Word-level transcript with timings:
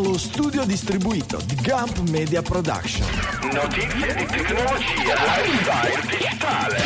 dallo 0.00 0.16
studio 0.16 0.64
distribuito 0.64 1.38
di 1.44 1.56
Gump 1.56 1.98
Media 2.08 2.40
Production. 2.40 3.06
Notizie 3.52 4.14
di 4.14 4.24
tecnologia, 4.24 5.14
lifestyle 5.14 6.00
digitale. 6.08 6.82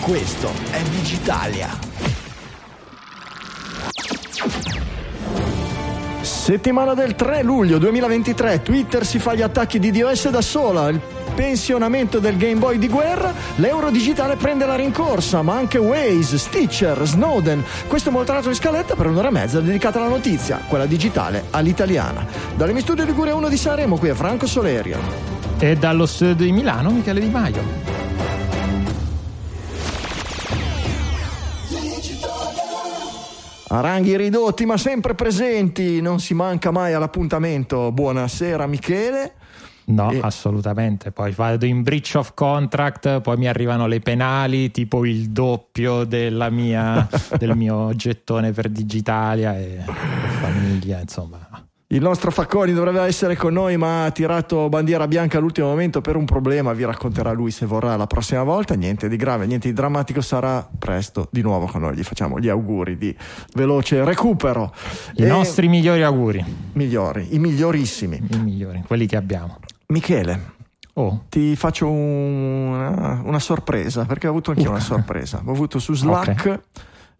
Questo 0.00 0.50
è 0.72 0.82
Digitalia. 0.82 1.68
Settimana 6.22 6.94
del 6.94 7.14
3 7.14 7.42
luglio 7.44 7.78
2023, 7.78 8.62
Twitter 8.62 9.06
si 9.06 9.20
fa 9.20 9.34
gli 9.34 9.42
attacchi 9.42 9.78
di 9.78 9.92
DOS 9.92 10.28
da 10.28 10.42
sola, 10.42 10.88
il 10.88 11.00
pensionamento 11.34 12.18
del 12.18 12.36
Game 12.36 12.56
Boy 12.56 12.78
di 12.78 12.88
guerra, 12.88 13.32
l'euro 13.56 13.90
digitale 13.90 14.36
prende 14.36 14.66
la 14.66 14.74
rincorsa, 14.74 15.42
ma 15.42 15.56
anche 15.56 15.78
Waze, 15.78 16.38
Stitcher, 16.38 17.06
Snowden. 17.06 17.64
Questo 17.86 18.08
è 18.08 18.12
molto 18.12 18.32
in 18.32 18.54
scaletta 18.54 18.94
per 18.94 19.06
un'ora 19.06 19.28
e 19.28 19.32
mezza 19.32 19.60
dedicata 19.60 19.98
alla 19.98 20.08
notizia, 20.08 20.60
quella 20.68 20.86
digitale 20.86 21.44
all'italiana. 21.50 22.26
Dalle 22.56 22.72
mi 22.72 22.80
studio 22.80 23.04
Liguria 23.04 23.34
1 23.34 23.48
di 23.48 23.56
Sanremo, 23.56 23.98
qui 23.98 24.08
è 24.08 24.14
Franco 24.14 24.46
Solerio. 24.46 24.98
E 25.58 25.76
dallo 25.76 26.06
studio 26.06 26.34
di 26.34 26.52
Milano, 26.52 26.90
Michele 26.90 27.20
Di 27.20 27.28
Maio. 27.28 27.90
A 33.68 33.80
ranghi 33.80 34.14
ridotti 34.18 34.66
ma 34.66 34.76
sempre 34.76 35.14
presenti, 35.14 36.02
non 36.02 36.20
si 36.20 36.34
manca 36.34 36.70
mai 36.70 36.92
all'appuntamento. 36.92 37.90
Buonasera 37.90 38.66
Michele. 38.66 39.32
No, 39.86 40.10
e... 40.10 40.20
assolutamente. 40.22 41.10
Poi 41.10 41.32
vado 41.32 41.64
in 41.64 41.82
breach 41.82 42.14
of 42.14 42.34
contract, 42.34 43.20
poi 43.20 43.36
mi 43.36 43.48
arrivano 43.48 43.86
le 43.86 44.00
penali, 44.00 44.70
tipo 44.70 45.04
il 45.04 45.30
doppio 45.30 46.06
mia, 46.50 47.08
del 47.38 47.56
mio 47.56 47.94
gettone 47.94 48.52
per 48.52 48.68
Digitalia 48.68 49.58
e 49.58 49.80
famiglia, 50.40 51.00
insomma. 51.00 51.52
Il 51.92 52.00
nostro 52.00 52.30
Facconi 52.30 52.72
dovrebbe 52.72 53.02
essere 53.02 53.36
con 53.36 53.52
noi, 53.52 53.76
ma 53.76 54.06
ha 54.06 54.10
tirato 54.12 54.70
bandiera 54.70 55.06
bianca 55.06 55.36
all'ultimo 55.36 55.66
momento 55.66 56.00
per 56.00 56.16
un 56.16 56.24
problema. 56.24 56.72
Vi 56.72 56.84
racconterà 56.84 57.32
lui 57.32 57.50
se 57.50 57.66
vorrà 57.66 57.94
la 57.96 58.06
prossima 58.06 58.42
volta. 58.44 58.72
Niente 58.72 59.10
di 59.10 59.16
grave, 59.16 59.44
niente 59.44 59.68
di 59.68 59.74
drammatico. 59.74 60.22
Sarà 60.22 60.66
presto 60.78 61.28
di 61.30 61.42
nuovo 61.42 61.66
con 61.66 61.82
noi. 61.82 61.94
Gli 61.94 62.02
facciamo 62.02 62.40
gli 62.40 62.48
auguri 62.48 62.96
di 62.96 63.14
veloce 63.52 64.04
recupero. 64.04 64.72
I 65.16 65.24
e... 65.24 65.26
nostri 65.26 65.68
migliori 65.68 66.02
auguri. 66.02 66.42
Migliori, 66.72 67.34
i 67.34 67.38
migliorissimi. 67.38 68.26
I 68.26 68.38
migliori, 68.38 68.82
quelli 68.86 69.04
che 69.04 69.16
abbiamo. 69.16 69.58
Michele, 69.92 70.54
oh. 70.94 71.24
ti 71.28 71.54
faccio 71.54 71.88
una, 71.88 73.20
una, 73.24 73.38
sorpresa, 73.38 74.04
perché 74.04 74.26
ho 74.26 74.30
avuto 74.30 74.50
anche 74.50 74.66
uh. 74.66 74.70
una 74.70 74.80
sorpresa. 74.80 75.40
Ho 75.44 75.52
avuto 75.52 75.78
su 75.78 75.94
Slack, 75.94 76.40
okay. 76.40 76.60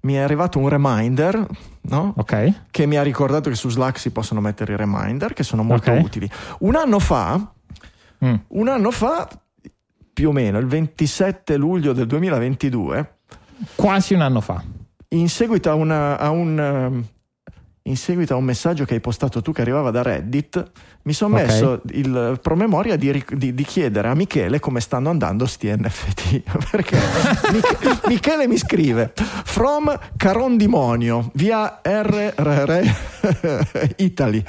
mi 0.00 0.14
è 0.14 0.18
arrivato 0.18 0.58
un 0.58 0.68
reminder, 0.68 1.46
no? 1.82 2.14
okay. 2.16 2.62
Che 2.70 2.86
mi 2.86 2.96
ha 2.96 3.02
ricordato 3.02 3.48
che 3.50 3.56
su 3.56 3.68
Slack 3.68 3.98
si 3.98 4.10
possono 4.10 4.40
mettere 4.40 4.72
i 4.72 4.76
reminder, 4.76 5.34
che 5.34 5.44
sono 5.44 5.62
molto 5.62 5.90
okay. 5.90 6.02
utili. 6.02 6.30
Un 6.60 6.74
anno 6.74 6.98
fa, 6.98 7.52
mm. 8.24 8.34
un 8.48 8.68
anno 8.68 8.90
fa, 8.90 9.28
più 10.12 10.30
o 10.30 10.32
meno, 10.32 10.58
il 10.58 10.66
27 10.66 11.56
luglio 11.56 11.92
del 11.92 12.06
2022... 12.06 13.16
Quasi 13.76 14.14
un 14.14 14.22
anno 14.22 14.40
fa. 14.40 14.60
In 15.10 15.28
seguito 15.28 15.70
a, 15.70 15.74
una, 15.74 16.18
a 16.18 16.30
un 16.30 17.04
in 17.84 17.96
seguito 17.96 18.34
a 18.34 18.36
un 18.36 18.44
messaggio 18.44 18.84
che 18.84 18.94
hai 18.94 19.00
postato 19.00 19.42
tu 19.42 19.52
che 19.52 19.62
arrivava 19.62 19.90
da 19.90 20.02
Reddit, 20.02 20.70
mi 21.02 21.12
sono 21.12 21.34
okay. 21.34 21.46
messo 21.46 21.80
il 21.92 22.38
promemoria 22.40 22.96
di, 22.96 23.24
di, 23.32 23.54
di, 23.54 23.64
chiedere 23.64 24.08
a 24.08 24.14
Michele 24.14 24.60
come 24.60 24.80
stanno 24.80 25.10
andando 25.10 25.46
sti 25.46 25.74
NFT. 25.76 26.42
Perché 26.70 26.96
Mich- 27.50 28.06
Michele 28.06 28.46
mi 28.46 28.56
scrive: 28.56 29.12
From 29.14 29.98
Carondimonio, 30.16 31.30
via 31.34 31.80
RRR 31.82 32.80
Italy 33.96 34.44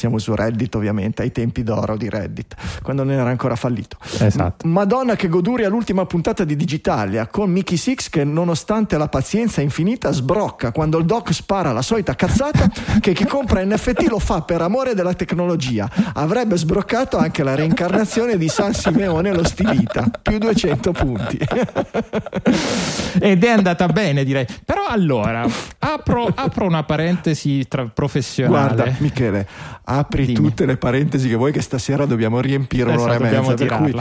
siamo 0.00 0.16
su 0.16 0.34
Reddit 0.34 0.74
ovviamente, 0.76 1.20
ai 1.20 1.30
tempi 1.30 1.62
d'oro 1.62 1.94
di 1.94 2.08
Reddit, 2.08 2.54
quando 2.82 3.04
non 3.04 3.12
era 3.12 3.28
ancora 3.28 3.54
fallito. 3.54 3.98
Esatto. 4.18 4.66
Madonna 4.66 5.14
che 5.14 5.28
goduria 5.28 5.68
l'ultima 5.68 6.06
puntata 6.06 6.44
di 6.44 6.56
Digitalia 6.56 7.26
con 7.26 7.50
Mickey 7.50 7.76
Six 7.76 8.08
che 8.08 8.24
nonostante 8.24 8.96
la 8.96 9.08
pazienza 9.08 9.60
infinita 9.60 10.10
sbrocca 10.10 10.72
quando 10.72 10.96
il 10.96 11.04
doc 11.04 11.34
spara 11.34 11.72
la 11.72 11.82
solita 11.82 12.14
cazzata 12.14 12.66
che 12.98 13.12
chi 13.12 13.26
compra 13.26 13.62
NFT 13.62 14.06
lo 14.08 14.18
fa 14.18 14.40
per 14.40 14.62
amore 14.62 14.94
della 14.94 15.12
tecnologia. 15.12 15.86
Avrebbe 16.14 16.56
sbroccato 16.56 17.18
anche 17.18 17.42
la 17.42 17.54
reincarnazione 17.54 18.38
di 18.38 18.48
San 18.48 18.72
Simeone 18.72 19.34
lo 19.34 19.44
stilita, 19.44 20.10
più 20.22 20.38
200 20.38 20.92
punti. 20.92 21.38
Ed 23.20 23.44
è 23.44 23.50
andata 23.50 23.86
bene 23.88 24.24
direi. 24.24 24.46
Però 24.64 24.86
allora, 24.86 25.46
apro, 25.78 26.26
apro 26.34 26.64
una 26.64 26.84
parentesi 26.84 27.68
tra 27.68 27.84
professionale. 27.84 28.74
Guarda 28.74 28.94
Michele, 28.98 29.46
apri 29.84 30.26
Dimmi. 30.26 30.48
tutte 30.48 30.66
le 30.66 30.76
parentesi 30.76 31.28
che 31.28 31.34
vuoi 31.34 31.52
che 31.52 31.60
stasera 31.60 32.06
dobbiamo 32.06 32.40
riempire 32.40 32.92
esatto, 32.92 33.02
un'ora 33.02 33.16
e 33.16 33.40
mezza. 33.40 33.54
Per 33.54 33.76
cui... 33.76 33.94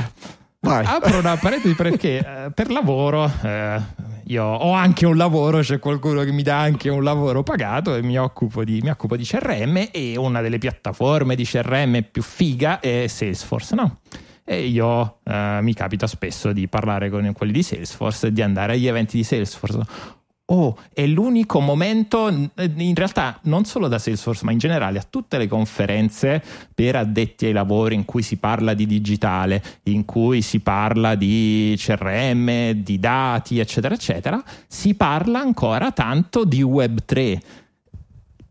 Vai. 0.62 0.86
Apro 0.86 1.20
una 1.20 1.38
parentesi 1.38 1.74
perché 1.74 2.18
eh, 2.46 2.52
per 2.52 2.70
lavoro 2.70 3.32
eh, 3.44 3.82
io 4.26 4.44
ho 4.44 4.74
anche 4.74 5.06
un 5.06 5.16
lavoro, 5.16 5.60
c'è 5.60 5.80
qualcuno 5.80 6.24
che 6.24 6.32
mi 6.32 6.44
dà 6.44 6.60
anche 6.60 6.90
un 6.90 7.04
lavoro 7.04 7.44
pagato 7.44 7.96
e 7.96 8.02
mi 8.02 8.18
occupo 8.18 8.64
di, 8.64 8.82
mi 8.82 8.90
occupo 8.90 9.16
di 9.16 9.24
CRM 9.24 9.88
e 9.92 10.18
una 10.18 10.42
delle 10.42 10.58
piattaforme 10.58 11.36
di 11.36 11.46
CRM 11.46 12.04
più 12.12 12.22
figa 12.22 12.80
è 12.80 13.08
Salesforce, 13.08 13.76
no? 13.76 14.00
E 14.44 14.66
io 14.66 15.20
eh, 15.24 15.60
mi 15.62 15.74
capita 15.74 16.08
spesso 16.08 16.52
di 16.52 16.68
parlare 16.68 17.10
con 17.10 17.32
quelli 17.34 17.54
di 17.54 17.64
Salesforce 17.64 18.28
e 18.28 18.34
di 18.34 18.42
andare 18.42 18.74
agli 18.74 18.88
eventi 18.88 19.16
di 19.16 19.24
Salesforce 19.24 19.78
oh, 20.52 20.78
è 20.94 21.06
l'unico 21.06 21.60
momento, 21.60 22.28
in 22.28 22.96
realtà 22.96 23.40
non 23.44 23.66
solo 23.66 23.88
da 23.88 24.00
Salesforce, 24.00 24.46
ma 24.46 24.52
in 24.52 24.58
generale 24.58 25.00
a 25.00 25.06
tutte 25.08 25.38
le 25.38 25.48
conferenze 25.48 26.42
per 26.74 26.96
addetti 26.96 27.46
ai 27.46 27.52
lavori 27.52 27.96
in 27.96 28.06
cui 28.06 28.22
si 28.22 28.38
parla 28.38 28.74
di 28.74 28.86
digitale, 28.86 29.62
in 29.84 30.06
cui 30.06 30.42
si 30.42 30.60
parla 30.60 31.16
di 31.16 31.76
CRM, 31.78 32.72
di 32.72 33.00
dati, 33.00 33.60
eccetera, 33.60 33.94
eccetera, 33.94 34.44
si 34.68 34.96
parla 34.96 35.40
ancora 35.40 35.92
tanto 35.92 36.46
di 36.46 36.64
Web3 36.64 37.40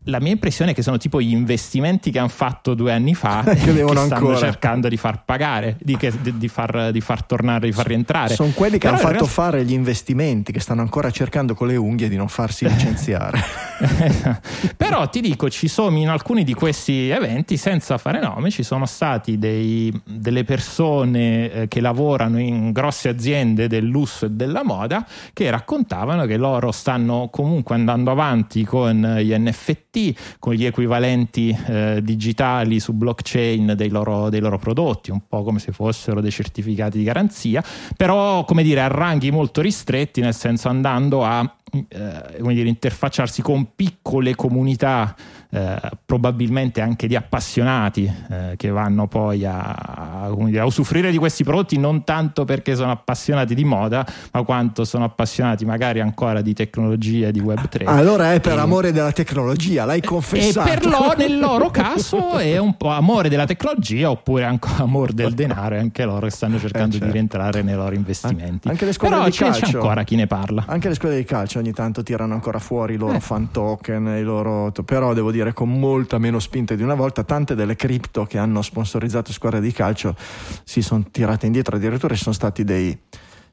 la 0.09 0.19
mia 0.19 0.31
impressione 0.31 0.71
è 0.71 0.73
che 0.73 0.81
sono 0.81 0.97
tipo 0.97 1.21
gli 1.21 1.31
investimenti 1.31 2.11
che 2.11 2.19
hanno 2.19 2.27
fatto 2.27 2.73
due 2.73 2.91
anni 2.91 3.13
fa 3.13 3.43
che, 3.45 3.55
che 3.55 3.85
stanno 3.87 3.99
ancora. 3.99 4.37
cercando 4.37 4.87
di 4.87 4.97
far 4.97 5.23
pagare, 5.23 5.77
di, 5.79 5.97
di, 6.21 6.37
di, 6.37 6.47
far, 6.47 6.91
di, 6.91 7.01
far, 7.01 7.23
tornare, 7.23 7.67
di 7.67 7.71
far 7.71 7.87
rientrare. 7.87 8.33
Sono 8.33 8.51
quelli 8.53 8.73
che 8.73 8.87
Però 8.87 8.93
hanno 8.93 9.01
fatto 9.01 9.13
realtà... 9.13 9.31
fare 9.31 9.63
gli 9.63 9.73
investimenti, 9.73 10.51
che 10.51 10.59
stanno 10.59 10.81
ancora 10.81 11.11
cercando 11.11 11.53
con 11.53 11.67
le 11.67 11.75
unghie 11.75 12.09
di 12.09 12.15
non 12.15 12.27
farsi 12.27 12.67
licenziare. 12.69 13.39
Però 14.75 15.07
ti 15.09 15.21
dico, 15.21 15.49
ci 15.49 15.67
sono 15.67 15.97
in 15.97 16.09
alcuni 16.09 16.43
di 16.43 16.53
questi 16.53 17.09
eventi, 17.09 17.57
senza 17.57 17.97
fare 17.97 18.19
nome, 18.19 18.49
ci 18.49 18.63
sono 18.63 18.85
stati 18.85 19.37
dei, 19.37 19.93
delle 20.03 20.43
persone 20.43 21.51
eh, 21.51 21.67
che 21.67 21.79
lavorano 21.79 22.39
in 22.39 22.71
grosse 22.71 23.09
aziende 23.09 23.67
del 23.67 23.85
lusso 23.85 24.25
e 24.25 24.31
della 24.31 24.63
moda 24.63 25.05
che 25.33 25.49
raccontavano 25.49 26.25
che 26.25 26.37
loro 26.37 26.71
stanno 26.71 27.29
comunque 27.31 27.75
andando 27.75 28.11
avanti 28.11 28.63
con 28.63 29.17
gli 29.19 29.33
NFT 29.33 29.98
con 30.39 30.53
gli 30.53 30.65
equivalenti 30.65 31.55
eh, 31.67 31.99
digitali 32.03 32.79
su 32.79 32.93
blockchain 32.93 33.73
dei 33.75 33.89
loro, 33.89 34.29
dei 34.29 34.39
loro, 34.39 34.57
prodotti, 34.57 35.11
un 35.11 35.21
po' 35.27 35.43
come 35.43 35.59
se 35.59 35.71
fossero 35.71 36.21
dei 36.21 36.31
certificati 36.31 36.97
di 36.97 37.03
garanzia, 37.03 37.63
però 37.95 38.43
come 38.45 38.63
dire 38.63 38.81
a 38.81 38.87
ranghi 38.87 39.31
molto 39.31 39.61
ristretti, 39.61 40.21
nel 40.21 40.33
senso 40.33 40.69
andando 40.69 41.23
a 41.23 41.55
eh, 41.71 42.53
dire, 42.53 42.67
interfacciarsi 42.67 43.41
con 43.41 43.69
piccole 43.75 44.35
comunità 44.35 45.15
eh, 45.51 45.79
probabilmente 46.05 46.79
anche 46.79 47.07
di 47.07 47.15
appassionati 47.15 48.11
eh, 48.29 48.53
che 48.55 48.69
vanno 48.69 49.07
poi 49.07 49.45
a, 49.45 49.71
a, 49.71 50.35
dire, 50.35 50.59
a, 50.59 50.65
usufruire 50.65 51.09
di 51.09 51.17
questi 51.17 51.43
prodotti 51.43 51.79
non 51.79 52.03
tanto 52.03 52.45
perché 52.45 52.75
sono 52.75 52.91
appassionati 52.91 53.55
di 53.55 53.63
moda 53.63 54.05
ma 54.31 54.43
quanto 54.43 54.85
sono 54.85 55.05
appassionati 55.05 55.65
magari 55.65 56.01
ancora 56.01 56.41
di 56.41 56.53
tecnologia 56.53 57.31
di 57.31 57.41
Web3 57.41 57.83
allora 57.85 58.33
è 58.33 58.39
per 58.39 58.57
e, 58.57 58.59
amore 58.59 58.91
della 58.91 59.11
tecnologia 59.11 59.85
l'hai 59.85 60.01
confessato 60.01 60.69
e 60.69 60.73
per 60.75 60.85
loro, 60.85 61.13
nel 61.17 61.39
loro 61.39 61.71
caso 61.71 62.37
è 62.37 62.57
un 62.59 62.77
po' 62.77 62.89
amore 62.89 63.27
della 63.29 63.45
tecnologia 63.45 64.11
oppure 64.11 64.43
anche 64.43 64.69
amore 64.77 65.13
del 65.13 65.33
denaro 65.33 65.75
e 65.75 65.79
anche 65.79 66.05
loro 66.05 66.27
che 66.27 66.31
stanno 66.31 66.59
cercando 66.59 66.89
eh 66.89 66.99
certo. 66.99 67.05
di 67.05 67.11
rientrare 67.11 67.61
nei 67.63 67.75
loro 67.75 67.95
investimenti. 67.95 68.67
Anche 68.67 68.85
le 68.85 68.93
scuole 68.93 69.15
però 69.15 69.25
di 69.27 69.35
calcio. 69.35 69.65
c'è 69.65 69.73
ancora 69.73 70.03
chi 70.03 70.15
ne 70.15 70.27
parla? 70.27 70.65
Anche 70.67 70.89
le 70.89 70.93
scuole 70.93 71.15
di 71.15 71.23
calcio 71.23 71.57
ogni 71.57 71.73
tanto 71.73 72.03
tirano 72.03 72.33
ancora 72.33 72.59
fuori 72.59 72.93
i 72.93 72.97
loro 72.97 73.15
eh. 73.15 73.19
fan 73.19 73.49
token 73.51 74.17
i 74.19 74.21
loro 74.21 74.71
però 74.85 75.13
devo 75.13 75.31
dire 75.31 75.38
dire 75.39 75.53
con 75.53 75.79
molta 75.79 76.17
meno 76.17 76.39
spinta 76.39 76.75
di 76.75 76.83
una 76.83 76.95
volta, 76.95 77.23
tante 77.23 77.55
delle 77.55 77.75
cripto 77.75 78.25
che 78.25 78.37
hanno 78.37 78.61
sponsorizzato 78.61 79.31
squadre 79.31 79.61
di 79.61 79.71
calcio 79.71 80.15
si 80.63 80.81
sono 80.81 81.05
tirate 81.09 81.45
indietro, 81.45 81.75
addirittura 81.77 82.15
ci 82.15 82.23
sono 82.23 82.35
stati 82.35 82.63
dei, 82.63 82.97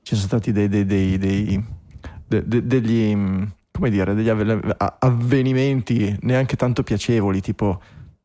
ci 0.03 0.15
sono 0.15 0.27
stati 0.27 0.53
dei, 0.53 0.69
dei, 0.69 0.85
dei, 0.85 1.19
dei 1.19 1.65
de, 2.27 2.47
de, 2.47 2.67
degli, 2.67 3.17
come 3.71 3.91
dire, 3.91 4.15
degli 4.15 4.29
avvenimenti 4.29 6.17
neanche 6.23 6.57
tanto 6.57 6.83
piacevoli, 6.83 7.41
tipo 7.41 7.81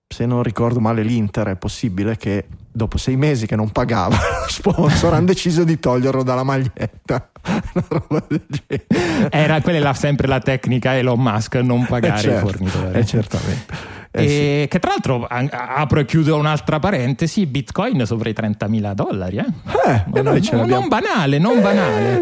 se 0.08 0.26
non 0.26 0.44
ricordo 0.44 0.80
male 0.80 1.04
l'Inter 1.04 1.48
è 1.48 1.56
possibile 1.56 2.18
che 2.18 2.48
dopo 2.72 2.98
sei 2.98 3.16
mesi 3.18 3.46
che 3.48 3.56
non 3.56 3.70
pagava 3.72 4.16
lo 4.42 4.48
sponsor 4.48 5.14
hanno 5.14 5.26
deciso 5.26 5.64
di 5.64 5.80
toglierlo 5.80 6.24
dalla 6.24 6.44
maglietta 6.44 7.30
era 9.30 9.62
quella 9.62 9.94
sempre 9.94 10.28
la 10.28 10.40
tecnica 10.40 10.96
Elon 10.96 11.20
Musk 11.20 11.56
non 11.56 11.86
pagare 11.86 12.18
eh 12.18 12.22
certo, 12.22 12.48
i 12.48 12.50
fornitori 12.50 13.00
eh 13.00 13.06
certamente 13.06 14.00
Eh, 14.14 14.64
e 14.64 14.68
che 14.68 14.80
tra 14.80 14.92
l'altro 14.92 15.26
apro 15.26 16.02
e 16.02 16.06
chiudo 16.06 16.36
un'altra 16.36 16.80
parentesi, 16.80 17.46
Bitcoin 17.46 18.06
sopra 18.06 18.28
i 18.28 18.34
30.000 18.34 18.94
dollari. 18.94 19.38
Eh? 19.38 19.46
Eh, 19.90 20.04
non, 20.08 20.24
noi 20.26 20.42
ce 20.42 20.54
non- 20.58 20.90
banale, 20.90 21.38
non 21.38 21.60
Eh, 21.60 21.62
banale. 21.62 22.22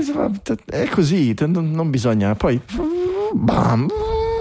È 0.65 0.87
così, 0.89 1.35
non 1.47 1.89
bisogna. 1.89 2.35
Poi. 2.35 2.61
Bam, 3.33 3.87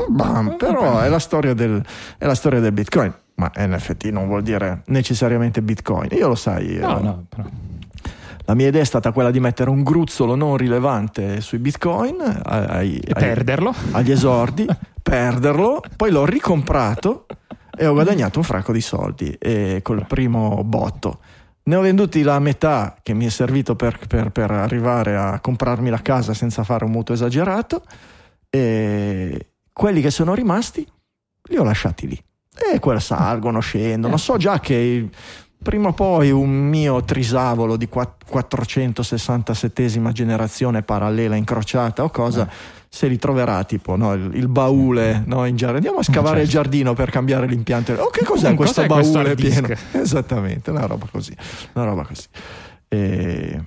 bam. 0.08 0.56
Però 0.58 1.00
è 1.00 1.08
la 1.08 1.18
storia 1.18 1.54
del, 1.54 1.82
è 2.18 2.26
la 2.26 2.34
storia 2.34 2.60
del 2.60 2.72
Bitcoin. 2.72 3.14
Ma 3.38 3.50
NFT 3.56 4.06
non 4.06 4.26
vuol 4.26 4.42
dire 4.42 4.82
necessariamente 4.86 5.62
Bitcoin. 5.62 6.08
Io 6.12 6.26
lo 6.28 6.34
sai. 6.34 6.76
No, 6.76 6.98
eh, 6.98 7.02
no, 7.02 7.24
però. 7.28 7.48
La 8.46 8.54
mia 8.54 8.68
idea 8.68 8.80
è 8.80 8.84
stata 8.84 9.12
quella 9.12 9.30
di 9.30 9.40
mettere 9.40 9.70
un 9.70 9.82
gruzzolo 9.82 10.34
non 10.34 10.56
rilevante 10.56 11.40
sui 11.40 11.58
Bitcoin 11.58 12.16
ai- 12.20 12.66
ai- 12.66 12.96
E 12.98 13.12
ai- 13.14 13.22
perderlo. 13.22 13.72
agli 13.92 14.10
esordi, 14.10 14.66
perderlo, 15.02 15.82
poi 15.96 16.10
l'ho 16.10 16.24
ricomprato 16.24 17.26
e 17.76 17.86
ho 17.86 17.92
guadagnato 17.92 18.38
un 18.38 18.44
fracco 18.44 18.72
di 18.72 18.80
soldi 18.80 19.30
e 19.38 19.80
col 19.82 20.04
primo 20.06 20.62
botto. 20.64 21.20
Ne 21.64 21.76
ho 21.76 21.80
venduti 21.82 22.22
la 22.22 22.38
metà 22.38 22.96
che 23.02 23.12
mi 23.12 23.26
è 23.26 23.28
servito 23.28 23.76
per, 23.76 23.98
per- 24.08 24.30
per 24.30 24.50
arrivare 24.50 25.14
a 25.16 25.38
comprarmi 25.40 25.90
la 25.90 26.00
casa 26.02 26.32
senza 26.34 26.64
fare 26.64 26.84
un 26.86 26.90
mutuo 26.90 27.14
esagerato 27.14 27.82
e 28.50 29.50
quelli 29.72 30.00
che 30.00 30.10
sono 30.10 30.34
rimasti 30.34 30.84
li 31.50 31.56
ho 31.56 31.62
lasciati 31.62 32.08
lì. 32.08 32.22
E 32.72 32.78
quella 32.80 33.00
salgono, 33.00 33.60
scendono. 33.60 34.16
So 34.16 34.36
già 34.36 34.58
che 34.60 35.08
prima 35.60 35.88
o 35.88 35.92
poi 35.92 36.30
un 36.30 36.50
mio 36.50 37.02
trisavolo 37.02 37.76
di 37.76 37.88
quatt- 37.88 38.24
467esima 38.30 40.12
generazione 40.12 40.82
parallela 40.82 41.34
incrociata 41.34 42.04
o 42.04 42.10
cosa 42.10 42.48
se 42.88 43.06
li 43.08 43.18
troverà 43.18 43.64
tipo 43.64 43.96
no, 43.96 44.12
il, 44.14 44.30
il 44.34 44.48
baule 44.48 45.22
no, 45.26 45.44
in 45.44 45.56
giardino 45.56 45.76
andiamo 45.76 45.98
a 45.98 46.02
scavare 46.02 46.42
il 46.42 46.48
certo. 46.48 46.62
giardino 46.62 46.94
per 46.94 47.10
cambiare 47.10 47.46
l'impianto. 47.46 47.92
Oh 47.94 48.10
che 48.10 48.24
cos'è 48.24 48.52
Mm, 48.52 48.56
questo 48.56 48.82
cos'è 48.82 48.92
questo 48.92 49.12
baule 49.14 49.30
hard 49.30 49.40
disk? 49.40 49.64
pieno? 49.66 49.80
Esattamente 50.04 50.70
una 50.70 50.86
roba 50.86 51.06
così 51.10 51.34
una 51.74 51.84
roba 51.84 52.04
così. 52.04 52.26
E... 52.88 53.64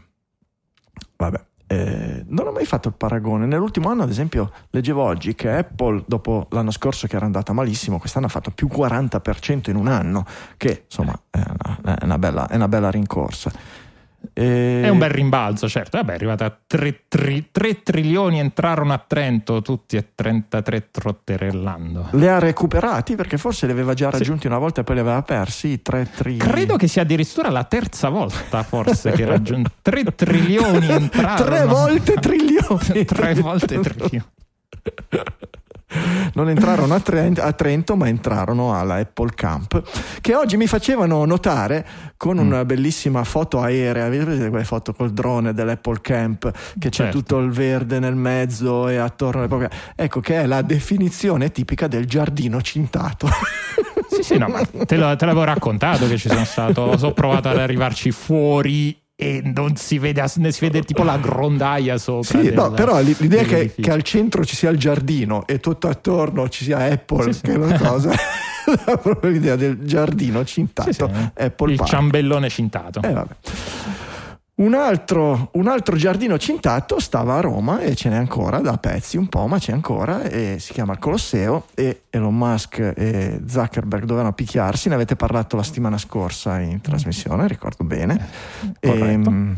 vabbè 1.18 1.40
eh, 1.72 2.26
non 2.28 2.48
ho 2.48 2.52
mai 2.52 2.66
fatto 2.66 2.90
il 2.90 2.96
paragone. 2.96 3.46
Nell'ultimo 3.46 3.90
anno, 3.90 4.04
ad 4.04 4.10
esempio, 4.10 4.52
leggevo 4.72 5.02
oggi 5.02 5.36
che 5.36 5.50
Apple, 5.50 6.04
dopo 6.06 6.48
l'anno 6.50 6.72
scorso 6.72 7.08
che 7.08 7.16
era 7.16 7.24
andata 7.24 7.54
malissimo, 7.54 7.98
quest'anno 7.98 8.26
ha 8.26 8.30
fatto 8.30 8.52
più 8.52 8.68
40% 8.68 9.70
in 9.70 9.78
un 9.78 9.88
anno, 9.88 10.26
che 10.58 10.84
insomma 10.84 11.18
è 11.30 11.38
una, 11.38 11.98
è 11.98 12.04
una 12.04 12.18
bella, 12.18 12.48
è 12.50 12.56
una 12.56 12.68
bella 12.68 12.92
rincorsa. 12.92 13.52
E- 14.34 14.82
È 14.84 14.90
un 14.90 14.98
bel 14.98 15.10
rimbalzo, 15.10 15.68
certo. 15.68 15.98
Vabbè, 15.98 16.12
è 16.12 16.16
arrivata 16.16 16.46
a 16.46 16.58
3, 16.68 17.06
trilioni, 17.84 18.40
entrarono 18.40 18.94
a 18.94 19.04
Trento, 19.06 19.62
tutti 19.62 19.98
a 19.98 20.04
33 20.16 20.90
trotterellando. 20.92 22.10
Le 22.12 22.30
ha 22.30 22.40
recuperati 22.40 23.16
perché 23.16 23.38
forse 23.38 23.66
li 23.66 23.72
aveva 23.72 23.94
già 23.94 24.10
raggiunti 24.10 24.48
una 24.48 24.58
volta 24.58 24.82
e 24.82 24.84
poi 24.84 24.96
li 24.96 25.02
aveva 25.02 25.22
persi 25.24 25.70
i 25.70 25.82
3 25.82 26.10
trilioni. 26.16 26.52
Credo 26.52 26.76
che 26.78 26.88
sia 26.88 27.02
addirittura 27.02 27.50
la 27.50 27.64
terza 27.64 28.10
volta, 28.10 28.64
forse, 28.64 29.12
che 29.12 29.26
raggiunge 29.26 29.70
3 29.82 30.04
trilioni 30.16 30.88
entrarono. 30.88 31.50
Tre 31.50 31.66
volte 31.66 32.14
trilioni. 32.14 33.06
Tre 33.06 33.34
volte 33.36 33.80
trilioni. 33.80 34.24
Non 36.34 36.50
entrarono 36.50 36.94
a 36.94 37.00
Trent- 37.00 37.40
a 37.40 37.52
Trento, 37.54 37.96
ma 37.96 38.08
entrarono 38.08 38.78
alla 38.78 38.96
Apple 38.96 39.32
Camp, 39.36 39.82
che 40.22 40.36
oggi 40.36 40.56
mi 40.58 40.68
facevano 40.68 41.26
notare 41.26 41.86
con 42.18 42.38
Mm. 42.38 42.46
una 42.46 42.66
bellissima 42.66 43.24
foto 43.24 43.60
aerea. 43.62 44.08
Vedete 44.10 44.50
quelle 44.50 44.64
foto 44.66 44.94
col 44.94 45.12
drone 45.12 45.54
dell'Apple 45.54 46.00
Camp, 46.02 46.52
che 46.80 46.90
c'è 46.90 47.04
Certo. 47.04 47.18
tutto 47.18 47.40
il 47.40 47.52
verde 47.52 48.00
nel 48.00 48.16
mezzo 48.16 48.88
e 48.88 48.98
attorno 48.98 49.40
alle 49.40 49.48
proprie. 49.50 49.70
Ecco, 49.96 50.20
che 50.22 50.42
è 50.42 50.46
la 50.46 50.62
definizione 50.62 51.52
tipica 51.52 51.88
del 51.88 52.06
giardino 52.06 52.62
cintato. 52.62 53.28
Sì, 54.10 54.24
sì, 54.24 54.38
no, 54.38 54.48
ma 54.50 54.62
te 54.86 54.98
l'avevo 54.98 55.44
raccontato 55.44 56.08
che 56.08 56.18
ci 56.18 56.28
sono 56.30 56.44
stato. 56.46 56.82
Ho 56.82 57.14
provato 57.14 57.50
ad 57.50 57.58
arrivarci 57.58 58.12
fuori 58.12 59.01
e 59.22 59.42
non 59.44 59.76
si 59.76 60.00
vede, 60.00 60.26
ne 60.38 60.52
si 60.52 60.60
vede 60.62 60.82
tipo 60.82 61.04
la 61.04 61.18
grondaia 61.18 62.00
sopra. 62.00 62.40
Sì, 62.40 62.46
del- 62.46 62.54
no, 62.56 62.72
però 62.72 63.00
l'i- 63.02 63.16
l'idea 63.20 63.42
è 63.42 63.46
che, 63.46 63.74
che 63.80 63.92
al 63.92 64.02
centro 64.02 64.44
ci 64.44 64.56
sia 64.56 64.72
il 64.72 64.80
giardino 64.80 65.46
e 65.46 65.60
tutto 65.60 65.88
attorno 65.88 66.50
ci 66.50 66.64
sia 66.64 66.80
Apple, 66.80 67.26
Sì, 67.26 67.34
sì. 67.34 67.42
che 67.44 67.54
è 67.54 67.58
una 67.58 67.78
cosa. 67.78 68.12
Proprio 69.02 69.30
l'idea 69.30 69.56
del 69.56 69.78
giardino 69.84 70.44
cintato. 70.44 70.92
Sì. 70.92 71.04
Apple 71.04 71.72
il 71.72 71.78
Park. 71.78 71.90
ciambellone 71.90 72.50
cintato. 72.50 73.00
Eh, 73.04 73.14
vabbè. 73.14 73.34
Un 74.62 74.76
altro, 74.76 75.50
un 75.54 75.68
altro 75.68 75.96
giardino 75.96 76.38
cintato 76.38 77.00
stava 77.00 77.38
a 77.38 77.42
Roma 77.42 77.80
e 77.80 77.96
ce 77.96 78.10
n'è 78.10 78.16
ancora 78.16 78.60
da 78.60 78.78
pezzi 78.78 79.18
un 79.18 79.28
po', 79.28 79.48
ma 79.48 79.58
c'è 79.58 79.72
ancora 79.72 80.22
e 80.22 80.58
si 80.60 80.72
chiama 80.72 80.94
il 80.94 81.00
Colosseo 81.00 81.66
e 81.74 82.04
Elon 82.12 82.38
Musk 82.38 82.78
e 82.96 83.42
Zuckerberg 83.48 84.04
dovevano 84.04 84.34
picchiarsi, 84.34 84.88
ne 84.90 84.94
avete 84.96 85.16
parlato 85.16 85.56
la 85.56 85.64
settimana 85.64 85.98
scorsa 85.98 86.60
in 86.60 86.80
trasmissione, 86.80 87.48
ricordo 87.48 87.84
bene. 87.84 88.30
corretto. 88.80 89.30
Ehm, 89.30 89.58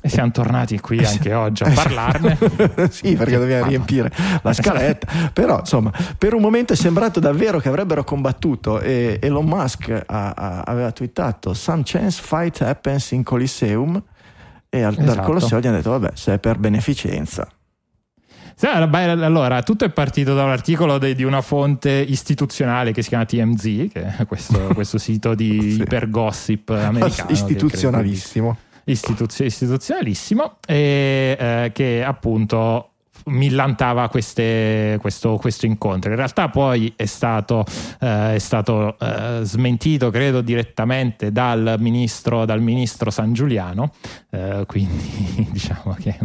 E 0.00 0.08
siamo 0.08 0.30
tornati 0.30 0.78
qui 0.80 1.04
anche 1.04 1.32
oggi 1.34 1.62
a 1.62 1.70
parlarne. 1.70 2.36
sì, 2.90 3.14
perché 3.16 3.38
dobbiamo 3.38 3.66
riempire 3.66 4.10
la 4.42 4.52
scaletta. 4.54 5.30
Però, 5.32 5.60
insomma, 5.60 5.90
per 6.18 6.34
un 6.34 6.42
momento 6.42 6.74
è 6.74 6.76
sembrato 6.76 7.20
davvero 7.20 7.58
che 7.58 7.68
avrebbero 7.68 8.04
combattuto. 8.04 8.80
E 8.80 9.18
Elon 9.20 9.46
Musk 9.46 9.88
ha- 10.06 10.32
ha- 10.36 10.60
aveva 10.62 10.92
twittato: 10.92 11.54
Some 11.54 11.82
chance 11.86 12.20
fight 12.22 12.60
happens 12.60 13.12
in 13.12 13.22
Coliseum. 13.22 14.02
E 14.74 14.82
al- 14.82 14.94
dal 14.94 15.04
Esatto. 15.08 15.22
Colosseo 15.26 15.60
gli 15.60 15.66
hanno 15.66 15.76
detto: 15.76 15.90
Vabbè, 15.90 16.10
se 16.14 16.34
è 16.34 16.38
per 16.38 16.58
beneficenza. 16.58 17.48
Sì, 18.56 18.66
allora, 18.66 19.62
tutto 19.62 19.84
è 19.84 19.90
partito 19.90 20.34
da 20.34 20.44
un 20.44 20.50
articolo 20.50 20.98
de- 20.98 21.14
di 21.14 21.24
una 21.24 21.40
fonte 21.40 21.90
istituzionale 21.90 22.92
che 22.92 23.02
si 23.02 23.08
chiama 23.08 23.24
TMZ, 23.24 23.62
che 23.92 24.16
è 24.18 24.26
questo, 24.26 24.58
questo 24.74 24.96
sito 24.98 25.34
di 25.34 25.72
Sì. 25.72 25.80
ipergossip 25.82 26.70
americano. 26.70 27.30
Istituzionalissimo. 27.30 28.56
istituzio- 28.84 29.44
istituzionalissimo, 29.44 30.58
e 30.66 31.36
eh, 31.38 31.70
che 31.72 32.04
appunto 32.04 32.90
millantava 33.26 34.08
queste- 34.08 34.98
questo, 35.00 35.36
questo 35.36 35.66
incontro. 35.66 36.10
In 36.10 36.16
realtà 36.16 36.48
poi 36.48 36.92
è 36.96 37.06
stato, 37.06 37.64
eh, 38.00 38.34
è 38.34 38.38
stato 38.38 38.98
eh, 38.98 39.40
smentito, 39.42 40.10
credo, 40.10 40.40
direttamente 40.40 41.32
dal 41.32 41.76
ministro, 41.78 42.44
dal 42.44 42.60
ministro 42.60 43.10
San 43.10 43.32
Giuliano, 43.32 43.92
eh, 44.30 44.64
quindi 44.66 45.48
diciamo 45.50 45.96
che 45.98 46.18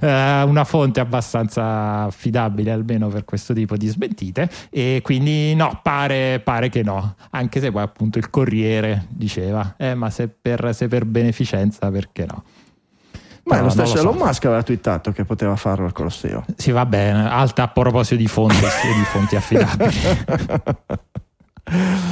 eh, 0.00 0.42
una 0.42 0.64
fonte 0.64 1.00
abbastanza 1.00 2.04
affidabile 2.04 2.70
almeno 2.70 3.08
per 3.08 3.24
questo 3.24 3.52
tipo 3.54 3.76
di 3.76 3.86
smentite 3.86 4.48
e 4.70 5.00
quindi 5.02 5.54
no, 5.54 5.80
pare, 5.82 6.40
pare 6.40 6.68
che 6.68 6.82
no, 6.82 7.14
anche 7.30 7.60
se 7.60 7.70
poi 7.70 7.82
appunto 7.82 8.18
il 8.18 8.30
Corriere 8.30 9.06
diceva, 9.08 9.74
eh, 9.76 9.94
ma 9.94 10.10
se 10.10 10.28
per, 10.28 10.74
se 10.74 10.88
per 10.88 11.04
beneficenza 11.04 11.90
perché 11.90 12.26
no? 12.26 12.42
Ma 13.50 13.56
No, 13.58 13.64
lo 13.64 13.70
stesso 13.70 13.94
lo 13.94 14.00
so. 14.00 14.08
Elon 14.08 14.16
Musk 14.16 14.44
aveva 14.44 14.62
twittato 14.62 15.12
che 15.12 15.24
poteva 15.24 15.56
farlo 15.56 15.86
al 15.86 15.92
Colosseo. 15.92 16.44
Sì, 16.56 16.70
va 16.70 16.86
bene, 16.86 17.28
alta 17.28 17.64
a 17.64 17.68
proposito 17.68 18.16
di 18.16 18.28
fonti 18.28 18.64
e 18.64 18.94
di 18.94 19.04
fonti 19.04 19.36
affidabili. 19.36 19.96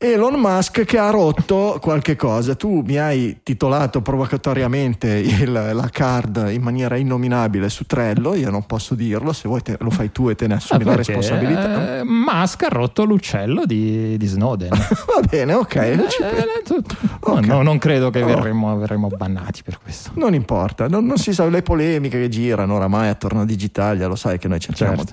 Elon 0.00 0.34
Musk 0.38 0.84
che 0.84 0.96
ha 0.96 1.10
rotto 1.10 1.78
qualche 1.82 2.14
cosa. 2.14 2.54
Tu 2.54 2.82
mi 2.86 2.98
hai 2.98 3.40
titolato 3.42 4.00
provocatoriamente 4.00 5.08
il- 5.08 5.50
la 5.50 5.88
card 5.90 6.50
in 6.52 6.62
maniera 6.62 6.94
innominabile 6.96 7.68
su 7.68 7.84
Trello. 7.84 8.34
Io 8.36 8.48
non 8.48 8.64
posso 8.64 8.94
dirlo. 8.94 9.32
Se 9.32 9.48
vuoi, 9.48 9.60
te- 9.60 9.76
lo 9.80 9.90
fai 9.90 10.12
tu 10.12 10.28
e 10.28 10.36
te 10.36 10.46
ne 10.46 10.54
assumi 10.54 10.84
la 10.84 10.92
Ah, 10.92 10.94
Perché, 10.94 11.14
responsabilità. 11.14 11.98
eh, 11.98 12.04
Musk 12.04 12.62
ha 12.62 12.68
rotto 12.68 13.02
l'uccello 13.04 13.66
di, 13.66 14.16
di 14.16 14.26
Snowden. 14.26 14.68
Va 14.70 15.20
bene, 15.28 15.54
ok. 15.54 16.06
ci- 16.06 16.22
Eh, 16.22 16.62
tutto. 16.64 16.94
No, 17.26 17.32
Ok. 17.32 17.44
no, 17.46 17.62
non 17.62 17.78
credo 17.78 18.10
che 18.10 18.22
Oh. 18.22 18.26
verremo, 18.26 18.76
verremo 18.78 19.08
bannati 19.08 19.64
per 19.64 19.80
questo. 19.82 20.12
Non 20.14 20.32
importa, 20.32 20.86
non, 20.86 21.06
non 21.06 21.18
si 21.18 21.32
sa 21.34 21.44
le 21.48 21.62
polemiche 21.62 22.20
che 22.20 22.28
girano 22.28 22.74
oramai 22.76 23.08
attorno 23.08 23.40
a 23.40 23.44
Digitalia, 23.44 24.06
lo 24.06 24.14
sai 24.14 24.38
che 24.38 24.46
noi 24.46 24.60
cerchiamo. 24.60 25.04
Certo. 25.04 25.12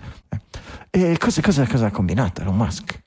Eh. 0.92 1.12
E 1.12 1.18
cosa, 1.18 1.42
cosa- 1.42 1.65
cosa 1.65 1.88
ha 1.88 1.92
combinato 1.92 2.42
Elon 2.42 2.56
Musk? 2.56 3.01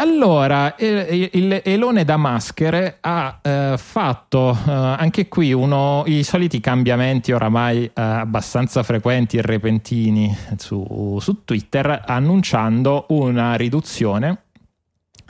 Allora 0.00 0.76
il, 0.78 1.28
il 1.32 1.60
Elone 1.64 2.04
da 2.04 2.16
maschere 2.16 2.98
ha 3.00 3.40
eh, 3.42 3.74
fatto 3.76 4.50
eh, 4.52 4.70
anche 4.70 5.26
qui 5.26 5.52
uno, 5.52 6.04
i 6.06 6.22
soliti 6.22 6.60
cambiamenti 6.60 7.32
oramai 7.32 7.84
eh, 7.84 7.90
abbastanza 7.94 8.84
frequenti 8.84 9.38
e 9.38 9.42
repentini 9.42 10.36
su, 10.56 11.18
su 11.20 11.44
Twitter, 11.44 12.04
annunciando 12.06 13.06
una 13.08 13.54
riduzione 13.54 14.42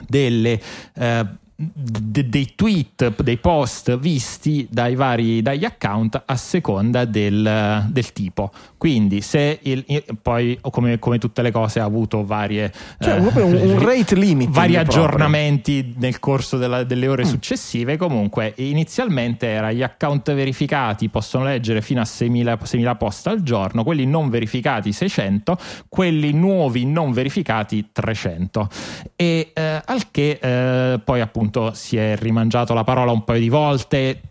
delle, 0.07 0.61
eh, 0.93 1.25
de- 1.61 2.29
dei 2.29 2.53
tweet, 2.55 3.21
dei 3.21 3.35
post 3.37 3.97
visti 3.97 4.65
dai 4.71 4.95
vari 4.95 5.41
dagli 5.41 5.65
account 5.65 6.21
a 6.25 6.35
seconda 6.37 7.03
del, 7.03 7.85
del 7.89 8.13
tipo. 8.13 8.51
Quindi, 8.77 9.19
se 9.19 9.59
il, 9.63 9.83
poi, 10.21 10.57
come, 10.61 10.99
come 10.99 11.17
tutte 11.17 11.41
le 11.41 11.51
cose, 11.51 11.81
ha 11.81 11.83
avuto 11.83 12.23
varie 12.23 12.71
Cioè, 12.99 13.17
eh, 13.17 13.21
proprio 13.21 13.45
un, 13.45 13.55
un 13.55 13.79
rate 13.85 14.15
limit. 14.15 14.49
vari 14.49 14.73
proprio. 14.75 15.01
aggiornamenti 15.01 15.95
nel 15.97 16.19
corso 16.19 16.57
della- 16.57 16.83
delle 16.85 17.07
Mm. 17.07 17.11
ore 17.11 17.25
successive. 17.25 17.97
Comunque, 17.97 18.53
inizialmente 18.57 19.47
era 19.47 19.71
gli 19.73 19.83
account 19.83 20.33
verificati 20.33 21.09
possono 21.09 21.43
leggere 21.43 21.81
fino 21.81 21.99
a 21.99 22.05
6.000, 22.05 22.57
6.000 22.63 22.95
post 22.95 23.27
al 23.27 23.43
giorno, 23.43 23.83
quelli 23.83 24.05
non 24.05 24.29
verificati 24.29 24.93
600, 24.93 25.57
quelli 25.89 26.31
nuovi 26.31 26.85
non 26.85 27.11
verificati 27.11 27.89
300. 27.91 28.69
E 29.17 29.51
Eh, 29.53 29.81
al 29.85 30.11
che 30.11 30.37
eh, 30.41 30.99
poi 31.03 31.19
appunto 31.19 31.47
si 31.73 31.97
è 31.97 32.15
rimangiato 32.17 32.73
la 32.73 32.83
parola 32.83 33.11
un 33.11 33.23
paio 33.23 33.39
di 33.39 33.49
volte. 33.49 34.21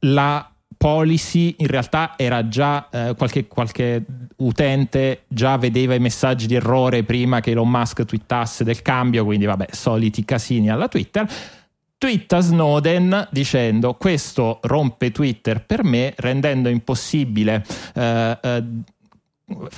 La 0.00 0.48
policy 0.76 1.54
in 1.58 1.66
realtà 1.66 2.14
era 2.16 2.46
già 2.48 2.88
eh, 2.90 3.14
qualche, 3.16 3.46
qualche, 3.46 4.04
utente 4.36 5.22
già 5.28 5.56
vedeva 5.56 5.94
i 5.94 6.00
messaggi 6.00 6.46
di 6.46 6.56
errore 6.56 7.04
prima 7.04 7.40
che 7.40 7.52
Elon 7.52 7.70
Musk 7.70 8.04
twittasse 8.04 8.64
del 8.64 8.82
cambio, 8.82 9.24
quindi 9.24 9.46
vabbè, 9.46 9.68
soliti 9.70 10.24
casini 10.24 10.68
alla 10.68 10.88
Twitter. 10.88 11.26
Twitta 11.96 12.40
Snowden 12.40 13.28
dicendo 13.30 13.94
questo 13.94 14.58
rompe 14.64 15.10
Twitter 15.10 15.64
per 15.64 15.84
me 15.84 16.12
rendendo 16.16 16.68
impossibile 16.68 17.64
eh, 17.94 18.38
eh, 18.42 18.64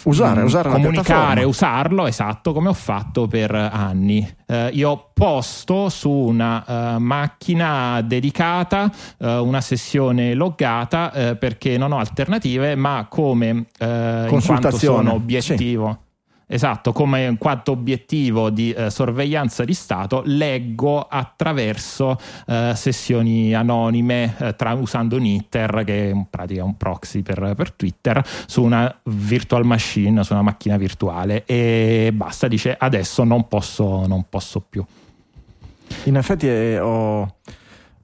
usare, 0.05 0.43
usare 0.43 0.71
comunicare, 0.71 1.45
usarlo, 1.45 2.07
esatto, 2.07 2.53
come 2.53 2.69
ho 2.69 2.73
fatto 2.75 3.27
per 3.27 3.55
anni. 3.55 4.27
Uh, 4.47 4.69
io 4.71 5.11
posto 5.13 5.89
su 5.89 6.11
una 6.11 6.65
uh, 6.67 7.01
macchina 7.01 8.01
dedicata 8.03 8.91
uh, 9.19 9.27
una 9.27 9.61
sessione 9.61 10.35
loggata 10.35 11.35
perché 11.39 11.77
non 11.77 11.93
ho 11.93 11.99
alternative, 11.99 12.75
ma 12.77 13.07
come 13.09 13.49
in 13.81 14.43
quanto 14.45 14.71
sono 14.77 15.15
obiettivo. 15.15 15.99
Sì 16.01 16.05
Esatto, 16.49 16.93
come 16.93 17.25
in 17.25 17.39
quanto 17.39 17.73
obiettivo 17.73 18.51
di 18.51 18.71
eh, 18.71 18.89
sorveglianza 18.89 19.65
di 19.65 19.75
Stato, 19.75 20.23
leggo 20.27 21.01
attraverso 21.03 22.17
eh, 22.47 22.73
sessioni 22.77 23.53
anonime 23.53 24.37
eh, 24.39 24.55
tra, 24.55 24.73
usando 24.75 25.19
Nitter, 25.19 25.83
che 25.85 26.05
è 26.05 26.13
in 26.13 26.27
pratica 26.31 26.63
un 26.63 26.77
proxy 26.77 27.23
per, 27.23 27.55
per, 27.57 27.73
Twitter, 27.73 28.25
su 28.47 28.63
una 28.63 28.97
virtual 29.03 29.67
machine, 29.67 30.23
su 30.23 30.35
una 30.35 30.43
macchina 30.43 30.77
virtuale 30.77 31.45
e 31.47 32.13
basta, 32.15 32.47
dice 32.47 32.77
adesso 32.79 33.25
non 33.25 33.49
posso, 33.49 34.07
non 34.07 34.27
posso 34.29 34.61
più. 34.61 34.85
In 36.05 36.17
effetti 36.17 36.47
eh, 36.47 36.79
ho, 36.79 37.39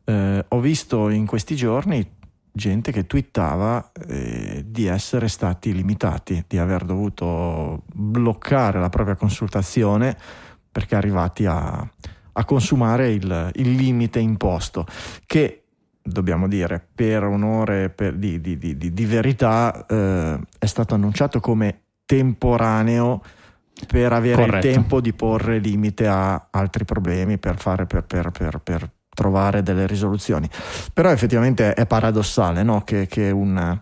eh, 0.04 0.44
ho 0.48 0.58
visto 0.58 1.10
in 1.10 1.26
questi 1.26 1.54
giorni 1.54 2.04
gente 2.52 2.92
che 2.92 3.06
twittava 3.06 3.90
eh, 4.06 4.64
di 4.66 4.86
essere 4.86 5.28
stati 5.28 5.72
limitati, 5.72 6.44
di 6.46 6.58
aver 6.58 6.84
dovuto 6.84 7.82
bloccare 7.94 8.78
la 8.78 8.90
propria 8.90 9.16
consultazione 9.16 10.16
perché 10.70 10.94
arrivati 10.94 11.46
a, 11.46 11.86
a 12.32 12.44
consumare 12.44 13.10
il, 13.12 13.50
il, 13.54 13.72
limite 13.72 14.20
imposto, 14.20 14.86
che 15.26 15.64
dobbiamo 16.02 16.48
dire 16.48 16.84
per 16.94 17.24
onore 17.24 17.90
per, 17.90 18.16
di, 18.16 18.40
di, 18.40 18.58
di, 18.58 18.76
di, 18.76 19.04
verità 19.06 19.86
eh, 19.86 20.38
è 20.58 20.66
stato 20.66 20.94
annunciato 20.94 21.40
come 21.40 21.80
temporaneo 22.04 23.22
per 23.86 24.12
avere 24.12 24.44
Corretto. 24.44 24.66
il 24.66 24.72
tempo 24.74 25.00
di 25.00 25.12
porre 25.12 25.58
limite 25.58 26.06
a 26.06 26.48
altri 26.50 26.84
problemi, 26.84 27.38
per 27.38 27.58
fare 27.58 27.86
per, 27.86 28.04
per, 28.04 28.30
per, 28.30 28.58
per 28.58 28.90
trovare 29.14 29.62
delle 29.62 29.86
risoluzioni. 29.86 30.48
Però 30.92 31.10
effettivamente 31.10 31.74
è 31.74 31.86
paradossale 31.86 32.62
no? 32.62 32.82
che, 32.82 33.06
che 33.06 33.30
un, 33.30 33.78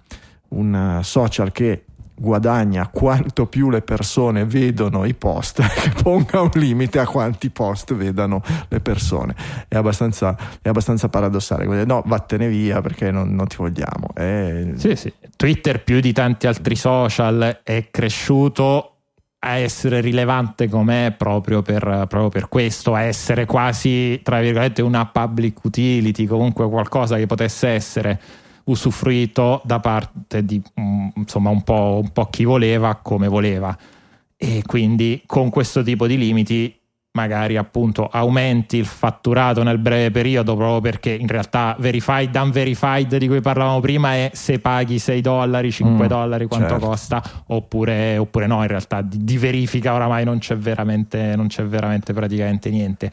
un, 0.49 1.01
social 1.03 1.53
che 1.53 1.85
guadagna 2.21 2.89
quanto 2.89 3.47
più 3.47 3.71
le 3.71 3.81
persone 3.81 4.45
vedono 4.45 5.07
i 5.07 5.15
post, 5.15 5.63
che 5.81 6.03
ponga 6.03 6.43
un 6.43 6.51
limite 6.55 6.99
a 6.99 7.07
quanti 7.07 7.49
post 7.51 7.95
vedano 7.95 8.43
le 8.69 8.81
persone. 8.81 9.35
È 9.69 9.77
abbastanza, 9.77 10.37
è 10.61 10.69
abbastanza 10.69 11.09
paradossale. 11.09 11.85
No, 11.85 12.03
vattene 12.05 12.49
via 12.49 12.81
perché 12.81 13.11
non, 13.11 13.35
non 13.35 13.47
ti 13.47 13.57
vogliamo. 13.57 14.09
È... 14.13 14.73
Sì, 14.75 14.97
sì. 14.97 15.13
Twitter 15.37 15.83
più 15.83 16.01
di 16.01 16.13
tanti 16.13 16.47
altri 16.47 16.77
social 16.77 17.61
è 17.63 17.89
cresciuto 17.91 18.90
a 19.43 19.57
essere 19.57 20.01
rilevante 20.01 20.69
com'è 20.69 21.15
proprio 21.17 21.63
per, 21.63 21.83
proprio 22.09 22.29
per, 22.29 22.49
questo, 22.49 22.95
a 22.95 23.03
essere 23.03 23.47
quasi, 23.47 24.21
tra 24.23 24.41
virgolette, 24.41 24.83
una 24.83 25.07
public 25.07 25.65
utility, 25.65 26.27
comunque 26.27 26.69
qualcosa 26.69 27.17
che 27.17 27.27
potesse 27.27 27.69
essere 27.69 28.21
usufruito 28.65 29.63
da 29.65 29.81
parte 29.81 30.45
di 30.45 30.63
mm, 30.81 31.09
insomma 31.17 31.51
un 31.51 31.63
po', 31.63 32.01
un 32.03 32.11
po' 32.13 32.27
chi 32.27 32.45
voleva 32.45 32.97
come 32.97 33.29
voleva. 33.29 33.77
E 34.37 34.63
quindi 34.67 35.23
con 35.27 35.51
questo 35.51 35.83
tipo 35.83 36.07
di 36.07 36.19
limiti 36.19 36.80
magari 37.13 37.57
appunto 37.57 38.07
aumenti 38.07 38.77
il 38.77 38.87
fatturato 38.87 39.65
nel 39.65 39.79
breve 39.79 40.13
periodo 40.13 40.55
proprio 40.55 40.81
perché 40.81 41.11
in 41.11 41.27
realtà 41.27 41.75
verified 41.81 42.35
unverified 42.37 43.17
di 43.17 43.27
cui 43.27 43.41
parlavamo 43.41 43.81
prima 43.81 44.15
è 44.15 44.31
se 44.33 44.61
paghi 44.61 45.01
6 45.01 45.21
dollari 45.21 45.73
5 45.73 46.05
mm, 46.05 46.07
dollari 46.09 46.47
quanto 46.47 46.69
certo. 46.69 46.87
costa 46.87 47.23
oppure, 47.49 48.17
oppure, 48.17 48.47
no 48.47 48.63
in 48.63 48.69
realtà 48.69 49.03
di, 49.03 49.25
di 49.25 49.39
verifica 49.39 49.93
oramai 49.93 50.25
non 50.25 50.39
c'è 50.39 50.57
veramente 50.57 51.35
non 51.35 51.49
c'è 51.49 51.65
veramente 51.65 52.13
praticamente 52.13 52.71
niente 52.71 53.11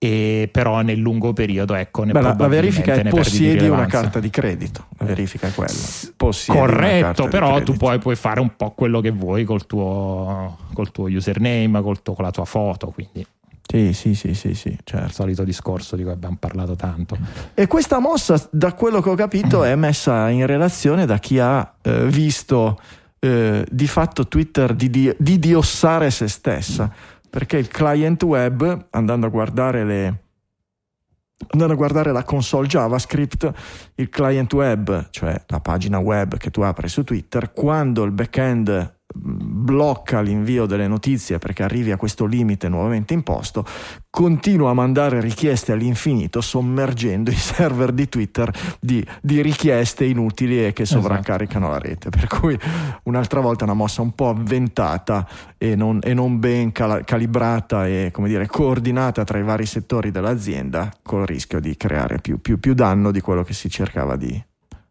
e 0.00 0.48
però 0.52 0.80
nel 0.82 0.98
lungo 0.98 1.32
periodo 1.32 1.74
ecco 1.74 2.04
Beh, 2.04 2.20
la, 2.20 2.34
verifica 2.46 2.94
è 2.94 3.08
possiedi 3.08 3.66
una 3.66 3.86
carta 3.86 4.20
di 4.20 4.30
credito 4.30 4.86
la 4.98 5.06
verifica 5.06 5.48
è 5.48 5.52
quella. 5.52 5.72
Possiedi 6.16 6.58
corretto 6.58 7.26
però 7.26 7.60
tu 7.62 7.74
puoi, 7.74 7.98
puoi, 7.98 8.14
fare 8.14 8.38
un 8.38 8.54
po' 8.54 8.70
quello 8.70 9.00
che 9.00 9.10
vuoi 9.10 9.42
col 9.44 9.66
tuo, 9.66 10.56
col 10.72 10.92
tuo 10.92 11.06
username 11.08 11.82
col 11.82 12.00
tuo, 12.02 12.14
con 12.14 12.24
la 12.24 12.30
tua 12.30 12.44
foto 12.44 12.88
quindi. 12.88 13.26
Sì, 13.70 13.92
sì, 13.92 14.14
sì, 14.14 14.32
sì, 14.32 14.54
sì, 14.54 14.78
certo. 14.82 15.06
Il 15.06 15.12
solito 15.12 15.44
discorso 15.44 15.94
di 15.94 16.02
cui 16.02 16.12
abbiamo 16.12 16.36
parlato 16.40 16.74
tanto. 16.74 17.18
E 17.52 17.66
questa 17.66 17.98
mossa, 17.98 18.48
da 18.50 18.72
quello 18.72 19.02
che 19.02 19.10
ho 19.10 19.14
capito, 19.14 19.62
è 19.62 19.74
messa 19.74 20.30
in 20.30 20.46
relazione 20.46 21.04
da 21.04 21.18
chi 21.18 21.38
ha 21.38 21.74
eh, 21.82 22.06
visto 22.06 22.80
eh, 23.18 23.66
di 23.70 23.86
fatto 23.86 24.26
Twitter 24.26 24.74
di, 24.74 24.88
di, 24.88 25.14
di 25.18 25.38
diossare 25.38 26.10
se 26.10 26.28
stessa 26.28 26.90
perché 27.28 27.58
il 27.58 27.68
client 27.68 28.22
web, 28.22 28.88
andando 28.90 29.26
a 29.26 29.28
guardare 29.28 29.84
le, 29.84 30.22
andando 31.48 31.74
a 31.74 31.76
guardare 31.76 32.12
la 32.12 32.24
console 32.24 32.66
JavaScript, 32.66 33.52
il 33.96 34.08
client 34.08 34.52
web, 34.52 35.08
cioè 35.10 35.42
la 35.46 35.60
pagina 35.60 35.98
web 35.98 36.36
che 36.36 36.50
tu 36.50 36.62
apri 36.62 36.88
su 36.88 37.04
Twitter, 37.04 37.52
quando 37.52 38.04
il 38.04 38.12
backend 38.12 38.97
blocca 39.14 40.20
l'invio 40.20 40.66
delle 40.66 40.86
notizie 40.86 41.38
perché 41.38 41.62
arrivi 41.62 41.92
a 41.92 41.96
questo 41.96 42.26
limite 42.26 42.68
nuovamente 42.68 43.14
imposto, 43.14 43.64
continua 44.10 44.70
a 44.70 44.74
mandare 44.74 45.20
richieste 45.20 45.72
all'infinito 45.72 46.40
sommergendo 46.40 47.30
i 47.32 47.34
server 47.36 47.92
di 47.92 48.08
Twitter 48.08 48.50
di, 48.80 49.04
di 49.22 49.40
richieste 49.40 50.04
inutili 50.04 50.64
e 50.64 50.72
che 50.72 50.82
esatto. 50.82 51.00
sovraccaricano 51.00 51.68
esatto. 51.68 51.82
la 51.82 51.88
rete. 51.88 52.10
Per 52.10 52.26
cui 52.26 52.58
un'altra 53.04 53.40
volta 53.40 53.64
una 53.64 53.74
mossa 53.74 54.02
un 54.02 54.12
po' 54.12 54.28
avventata 54.28 55.26
e 55.56 55.74
non, 55.74 55.98
e 56.02 56.12
non 56.12 56.38
ben 56.38 56.72
cal- 56.72 57.04
calibrata 57.04 57.86
e 57.86 58.10
come 58.12 58.28
dire, 58.28 58.46
coordinata 58.46 59.24
tra 59.24 59.38
i 59.38 59.42
vari 59.42 59.66
settori 59.66 60.10
dell'azienda 60.10 60.92
col 61.02 61.24
rischio 61.26 61.60
di 61.60 61.76
creare 61.76 62.18
più, 62.18 62.40
più, 62.40 62.60
più 62.60 62.74
danno 62.74 63.10
di 63.10 63.20
quello 63.20 63.42
che 63.42 63.54
si 63.54 63.70
cercava 63.70 64.16
di, 64.16 64.42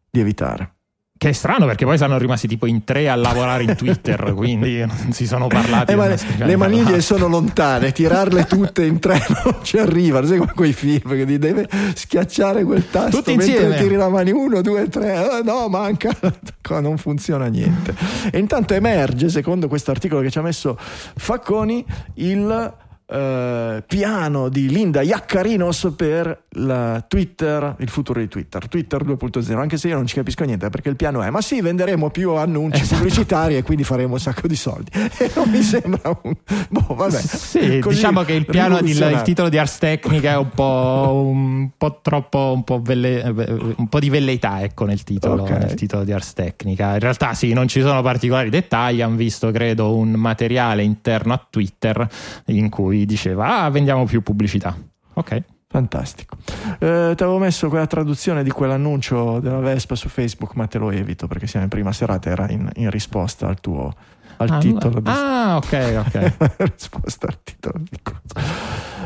di 0.10 0.20
evitare. 0.20 0.77
Che 1.18 1.30
è 1.30 1.32
strano 1.32 1.66
perché 1.66 1.84
poi 1.86 1.98
sono 1.98 2.18
rimasti 2.18 2.48
tipo 2.48 2.68
in 2.68 2.84
tre 2.84 3.10
a 3.10 3.16
lavorare 3.16 3.64
in 3.64 3.76
Twitter, 3.76 4.34
quindi 4.36 4.86
non 4.86 5.12
si 5.12 5.26
sono 5.26 5.48
parlati. 5.48 5.92
Eh, 5.92 5.96
ma 5.96 6.08
le, 6.08 6.20
le 6.38 6.56
maniglie 6.56 7.02
sono 7.02 7.28
lontane, 7.28 7.92
tirarle 7.92 8.46
tutte 8.46 8.86
in 8.86 9.00
tre 9.00 9.20
non 9.44 9.58
ci 9.64 9.78
arrivano, 9.78 10.28
sai 10.28 10.38
come 10.38 10.54
quei 10.54 10.74
film 10.74 11.10
che 11.16 11.26
ti 11.26 11.40
deve 11.40 11.68
schiacciare 11.96 12.64
quel 12.64 12.88
tasto 12.90 13.18
Tutti 13.18 13.34
insieme. 13.34 13.78
tiri 13.78 13.96
la 13.96 14.10
mani 14.10 14.32
uno, 14.32 14.62
due, 14.62 14.88
tre, 14.90 15.40
eh, 15.40 15.44
no 15.44 15.68
manca, 15.70 16.16
non 16.80 16.98
funziona 16.98 17.48
niente. 17.48 17.96
E 18.32 18.38
intanto 18.38 18.76
emerge, 18.76 19.30
secondo 19.30 19.68
questo 19.68 19.92
articolo 19.92 20.22
che 20.22 20.30
ci 20.30 20.38
ha 20.38 20.44
messo 20.44 20.78
Facconi, 20.78 21.84
il 22.16 22.74
Uh, 23.10 23.82
piano 23.88 24.50
di 24.50 24.68
Linda 24.68 25.02
Iaccarinos 25.02 25.94
per 25.96 26.44
Twitter, 27.08 27.76
il 27.80 27.90
futuro 27.90 28.20
di 28.20 28.28
Twitter, 28.28 28.68
Twitter 28.68 29.02
2.0, 29.06 29.58
anche 29.58 29.78
se 29.78 29.88
io 29.88 29.96
non 29.96 30.08
ci 30.08 30.16
capisco 30.16 30.44
niente 30.44 30.70
perché 30.70 30.90
il 30.90 30.98
piano 30.98 31.22
è, 31.22 31.30
ma 31.30 31.40
sì, 31.40 31.62
venderemo 31.62 32.10
più 32.10 32.34
annunci 32.34 32.82
esatto. 32.82 32.96
pubblicitari 32.98 33.56
e 33.56 33.64
quindi 33.64 33.86
faremo 33.86 34.14
un 34.14 34.20
sacco 34.20 34.48
di 34.48 34.56
soldi. 34.56 34.92
E 35.20 35.32
non 35.36 35.50
mi 35.50 35.62
sembra 35.62 36.20
un... 36.22 36.34
Boh, 36.70 36.96
vabbè. 36.96 37.20
Sì, 37.20 37.80
diciamo 37.80 38.24
che 38.24 38.34
il 38.34 38.46
piano, 38.46 38.78
il, 38.80 38.88
il, 38.88 39.22
titolo 39.24 39.50
di 39.50 39.58
Ars 39.58 39.78
Technica 39.78 40.32
è 40.32 40.38
un 40.38 40.50
po', 40.50 41.24
un 41.34 41.70
po 41.76 42.00
troppo, 42.02 42.52
un 42.54 42.64
po', 42.64 42.82
velle, 42.82 43.22
un 43.78 43.88
po', 43.88 44.00
di 44.00 44.10
velleità, 44.10 44.62
ecco, 44.62 44.86
nel 44.86 45.04
titolo, 45.04 45.44
okay. 45.44 45.60
nel 45.60 45.74
titolo 45.74 46.04
di 46.04 46.12
Ars 46.12 46.34
Technica. 46.34 46.94
In 46.94 47.00
realtà 47.00 47.34
sì, 47.34 47.54
non 47.54 47.68
ci 47.68 47.82
sono 47.82 48.02
particolari 48.02 48.50
dettagli, 48.50 49.02
hanno 49.02 49.16
visto, 49.16 49.50
credo, 49.52 49.96
un 49.96 50.12
materiale 50.12 50.84
interno 50.84 51.34
a 51.34 51.48
Twitter 51.50 52.08
in 52.46 52.70
cui 52.70 52.97
cui 52.98 53.06
diceva 53.06 53.64
ah 53.64 53.70
vendiamo 53.70 54.06
più 54.06 54.22
pubblicità. 54.24 54.76
Ok. 55.14 55.44
Fantastico. 55.70 56.38
Eh, 56.80 57.14
ti 57.16 57.24
avevo 57.24 57.40
messo 57.40 57.68
quella 57.68 57.88
traduzione 57.88 58.42
di 58.42 58.52
quell'annuncio 58.52 59.40
della 59.40 59.60
Vespa 59.60 59.96
su 59.96 60.08
Facebook, 60.08 60.56
ma 60.56 60.66
te 60.66 60.78
lo 60.78 60.92
evito 60.92 61.28
perché 61.28 61.46
siamo 61.46 61.66
in 61.66 61.70
prima 61.70 61.92
serata, 61.92 62.30
era 62.30 62.50
in, 62.50 62.70
in 62.76 62.90
risposta 62.90 63.48
al 63.48 63.60
tuo 63.60 63.94
al 64.38 64.50
ah, 64.50 64.58
titolo. 64.60 65.02
Di... 65.02 65.10
Ah, 65.10 65.58
ok, 65.58 66.06
ok. 66.06 66.64
risposta 66.74 67.28
al 67.28 67.44
titolo 67.44 67.80
di 67.80 68.00
cosa. 68.02 68.48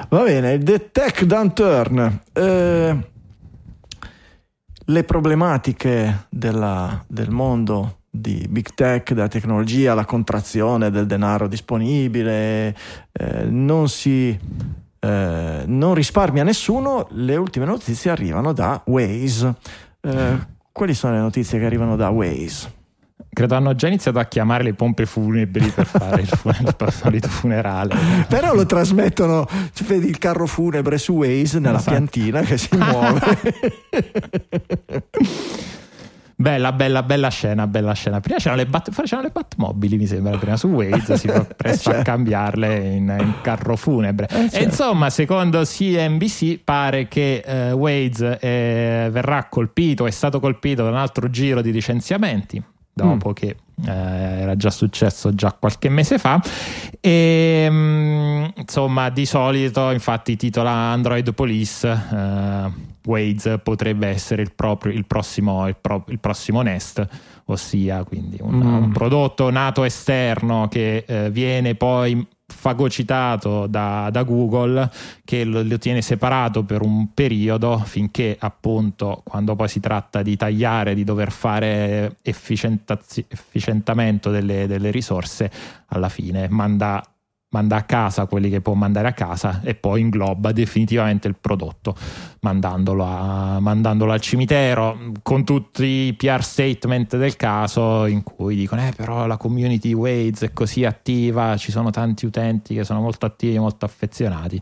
Va 0.09 0.23
bene, 0.23 0.59
The 0.59 0.91
Tech 0.91 1.23
Downturn. 1.23 2.21
Eh, 2.31 3.09
le 4.85 5.03
problematiche 5.03 6.27
della, 6.29 7.03
del 7.07 7.31
mondo 7.31 8.00
di 8.13 8.45
big 8.49 8.73
tech, 8.73 9.13
della 9.13 9.29
tecnologia, 9.29 9.93
la 9.93 10.05
contrazione 10.05 10.91
del 10.91 11.05
denaro 11.05 11.47
disponibile, 11.47 12.75
eh, 13.13 13.45
non 13.45 13.87
si 13.87 14.37
eh, 15.03 15.63
non 15.65 15.93
risparmia 15.95 16.43
nessuno, 16.43 17.07
le 17.11 17.35
ultime 17.35 17.65
notizie 17.65 18.11
arrivano 18.11 18.53
da 18.53 18.81
Waze. 18.85 19.55
Eh, 20.01 20.37
quali 20.71 20.93
sono 20.93 21.13
le 21.13 21.21
notizie 21.21 21.57
che 21.57 21.65
arrivano 21.65 21.95
da 21.95 22.09
Waze? 22.09 22.79
Credo 23.33 23.55
hanno 23.55 23.73
già 23.75 23.87
iniziato 23.87 24.19
a 24.19 24.25
chiamare 24.25 24.63
le 24.63 24.73
pompe 24.73 25.05
funebri 25.05 25.69
per 25.69 25.85
fare 25.87 26.21
il, 26.21 26.27
fun- 26.27 26.53
il 26.59 26.75
solito 26.91 27.29
funerale. 27.29 27.95
Però 28.27 28.53
lo 28.53 28.65
trasmettono, 28.65 29.47
cioè, 29.73 29.87
vedi 29.87 30.07
il 30.09 30.17
carro 30.17 30.45
funebre 30.45 30.97
su 30.97 31.13
Waze 31.13 31.59
nella 31.59 31.77
Esatto. 31.77 31.91
piantina 31.91 32.41
che 32.41 32.57
si 32.57 32.75
muove. 32.75 33.21
Bella, 36.41 36.71
bella, 36.71 37.03
bella 37.03 37.29
scena, 37.29 37.67
bella 37.67 37.93
scena. 37.93 38.19
Prima 38.19 38.39
c'erano 38.39 38.61
le, 38.61 38.65
bat- 38.67 38.89
c'erano 39.03 39.27
le 39.27 39.31
Batmobili, 39.31 39.97
mi 39.97 40.07
sembra, 40.07 40.37
prima 40.37 40.57
su 40.57 40.67
Waze, 40.69 41.15
si 41.17 41.27
fa 41.27 41.45
presto 41.55 41.89
a 41.89 41.93
certo. 41.93 42.11
cambiarle 42.11 42.75
in, 42.95 43.15
in 43.19 43.33
carro 43.41 43.75
funebre. 43.75 44.25
Eh, 44.27 44.35
certo. 44.49 44.57
E 44.57 44.63
insomma, 44.63 45.09
secondo 45.11 45.61
CNBC 45.63 46.59
pare 46.63 47.07
che 47.07 47.43
eh, 47.45 47.71
Waze 47.73 48.39
eh, 48.39 49.09
verrà 49.11 49.45
colpito, 49.49 50.07
è 50.07 50.11
stato 50.11 50.39
colpito 50.39 50.83
da 50.83 50.89
un 50.89 50.95
altro 50.97 51.29
giro 51.29 51.61
di 51.61 51.71
licenziamenti, 51.71 52.61
dopo 52.91 53.29
Mm. 53.29 53.33
che 53.33 53.55
eh, 53.85 53.91
era 53.91 54.55
già 54.55 54.69
successo 54.71 55.33
già 55.35 55.55
qualche 55.57 55.89
mese 55.89 56.17
fa. 56.17 56.41
E 56.99 57.67
mm, 57.69 58.45
insomma, 58.55 59.09
di 59.09 59.25
solito, 59.27 59.91
infatti, 59.91 60.35
titola 60.37 60.71
Android 60.71 61.33
Police. 61.33 61.87
eh, 61.87 62.89
Waze 63.05 63.57
potrebbe 63.59 64.07
essere 64.07 64.41
il, 64.41 64.53
proprio, 64.53 64.93
il, 64.93 65.05
prossimo, 65.05 65.67
il, 65.67 65.75
pro- 65.79 66.05
il 66.09 66.19
prossimo 66.19 66.61
Nest, 66.61 67.05
ossia 67.45 68.03
quindi 68.03 68.37
un, 68.39 68.55
Mm. 68.55 68.83
un 68.83 68.91
prodotto 68.91 69.49
nato 69.49 69.83
esterno 69.83 70.67
che 70.69 71.03
eh, 71.07 71.29
viene 71.31 71.75
poi 71.75 72.25
fagocitato 72.53 73.65
da, 73.65 74.09
da 74.11 74.23
Google 74.23 74.91
che 75.23 75.45
lo, 75.45 75.63
lo 75.63 75.77
tiene 75.77 76.01
separato 76.01 76.63
per 76.63 76.81
un 76.81 77.13
periodo 77.13 77.81
finché 77.85 78.35
appunto 78.37 79.21
quando 79.23 79.55
poi 79.55 79.69
si 79.69 79.79
tratta 79.79 80.21
di 80.21 80.35
tagliare 80.35 80.93
di 80.93 81.05
dover 81.05 81.31
fare 81.31 82.17
efficientamento 82.21 84.31
delle, 84.31 84.67
delle 84.67 84.91
risorse 84.91 85.49
alla 85.87 86.09
fine 86.09 86.49
manda 86.49 87.01
manda 87.51 87.75
a 87.75 87.83
casa 87.83 88.25
quelli 88.25 88.49
che 88.49 88.61
può 88.61 88.73
mandare 88.73 89.07
a 89.07 89.13
casa 89.13 89.61
e 89.63 89.75
poi 89.75 90.01
ingloba 90.01 90.51
definitivamente 90.51 91.27
il 91.27 91.35
prodotto 91.39 91.95
mandandolo, 92.41 93.03
a- 93.03 93.59
mandandolo 93.59 94.11
al 94.11 94.21
cimitero 94.21 94.97
con 95.21 95.43
tutti 95.43 95.83
i 95.83 96.13
PR 96.13 96.43
statement 96.43 97.17
del 97.17 97.35
caso 97.35 98.05
in 98.05 98.23
cui 98.23 98.55
dicono 98.55 98.85
eh 98.87 98.93
però 98.95 99.25
la 99.25 99.37
community 99.37 99.93
Waze 99.93 100.47
è 100.47 100.53
così 100.53 100.85
attiva 100.85 101.57
ci 101.57 101.71
sono 101.71 101.89
tanti 101.89 102.25
utenti 102.25 102.73
che 102.73 102.83
sono 102.83 103.01
molto 103.01 103.25
attivi 103.25 103.59
molto 103.59 103.85
affezionati. 103.85 104.61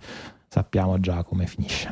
Sappiamo 0.51 0.99
già 0.99 1.23
come 1.23 1.45
finisce. 1.45 1.91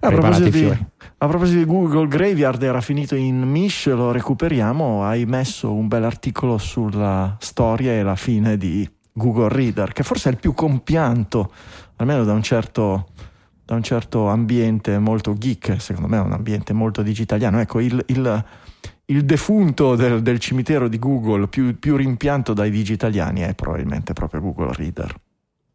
A 0.00 0.08
proposito, 0.10 0.50
di, 0.50 0.66
a 0.66 1.26
proposito 1.26 1.58
di 1.58 1.64
Google 1.64 2.06
Graveyard 2.06 2.62
era 2.62 2.82
finito 2.82 3.14
in 3.14 3.40
Mish, 3.40 3.86
lo 3.86 4.12
recuperiamo, 4.12 5.04
hai 5.04 5.24
messo 5.24 5.72
un 5.72 5.88
bel 5.88 6.04
articolo 6.04 6.58
sulla 6.58 7.34
storia 7.40 7.92
e 7.92 8.02
la 8.02 8.14
fine 8.14 8.58
di 8.58 8.86
Google 9.18 9.50
Reader, 9.50 9.92
che 9.92 10.02
forse 10.02 10.30
è 10.30 10.32
il 10.32 10.38
più 10.38 10.54
compianto, 10.54 11.52
almeno 11.96 12.24
da 12.24 12.32
un 12.32 12.42
certo, 12.42 13.08
da 13.62 13.74
un 13.74 13.82
certo 13.82 14.28
ambiente 14.28 14.98
molto 14.98 15.34
geek, 15.34 15.78
secondo 15.78 16.08
me 16.08 16.16
è 16.16 16.20
un 16.20 16.32
ambiente 16.32 16.72
molto 16.72 17.02
digitaliano. 17.02 17.60
Ecco, 17.60 17.80
il, 17.80 18.02
il- 18.06 18.44
il 19.10 19.24
defunto 19.24 19.94
del, 19.96 20.20
del 20.20 20.38
cimitero 20.38 20.86
di 20.86 20.98
Google 20.98 21.48
più, 21.48 21.78
più 21.78 21.96
rimpianto 21.96 22.52
dai 22.52 22.70
digitaliani 22.70 23.40
è 23.40 23.54
probabilmente 23.54 24.12
proprio 24.12 24.42
Google 24.42 24.72
Reader. 24.74 25.14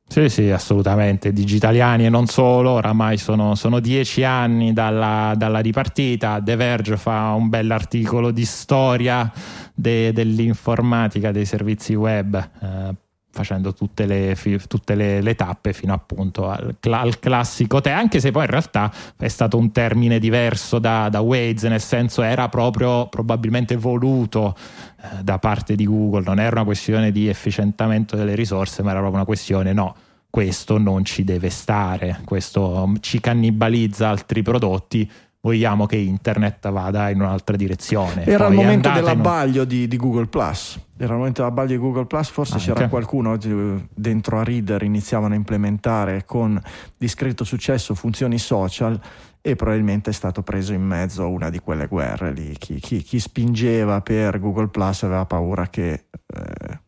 Sì, 0.08 0.30
sì, 0.30 0.52
assolutamente. 0.52 1.34
Digitaliani 1.34 2.06
e 2.06 2.10
non 2.10 2.28
solo, 2.28 2.70
oramai 2.72 3.18
sono, 3.18 3.56
sono 3.56 3.80
dieci 3.80 4.24
anni 4.24 4.72
dalla, 4.72 5.34
dalla 5.36 5.58
ripartita. 5.58 6.40
The 6.44 6.56
Verge 6.56 6.98
fa 6.98 7.32
un 7.32 7.50
bell'articolo 7.50 8.30
di 8.30 8.46
storia 8.46 9.32
de- 9.74 10.14
dell'informatica, 10.14 11.32
dei 11.32 11.46
servizi 11.46 11.96
web, 11.96 12.36
eh, 12.36 12.96
facendo 13.34 13.74
tutte, 13.74 14.06
le, 14.06 14.38
tutte 14.68 14.94
le, 14.94 15.20
le 15.20 15.34
tappe 15.34 15.74
fino 15.74 15.92
appunto 15.92 16.50
al, 16.50 16.76
al 16.80 17.18
classico 17.18 17.82
te, 17.82 17.90
anche 17.90 18.20
se 18.20 18.30
poi 18.30 18.44
in 18.44 18.52
realtà 18.52 18.94
è 19.18 19.28
stato 19.28 19.58
un 19.58 19.72
termine 19.72 20.20
diverso 20.20 20.78
da, 20.78 21.10
da 21.10 21.20
Waze, 21.20 21.68
nel 21.68 21.82
senso 21.82 22.22
era 22.22 22.48
proprio 22.48 23.08
probabilmente 23.08 23.76
voluto 23.76 24.56
eh, 25.02 25.24
da 25.24 25.40
parte 25.40 25.76
di 25.76 25.86
Google, 25.86 26.24
non 26.26 26.40
era 26.40 26.58
una 26.58 26.64
questione 26.64 27.12
di 27.12 27.28
efficientamento 27.28 28.16
delle 28.16 28.36
risorse, 28.36 28.84
ma 28.84 28.92
era 28.92 29.00
proprio 29.00 29.18
una 29.18 29.26
questione 29.26 29.74
no. 29.74 29.96
Questo 30.30 30.78
non 30.78 31.04
ci 31.04 31.24
deve 31.24 31.50
stare, 31.50 32.22
questo 32.26 32.92
ci 33.02 33.20
cannibalizza 33.20 34.10
altri 34.10 34.44
prodotti. 34.44 35.10
Vogliamo 35.46 35.86
che 35.88 35.98
internet 35.98 36.72
vada 36.72 37.10
in 37.10 37.20
un'altra 37.20 37.58
direzione. 37.58 38.24
Era 38.26 38.48
il 38.48 38.54
Poi 38.54 38.62
è 38.62 38.64
momento 38.64 38.88
in 38.88 38.94
un- 38.96 39.00
dell'abbaglio 39.02 39.66
di, 39.66 39.90
di 39.90 39.98
Google 39.98 40.28
Plus. 40.28 40.80
Era 40.96 41.12
il 41.12 41.18
momento 41.18 41.42
dell'abbaglio 41.42 41.68
di 41.72 41.78
Google 41.80 42.06
Plus. 42.06 42.30
Forse 42.30 42.54
Anche. 42.54 42.72
c'era 42.72 42.88
qualcuno 42.88 43.34
eh, 43.34 43.88
dentro 43.94 44.40
a 44.40 44.44
Reader 44.46 44.84
iniziavano 44.84 45.34
a 45.34 45.36
implementare 45.36 46.24
con 46.24 46.58
discreto 46.98 47.44
successo 47.44 47.94
funzioni 47.94 48.38
social 48.40 48.98
e 49.42 49.58
probabilmente 49.58 50.12
è 50.12 50.14
stato 50.14 50.44
preso 50.44 50.72
in 50.72 50.82
mezzo 50.82 51.24
a 51.24 51.28
una 51.28 51.50
di 51.50 51.60
quelle 51.60 51.88
guerre 51.88 52.32
lì. 52.32 52.56
Chi, 52.58 52.80
chi- 52.80 53.04
chi 53.04 53.20
spingeva 53.20 54.00
per 54.00 54.40
Google 54.40 54.70
Plus 54.70 55.04
aveva 55.04 55.26
paura 55.26 55.68
che 55.68 56.06
eh, 56.26 56.80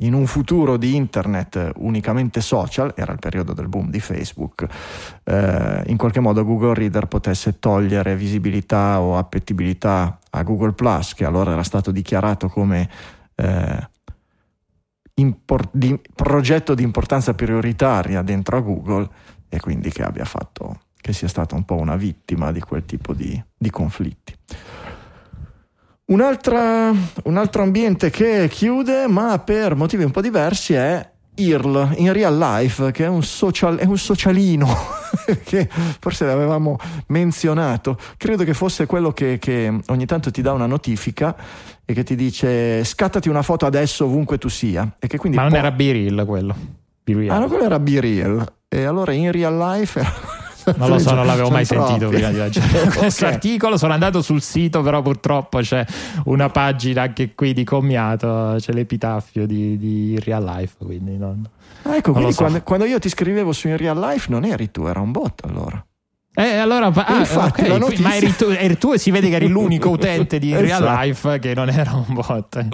in 0.00 0.14
un 0.14 0.26
futuro 0.26 0.76
di 0.76 0.94
internet 0.94 1.72
unicamente 1.76 2.40
social, 2.40 2.92
era 2.96 3.12
il 3.12 3.18
periodo 3.18 3.52
del 3.52 3.68
boom 3.68 3.90
di 3.90 4.00
Facebook, 4.00 4.66
eh, 5.24 5.82
in 5.86 5.96
qualche 5.96 6.20
modo 6.20 6.44
Google 6.44 6.74
Reader 6.74 7.06
potesse 7.06 7.58
togliere 7.58 8.14
visibilità 8.14 9.00
o 9.00 9.16
appetibilità 9.16 10.18
a 10.30 10.42
Google 10.42 10.72
Plus, 10.72 11.14
che 11.14 11.24
allora 11.24 11.52
era 11.52 11.64
stato 11.64 11.90
dichiarato 11.90 12.48
come 12.48 12.88
eh, 13.34 13.88
impor- 15.14 15.70
di- 15.72 16.00
progetto 16.14 16.74
di 16.74 16.82
importanza 16.82 17.34
prioritaria 17.34 18.22
dentro 18.22 18.56
a 18.56 18.60
Google 18.60 19.08
e 19.48 19.58
quindi 19.58 19.90
che 19.90 20.02
abbia 20.02 20.24
fatto 20.24 20.80
che 21.00 21.12
sia 21.12 21.28
stata 21.28 21.54
un 21.54 21.64
po' 21.64 21.76
una 21.76 21.96
vittima 21.96 22.52
di 22.52 22.60
quel 22.60 22.84
tipo 22.84 23.14
di, 23.14 23.42
di 23.56 23.70
conflitti. 23.70 24.34
Un'altra- 26.10 26.90
un 27.24 27.36
altro 27.36 27.62
ambiente 27.62 28.08
che 28.08 28.48
chiude, 28.50 29.06
ma 29.08 29.38
per 29.40 29.74
motivi 29.76 30.04
un 30.04 30.10
po' 30.10 30.22
diversi, 30.22 30.72
è 30.72 31.06
IRL, 31.34 31.96
in 31.98 32.12
real 32.14 32.36
life, 32.38 32.90
che 32.92 33.04
è 33.04 33.08
un, 33.08 33.22
social, 33.22 33.76
è 33.76 33.84
un 33.84 33.98
socialino 33.98 34.66
che 35.44 35.68
forse 36.00 36.24
l'avevamo 36.24 36.78
menzionato. 37.08 37.98
Credo 38.16 38.44
che 38.44 38.54
fosse 38.54 38.86
quello 38.86 39.12
che, 39.12 39.38
che 39.38 39.80
ogni 39.88 40.06
tanto 40.06 40.30
ti 40.30 40.40
dà 40.40 40.52
una 40.52 40.64
notifica 40.66 41.36
e 41.84 41.92
che 41.92 42.02
ti 42.04 42.16
dice 42.16 42.82
scattati 42.84 43.28
una 43.28 43.42
foto 43.42 43.66
adesso 43.66 44.06
ovunque 44.06 44.38
tu 44.38 44.48
sia. 44.48 44.90
E 44.98 45.08
che 45.08 45.18
quindi 45.18 45.36
Ma 45.36 45.44
non 45.44 45.52
po- 45.52 45.58
era 45.58 45.70
B-Reel 45.70 46.24
quello. 46.26 46.56
B-Reel. 47.04 47.30
Ah, 47.30 47.38
no, 47.38 47.48
quello 47.48 47.64
era 47.64 47.78
B-Real. 47.78 48.46
E 48.66 48.84
allora 48.84 49.12
in 49.12 49.30
real 49.30 49.56
life 49.58 50.00
era- 50.00 50.12
Non 50.76 50.88
lo 50.88 50.98
so, 50.98 51.14
non 51.14 51.26
l'avevo 51.26 51.50
mai 51.50 51.64
sentito 51.64 51.98
troppi. 51.98 52.14
prima 52.16 52.30
di 52.30 52.36
leggere 52.36 52.88
questo 52.96 53.26
Ok. 53.26 53.32
articolo. 53.32 53.76
Sono 53.76 53.92
andato 53.92 54.22
sul 54.22 54.42
sito, 54.42 54.82
però 54.82 55.02
purtroppo 55.02 55.58
c'è 55.60 55.84
una 56.24 56.48
pagina 56.50 57.02
anche 57.02 57.34
qui 57.34 57.52
di 57.52 57.64
commiato, 57.64 58.56
c'è 58.58 58.72
l'epitaffio 58.72 59.46
di, 59.46 59.76
di 59.78 60.20
Real 60.24 60.44
Life, 60.44 60.74
quindi 60.84 61.16
non... 61.16 61.46
Ah, 61.82 61.96
ecco, 61.96 62.08
Non 62.10 62.14
quindi 62.16 62.32
so. 62.32 62.40
quando, 62.42 62.62
quando 62.62 62.84
io 62.84 62.98
ti 62.98 63.08
scrivevo 63.08 63.52
su 63.52 63.68
in 63.68 63.76
real 63.76 63.98
life 63.98 64.26
non 64.30 64.44
eri 64.44 64.70
tu, 64.70 64.86
era 64.86 65.00
un 65.00 65.12
bot 65.12 65.44
allora. 65.44 65.82
Eh, 66.40 66.56
allora, 66.56 66.86
ah, 66.86 67.18
infatti, 67.18 67.62
ok, 67.62 67.66
la 67.66 67.74
qui- 67.74 67.78
notizia- 67.80 68.06
ma 68.06 68.14
eri 68.14 68.36
tu, 68.36 68.44
eri 68.44 68.78
tu 68.78 68.92
e 68.92 68.98
si 68.98 69.10
vede 69.10 69.28
che 69.28 69.34
eri 69.34 69.48
l'unico 69.48 69.88
utente 69.90 70.38
di 70.38 70.52
Real 70.54 70.82
Esatto. 70.82 71.00
Life 71.02 71.38
che 71.40 71.52
non 71.52 71.68
era 71.68 71.94
un 71.94 72.14
bot. 72.14 72.68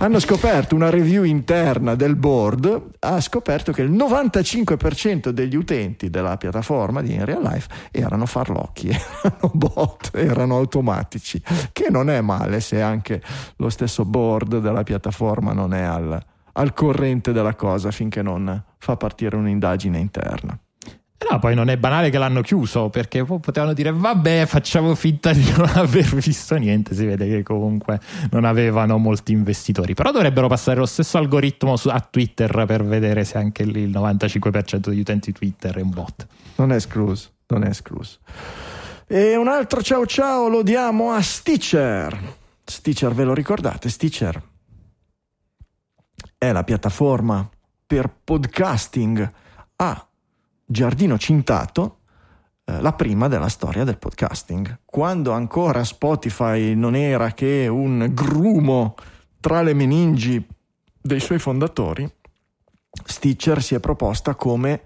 Hanno 0.00 0.18
scoperto 0.18 0.74
una 0.74 0.90
review 0.90 1.22
interna 1.24 1.94
del 1.94 2.14
board, 2.16 2.90
ha 2.98 3.18
scoperto 3.22 3.72
che 3.72 3.80
il 3.80 3.90
95% 3.90 5.30
degli 5.30 5.56
utenti 5.56 6.10
della 6.10 6.36
piattaforma 6.36 7.00
di 7.00 7.14
In 7.14 7.24
Real 7.24 7.40
Life 7.42 7.68
erano 7.90 8.26
farlocchi, 8.26 8.88
erano 8.92 9.50
bot, 9.54 10.10
erano 10.14 10.56
automatici, 10.56 11.42
che 11.72 11.86
non 11.88 12.10
è 12.10 12.20
male 12.20 12.60
se 12.60 12.82
anche 12.82 13.22
lo 13.56 13.70
stesso 13.70 14.04
board 14.04 14.58
della 14.60 14.82
piattaforma 14.82 15.54
non 15.54 15.72
è 15.72 15.82
al, 15.82 16.22
al 16.52 16.74
corrente 16.74 17.32
della 17.32 17.54
cosa 17.54 17.90
finché 17.90 18.20
non 18.20 18.62
fa 18.76 18.96
partire 18.96 19.36
un'indagine 19.36 19.98
interna. 19.98 20.58
No, 21.28 21.38
poi 21.38 21.54
non 21.54 21.68
è 21.68 21.76
banale 21.76 22.08
che 22.08 22.16
l'hanno 22.16 22.40
chiuso 22.40 22.88
perché 22.88 23.24
potevano 23.24 23.74
dire 23.74 23.92
vabbè 23.92 24.46
facciamo 24.46 24.94
finta 24.94 25.32
di 25.32 25.44
non 25.54 25.68
aver 25.74 26.14
visto 26.14 26.56
niente, 26.56 26.94
si 26.94 27.04
vede 27.04 27.28
che 27.28 27.42
comunque 27.42 28.00
non 28.30 28.44
avevano 28.44 28.96
molti 28.96 29.32
investitori, 29.32 29.92
però 29.94 30.12
dovrebbero 30.12 30.48
passare 30.48 30.78
lo 30.78 30.86
stesso 30.86 31.18
algoritmo 31.18 31.76
su- 31.76 31.88
a 31.88 32.00
Twitter 32.00 32.64
per 32.64 32.84
vedere 32.84 33.24
se 33.24 33.36
anche 33.36 33.64
lì 33.64 33.82
il 33.82 33.90
95% 33.90 34.88
degli 34.88 35.00
utenti 35.00 35.32
Twitter 35.32 35.76
è 35.76 35.82
un 35.82 35.90
bot. 35.90 36.26
Non 36.56 36.72
è 36.72 36.76
escluso, 36.76 37.30
non 37.48 37.64
è 37.64 37.68
escluso. 37.68 38.18
E 39.06 39.36
un 39.36 39.48
altro 39.48 39.82
ciao 39.82 40.06
ciao 40.06 40.48
lo 40.48 40.62
diamo 40.62 41.10
a 41.10 41.20
Stitcher. 41.20 42.18
Stitcher, 42.64 43.12
ve 43.12 43.24
lo 43.24 43.34
ricordate? 43.34 43.90
Stitcher 43.90 44.42
è 46.38 46.52
la 46.52 46.64
piattaforma 46.64 47.46
per 47.86 48.10
podcasting 48.24 49.30
a 49.76 50.06
Giardino 50.72 51.18
Cintato, 51.18 51.98
eh, 52.64 52.80
la 52.80 52.92
prima 52.92 53.26
della 53.26 53.48
storia 53.48 53.82
del 53.82 53.98
podcasting. 53.98 54.82
Quando 54.84 55.32
ancora 55.32 55.82
Spotify 55.82 56.76
non 56.76 56.94
era 56.94 57.32
che 57.32 57.66
un 57.66 58.08
grumo 58.12 58.94
tra 59.40 59.62
le 59.62 59.74
meningi 59.74 60.46
dei 61.00 61.18
suoi 61.18 61.40
fondatori, 61.40 62.08
Stitcher 63.04 63.60
si 63.60 63.74
è 63.74 63.80
proposta 63.80 64.36
come 64.36 64.82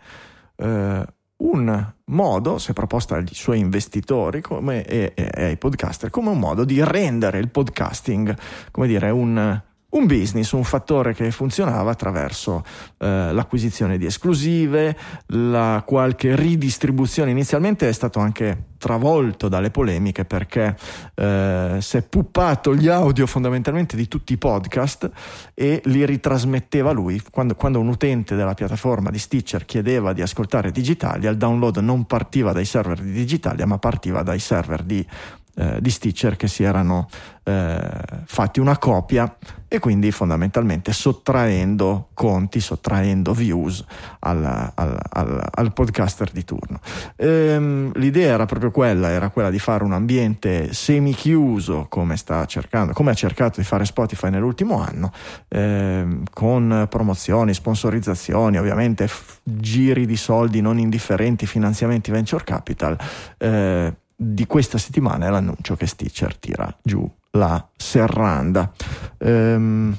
eh, 0.57 1.07
un 1.37 1.93
modo, 2.07 2.57
si 2.59 2.71
è 2.71 2.73
proposta 2.73 3.17
agli 3.17 3.35
suoi 3.35 3.59
investitori 3.59 4.41
come, 4.41 4.87
e, 4.87 5.13
e, 5.15 5.31
ai 5.35 5.59
podcaster 5.59 6.09
come 6.09 6.31
un 6.31 6.39
modo 6.39 6.65
di 6.65 6.83
rendere 6.83 7.41
il 7.41 7.51
podcasting, 7.51 8.35
come 8.71 8.87
dire, 8.87 9.11
un, 9.11 9.63
un 9.95 10.07
business, 10.07 10.53
un 10.53 10.65
fattore 10.65 11.15
che 11.15 11.31
funzionava 11.31 11.91
attraverso 11.91 12.65
eh, 12.99 13.33
l'acquisizione 13.33 13.97
di 13.99 14.07
esclusive, 14.07 14.97
la 15.29 15.83
qualche 15.87 16.37
ridistribuzione. 16.37 17.31
Inizialmente 17.31 17.89
è 17.89 17.93
stato 17.93 18.19
anche 18.19 18.73
travolto 18.85 19.49
dalle 19.49 19.71
polemiche 19.71 20.25
perché 20.25 20.77
eh, 21.15 21.79
si 21.81 21.97
è 21.97 22.03
puppato 22.03 22.75
gli 22.75 22.89
audio 22.89 23.27
fondamentalmente 23.27 23.97
di 23.97 24.09
tutti 24.09 24.35
i 24.35 24.37
podcast 24.37 25.11
e 25.55 25.81
li 25.85 26.05
ritrasmetteva 26.05 26.91
lui. 26.91 27.23
Quando, 27.31 27.55
quando 27.55 27.81
un 27.81 27.89
utente 27.89 28.35
della 28.35 28.55
piattaforma 28.55 29.11
di 29.11 29.19
Stitcher 29.19 29.65
chiedeva 29.65 30.13
di 30.13 30.23
ascoltare 30.23 30.71
Digitalia, 30.71 31.31
il 31.31 31.37
download 31.37 31.79
non 31.79 32.05
partiva 32.05 32.53
dai 32.53 32.67
server 32.67 33.01
di 33.01 33.13
Digitalia 33.13 33.65
ma 33.65 33.79
partiva 33.79 34.23
dai 34.23 34.39
server 34.39 34.83
di 34.83 35.07
eh, 35.57 35.79
di 35.81 35.91
Stitcher 35.91 36.37
che 36.37 36.49
si 36.49 36.63
erano 36.63 37.09
eh, 37.45 37.91
fatti 38.25 38.59
una 38.59 38.79
copia 38.79 39.37
e 39.69 39.79
quindi 39.79 40.11
fondamentalmente 40.13 40.93
sottraendo 40.93 42.09
conti, 42.15 42.61
sottraendo 42.61 43.35
views 43.35 43.85
al, 44.21 44.73
al, 44.75 45.01
al, 45.11 45.49
al 45.53 45.73
podcaster 45.73 46.31
di 46.31 46.45
turno. 46.45 46.81
Ehm, 47.17 47.93
l'idea 47.97 48.35
era 48.35 48.47
proprio 48.47 48.71
quella, 48.71 49.11
era 49.11 49.31
quella 49.31 49.51
di 49.51 49.59
fare 49.59 49.85
un 49.85 49.93
ambiente 49.93 50.73
semi-chiuso 50.73 51.87
come 51.89 52.17
sta 52.17 52.45
cercando, 52.47 52.93
come 52.93 53.11
ha 53.11 53.15
cercato 53.15 53.61
di 53.61 53.67
fare 53.67 53.85
Spotify 53.85 54.31
nell'ultimo 54.31 54.81
anno, 54.81 55.13
ehm, 55.49 56.23
con 56.33 56.87
promozioni, 56.89 57.53
sponsorizzazioni, 57.53 58.59
ovviamente 58.59 59.09
f- 59.09 59.41
giri 59.43 60.07
di 60.07 60.17
soldi 60.17 60.61
non 60.61 60.79
indifferenti, 60.79 61.47
finanziamenti 61.47 62.11
venture 62.11 62.45
capital. 62.45 62.97
Eh, 63.39 63.93
di 64.17 64.47
questa 64.47 64.79
settimana 64.79 65.27
è 65.27 65.31
l'annuncio 65.31 65.75
che 65.77 65.87
Stitcher 65.87 66.37
tira 66.37 66.75
giù 66.83 67.11
la 67.33 67.69
serranda. 67.77 68.73
Ehm, 69.19 69.97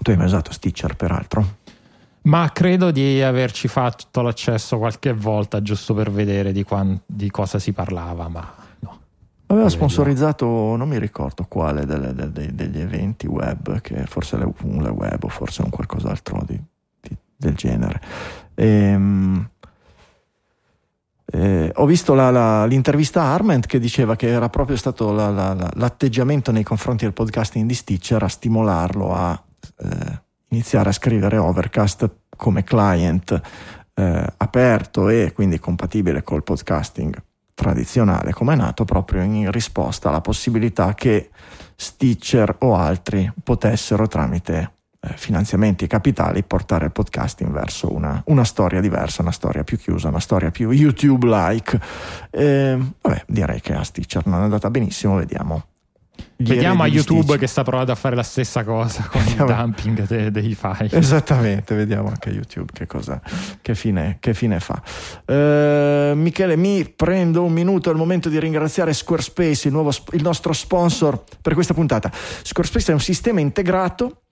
tu 0.00 0.10
hai 0.10 0.16
mai 0.16 0.26
usato 0.26 0.52
Stitcher 0.52 0.96
peraltro? 0.96 1.60
Ma 2.22 2.50
credo 2.52 2.90
di 2.90 3.20
averci 3.20 3.66
fatto 3.66 4.20
l'accesso 4.22 4.78
qualche 4.78 5.12
volta 5.12 5.60
giusto 5.60 5.92
per 5.92 6.10
vedere 6.10 6.52
di, 6.52 6.62
quan- 6.62 7.00
di 7.04 7.30
cosa 7.30 7.58
si 7.58 7.72
parlava, 7.72 8.28
ma 8.28 8.54
no. 8.80 9.00
Aveva 9.46 9.68
sponsorizzato, 9.68 10.76
non 10.76 10.88
mi 10.88 10.98
ricordo 10.98 11.46
quale 11.48 11.84
delle, 11.84 12.14
delle, 12.14 12.54
degli 12.54 12.80
eventi 12.80 13.26
web, 13.26 13.80
che 13.80 14.06
forse 14.06 14.36
le, 14.36 14.52
le 14.60 14.88
web 14.90 15.24
o 15.24 15.28
forse 15.28 15.62
un 15.62 15.70
qualcos'altro 15.70 16.44
di, 16.46 16.60
di, 17.00 17.16
del 17.36 17.54
genere. 17.54 18.00
Ehm, 18.54 19.50
eh, 21.34 21.72
ho 21.76 21.86
visto 21.86 22.12
la, 22.12 22.30
la, 22.30 22.66
l'intervista 22.66 23.22
a 23.22 23.32
Arment 23.32 23.66
che 23.66 23.78
diceva 23.78 24.16
che 24.16 24.28
era 24.28 24.50
proprio 24.50 24.76
stato 24.76 25.12
la, 25.12 25.30
l'atteggiamento 25.74 26.52
nei 26.52 26.62
confronti 26.62 27.04
del 27.04 27.14
podcasting 27.14 27.66
di 27.66 27.72
Stitcher 27.72 28.22
a 28.22 28.28
stimolarlo 28.28 29.14
a 29.14 29.42
eh, 29.78 30.20
iniziare 30.48 30.90
a 30.90 30.92
scrivere 30.92 31.38
Overcast 31.38 32.10
come 32.36 32.64
client 32.64 33.40
eh, 33.94 34.26
aperto 34.36 35.08
e 35.08 35.32
quindi 35.34 35.58
compatibile 35.58 36.22
col 36.22 36.42
podcasting 36.42 37.16
tradizionale 37.54 38.34
come 38.34 38.52
è 38.52 38.56
nato 38.56 38.84
proprio 38.84 39.22
in 39.22 39.50
risposta 39.50 40.10
alla 40.10 40.20
possibilità 40.20 40.92
che 40.92 41.30
Stitcher 41.74 42.56
o 42.58 42.76
altri 42.76 43.32
potessero 43.42 44.06
tramite 44.06 44.72
finanziamenti 45.16 45.84
e 45.84 45.88
capitali 45.88 46.44
portare 46.44 46.86
il 46.86 46.92
podcasting 46.92 47.50
verso 47.50 47.92
una, 47.92 48.22
una, 48.26 48.44
storia 48.44 48.80
diversa, 48.80 49.22
una 49.22 49.32
storia 49.32 49.64
più 49.64 49.76
chiusa, 49.76 50.08
una 50.08 50.20
storia 50.20 50.50
più 50.50 50.70
YouTube-like. 50.70 51.80
Eh, 52.30 52.78
vabbè, 53.00 53.24
direi 53.26 53.60
che 53.60 53.74
a 53.74 53.82
Stitcher 53.82 54.26
non 54.26 54.40
è 54.40 54.42
andata 54.44 54.70
benissimo, 54.70 55.16
vediamo. 55.16 55.64
Vediamo 56.36 56.82
a 56.82 56.86
YouTube 56.86 57.22
Stitch. 57.22 57.38
che 57.38 57.46
sta 57.46 57.62
provando 57.62 57.92
a 57.92 57.94
fare 57.94 58.14
la 58.14 58.22
stessa 58.22 58.64
cosa 58.64 59.06
con 59.10 59.22
vediamo. 59.24 59.50
il 59.50 59.56
dumping 59.56 60.06
de- 60.06 60.30
dei 60.30 60.54
file. 60.54 60.90
Esattamente, 60.90 61.74
vediamo 61.74 62.08
anche 62.08 62.30
YouTube 62.30 62.70
che, 62.72 62.86
cosa, 62.86 63.20
che, 63.60 63.74
fine, 63.74 64.18
che 64.20 64.34
fine, 64.34 64.60
fa. 64.60 64.80
Uh, 65.26 66.16
Michele, 66.16 66.56
mi 66.56 66.88
prendo 66.88 67.44
un 67.44 67.52
minuto, 67.52 67.88
è 67.88 67.92
il 67.92 67.98
momento 67.98 68.28
di 68.28 68.38
ringraziare 68.38 68.92
Squarespace, 68.92 69.68
il, 69.68 69.74
nuovo, 69.74 69.90
il 70.12 70.22
nostro 70.22 70.52
sponsor 70.52 71.22
per 71.40 71.54
questa 71.54 71.74
puntata. 71.74 72.10
Squarespace 72.12 72.90
è 72.90 72.94
un 72.94 73.00
sistema 73.00 73.40
integrato 73.40 74.22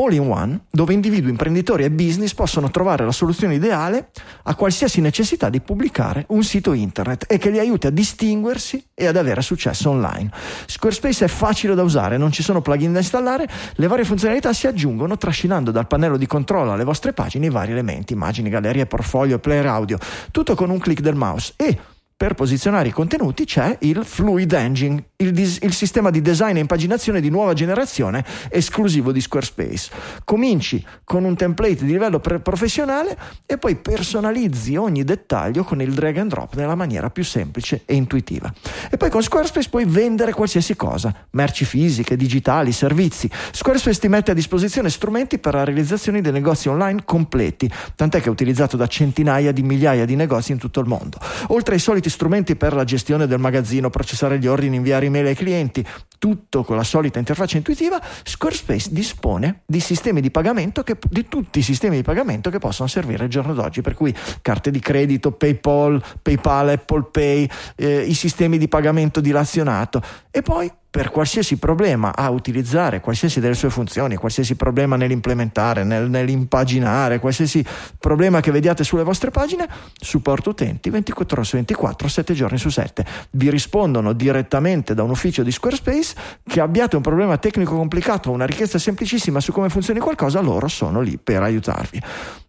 all 0.00 0.12
in 0.12 0.28
one, 0.28 0.60
dove 0.70 0.92
individui, 0.92 1.30
imprenditori 1.30 1.84
e 1.84 1.90
business 1.90 2.34
possono 2.34 2.70
trovare 2.70 3.04
la 3.04 3.12
soluzione 3.12 3.54
ideale 3.54 4.10
a 4.44 4.54
qualsiasi 4.54 5.00
necessità 5.00 5.48
di 5.50 5.60
pubblicare 5.60 6.24
un 6.28 6.42
sito 6.42 6.72
internet 6.72 7.26
e 7.28 7.38
che 7.38 7.50
li 7.50 7.58
aiuti 7.58 7.86
a 7.86 7.90
distinguersi 7.90 8.84
e 8.94 9.06
ad 9.06 9.16
avere 9.16 9.42
successo 9.42 9.90
online. 9.90 10.30
Squarespace 10.66 11.26
è 11.26 11.28
facile 11.28 11.74
da 11.74 11.82
usare, 11.82 12.16
non 12.16 12.32
ci 12.32 12.42
sono 12.42 12.62
plugin 12.62 12.92
da 12.92 12.98
installare, 12.98 13.48
le 13.74 13.86
varie 13.86 14.04
funzionalità 14.04 14.52
si 14.52 14.66
aggiungono 14.66 15.16
trascinando 15.16 15.70
dal 15.70 15.86
pannello 15.86 16.16
di 16.16 16.26
controllo 16.26 16.72
alle 16.72 16.84
vostre 16.84 17.12
pagine 17.12 17.46
i 17.46 17.50
vari 17.50 17.72
elementi, 17.72 18.12
immagini, 18.12 18.48
gallerie, 18.48 18.86
portfolio, 18.86 19.38
player 19.38 19.66
audio, 19.66 19.98
tutto 20.30 20.54
con 20.54 20.70
un 20.70 20.78
clic 20.78 21.00
del 21.00 21.14
mouse 21.14 21.52
e 21.56 21.78
per 22.20 22.34
posizionare 22.34 22.88
i 22.88 22.92
contenuti 22.92 23.46
c'è 23.46 23.78
il 23.80 24.04
Fluid 24.04 24.52
Engine, 24.52 25.02
il, 25.16 25.32
dis- 25.32 25.56
il, 25.62 25.72
sistema 25.72 26.10
di 26.10 26.20
design 26.20 26.56
e 26.56 26.60
impaginazione 26.60 27.18
di 27.18 27.30
nuova 27.30 27.54
generazione 27.54 28.22
esclusivo 28.50 29.10
di 29.10 29.22
Squarespace. 29.22 29.90
Cominci 30.22 30.84
con 31.02 31.24
un 31.24 31.34
template 31.34 31.82
di 31.82 31.92
livello 31.92 32.20
pre- 32.20 32.40
professionale 32.40 33.16
e 33.46 33.56
poi 33.56 33.76
personalizzi 33.76 34.76
ogni 34.76 35.02
dettaglio 35.02 35.64
con 35.64 35.80
il 35.80 35.94
drag 35.94 36.18
and 36.18 36.28
drop 36.28 36.56
nella 36.56 36.74
maniera 36.74 37.08
più 37.08 37.24
semplice 37.24 37.84
e 37.86 37.94
intuitiva. 37.94 38.52
E 38.90 38.98
poi 38.98 39.08
con 39.08 39.22
Squarespace 39.22 39.70
puoi 39.70 39.86
vendere 39.86 40.34
qualsiasi 40.34 40.76
cosa, 40.76 41.14
merci 41.30 41.64
fisiche, 41.64 42.16
digitali, 42.16 42.72
servizi. 42.72 43.30
Squarespace 43.50 43.98
ti 43.98 44.08
mette 44.08 44.32
a 44.32 44.34
disposizione 44.34 44.90
strumenti 44.90 45.38
per 45.38 45.54
la 45.54 45.64
realizzazione 45.64 46.20
dei 46.20 46.32
negozi 46.32 46.68
online 46.68 47.02
completi, 47.06 47.72
tant'è 47.96 48.20
che 48.20 48.26
è 48.26 48.30
utilizzato 48.30 48.76
da 48.76 48.86
centinaia 48.86 49.52
di 49.52 49.62
migliaia 49.62 50.04
di 50.04 50.16
negozi 50.16 50.52
in 50.52 50.58
tutto 50.58 50.80
il 50.80 50.86
mondo. 50.86 51.18
Oltre 51.46 51.72
ai 51.72 51.80
soliti 51.80 52.08
strumenti 52.10 52.56
per 52.56 52.74
la 52.74 52.84
gestione 52.84 53.26
del 53.26 53.38
magazzino, 53.38 53.88
processare 53.88 54.38
gli 54.38 54.46
ordini, 54.46 54.76
inviare 54.76 55.06
email 55.06 55.26
ai 55.26 55.34
clienti, 55.34 55.84
tutto 56.18 56.64
con 56.64 56.76
la 56.76 56.84
solita 56.84 57.18
interfaccia 57.18 57.56
intuitiva, 57.56 58.00
Squarespace 58.24 58.88
dispone 58.92 59.62
di 59.64 59.80
sistemi 59.80 60.20
di 60.20 60.30
pagamento 60.30 60.82
che, 60.82 60.98
di 61.08 61.26
tutti 61.28 61.60
i 61.60 61.62
sistemi 61.62 61.96
di 61.96 62.02
pagamento 62.02 62.50
che 62.50 62.58
possono 62.58 62.88
servire 62.88 63.24
al 63.24 63.30
giorno 63.30 63.54
d'oggi, 63.54 63.80
per 63.80 63.94
cui 63.94 64.14
carte 64.42 64.70
di 64.70 64.80
credito, 64.80 65.32
PayPal, 65.32 66.02
PayPal, 66.20 66.68
Apple 66.68 67.08
Pay, 67.10 67.48
eh, 67.76 68.00
i 68.02 68.14
sistemi 68.14 68.58
di 68.58 68.68
pagamento 68.68 69.20
dilazionato. 69.20 70.02
E 70.30 70.42
poi 70.42 70.70
per 70.90 71.10
qualsiasi 71.10 71.56
problema 71.56 72.14
a 72.16 72.28
utilizzare 72.30 73.00
qualsiasi 73.00 73.38
delle 73.38 73.54
sue 73.54 73.70
funzioni, 73.70 74.16
qualsiasi 74.16 74.56
problema 74.56 74.96
nell'implementare, 74.96 75.84
nel, 75.84 76.10
nell'impaginare, 76.10 77.20
qualsiasi 77.20 77.64
problema 77.98 78.40
che 78.40 78.50
vediate 78.50 78.82
sulle 78.82 79.04
vostre 79.04 79.30
pagine, 79.30 79.68
supporto 79.94 80.50
utenti 80.50 80.90
24 80.90 81.36
ore 81.36 81.46
su 81.46 81.54
24, 81.54 82.08
7 82.08 82.34
giorni 82.34 82.58
su 82.58 82.70
7. 82.70 83.04
Vi 83.30 83.50
rispondono 83.50 84.12
direttamente 84.12 84.92
da 84.92 85.04
un 85.04 85.10
ufficio 85.10 85.44
di 85.44 85.52
Squarespace 85.52 86.14
che 86.42 86.60
abbiate 86.60 86.96
un 86.96 87.02
problema 87.02 87.38
tecnico 87.38 87.76
complicato 87.76 88.30
o 88.30 88.32
una 88.32 88.46
richiesta 88.46 88.78
semplicissima 88.78 89.38
su 89.38 89.52
come 89.52 89.68
funzioni 89.68 90.00
qualcosa, 90.00 90.40
loro 90.40 90.66
sono 90.66 91.00
lì 91.00 91.18
per 91.18 91.42
aiutarvi. 91.42 92.02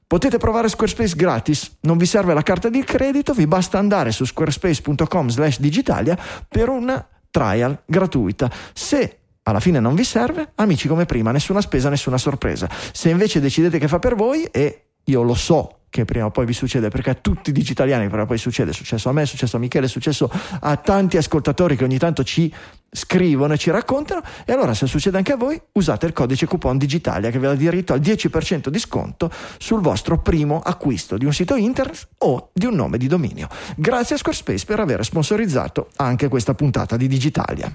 Potete 0.08 0.40
provare 0.40 0.68
Squarespace 0.68 1.16
gratis, 1.16 1.78
non 1.82 1.98
vi 1.98 2.08
serve 2.08 2.34
la 2.34 2.42
carta 2.42 2.70
di 2.70 2.84
credito, 2.84 3.34
vi 3.34 3.46
basta 3.46 3.78
andare 3.78 4.12
su 4.12 4.26
squarespace.com/digitalia 4.26 6.18
per 6.50 6.70
una 6.70 7.06
trial 7.32 7.82
gratuita. 7.86 8.52
Se 8.74 9.18
alla 9.44 9.60
fine 9.60 9.80
non 9.80 9.96
vi 9.96 10.04
serve, 10.04 10.52
amici 10.56 10.88
come 10.88 11.06
prima, 11.06 11.32
nessuna 11.32 11.62
spesa, 11.62 11.90
nessuna 11.90 12.18
sorpresa. 12.18 12.70
Se 12.92 13.10
invece 13.10 13.40
decidete 13.40 13.80
che 13.80 13.88
fa 13.88 13.98
per 13.98 14.14
voi, 14.16 14.44
e 14.52 14.90
io 15.06 15.22
lo 15.24 15.34
so 15.34 15.81
che 15.92 16.06
prima 16.06 16.26
o 16.26 16.32
poi 16.32 16.46
vi 16.46 16.54
succede, 16.54 16.88
perché 16.88 17.12
a 17.12 17.14
tutti 17.14 17.52
i 17.52 17.54
digitaliani 17.54 18.08
prima 18.08 18.24
o 18.24 18.26
poi 18.26 18.38
succede, 18.38 18.72
è 18.72 18.74
successo 18.74 19.10
a 19.10 19.12
me, 19.12 19.24
è 19.24 19.26
successo 19.26 19.58
a 19.58 19.60
Michele, 19.60 19.86
è 19.86 19.90
successo 19.90 20.32
a 20.62 20.78
tanti 20.78 21.18
ascoltatori 21.18 21.76
che 21.76 21.84
ogni 21.84 22.00
tanto 22.00 22.24
ci 22.24 22.52
scrivono 22.90 23.54
e 23.54 23.58
ci 23.58 23.70
raccontano, 23.72 24.22
e 24.46 24.54
allora 24.54 24.74
se 24.74 24.88
succede 24.88 25.18
anche 25.18 25.34
a 25.34 25.36
voi, 25.36 25.62
usate 25.74 26.06
il 26.06 26.14
codice 26.14 26.46
coupon 26.46 26.78
Digitalia 26.78 27.30
che 27.30 27.40
vi 27.40 27.46
dà 27.46 27.56
diritto 27.56 27.92
al 27.92 28.00
10% 28.00 28.70
di 28.70 28.80
sconto 28.80 29.30
sul 29.58 29.82
vostro 29.82 30.20
primo 30.20 30.62
acquisto 30.62 31.18
di 31.18 31.26
un 31.26 31.34
sito 31.34 31.56
internet 31.56 32.08
o 32.20 32.50
di 32.54 32.66
un 32.66 32.74
nome 32.74 32.98
di 32.98 33.08
dominio. 33.08 33.50
Grazie 33.76 34.16
a 34.16 34.18
Squarespace 34.18 34.66
per 34.66 34.80
aver 34.80 35.04
sponsorizzato 35.04 35.90
anche 35.98 36.30
questa 36.30 36.54
puntata 36.54 36.96
di 36.96 37.08
Digitalia. 37.08 37.70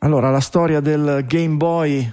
Allora, 0.00 0.30
la 0.30 0.40
storia 0.40 0.80
del 0.80 1.24
Game 1.26 1.56
Boy 1.56 2.12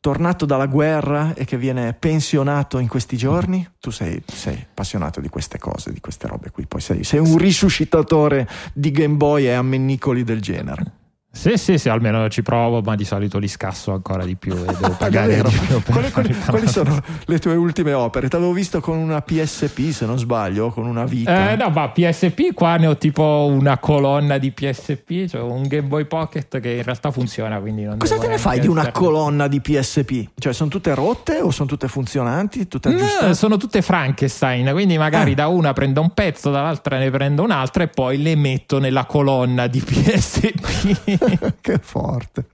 tornato 0.00 0.46
dalla 0.46 0.66
guerra 0.66 1.34
e 1.34 1.44
che 1.44 1.56
viene 1.56 1.92
pensionato 1.92 2.78
in 2.78 2.88
questi 2.88 3.16
giorni? 3.16 3.68
Tu 3.80 3.90
sei, 3.90 4.22
sei 4.26 4.66
appassionato 4.70 5.20
di 5.20 5.28
queste 5.28 5.58
cose, 5.58 5.92
di 5.92 6.00
queste 6.00 6.26
robe 6.26 6.50
qui, 6.50 6.66
poi 6.66 6.80
sei, 6.80 7.04
sei 7.04 7.20
un 7.20 7.36
risuscitatore 7.36 8.48
di 8.72 8.90
Game 8.90 9.16
Boy 9.16 9.44
e 9.44 9.52
ammennicoli 9.52 10.24
del 10.24 10.40
genere. 10.40 10.97
Sì, 11.38 11.56
sì, 11.56 11.78
sì, 11.78 11.88
almeno 11.88 12.28
ci 12.28 12.42
provo, 12.42 12.80
ma 12.80 12.96
di 12.96 13.04
solito 13.04 13.38
li 13.38 13.46
scasso 13.46 13.92
ancora 13.92 14.24
di 14.24 14.34
più 14.34 14.54
e 14.54 14.64
devo 14.64 14.90
pagare 14.98 15.40
di 15.40 15.58
più. 15.68 15.80
Quali, 15.84 16.10
quali, 16.10 16.34
quali, 16.34 16.66
sono 16.66 17.00
le 17.26 17.38
tue 17.38 17.54
ultime 17.54 17.92
opere? 17.92 18.28
Ti 18.28 18.34
avevo 18.34 18.50
visto 18.50 18.80
con 18.80 18.98
una 18.98 19.22
PSP, 19.22 19.90
se 19.90 20.04
non 20.04 20.18
sbaglio, 20.18 20.70
con 20.70 20.84
una 20.84 21.04
vita. 21.04 21.52
Eh, 21.52 21.56
no, 21.56 21.70
ma 21.70 21.90
PSP 21.90 22.52
qua 22.52 22.74
ne 22.74 22.88
ho 22.88 22.96
tipo 22.96 23.46
una 23.52 23.78
colonna 23.78 24.36
di 24.36 24.50
PSP, 24.50 25.28
cioè 25.28 25.40
un 25.40 25.68
Game 25.68 25.86
Boy 25.86 26.06
Pocket 26.06 26.58
che 26.58 26.70
in 26.70 26.82
realtà 26.82 27.12
funziona. 27.12 27.60
Quindi 27.60 27.84
non 27.84 27.98
Cosa 27.98 28.18
te 28.18 28.26
ne 28.26 28.38
fai 28.38 28.58
di 28.58 28.66
una 28.66 28.90
colonna 28.90 29.46
di 29.46 29.60
PSP? 29.60 30.30
Cioè, 30.36 30.52
sono 30.52 30.70
tutte 30.70 30.92
rotte 30.92 31.38
o 31.40 31.52
sono 31.52 31.68
tutte 31.68 31.86
funzionanti? 31.86 32.66
Tutte 32.66 32.90
no, 32.90 33.32
sono 33.32 33.56
tutte 33.58 33.80
Frankenstein, 33.80 34.72
quindi 34.72 34.98
magari 34.98 35.32
ah. 35.32 35.36
da 35.36 35.46
una 35.46 35.72
prendo 35.72 36.00
un 36.00 36.10
pezzo, 36.10 36.50
dall'altra 36.50 36.98
ne 36.98 37.10
prendo 37.10 37.44
un'altra 37.44 37.84
e 37.84 37.88
poi 37.88 38.20
le 38.20 38.34
metto 38.34 38.80
nella 38.80 39.04
colonna 39.04 39.68
di 39.68 39.80
PSP. 39.80 41.26
che 41.60 41.78
forte. 41.78 42.46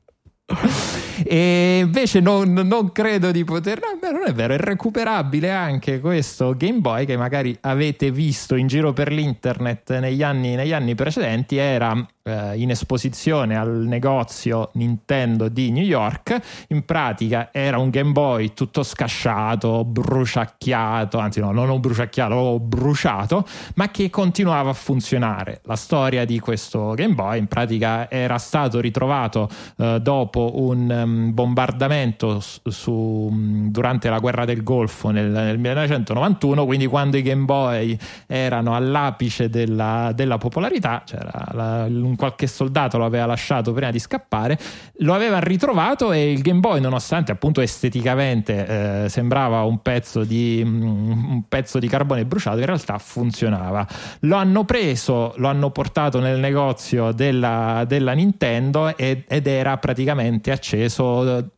E 1.22 1.80
invece 1.82 2.20
non, 2.20 2.52
non, 2.52 2.92
credo 2.92 3.30
di 3.30 3.44
poter 3.44 3.80
no, 3.80 4.10
non 4.10 4.24
è 4.26 4.32
vero 4.32 4.54
è 4.54 4.58
recuperabile 4.58 5.50
anche 5.50 6.00
questo 6.00 6.56
Game 6.56 6.80
Boy 6.80 7.04
che 7.04 7.16
magari 7.16 7.56
avete 7.62 8.10
visto 8.10 8.54
in 8.56 8.66
giro 8.66 8.92
per 8.92 9.12
l'internet 9.12 9.98
negli 9.98 10.22
anni, 10.22 10.54
negli 10.54 10.72
anni 10.72 10.94
precedenti 10.94 11.56
era 11.56 12.06
eh, 12.24 12.56
in 12.56 12.70
esposizione 12.70 13.56
al 13.56 13.84
negozio 13.86 14.70
Nintendo 14.74 15.48
di 15.48 15.70
New 15.70 15.84
York. 15.84 16.36
In 16.68 16.84
pratica 16.84 17.50
era 17.52 17.78
un 17.78 17.90
Game 17.90 18.12
Boy 18.12 18.54
tutto 18.54 18.82
scasciato, 18.82 19.84
bruciacchiato, 19.84 21.18
anzi 21.18 21.40
no, 21.40 21.52
non 21.52 21.80
bruciacchiato, 21.80 22.60
bruciato, 22.60 23.46
ma 23.74 23.90
che 23.90 24.10
continuava 24.10 24.70
a 24.70 24.74
funzionare. 24.74 25.60
La 25.64 25.76
storia 25.76 26.24
di 26.24 26.38
questo 26.40 26.94
Game 26.94 27.14
Boy 27.14 27.38
in 27.38 27.46
pratica 27.46 28.10
era 28.10 28.38
stato 28.38 28.80
ritrovato 28.80 29.48
eh, 29.76 29.98
dopo 30.00 30.52
un 30.54 31.03
um, 31.04 31.32
bombardamento 31.32 32.40
su, 32.40 32.92
um, 32.92 33.70
durante 33.70 34.08
la 34.08 34.18
guerra 34.18 34.44
del 34.44 34.62
Golfo 34.62 35.10
nel, 35.10 35.30
nel, 35.30 35.58
1991, 35.58 36.64
quindi 36.64 36.86
quando 36.86 37.16
i 37.16 37.22
Game 37.22 37.44
Boy 37.44 37.96
erano 38.26 38.74
all'apice 38.74 39.48
della, 39.48 40.12
della 40.14 40.38
popolarità, 40.38 41.02
c'era 41.04 41.44
la, 41.52 41.88
qualche 42.16 42.46
soldato 42.46 42.98
lo 42.98 43.04
aveva 43.04 43.26
lasciato 43.26 43.72
prima 43.72 43.90
di 43.90 43.98
scappare, 43.98 44.58
lo 44.98 45.14
aveva 45.14 45.38
ritrovato 45.38 46.12
e 46.12 46.32
il 46.32 46.42
Game 46.42 46.60
Boy, 46.60 46.80
nonostante 46.80 47.32
appunto 47.32 47.60
esteticamente 47.60 49.04
eh, 49.04 49.08
sembrava 49.08 49.62
un 49.62 49.80
pezzo, 49.82 50.24
di, 50.24 50.62
mm, 50.64 50.82
un 50.82 51.42
pezzo 51.48 51.78
di 51.78 51.88
carbone 51.88 52.24
bruciato, 52.24 52.58
in 52.58 52.66
realtà 52.66 52.98
funzionava. 52.98 53.86
Lo 54.20 54.36
hanno 54.36 54.64
preso, 54.64 55.34
lo 55.36 55.48
hanno 55.48 55.70
portato 55.70 56.20
nel 56.20 56.38
negozio 56.38 57.12
della, 57.12 57.84
della 57.86 58.12
Nintendo 58.12 58.96
ed, 58.96 59.24
ed 59.26 59.46
era 59.46 59.76
praticamente 59.78 60.50
acceso 60.50 60.93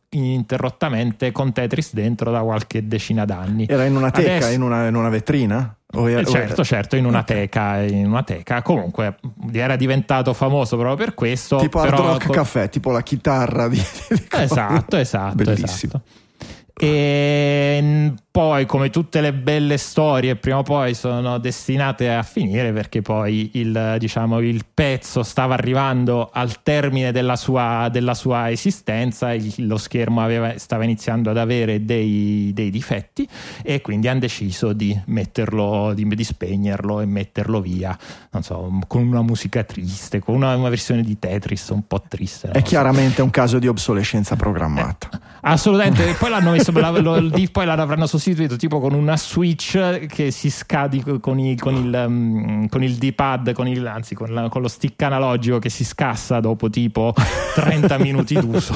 ininterrottamente 0.09 1.31
con 1.31 1.51
Tetris 1.51 1.93
dentro 1.93 2.31
da 2.31 2.41
qualche 2.41 2.87
decina 2.87 3.25
d'anni. 3.25 3.65
Era 3.67 3.85
in 3.85 3.95
una 3.95 4.11
teca, 4.11 4.35
Adesso... 4.35 4.51
in, 4.53 4.61
una, 4.61 4.87
in 4.87 4.95
una 4.95 5.09
vetrina? 5.09 5.75
Era, 5.89 6.23
certo, 6.23 6.63
certo, 6.63 6.95
in 6.95 7.05
una, 7.05 7.23
teca, 7.23 7.81
in 7.81 8.07
una 8.07 8.23
teca. 8.23 8.61
Comunque 8.61 9.17
era 9.53 9.75
diventato 9.75 10.33
famoso 10.33 10.77
proprio 10.77 10.97
per 10.97 11.13
questo. 11.13 11.57
Tipo 11.57 11.81
però, 11.81 11.97
Hard 11.97 12.21
Rock 12.23 12.29
Caffè, 12.29 12.69
tipo 12.69 12.91
la 12.91 13.01
chitarra 13.01 13.67
di, 13.67 13.77
di 14.09 14.27
Esatto, 14.29 14.97
esatto. 14.97 15.35
Bellissimo. 15.35 15.93
Esatto. 15.93 16.25
E 16.79 18.13
poi, 18.37 18.67
come 18.67 18.91
tutte 18.91 19.19
le 19.19 19.33
belle 19.33 19.77
storie, 19.77 20.35
prima 20.35 20.59
o 20.59 20.61
poi 20.61 20.93
sono 20.93 21.39
destinate 21.39 22.13
a 22.13 22.21
finire 22.21 22.71
perché 22.71 23.01
poi 23.01 23.49
il, 23.53 23.95
diciamo, 23.97 24.41
il 24.41 24.63
pezzo 24.71 25.23
stava 25.23 25.55
arrivando 25.55 26.29
al 26.31 26.61
termine 26.61 27.11
della 27.11 27.35
sua, 27.35 27.89
della 27.91 28.13
sua 28.13 28.51
esistenza, 28.51 29.33
il, 29.33 29.51
lo 29.65 29.77
schermo 29.77 30.21
aveva, 30.21 30.55
stava 30.59 30.83
iniziando 30.83 31.31
ad 31.31 31.37
avere 31.37 31.83
dei, 31.83 32.51
dei, 32.53 32.69
difetti 32.69 33.27
e 33.63 33.81
quindi 33.81 34.07
hanno 34.07 34.19
deciso 34.19 34.71
di 34.71 34.95
metterlo, 35.07 35.93
di, 35.95 36.07
di, 36.07 36.23
spegnerlo 36.23 37.01
e 37.01 37.07
metterlo 37.07 37.59
via, 37.59 37.97
non 38.29 38.43
so, 38.43 38.79
con 38.85 39.01
una 39.01 39.23
musica 39.23 39.63
triste, 39.63 40.19
con 40.19 40.35
una, 40.35 40.55
una 40.55 40.69
versione 40.69 41.01
di 41.01 41.17
Tetris 41.17 41.69
un 41.69 41.87
po' 41.87 42.03
triste. 42.07 42.51
È 42.51 42.61
chiaramente 42.61 43.15
so. 43.15 43.23
un 43.23 43.31
caso 43.31 43.57
di 43.57 43.67
obsolescenza 43.67 44.35
programmata. 44.35 45.09
Eh, 45.11 45.19
assolutamente, 45.41 46.13
poi 46.19 46.29
l'hanno 46.29 46.51
messo, 46.51 46.66
poi 47.51 47.65
l'avranno 47.65 48.05
sostituito 48.05 48.25
sostituito 48.37 48.55
tipo 48.55 48.79
con 48.79 48.93
una 48.93 49.17
switch 49.17 50.05
che 50.07 50.31
si 50.31 50.49
scadi 50.49 51.03
con, 51.19 51.39
i, 51.39 51.55
con 51.55 51.75
il, 51.75 52.03
um, 52.07 52.67
con 52.67 52.83
il 52.83 52.95
D-pad, 52.95 53.53
con 53.53 53.67
il, 53.67 53.85
anzi 53.85 54.15
con, 54.15 54.33
la, 54.33 54.49
con, 54.49 54.61
lo 54.61 54.67
stick 54.67 55.01
analogico 55.01 55.59
che 55.59 55.69
si 55.69 55.83
scassa 55.83 56.39
dopo 56.39 56.69
tipo 56.69 57.13
30 57.55 57.97
minuti 57.99 58.35
d'uso. 58.35 58.73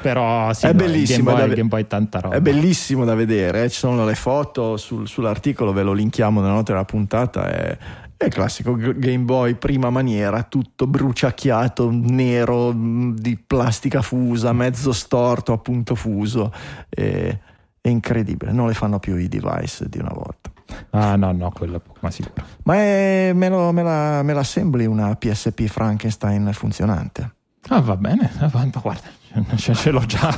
Però 0.00 0.52
sì, 0.52 0.66
è 0.66 0.72
no, 0.72 0.74
bellissimo. 0.74 1.32
Boy, 1.32 1.86
da, 1.88 2.20
roba. 2.20 2.34
È 2.36 2.40
bellissimo 2.40 3.04
da 3.04 3.14
vedere. 3.14 3.64
Eh. 3.64 3.70
Ci 3.70 3.78
sono 3.78 4.04
le 4.04 4.14
foto 4.14 4.76
sul, 4.76 5.08
sull'articolo, 5.08 5.72
ve 5.72 5.82
lo 5.82 5.92
linkiamo 5.92 6.40
nella 6.40 6.52
nota 6.52 6.72
della 6.72 6.84
puntata. 6.84 7.48
È, 7.48 7.78
è 8.16 8.24
il 8.24 8.32
classico 8.32 8.74
Game 8.76 9.24
Boy 9.24 9.54
prima 9.54 9.90
maniera, 9.90 10.42
tutto 10.44 10.86
bruciacchiato, 10.86 11.90
nero, 11.92 12.72
di 12.74 13.36
plastica 13.36 14.02
fusa, 14.02 14.52
mezzo 14.52 14.92
storto, 14.92 15.52
appunto 15.52 15.94
fuso. 15.94 16.52
È, 16.88 17.38
è 17.80 17.88
incredibile, 17.88 18.52
non 18.52 18.68
le 18.68 18.74
fanno 18.74 18.98
più 18.98 19.16
i 19.16 19.28
device 19.28 19.88
di 19.88 19.98
una 19.98 20.12
volta. 20.12 20.50
Ah 20.90 21.16
no, 21.16 21.32
no, 21.32 21.50
quello 21.50 21.82
ma 22.00 22.10
sicuro. 22.10 22.44
Ma 22.62 22.76
è, 22.76 23.32
me, 23.34 23.48
lo, 23.48 23.72
me, 23.72 23.82
la, 23.82 24.22
me 24.22 24.32
l'assembli 24.32 24.86
una 24.86 25.14
PSP 25.14 25.66
Frankenstein 25.66 26.50
funzionante? 26.52 27.34
Ah 27.68 27.80
va 27.80 27.96
bene, 27.96 28.30
guarda, 28.80 29.08
ce, 29.56 29.74
ce 29.74 29.90
l'ho 29.90 30.04
già. 30.06 30.36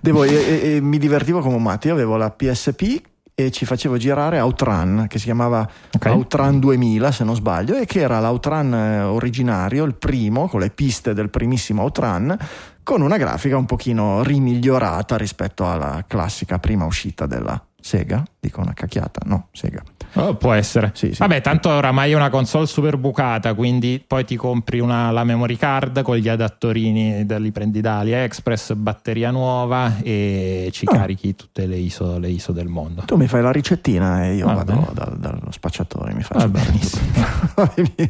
Devo, 0.00 0.24
e, 0.24 0.74
e, 0.74 0.80
mi 0.80 0.98
divertivo 0.98 1.40
come 1.40 1.56
un 1.56 1.62
matto. 1.62 1.88
Io 1.88 1.94
avevo 1.94 2.16
la 2.16 2.30
PSP 2.30 3.00
e 3.34 3.50
ci 3.50 3.64
facevo 3.64 3.96
girare 3.96 4.38
Outrun 4.38 5.06
che 5.08 5.18
si 5.18 5.24
chiamava 5.24 5.68
okay. 5.94 6.12
Outrun 6.12 6.58
2000 6.58 7.12
se 7.12 7.24
non 7.24 7.34
sbaglio 7.34 7.76
e 7.76 7.86
che 7.86 8.00
era 8.00 8.20
l'Outrun 8.20 8.74
eh, 8.74 9.02
originario, 9.02 9.84
il 9.84 9.94
primo 9.94 10.48
con 10.48 10.60
le 10.60 10.70
piste 10.70 11.14
del 11.14 11.30
primissimo 11.30 11.82
Outrun 11.82 12.36
con 12.82 13.00
una 13.00 13.16
grafica 13.16 13.56
un 13.56 13.66
pochino 13.66 14.22
rimigliorata 14.22 15.16
rispetto 15.16 15.68
alla 15.70 16.04
classica 16.06 16.58
prima 16.58 16.84
uscita 16.84 17.26
della 17.26 17.60
Sega, 17.82 18.22
dico 18.38 18.60
una 18.60 18.74
cacchiata, 18.74 19.22
no, 19.24 19.48
Sega. 19.50 19.82
Oh, 20.14 20.34
può 20.34 20.52
essere. 20.52 20.92
Sì, 20.94 21.12
sì. 21.12 21.18
Vabbè, 21.18 21.40
tanto 21.40 21.70
oramai 21.70 22.12
è 22.12 22.14
una 22.14 22.30
console 22.30 22.66
super 22.66 22.96
bucata, 22.96 23.54
quindi 23.54 24.02
poi 24.06 24.24
ti 24.24 24.36
compri 24.36 24.78
una, 24.78 25.10
la 25.10 25.24
memory 25.24 25.56
card 25.56 26.02
con 26.02 26.16
gli 26.16 26.28
adattorini, 26.28 27.26
li 27.26 27.50
prendi 27.50 27.80
da 27.80 28.00
AliExpress, 28.00 28.74
batteria 28.74 29.30
nuova 29.30 29.96
e 30.02 30.68
ci 30.72 30.86
oh. 30.86 30.92
carichi 30.92 31.34
tutte 31.34 31.66
le 31.66 31.76
ISO, 31.76 32.18
le 32.18 32.28
ISO, 32.28 32.52
del 32.52 32.68
mondo. 32.68 33.02
Tu 33.02 33.16
mi 33.16 33.26
fai 33.26 33.42
la 33.42 33.50
ricettina 33.50 34.26
e 34.26 34.34
io 34.34 34.46
Va 34.46 34.54
vado 34.54 34.90
dal, 34.92 35.16
dallo 35.18 35.50
spacciatore, 35.50 36.14
mi 36.14 36.22
faccio 36.22 36.48
benissimo. 36.50 37.02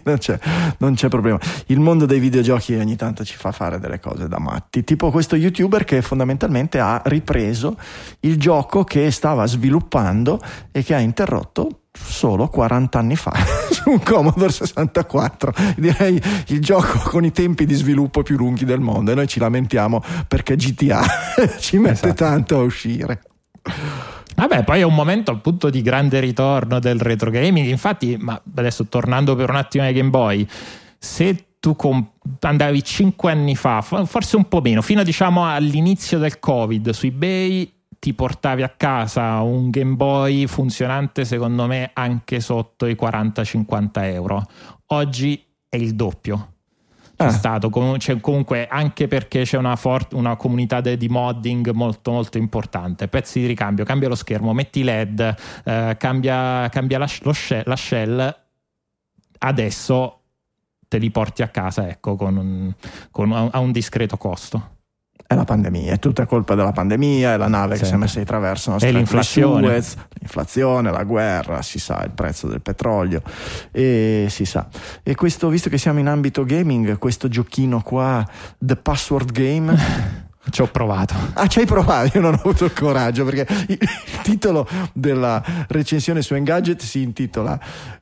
non, 0.04 0.18
c'è, 0.18 0.38
non 0.78 0.94
c'è 0.94 1.08
problema. 1.08 1.38
Il 1.66 1.80
mondo 1.80 2.04
dei 2.04 2.18
videogiochi 2.18 2.74
ogni 2.74 2.96
tanto 2.96 3.24
ci 3.24 3.36
fa 3.36 3.52
fare 3.52 3.78
delle 3.78 4.00
cose 4.00 4.28
da 4.28 4.38
matti, 4.38 4.84
tipo 4.84 5.10
questo 5.10 5.36
youtuber 5.36 5.84
che 5.84 6.02
fondamentalmente 6.02 6.80
ha 6.80 7.00
ripreso 7.04 7.76
il 8.20 8.38
gioco 8.38 8.82
che 8.82 9.10
stava 9.12 9.46
sviluppando 9.46 9.61
e 10.70 10.82
che 10.82 10.94
ha 10.94 10.98
interrotto 10.98 11.82
solo 11.92 12.48
40 12.48 12.98
anni 12.98 13.16
fa 13.16 13.32
su 13.70 13.90
un 13.90 14.02
Commodore 14.02 14.50
64 14.50 15.52
direi 15.76 16.20
il 16.48 16.60
gioco 16.60 16.98
con 17.10 17.24
i 17.24 17.32
tempi 17.32 17.66
di 17.66 17.74
sviluppo 17.74 18.22
più 18.22 18.36
lunghi 18.36 18.64
del 18.64 18.80
mondo 18.80 19.12
e 19.12 19.14
noi 19.14 19.28
ci 19.28 19.38
lamentiamo 19.38 20.02
perché 20.26 20.56
GTA 20.56 21.04
ci 21.60 21.78
mette 21.78 22.08
esatto. 22.08 22.14
tanto 22.14 22.58
a 22.58 22.62
uscire 22.62 23.20
Vabbè, 24.34 24.64
poi 24.64 24.80
è 24.80 24.82
un 24.82 24.94
momento 24.94 25.30
appunto 25.30 25.70
di 25.70 25.82
grande 25.82 26.18
ritorno 26.18 26.80
del 26.80 26.98
retro 26.98 27.30
gaming. 27.30 27.68
Infatti, 27.68 28.16
ma 28.18 28.40
adesso 28.56 28.86
tornando 28.86 29.36
per 29.36 29.50
un 29.50 29.56
attimo 29.56 29.84
ai 29.84 29.92
Game 29.92 30.10
Boy, 30.10 30.46
se 30.98 31.46
tu 31.60 31.76
andavi 32.40 32.82
5 32.82 33.30
anni 33.30 33.54
fa, 33.54 33.82
forse 33.82 34.36
un 34.36 34.48
po' 34.48 34.60
meno, 34.60 34.82
fino 34.82 35.04
diciamo 35.04 35.46
all'inizio 35.46 36.18
del 36.18 36.40
Covid 36.40 36.90
su 36.90 37.06
eBay 37.06 37.72
ti 38.02 38.14
portavi 38.14 38.64
a 38.64 38.68
casa 38.68 39.42
un 39.42 39.70
Game 39.70 39.94
Boy 39.94 40.48
funzionante 40.48 41.24
secondo 41.24 41.68
me 41.68 41.90
anche 41.92 42.40
sotto 42.40 42.86
i 42.86 42.96
40-50 43.00 43.90
euro. 44.06 44.44
Oggi 44.86 45.40
è 45.68 45.76
il 45.76 45.94
doppio. 45.94 46.54
C'è 47.16 47.26
ah. 47.26 47.30
stato 47.30 47.70
cioè, 47.98 48.18
comunque 48.18 48.66
anche 48.66 49.06
perché 49.06 49.42
c'è 49.42 49.56
una, 49.56 49.76
for- 49.76 50.08
una 50.14 50.34
comunità 50.34 50.80
de- 50.80 50.96
di 50.96 51.08
modding 51.08 51.70
molto 51.70 52.10
molto 52.10 52.38
importante. 52.38 53.06
Pezzi 53.06 53.38
di 53.38 53.46
ricambio, 53.46 53.84
cambia 53.84 54.08
lo 54.08 54.16
schermo, 54.16 54.52
metti 54.52 54.82
LED, 54.82 55.36
eh, 55.62 55.94
cambia, 55.96 56.68
cambia 56.70 56.98
la, 56.98 57.06
shell, 57.06 57.62
la 57.64 57.76
shell. 57.76 58.36
Adesso 59.38 60.20
te 60.88 60.98
li 60.98 61.10
porti 61.12 61.42
a 61.42 61.48
casa 61.48 61.88
ecco, 61.88 62.16
con 62.16 62.36
un, 62.36 62.74
con, 63.12 63.32
a 63.32 63.60
un 63.60 63.70
discreto 63.70 64.16
costo. 64.16 64.80
È 65.26 65.34
la 65.34 65.44
pandemia, 65.44 65.94
è 65.94 65.98
tutta 65.98 66.26
colpa 66.26 66.54
della 66.54 66.72
pandemia, 66.72 67.32
è 67.32 67.36
la 67.38 67.48
nave 67.48 67.78
che 67.78 67.86
si 67.86 67.94
è 67.94 67.96
messa 67.96 68.18
di 68.18 68.26
traverso, 68.26 68.76
di 68.78 68.92
l'inflazione. 68.92 69.66
Suez, 69.66 69.96
l'inflazione, 70.18 70.90
la 70.90 71.04
guerra, 71.04 71.62
si 71.62 71.78
sa, 71.78 72.02
il 72.04 72.10
prezzo 72.10 72.48
del 72.48 72.60
petrolio, 72.60 73.22
e 73.70 74.26
si 74.28 74.44
sa. 74.44 74.68
E 75.02 75.14
questo, 75.14 75.48
visto 75.48 75.70
che 75.70 75.78
siamo 75.78 76.00
in 76.00 76.08
ambito 76.08 76.44
gaming, 76.44 76.98
questo 76.98 77.28
giochino 77.28 77.80
qua, 77.80 78.26
The 78.58 78.76
Password 78.76 79.32
Game... 79.32 80.20
Ci 80.50 80.60
ho 80.60 80.66
provato. 80.66 81.14
Ah, 81.34 81.46
ci 81.46 81.60
hai 81.60 81.66
provato? 81.66 82.16
Io 82.16 82.20
non 82.20 82.34
ho 82.34 82.36
avuto 82.36 82.64
il 82.64 82.72
coraggio 82.72 83.24
perché 83.24 83.46
il, 83.68 83.78
titolo 84.22 84.68
della 84.92 85.42
recensione 85.68 86.20
su 86.20 86.34
Engadget 86.34 86.82
si 86.82 87.00
intitola 87.00 87.58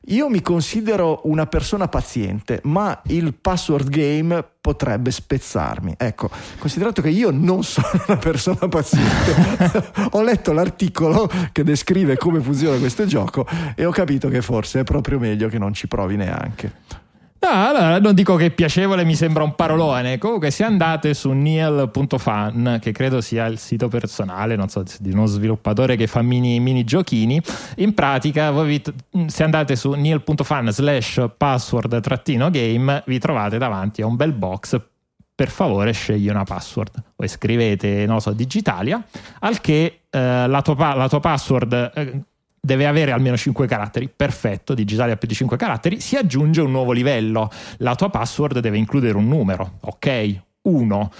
Io 0.07 0.27
mi 0.27 0.41
considero 0.41 1.21
una 1.25 1.45
persona 1.45 1.87
paziente, 1.87 2.59
ma 2.63 2.99
il 3.07 3.35
password 3.35 3.89
game 3.89 4.43
potrebbe 4.59 5.11
spezzarmi. 5.11 5.95
Ecco, 5.97 6.29
considerato 6.57 7.01
che 7.01 7.09
io 7.09 7.29
non 7.31 7.63
sono 7.63 7.87
una 8.07 8.17
persona 8.17 8.67
paziente, 8.67 9.91
ho 10.11 10.21
letto 10.23 10.51
l'articolo 10.51 11.29
che 11.51 11.63
descrive 11.63 12.17
come 12.17 12.41
funziona 12.41 12.77
questo 12.77 13.05
gioco 13.05 13.45
e 13.75 13.85
ho 13.85 13.91
capito 13.91 14.29
che 14.29 14.41
forse 14.41 14.79
è 14.79 14.83
proprio 14.83 15.19
meglio 15.19 15.47
che 15.47 15.59
non 15.59 15.73
ci 15.73 15.87
provi 15.87 16.15
neanche. 16.15 17.09
No, 17.43 17.49
allora, 17.49 17.99
non 17.99 18.13
dico 18.13 18.35
che 18.35 18.51
piacevole 18.51 19.03
mi 19.03 19.15
sembra 19.15 19.43
un 19.43 19.55
parolone. 19.55 20.19
Comunque, 20.19 20.51
se 20.51 20.63
andate 20.63 21.15
su 21.15 21.31
neil.fan, 21.31 22.77
che 22.79 22.91
credo 22.91 23.19
sia 23.19 23.47
il 23.47 23.57
sito 23.57 23.87
personale, 23.87 24.55
non 24.55 24.69
so, 24.69 24.83
di 24.99 25.11
uno 25.11 25.25
sviluppatore 25.25 25.95
che 25.95 26.05
fa 26.05 26.21
mini, 26.21 26.59
mini 26.59 26.83
giochini, 26.83 27.41
in 27.77 27.95
pratica, 27.95 28.51
voi 28.51 28.67
vi, 28.67 29.25
se 29.25 29.43
andate 29.43 29.75
su 29.75 29.91
neil.fan 29.93 30.71
slash 30.71 31.29
password 31.35 31.99
trattino 31.99 32.51
game, 32.51 33.01
vi 33.07 33.17
trovate 33.17 33.57
davanti 33.57 34.03
a 34.03 34.05
un 34.05 34.15
bel 34.15 34.33
box. 34.33 34.79
Per 35.33 35.49
favore, 35.49 35.93
scegli 35.93 36.29
una 36.29 36.43
password. 36.43 36.91
Voi 37.15 37.27
scrivete, 37.27 38.05
non 38.05 38.21
so, 38.21 38.33
Digitalia, 38.33 39.03
al 39.39 39.59
che 39.61 40.01
eh, 40.11 40.47
la, 40.47 40.61
tua, 40.61 40.93
la 40.93 41.09
tua 41.09 41.19
password. 41.19 41.91
Eh, 41.95 42.21
deve 42.61 42.85
avere 42.85 43.11
almeno 43.11 43.35
5 43.35 43.65
caratteri, 43.65 44.09
perfetto, 44.13 44.73
digitale 44.75 45.13
a 45.13 45.17
più 45.17 45.27
di 45.27 45.33
5 45.33 45.57
caratteri, 45.57 45.99
si 45.99 46.15
aggiunge 46.15 46.61
un 46.61 46.71
nuovo 46.71 46.91
livello. 46.91 47.49
La 47.77 47.95
tua 47.95 48.09
password 48.09 48.59
deve 48.59 48.77
includere 48.77 49.17
un 49.17 49.27
numero, 49.27 49.77
ok? 49.81 50.41
1. 50.61 51.11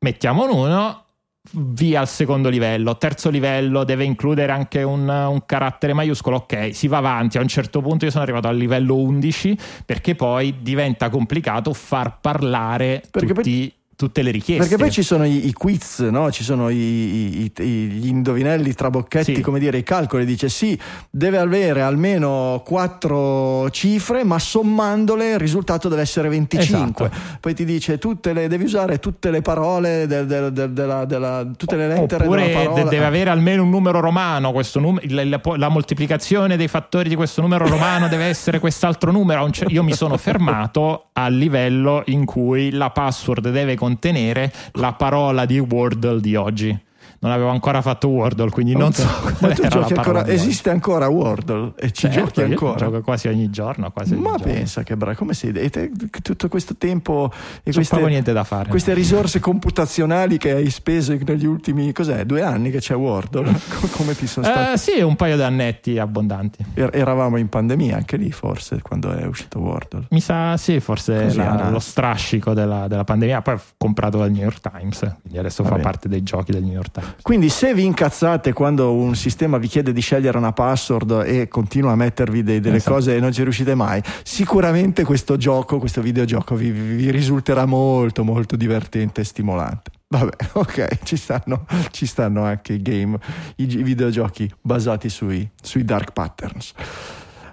Mettiamo 0.00 0.44
un 0.44 0.50
1, 0.50 1.04
via 1.52 2.00
al 2.00 2.08
secondo 2.08 2.48
livello. 2.48 2.96
Terzo 2.98 3.30
livello 3.30 3.84
deve 3.84 4.04
includere 4.04 4.52
anche 4.52 4.82
un, 4.82 5.08
un, 5.08 5.42
carattere 5.46 5.92
maiuscolo, 5.92 6.36
ok, 6.36 6.74
si 6.74 6.88
va 6.88 6.98
avanti. 6.98 7.38
A 7.38 7.40
un 7.40 7.48
certo 7.48 7.80
punto 7.80 8.04
io 8.04 8.10
sono 8.10 8.22
arrivato 8.22 8.48
al 8.48 8.56
livello 8.56 8.96
11 8.96 9.56
perché 9.84 10.14
poi 10.14 10.56
diventa 10.60 11.08
complicato 11.08 11.72
far 11.72 12.20
parlare 12.20 13.02
perché 13.10 13.32
tutti... 13.32 13.68
Poi 13.68 13.76
tutte 13.98 14.22
le 14.22 14.30
richieste. 14.30 14.62
Perché 14.62 14.80
poi 14.80 14.92
ci 14.92 15.02
sono 15.02 15.26
i, 15.26 15.48
i 15.48 15.52
quiz, 15.52 15.98
no? 15.98 16.30
ci 16.30 16.44
sono 16.44 16.68
i, 16.68 16.76
i, 16.76 17.62
gli 17.64 18.06
indovinelli 18.06 18.72
trabocchetti, 18.72 19.34
sì. 19.34 19.40
come 19.40 19.58
dire, 19.58 19.78
i 19.78 19.82
calcoli. 19.82 20.24
Dice 20.24 20.48
sì, 20.48 20.78
deve 21.10 21.38
avere 21.38 21.82
almeno 21.82 22.62
quattro 22.64 23.68
cifre, 23.70 24.22
ma 24.22 24.38
sommandole 24.38 25.32
il 25.32 25.38
risultato 25.40 25.88
deve 25.88 26.02
essere 26.02 26.28
25. 26.28 27.06
Esatto. 27.06 27.38
Poi 27.40 27.54
ti 27.54 27.64
dice 27.64 27.98
tutte 27.98 28.32
le, 28.32 28.46
devi 28.46 28.62
usare 28.62 29.00
tutte 29.00 29.32
le 29.32 29.42
parole, 29.42 30.06
del, 30.06 30.26
del, 30.26 30.52
del, 30.52 30.70
della, 30.70 31.04
della, 31.04 31.44
tutte 31.56 31.74
le 31.74 31.88
lettere 31.88 32.22
Oppure 32.22 32.46
della 32.46 32.58
parola. 32.60 32.82
deve 32.84 33.04
avere 33.04 33.30
almeno 33.30 33.64
un 33.64 33.70
numero 33.70 33.98
romano, 33.98 34.54
num- 34.74 35.00
la, 35.08 35.24
la, 35.24 35.40
la, 35.56 35.68
moltiplicazione 35.68 36.56
dei 36.56 36.68
fattori 36.68 37.08
di 37.08 37.16
questo 37.16 37.40
numero 37.40 37.66
romano 37.66 38.06
deve 38.06 38.26
essere 38.26 38.60
quest'altro 38.60 39.10
numero. 39.10 39.50
Io 39.66 39.82
mi 39.82 39.92
sono 39.92 40.16
fermato 40.16 41.06
al 41.14 41.34
livello 41.34 42.04
in 42.06 42.24
cui 42.24 42.70
la 42.70 42.90
password 42.90 43.50
deve 43.50 43.74
contenere 43.88 44.52
la 44.72 44.92
parola 44.92 45.46
di 45.46 45.58
Wordle 45.58 46.20
di 46.20 46.36
oggi 46.36 46.78
non 47.20 47.32
avevo 47.32 47.48
ancora 47.48 47.82
fatto 47.82 48.08
Wordle, 48.08 48.50
quindi 48.50 48.76
non 48.76 48.92
so. 48.92 49.06
Ma 49.40 49.52
tu 49.52 49.66
giochi 49.66 49.92
ancora, 49.94 50.26
esiste 50.26 50.70
ancora 50.70 51.08
Wordle 51.08 51.72
e 51.76 51.90
ci 51.90 52.10
certo, 52.10 52.20
giochi 52.20 52.42
ancora? 52.42 52.76
Gioco 52.76 53.00
quasi 53.00 53.26
ogni 53.26 53.50
giorno. 53.50 53.90
Quasi 53.90 54.12
ogni 54.12 54.22
Ma 54.22 54.36
giorno. 54.36 54.52
pensa 54.52 54.82
che 54.84 54.96
bravo, 54.96 55.16
come 55.16 55.34
sei? 55.34 55.50
E 55.52 55.68
te, 55.68 55.90
tutto 56.22 56.48
questo 56.48 56.76
tempo 56.76 57.32
e 57.64 57.72
queste, 57.72 58.00
niente 58.06 58.32
da 58.32 58.44
fare. 58.44 58.68
queste 58.68 58.94
risorse 58.94 59.40
computazionali 59.40 60.38
che 60.38 60.52
hai 60.52 60.70
speso 60.70 61.16
negli 61.20 61.46
ultimi 61.46 61.92
cos'è, 61.92 62.24
due 62.24 62.42
anni 62.42 62.70
che 62.70 62.78
c'è 62.78 62.94
Wordle? 62.94 63.52
come 63.90 64.14
ti 64.14 64.28
sono 64.28 64.46
stati? 64.46 64.74
Uh, 64.74 64.76
sì, 64.76 65.00
un 65.00 65.16
paio 65.16 65.34
di 65.34 65.42
annetti 65.42 65.98
abbondanti. 65.98 66.64
Er- 66.74 66.94
eravamo 66.94 67.36
in 67.36 67.48
pandemia 67.48 67.96
anche 67.96 68.16
lì, 68.16 68.30
forse, 68.30 68.80
quando 68.80 69.12
è 69.12 69.26
uscito 69.26 69.58
Wordle. 69.58 70.06
Mi 70.10 70.20
sa, 70.20 70.56
sì, 70.56 70.78
forse 70.78 71.34
la, 71.34 71.68
lo 71.68 71.80
strascico 71.80 72.54
della, 72.54 72.86
della, 72.86 73.04
pandemia. 73.04 73.42
Poi 73.42 73.54
ho 73.54 73.60
comprato 73.76 74.18
dal 74.18 74.30
New 74.30 74.42
York 74.42 74.60
Times, 74.60 74.98
quindi 75.20 75.38
adesso 75.38 75.64
Va 75.64 75.70
fa 75.70 75.74
bene. 75.76 75.88
parte 75.88 76.08
dei 76.08 76.22
giochi 76.22 76.52
del 76.52 76.62
New 76.62 76.74
York 76.74 76.92
Times. 76.92 77.07
Quindi 77.22 77.48
se 77.48 77.74
vi 77.74 77.84
incazzate 77.84 78.52
quando 78.52 78.92
un 78.92 79.14
sistema 79.14 79.58
vi 79.58 79.68
chiede 79.68 79.92
di 79.92 80.00
scegliere 80.00 80.38
una 80.38 80.52
password 80.52 81.24
e 81.26 81.48
continua 81.48 81.92
a 81.92 81.96
mettervi 81.96 82.42
dei, 82.42 82.60
delle 82.60 82.76
esatto. 82.76 82.94
cose 82.94 83.16
e 83.16 83.20
non 83.20 83.32
ci 83.32 83.42
riuscite 83.42 83.74
mai, 83.74 84.02
sicuramente 84.22 85.04
questo 85.04 85.36
gioco, 85.36 85.78
questo 85.78 86.00
videogioco 86.00 86.54
vi, 86.54 86.70
vi 86.70 87.10
risulterà 87.10 87.66
molto 87.66 88.24
molto 88.24 88.56
divertente 88.56 89.20
e 89.20 89.24
stimolante. 89.24 89.90
Vabbè, 90.10 90.36
ok, 90.54 91.02
ci 91.02 91.16
stanno, 91.16 91.66
ci 91.90 92.06
stanno 92.06 92.44
anche 92.44 92.74
i 92.74 92.82
game, 92.82 93.18
i, 93.56 93.66
videogiochi 93.66 94.50
basati 94.60 95.08
sui, 95.08 95.48
sui, 95.60 95.84
dark 95.84 96.12
patterns. 96.12 96.72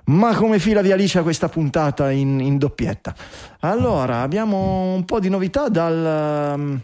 Ma 0.06 0.36
come 0.36 0.60
fila 0.60 0.82
via 0.82 0.96
liscia 0.96 1.24
questa 1.24 1.50
puntata 1.50 2.12
in, 2.12 2.40
in 2.40 2.58
doppietta? 2.58 3.14
Allora, 3.62 4.22
abbiamo 4.22 4.94
un 4.94 5.04
po' 5.04 5.20
di 5.20 5.30
novità 5.30 5.68
dal... 5.68 6.82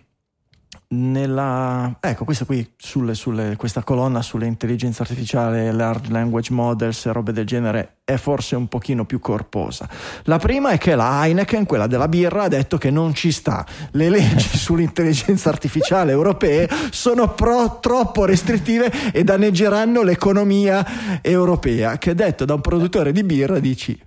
Nella, 0.94 1.96
ecco, 2.02 2.26
questa 2.26 2.44
qui, 2.44 2.74
sulle, 2.76 3.14
sulle, 3.14 3.56
questa 3.56 3.82
colonna 3.82 4.22
sulle 4.22 4.46
intelligenze 4.46 5.02
artificiali, 5.02 5.72
large 5.72 6.12
language 6.12 6.52
models 6.52 7.06
e 7.06 7.14
robe 7.14 7.32
del 7.32 7.46
genere 7.46 8.00
è 8.04 8.18
forse 8.18 8.58
un 8.58 8.68
pochino 8.68 9.06
più 9.06 9.22
corposa. 9.22 9.88
La 10.24 10.38
prima 10.38 10.72
è 10.72 10.78
che 10.78 10.96
la 10.96 11.24
Heineken, 11.26 11.66
quella 11.66 11.88
della 11.88 12.10
birra, 12.10 12.44
ha 12.44 12.48
detto 12.50 12.78
che 12.78 12.92
non 12.92 13.14
ci 13.14 13.32
sta. 13.32 13.66
Le 13.92 14.10
leggi 14.10 14.50
sull'intelligenza 14.58 15.48
artificiale 15.48 16.12
europee 16.12 16.68
sono 16.90 17.34
pro, 17.36 17.80
troppo 17.80 18.26
restrittive 18.26 18.92
e 19.14 19.24
danneggeranno 19.24 20.04
l'economia 20.04 20.86
europea. 21.22 21.98
Che 21.98 22.14
detto 22.14 22.44
da 22.44 22.54
un 22.54 22.62
produttore 22.62 23.14
di 23.14 23.24
birra 23.24 23.60
dici, 23.60 23.98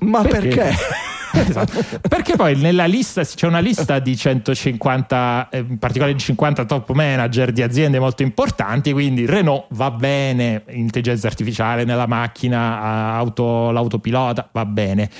ma 0.00 0.22
perché? 0.22 0.48
perché? 0.48 0.74
esatto. 1.50 1.84
Perché 2.08 2.36
poi 2.36 2.56
nella 2.56 2.86
lista 2.86 3.22
c'è 3.24 3.46
una 3.46 3.58
lista 3.58 3.98
di 3.98 4.16
150, 4.16 5.48
eh, 5.50 5.58
in 5.58 5.78
particolare 5.78 6.14
di 6.14 6.18
50 6.18 6.64
top 6.64 6.92
manager 6.92 7.52
di 7.52 7.62
aziende 7.62 7.98
molto 7.98 8.22
importanti, 8.22 8.92
quindi 8.92 9.26
Renault 9.26 9.66
va 9.70 9.90
bene, 9.90 10.62
intelligenza 10.70 11.26
artificiale 11.26 11.84
nella 11.84 12.06
macchina, 12.06 13.14
auto, 13.14 13.70
l'autopilota 13.70 14.48
va 14.52 14.64
bene. 14.64 15.10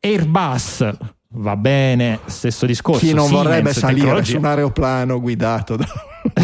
Airbus 0.00 0.88
va 1.28 1.56
bene, 1.56 2.20
stesso 2.26 2.64
discorso. 2.66 3.04
Chi 3.04 3.12
non 3.12 3.26
Siemens, 3.26 3.44
vorrebbe 3.44 3.72
salire 3.72 4.00
tecnologia. 4.00 4.30
su 4.30 4.36
un 4.38 4.44
aeroplano 4.44 5.20
guidato 5.20 5.76
da 5.76 5.86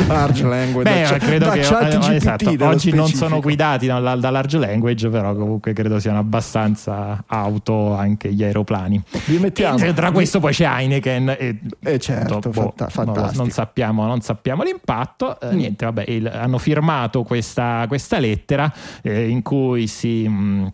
large 0.06 0.44
language. 0.44 0.90
Beh, 0.90 1.08
da, 1.08 1.18
credo 1.18 1.50
che 1.50 1.60
GPT, 1.60 2.12
esatto, 2.12 2.48
oggi 2.48 2.58
specifico. 2.58 2.96
non 2.96 3.08
sono 3.08 3.40
guidati 3.40 3.86
da, 3.86 3.98
da, 4.16 4.30
large 4.30 4.58
language, 4.58 5.08
però 5.08 5.34
comunque 5.34 5.72
credo 5.72 5.98
siano 5.98 6.18
abbastanza 6.18 7.22
auto 7.26 7.94
anche 7.94 8.32
gli 8.32 8.42
aeroplani. 8.42 9.02
E 9.26 9.92
tra 9.94 10.10
questo 10.10 10.40
poi 10.40 10.52
c'è 10.52 10.66
Heineken 10.66 11.36
e, 11.38 11.58
eh 11.82 11.98
certo, 11.98 12.38
boh, 12.50 12.74
non, 13.04 13.30
non, 13.34 13.50
sappiamo, 13.50 14.06
non, 14.06 14.20
sappiamo, 14.20 14.62
l'impatto. 14.62 15.38
Eh, 15.40 15.52
mm. 15.52 15.56
Niente, 15.56 15.84
vabbè, 15.84 16.04
il, 16.08 16.26
hanno 16.26 16.58
firmato 16.58 17.22
questa, 17.22 17.84
questa 17.88 18.18
lettera 18.18 18.72
eh, 19.02 19.28
in 19.28 19.42
cui 19.42 19.86
si... 19.86 20.26
Mh, 20.28 20.72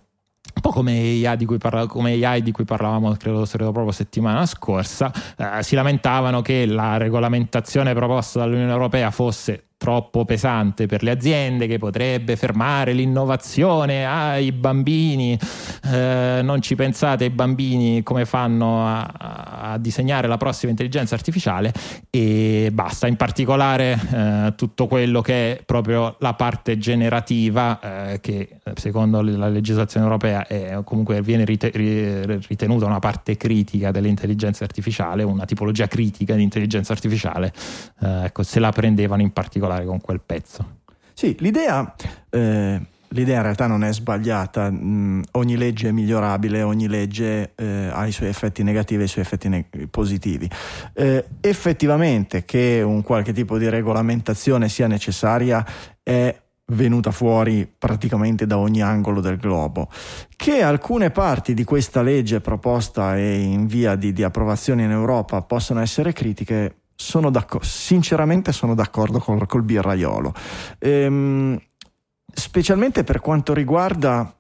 un 0.59 0.61
po' 0.61 0.71
come 0.71 1.23
AI 1.25 1.37
di 1.37 1.45
cui, 1.45 1.59
parla, 1.59 1.87
AI 1.89 2.43
di 2.43 2.51
cui 2.51 2.65
parlavamo 2.65 3.13
credo, 3.13 3.45
credo 3.45 3.71
proprio 3.71 3.93
settimana 3.93 4.45
scorsa, 4.45 5.13
eh, 5.37 5.63
si 5.63 5.77
lamentavano 5.77 6.43
che 6.43 6.67
la 6.67 6.97
regolamentazione 6.97 7.95
proposta 7.95 8.41
dall'Unione 8.41 8.73
Europea 8.73 9.11
fosse 9.13 9.68
troppo 9.79 10.25
pesante 10.25 10.87
per 10.87 11.05
le 11.05 11.13
aziende 11.13 11.69
che 11.69 11.79
potrebbe 11.79 12.35
fermare 12.37 12.93
l'innovazione 12.93 14.05
ai 14.05 14.51
bambini. 14.53 15.39
Eh, 15.85 16.41
non 16.43 16.61
ci 16.61 16.75
pensate 16.75 17.25
ai 17.25 17.31
bambini 17.31 18.03
come 18.03 18.25
fanno 18.27 18.85
a, 18.85 19.07
a, 19.73 19.79
disegnare 19.79 20.27
la 20.27 20.37
prossima 20.37 20.73
intelligenza 20.73 21.15
artificiale? 21.15 21.73
E 22.11 22.71
basta 22.73 23.07
in 23.07 23.17
particolare 23.17 23.99
eh, 24.13 24.55
tutto 24.57 24.89
quello 24.89 25.21
che 25.23 25.53
è 25.53 25.63
proprio 25.65 26.17
la 26.19 26.35
parte 26.35 26.77
generativa 26.77 28.11
eh, 28.11 28.21
che 28.21 28.59
secondo 28.75 29.23
la 29.23 29.49
legislazione 29.49 30.05
europea 30.05 30.47
è, 30.47 30.81
comunque 30.83 31.23
viene 31.23 31.45
ritenuta 31.45 32.85
una 32.85 32.99
parte 32.99 33.37
critica 33.37 33.93
dell'intelligenza 33.93 34.65
artificiale 34.65 35.23
una 35.23 35.45
tipologia 35.45 35.87
critica 35.87 36.35
di 36.35 36.43
intelligenza 36.43 36.93
artificiale 36.93 37.53
eh, 38.01 38.25
ecco 38.25 38.43
se 38.43 38.59
la 38.59 38.73
prendevano 38.73 39.23
in 39.23 39.33
particolare 39.33 39.68
particolare 39.69 39.85
con 39.85 40.01
quel 40.01 40.21
pezzo. 40.25 40.77
Sì, 41.13 41.37
l'idea... 41.41 41.95
Eh 42.31 42.81
l'idea 43.13 43.37
in 43.37 43.43
realtà 43.43 43.67
non 43.67 43.85
è 43.85 43.93
sbagliata, 43.95 44.71
mm, 44.71 45.23
ogni 45.33 45.57
legge 45.57 45.89
è 45.89 45.93
migliorabile, 45.93 46.61
ogni 46.61 46.89
legge 46.89 47.53
eh, 47.55 47.89
ha 47.91 48.07
i 48.07 48.13
suoi 48.13 48.29
effetti 48.29 48.63
negativi 48.63 49.01
e 49.01 49.05
i 49.07 49.09
suoi 49.09 49.25
effetti 49.25 49.49
ne- 49.49 49.67
positivi. 49.91 50.47
Eh, 50.93 51.25
effettivamente 51.41 52.45
che 52.45 52.83
un 52.85 53.03
qualche 53.03 53.33
tipo 53.33 53.57
di 53.57 53.67
regolamentazione 53.71 54.69
sia 54.69 54.89
necessaria 54.89 55.65
è 56.03 56.39
venuta 56.67 57.11
fuori 57.11 57.67
praticamente 57.79 58.47
da 58.47 58.59
ogni 58.59 58.83
angolo 58.83 59.23
del 59.23 59.39
globo. 59.39 59.89
Che 60.37 60.63
alcune 60.63 61.11
parti 61.11 61.55
di 61.55 61.65
questa 61.65 62.03
legge 62.03 62.43
proposta 62.43 63.17
e 63.17 63.41
in 63.41 63.67
via 63.67 63.95
di, 63.95 64.13
di 64.13 64.23
approvazione 64.23 64.83
in 64.83 64.91
Europa 64.91 65.41
possono 65.41 65.81
essere 65.81 66.13
critiche, 66.13 66.75
sono 67.01 67.31
sinceramente 67.63 68.51
sono 68.51 68.75
d'accordo 68.75 69.21
col, 69.21 69.47
col 69.47 69.63
birraiolo. 69.63 70.35
Ehm, 70.81 71.57
specialmente 72.25 73.05
per 73.05 73.21
quanto 73.21 73.55
riguarda 73.55 74.35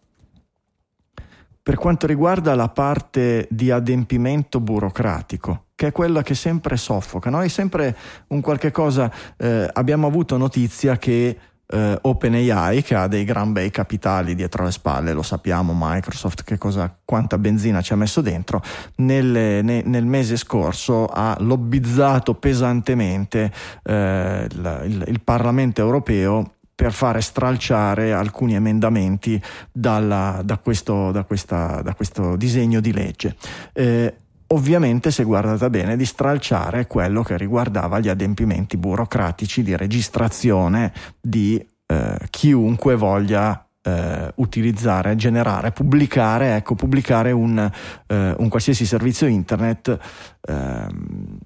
per 1.62 1.76
quanto 1.76 2.06
riguarda 2.06 2.54
la 2.54 2.70
parte 2.70 3.46
di 3.50 3.70
adempimento 3.70 4.58
burocratico, 4.58 5.66
che 5.74 5.88
è 5.88 5.92
quella 5.92 6.22
che 6.22 6.34
sempre 6.34 6.78
soffoca, 6.78 7.28
no? 7.28 7.42
è 7.42 7.48
sempre 7.48 7.94
un 8.28 8.40
qualche 8.40 8.70
cosa, 8.70 9.12
eh, 9.36 9.68
abbiamo 9.70 10.06
avuto 10.06 10.38
notizia 10.38 10.96
che 10.96 11.38
eh, 11.70 11.98
OpenAI, 12.00 12.82
che 12.82 12.94
ha 12.94 13.06
dei 13.06 13.24
gran 13.24 13.52
bei 13.52 13.70
capitali 13.70 14.34
dietro 14.34 14.64
le 14.64 14.70
spalle, 14.70 15.12
lo 15.12 15.22
sappiamo, 15.22 15.74
Microsoft, 15.76 16.42
che 16.44 16.58
cosa, 16.58 16.94
quanta 17.04 17.38
benzina 17.38 17.80
ci 17.82 17.92
ha 17.92 17.96
messo 17.96 18.20
dentro, 18.20 18.62
nel, 18.96 19.64
ne, 19.64 19.82
nel 19.84 20.06
mese 20.06 20.36
scorso 20.36 21.06
ha 21.06 21.36
lobbizzato 21.40 22.34
pesantemente 22.34 23.52
eh, 23.82 24.46
il, 24.50 24.82
il, 24.86 25.04
il 25.08 25.20
Parlamento 25.22 25.80
europeo 25.80 26.52
per 26.78 26.92
fare 26.92 27.20
stralciare 27.20 28.12
alcuni 28.12 28.54
emendamenti 28.54 29.42
dalla, 29.72 30.40
da, 30.44 30.58
questo, 30.58 31.10
da, 31.10 31.24
questa, 31.24 31.82
da, 31.82 31.92
questo, 31.92 32.36
disegno 32.36 32.78
di 32.78 32.92
legge. 32.92 33.34
Eh, 33.72 34.14
ovviamente, 34.48 35.10
se 35.10 35.24
guardate 35.24 35.70
bene, 35.70 35.96
di 35.96 36.04
stralciare 36.04 36.86
quello 36.86 37.22
che 37.22 37.36
riguardava 37.36 37.98
gli 37.98 38.08
adempimenti 38.08 38.76
burocratici 38.76 39.62
di 39.62 39.76
registrazione 39.76 40.92
di 41.20 41.64
eh, 41.86 42.18
chiunque 42.30 42.94
voglia 42.96 43.66
eh, 43.82 44.32
utilizzare, 44.36 45.16
generare, 45.16 45.72
pubblicare, 45.72 46.56
ecco, 46.56 46.74
pubblicare 46.74 47.32
un, 47.32 47.58
eh, 48.06 48.34
un 48.36 48.48
qualsiasi 48.48 48.84
servizio 48.84 49.26
internet 49.26 49.98
ehm, 50.40 51.38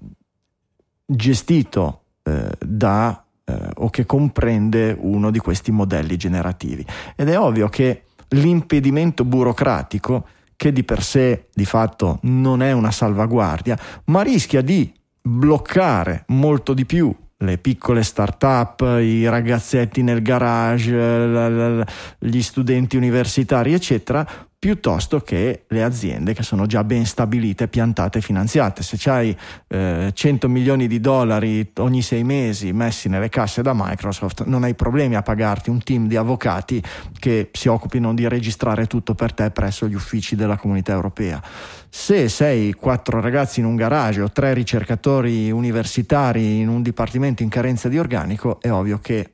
gestito 1.05 2.01
eh, 2.23 2.49
da 2.59 3.23
eh, 3.45 3.69
o 3.75 3.89
che 3.89 4.05
comprende 4.05 4.95
uno 4.97 5.31
di 5.31 5.39
questi 5.39 5.71
modelli 5.71 6.17
generativi. 6.17 6.85
Ed 7.15 7.29
è 7.29 7.39
ovvio 7.39 7.69
che 7.69 8.03
l'impedimento 8.29 9.23
burocratico, 9.23 10.27
che 10.63 10.71
di 10.71 10.85
per 10.85 11.03
sé 11.03 11.49
di 11.53 11.65
fatto 11.65 12.19
non 12.21 12.61
è 12.61 12.71
una 12.71 12.89
salvaguardia, 12.89 13.77
ma 14.05 14.21
rischia 14.21 14.61
di 14.61 14.89
bloccare 15.21 16.23
molto 16.27 16.73
di 16.73 16.85
più 16.85 17.13
le 17.39 17.57
piccole 17.57 18.01
start-up, 18.01 18.79
i 19.01 19.27
ragazzetti 19.27 20.01
nel 20.03 20.21
garage, 20.21 21.85
gli 22.17 22.41
studenti 22.41 22.95
universitari, 22.95 23.73
eccetera, 23.73 24.25
piuttosto 24.63 25.19
che 25.19 25.65
le 25.67 25.83
aziende 25.83 26.33
che 26.33 26.41
sono 26.41 26.65
già 26.67 26.85
ben 26.85 27.05
stabilite, 27.05 27.67
piantate 27.67 28.19
e 28.19 28.21
finanziate. 28.21 28.81
Se 28.81 29.09
hai 29.09 29.37
eh, 29.67 30.09
100 30.13 30.47
milioni 30.47 30.87
di 30.87 31.01
dollari 31.01 31.69
ogni 31.79 32.01
sei 32.01 32.23
mesi 32.23 32.71
messi 32.71 33.09
nelle 33.09 33.27
casse 33.27 33.61
da 33.61 33.73
Microsoft, 33.75 34.45
non 34.45 34.63
hai 34.63 34.73
problemi 34.73 35.17
a 35.17 35.21
pagarti 35.21 35.69
un 35.69 35.83
team 35.83 36.07
di 36.07 36.15
avvocati 36.15 36.81
che 37.19 37.49
si 37.51 37.67
occupino 37.67 38.13
di 38.13 38.25
registrare 38.25 38.87
tutto 38.87 39.15
per 39.15 39.33
te 39.33 39.51
presso 39.51 39.85
gli 39.85 39.95
uffici 39.95 40.37
della 40.37 40.55
comunità 40.55 40.93
europea. 40.93 41.43
Se 41.89 42.29
sei 42.29 42.71
quattro 42.71 43.19
ragazzi 43.19 43.59
in 43.59 43.65
un 43.65 43.75
garage 43.75 44.21
o 44.21 44.31
tre 44.31 44.53
ricercatori 44.53 45.51
universitari 45.51 46.59
in 46.59 46.69
un 46.69 46.81
dipartimento 46.81 47.43
in 47.43 47.49
carenza 47.49 47.89
di 47.89 47.99
organico, 47.99 48.61
è 48.61 48.71
ovvio 48.71 48.99
che 48.99 49.29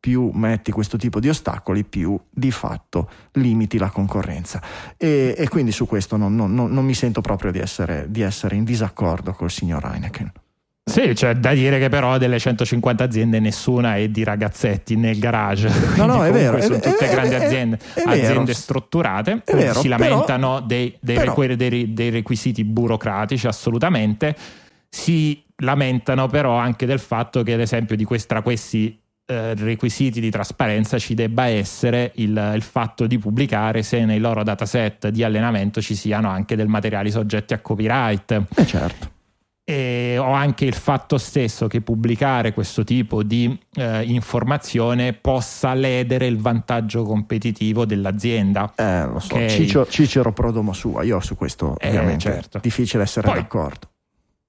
più 0.00 0.30
metti 0.32 0.72
questo 0.72 0.96
tipo 0.96 1.20
di 1.20 1.28
ostacoli, 1.28 1.84
più 1.84 2.18
di 2.30 2.50
fatto 2.50 3.10
limiti 3.32 3.76
la 3.76 3.90
concorrenza. 3.90 4.60
E, 4.96 5.34
e 5.36 5.48
quindi 5.48 5.72
su 5.72 5.86
questo 5.86 6.16
non, 6.16 6.34
non, 6.34 6.54
non, 6.54 6.84
mi 6.84 6.94
sento 6.94 7.20
proprio 7.20 7.52
di 7.52 7.58
essere, 7.58 8.06
di 8.08 8.22
essere, 8.22 8.56
in 8.56 8.64
disaccordo 8.64 9.32
col 9.32 9.50
signor 9.50 9.84
Heineken. 9.84 10.32
Sì, 10.82 11.12
c'è 11.12 11.34
da 11.34 11.52
dire 11.52 11.78
che 11.78 11.88
però 11.88 12.18
delle 12.18 12.38
150 12.38 13.04
aziende 13.04 13.38
nessuna 13.38 13.96
è 13.96 14.08
di 14.08 14.24
ragazzetti 14.24 14.96
nel 14.96 15.18
garage. 15.18 15.70
No, 15.96 16.06
no, 16.06 16.24
è 16.24 16.32
vero. 16.32 16.60
Sono 16.60 16.80
tutte 16.80 17.06
è, 17.06 17.10
grandi 17.10 17.34
è, 17.34 17.44
aziende, 17.44 17.78
è, 17.94 18.02
aziende 18.04 18.54
strutturate. 18.54 19.42
Vero, 19.44 19.78
si 19.78 19.86
lamentano 19.86 20.54
però, 20.54 20.66
dei, 20.66 20.96
dei, 20.98 21.16
però, 21.16 21.34
requ- 21.36 21.56
dei, 21.56 21.92
dei 21.92 22.10
requisiti 22.10 22.64
burocratici, 22.64 23.46
assolutamente. 23.46 24.34
Si 24.88 25.44
lamentano 25.56 26.26
però 26.26 26.56
anche 26.56 26.86
del 26.86 26.98
fatto 26.98 27.42
che, 27.44 27.52
ad 27.52 27.60
esempio, 27.60 27.94
di 27.94 28.04
questi, 28.04 28.26
tra 28.26 28.42
questi 28.42 28.99
eh, 29.30 29.54
requisiti 29.54 30.20
di 30.20 30.28
trasparenza 30.28 30.98
ci 30.98 31.14
debba 31.14 31.46
essere 31.46 32.10
il, 32.16 32.52
il, 32.52 32.62
fatto 32.62 33.06
di 33.06 33.16
pubblicare 33.16 33.84
se 33.84 34.04
nei 34.04 34.18
loro 34.18 34.42
dataset 34.42 35.08
di 35.10 35.22
allenamento 35.22 35.80
ci 35.80 35.94
siano 35.94 36.28
anche 36.28 36.56
del 36.56 36.66
materiali 36.66 37.12
soggetti 37.12 37.54
a 37.54 37.60
copyright. 37.60 38.42
Eh 38.56 38.66
certo. 38.66 39.10
E 39.62 40.16
ho 40.18 40.32
anche 40.32 40.64
il 40.64 40.74
fatto 40.74 41.16
stesso 41.16 41.68
che 41.68 41.80
pubblicare 41.80 42.52
questo 42.52 42.82
tipo 42.82 43.22
di 43.22 43.56
eh, 43.76 44.02
informazione 44.02 45.12
possa 45.12 45.74
ledere 45.74 46.26
il 46.26 46.38
vantaggio 46.38 47.04
competitivo 47.04 47.84
dell'azienda. 47.84 48.72
Eh, 48.74 49.06
lo 49.06 49.20
so, 49.20 49.34
okay. 49.34 49.48
Cicero, 49.48 49.86
Cicero 49.86 50.32
Prodomo 50.32 50.72
sua, 50.72 51.04
io 51.04 51.20
su 51.20 51.36
questo 51.36 51.76
eh, 51.78 51.90
ovviamente 51.90 52.22
certo. 52.22 52.56
è 52.56 52.60
difficile 52.60 53.04
essere 53.04 53.28
Poi, 53.28 53.40
d'accordo. 53.40 53.89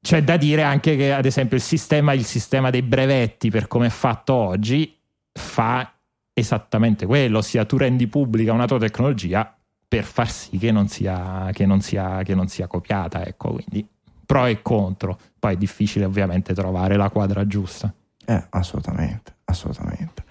C'è 0.02 0.24
da 0.24 0.36
dire 0.36 0.64
anche 0.64 0.96
che, 0.96 1.14
ad 1.14 1.26
esempio, 1.26 1.56
il 1.56 1.62
sistema, 1.64 2.14
il 2.14 2.26
sistema 2.26 2.70
dei 2.72 2.82
brevetti, 2.82 3.52
per 3.52 3.68
come 3.68 3.86
è 3.86 3.90
fatto 3.90 4.34
oggi, 4.34 4.98
fa 5.32 5.94
esattamente 6.34 7.06
quello, 7.06 7.38
ossia 7.38 7.66
tu 7.66 7.78
rendi 7.78 8.08
pubblica 8.08 8.52
una 8.52 8.66
tua 8.66 8.80
tecnologia 8.80 9.56
per 9.88 10.04
far 10.04 10.30
sì 10.30 10.58
che 10.58 10.72
non 10.72 10.88
sia, 10.88 11.50
che 11.52 11.66
non 11.66 11.82
sia, 11.82 12.24
che 12.24 12.34
non 12.34 12.48
sia 12.48 12.66
copiata. 12.68 13.26
Ecco, 13.26 13.54
quindi 13.54 13.88
pro 14.26 14.46
e 14.46 14.62
contro. 14.62 15.20
Poi 15.38 15.54
è 15.54 15.58
difficile 15.58 16.06
ovviamente 16.06 16.54
trovare 16.54 16.96
la 16.96 17.10
quadra 17.10 17.46
giusta. 17.46 17.94
Eh, 18.26 18.46
assolutamente, 18.50 19.36
assolutamente. 19.46 20.24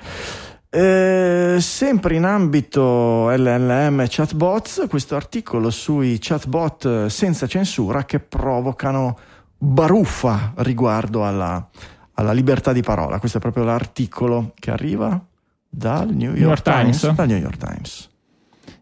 Eh, 0.71 1.57
sempre 1.61 2.15
in 2.15 2.25
ambito 2.25 3.29
LLM 3.29 4.07
chatbots, 4.09 4.87
questo 4.89 5.17
articolo 5.17 5.69
sui 5.71 6.19
chatbot 6.19 7.07
senza 7.07 7.47
censura 7.47 8.05
che 8.05 8.21
provocano 8.21 9.19
baruffa 9.63 10.53
riguardo 10.57 11.27
alla, 11.27 11.69
alla, 12.15 12.33
libertà 12.33 12.73
di 12.73 12.83
parola. 12.83 13.19
Questo 13.19 13.37
è 13.39 13.41
proprio 13.41 13.65
l'articolo 13.65 14.53
che 14.59 14.71
arriva 14.71 15.23
dal 15.69 16.09
New 16.09 16.33
York, 16.33 16.39
New 16.39 16.49
York 16.49 16.63
Times. 16.63 17.01
Times. 17.01 17.17
Dal 17.17 17.27
New 17.27 17.39
York 17.39 17.57
Times. 17.59 18.09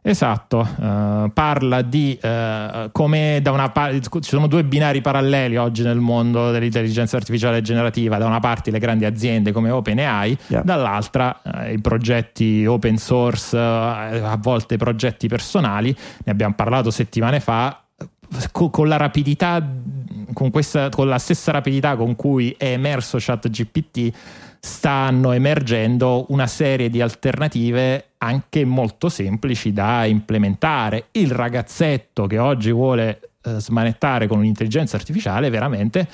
Esatto, 0.01 0.61
uh, 0.61 1.31
parla 1.33 1.83
di 1.83 2.19
uh, 2.23 2.91
come 2.93 3.41
da 3.43 3.51
una 3.51 3.69
parte 3.69 4.01
ci 4.01 4.31
sono 4.31 4.47
due 4.47 4.65
binari 4.65 5.01
paralleli 5.01 5.57
oggi 5.57 5.83
nel 5.83 5.99
mondo 5.99 6.53
dell'intelligenza 6.53 7.17
artificiale 7.17 7.61
generativa, 7.63 8.17
da 8.17 8.27
una 8.27 8.39
parte 8.39 8.71
le 8.71 8.79
grandi 8.79 9.05
aziende 9.05 9.51
come 9.51 9.71
OpenAI, 9.71 10.39
yeah. 10.47 10.63
dall'altra 10.63 11.41
uh, 11.43 11.73
i 11.73 11.81
progetti 11.81 12.65
open 12.65 12.97
source, 12.97 13.59
a 13.59 14.39
volte 14.41 14.77
progetti 14.77 15.27
personali, 15.27 15.95
ne 16.25 16.33
abbiamo 16.33 16.55
parlato 16.55 16.91
settimane 16.91 17.41
fa, 17.41 17.88
con 18.53 18.89
la 18.89 18.97
rapidità, 18.97 19.67
con, 20.33 20.51
questa, 20.51 20.89
con 20.89 21.09
la 21.09 21.19
stessa 21.19 21.53
rapidità 21.53 21.97
con 21.97 22.17
cui 22.17 22.55
è 22.57 22.73
emerso 22.73 23.19
ChatGPT, 23.21 24.13
stanno 24.61 25.33
emergendo 25.33 26.27
una 26.29 26.47
serie 26.47 26.91
di 26.91 27.01
alternative 27.01 28.11
anche 28.19 28.65
molto 28.65 29.09
semplici 29.09 29.73
da 29.73 30.05
implementare. 30.05 31.07
Il 31.13 31.31
ragazzetto 31.31 32.27
che 32.27 32.39
oggi 32.39 32.73
vuole 32.73 33.31
eh, 33.43 33.61
smanettare 33.61 34.27
con 34.27 34.39
un'intelligenza 34.39 34.97
artificiale 34.97 35.51
veramente 35.51 36.09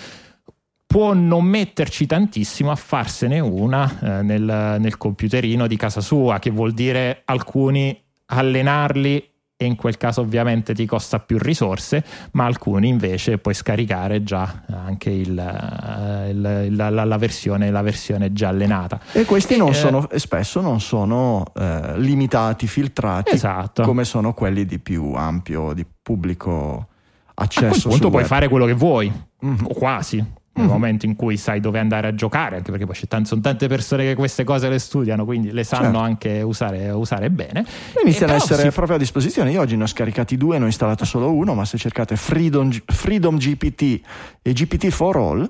può 0.87 1.13
non 1.13 1.45
metterci 1.45 2.07
tantissimo 2.07 2.71
a 2.71 2.77
farsene 2.77 3.41
una 3.41 3.99
eh, 4.21 4.23
nel, 4.23 4.77
nel 4.79 4.97
computerino 4.97 5.67
di 5.67 5.77
casa 5.77 6.01
sua, 6.01 6.39
che 6.39 6.51
vuol 6.51 6.73
dire 6.73 7.23
alcuni 7.25 8.01
allenarli 8.27 9.31
e 9.65 9.69
in 9.69 9.77
quel 9.77 9.97
caso 9.97 10.21
ovviamente 10.21 10.75
ti 10.75 10.87
costa 10.87 11.19
più 11.19 11.39
risorse, 11.39 12.05
ma 12.33 12.45
alcuni 12.45 12.89
invece 12.89 13.39
puoi 13.39 13.55
scaricare 13.55 14.23
già 14.23 14.63
anche 14.71 15.11
il, 15.11 15.39
eh, 15.39 16.31
il, 16.31 16.77
la, 16.77 16.91
la, 16.91 17.05
la, 17.05 17.17
versione, 17.17 17.71
la, 17.71 17.83
versione, 17.83 18.33
già 18.33 18.49
allenata. 18.49 19.01
E 19.13 19.25
questi 19.25 19.57
non 19.57 19.71
eh, 19.71 19.75
sono, 19.75 20.09
spesso 20.15 20.61
non 20.61 20.81
sono 20.81 21.45
eh, 21.57 21.99
limitati, 21.99 22.67
filtrati, 22.67 23.35
esatto. 23.35 23.83
come 23.83 24.05
sono 24.05 24.35
quelli 24.35 24.65
di 24.65 24.79
più 24.79 25.13
ampio, 25.15 25.73
di 25.73 25.85
pubblico 26.03 26.89
accesso. 27.35 27.67
A 27.67 27.69
quel 27.69 27.83
punto 27.83 28.09
puoi 28.11 28.23
web. 28.23 28.31
fare 28.31 28.49
quello 28.49 28.67
che 28.67 28.75
vuoi, 28.75 29.13
mm-hmm. 29.45 29.65
o 29.65 29.75
quasi 29.75 30.25
nel 30.55 30.67
mm-hmm. 30.67 30.73
momento 30.73 31.07
in 31.07 31.17
cui 31.17 31.37
sai 31.37 31.59
dove 31.59 31.81
andare 31.81 32.07
a 32.07 32.15
giocare, 32.15 32.57
anche 32.57 32.71
perché 32.71 32.87
poi 32.87 32.95
t- 32.95 33.27
sono 33.27 33.41
tante 33.41 33.67
persone 33.67 34.05
che 34.05 34.15
queste 34.15 34.45
cose 34.45 34.69
le 34.69 34.79
studiano, 34.79 35.25
quindi 35.25 35.51
le 35.51 35.65
sanno 35.65 35.85
certo. 35.85 35.99
anche 35.99 36.43
usare, 36.43 36.91
usare, 36.91 37.31
bene. 37.31 37.65
Iniziano 38.03 38.33
ad 38.33 38.41
essere 38.41 38.63
si... 38.63 38.71
proprio 38.71 38.97
a 38.97 38.99
disposizione. 38.99 39.51
Io 39.51 39.61
oggi 39.61 39.77
ne 39.77 39.83
ho 39.83 39.87
scaricati 39.87 40.37
due, 40.37 40.59
ne 40.59 40.65
ho 40.65 40.67
installato 40.67 41.05
solo 41.05 41.33
uno, 41.33 41.55
ma 41.55 41.65
se 41.65 41.77
cercate 41.77 42.15
Freedom, 42.17 42.71
Freedom 42.87 43.37
GPT 43.37 44.01
e 44.43 44.53
GPT 44.53 44.89
for 44.91 45.17
All, 45.17 45.47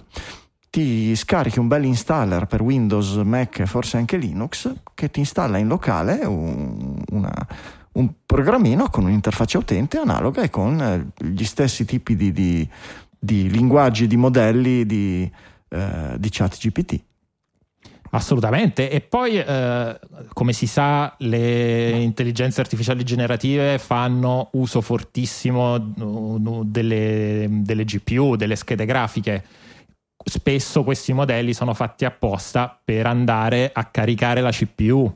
ti 0.71 1.15
scarichi 1.15 1.59
un 1.59 1.69
bel 1.69 1.85
installer 1.85 2.47
per 2.47 2.63
Windows, 2.63 3.15
Mac 3.17 3.61
e 3.61 3.67
forse 3.67 3.99
anche 3.99 4.17
Linux 4.17 4.73
che 4.95 5.11
ti 5.11 5.21
installa 5.21 5.59
in 5.59 5.69
locale 5.69 6.25
un, 6.25 7.01
una, 7.11 7.47
un 7.93 8.11
programmino 8.27 8.89
con 8.89 9.05
un'interfaccia 9.05 9.59
utente 9.59 9.99
analoga 9.99 10.43
e 10.43 10.51
con 10.51 10.81
eh, 10.81 11.25
gli 11.25 11.45
stessi 11.45 11.85
tipi 11.85 12.17
di, 12.17 12.33
di, 12.33 12.69
di 13.25 13.49
linguaggi, 13.51 14.07
di 14.07 14.17
modelli 14.17 14.85
di, 14.85 15.31
eh, 15.71 16.15
di 16.19 16.29
chat 16.31 16.59
GPT. 16.59 17.01
Assolutamente, 18.11 18.91
e 18.91 19.01
poi 19.01 19.39
eh, 19.39 19.99
come 20.33 20.53
si 20.53 20.69
sa 20.69 21.13
le 21.19 21.91
intelligenze 21.91 22.61
artificiali 22.61 23.03
generative 23.03 23.79
fanno 23.79 24.51
uso 24.53 24.81
fortissimo 24.81 25.79
delle, 25.79 27.47
delle 27.51 27.85
GPU, 27.85 28.37
delle 28.37 28.55
schede 28.55 28.85
grafiche 28.85 29.45
spesso 30.25 30.85
questi 30.85 31.13
modelli 31.13 31.53
sono 31.53 31.75
fatti 31.75 32.05
apposta 32.05 32.81
per 32.83 33.07
andare 33.07 33.71
a 33.73 33.85
caricare 33.85 34.41
la 34.41 34.51
CPU. 34.51 35.13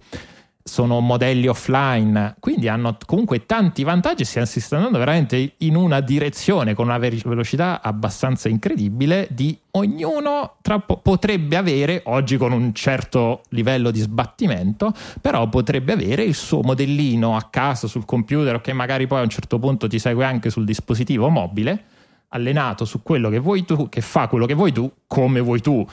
Sono 0.68 1.00
modelli 1.00 1.48
offline, 1.48 2.36
quindi 2.38 2.68
hanno 2.68 2.96
comunque 3.06 3.46
tanti 3.46 3.82
vantaggi. 3.82 4.24
Si 4.24 4.60
sta 4.60 4.76
andando 4.76 4.98
veramente 4.98 5.54
in 5.58 5.74
una 5.74 6.00
direzione 6.00 6.74
con 6.74 6.86
una 6.86 6.98
velocità 6.98 7.80
abbastanza 7.82 8.48
incredibile. 8.48 9.26
Di 9.30 9.58
ognuno 9.72 10.56
tra, 10.60 10.78
potrebbe 10.78 11.56
avere, 11.56 12.02
oggi 12.04 12.36
con 12.36 12.52
un 12.52 12.74
certo 12.74 13.42
livello 13.48 13.90
di 13.90 14.00
sbattimento, 14.00 14.92
però 15.20 15.48
potrebbe 15.48 15.92
avere 15.92 16.22
il 16.22 16.34
suo 16.34 16.60
modellino 16.62 17.34
a 17.34 17.48
casa 17.50 17.86
sul 17.86 18.04
computer, 18.04 18.60
che 18.60 18.72
magari 18.72 19.06
poi 19.06 19.20
a 19.20 19.22
un 19.22 19.30
certo 19.30 19.58
punto 19.58 19.88
ti 19.88 19.98
segue 19.98 20.24
anche 20.24 20.50
sul 20.50 20.64
dispositivo 20.64 21.28
mobile 21.28 21.84
allenato 22.30 22.84
su 22.84 23.02
quello 23.02 23.30
che 23.30 23.38
vuoi 23.38 23.64
tu, 23.64 23.88
che 23.88 24.02
fa 24.02 24.28
quello 24.28 24.44
che 24.44 24.52
vuoi 24.52 24.70
tu, 24.70 24.90
come 25.06 25.40
vuoi 25.40 25.62
tu, 25.62 25.86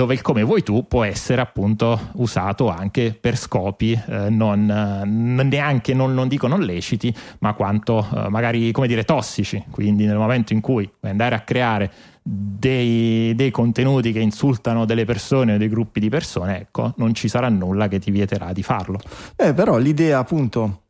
dove 0.00 0.14
il 0.14 0.22
come 0.22 0.42
vuoi 0.42 0.62
tu 0.62 0.86
può 0.88 1.04
essere 1.04 1.42
appunto 1.42 2.08
usato 2.14 2.70
anche 2.70 3.12
per 3.12 3.36
scopi 3.36 3.92
eh, 3.92 4.30
non, 4.30 4.64
neanche, 4.64 5.92
non, 5.92 6.14
non, 6.14 6.26
dico 6.26 6.46
non 6.46 6.62
leciti, 6.62 7.14
ma 7.40 7.52
quanto 7.52 8.08
eh, 8.16 8.30
magari 8.30 8.72
come 8.72 8.86
dire 8.86 9.04
tossici. 9.04 9.62
Quindi 9.70 10.06
nel 10.06 10.16
momento 10.16 10.54
in 10.54 10.62
cui 10.62 10.90
puoi 10.98 11.10
andare 11.10 11.34
a 11.34 11.40
creare 11.40 11.92
dei, 12.22 13.34
dei, 13.34 13.50
contenuti 13.50 14.10
che 14.10 14.20
insultano 14.20 14.86
delle 14.86 15.04
persone 15.04 15.56
o 15.56 15.58
dei 15.58 15.68
gruppi 15.68 16.00
di 16.00 16.08
persone, 16.08 16.60
ecco, 16.60 16.94
non 16.96 17.12
ci 17.12 17.28
sarà 17.28 17.50
nulla 17.50 17.86
che 17.86 17.98
ti 17.98 18.10
vieterà 18.10 18.54
di 18.54 18.62
farlo. 18.62 18.98
Eh, 19.36 19.52
però 19.52 19.76
l'idea 19.76 20.18
appunto 20.18 20.84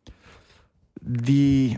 di 0.92 1.76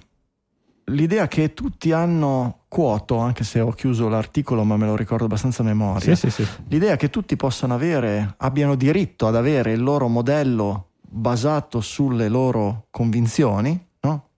l'idea 0.86 1.28
che 1.28 1.54
tutti 1.54 1.92
hanno 1.92 2.61
quoto, 2.72 3.18
anche 3.18 3.44
se 3.44 3.60
ho 3.60 3.70
chiuso 3.72 4.08
l'articolo 4.08 4.64
ma 4.64 4.78
me 4.78 4.86
lo 4.86 4.96
ricordo 4.96 5.26
abbastanza 5.26 5.60
a 5.60 5.66
memoria, 5.66 6.14
sì, 6.14 6.30
sì, 6.30 6.42
sì. 6.42 6.48
l'idea 6.68 6.96
che 6.96 7.10
tutti 7.10 7.36
possano 7.36 7.74
avere, 7.74 8.34
abbiano 8.38 8.76
diritto 8.76 9.26
ad 9.26 9.36
avere 9.36 9.72
il 9.72 9.82
loro 9.82 10.08
modello 10.08 10.92
basato 11.02 11.82
sulle 11.82 12.30
loro 12.30 12.86
convinzioni, 12.88 13.78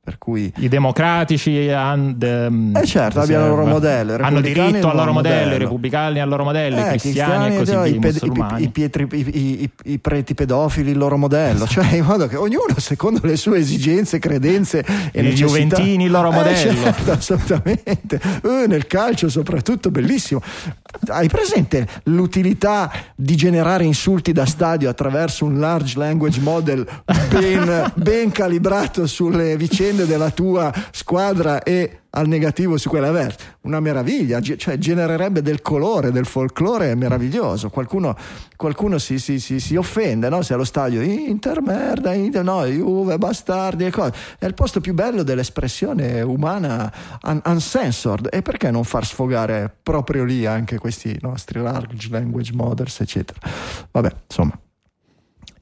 per 0.04 0.18
cui... 0.18 0.52
I 0.58 0.68
democratici 0.68 1.70
and, 1.70 2.22
um, 2.22 2.76
eh 2.76 2.84
certo, 2.84 3.20
abbiano 3.20 3.44
il 3.44 3.50
loro 3.50 3.64
modello. 3.64 4.16
Hanno 4.20 4.42
diritto 4.42 4.90
al 4.90 4.96
loro 4.96 5.12
modello, 5.12 5.54
i 5.54 5.58
repubblicani 5.58 6.20
al 6.20 6.28
loro 6.28 6.44
modello, 6.44 6.76
eh, 6.76 6.80
i 6.80 6.98
cristiani, 6.98 7.56
cristiani 7.56 7.88
e 7.88 8.00
così 8.00 8.30
via, 8.30 8.58
i, 8.58 8.68
ped- 8.68 9.12
i, 9.12 9.38
i, 9.38 9.70
i, 9.84 9.98
preti 9.98 10.34
pedofili 10.34 10.90
il 10.90 10.98
loro 10.98 11.16
modello, 11.16 11.64
cioè 11.66 11.94
in 11.94 12.04
modo 12.04 12.26
che 12.26 12.36
ognuno 12.36 12.74
secondo 12.76 13.20
le 13.22 13.36
sue 13.36 13.60
esigenze, 13.60 14.18
credenze 14.18 14.84
e 15.10 15.26
I 15.26 15.32
Juventini 15.32 16.04
il 16.04 16.10
loro 16.10 16.30
eh, 16.30 16.34
modello. 16.34 16.82
Certo, 16.82 17.10
assolutamente. 17.12 18.20
Uh, 18.42 18.66
nel 18.66 18.86
calcio 18.86 19.30
soprattutto, 19.30 19.90
bellissimo. 19.90 20.42
Hai 21.06 21.28
presente 21.28 21.88
l'utilità 22.04 22.92
di 23.16 23.36
generare 23.36 23.84
insulti 23.84 24.32
da 24.32 24.44
stadio 24.44 24.90
attraverso 24.90 25.46
un 25.46 25.58
large 25.58 25.98
language 25.98 26.40
model 26.40 26.86
ben, 27.30 27.92
ben 27.96 28.30
calibrato 28.30 29.06
sulle 29.06 29.56
vicende 29.56 29.92
dipende 29.94 30.06
dalla 30.06 30.30
tua 30.30 30.72
squadra 30.90 31.62
e 31.62 32.00
al 32.10 32.28
negativo 32.28 32.76
su 32.76 32.88
quella 32.88 33.08
avversa. 33.08 33.38
Una 33.62 33.80
meraviglia, 33.80 34.40
cioè 34.40 34.76
genererebbe 34.78 35.42
del 35.42 35.62
colore, 35.62 36.12
del 36.12 36.26
folklore 36.26 36.94
meraviglioso. 36.94 37.70
Qualcuno, 37.70 38.16
qualcuno 38.56 38.98
si, 38.98 39.18
si, 39.18 39.40
si, 39.40 39.58
si, 39.58 39.76
offende 39.76 40.28
no? 40.28 40.42
se 40.42 40.54
allo 40.54 40.64
stadio 40.64 41.00
Inter 41.00 41.60
merda, 41.62 42.12
Inter, 42.12 42.44
no, 42.44 42.64
Juve, 42.66 43.18
bastardi 43.18 43.84
e 43.84 43.90
cose. 43.90 44.12
È 44.38 44.46
il 44.46 44.54
posto 44.54 44.80
più 44.80 44.94
bello 44.94 45.22
dell'espressione 45.22 46.20
umana 46.20 46.92
un, 47.22 47.40
uncensored. 47.44 48.28
E 48.30 48.42
perché 48.42 48.70
non 48.70 48.84
far 48.84 49.06
sfogare 49.06 49.74
proprio 49.82 50.24
lì 50.24 50.46
anche 50.46 50.78
questi 50.78 51.16
nostri 51.20 51.60
large 51.60 52.08
language 52.10 52.52
models, 52.54 53.00
eccetera? 53.00 53.38
Vabbè, 53.90 54.12
insomma 54.28 54.58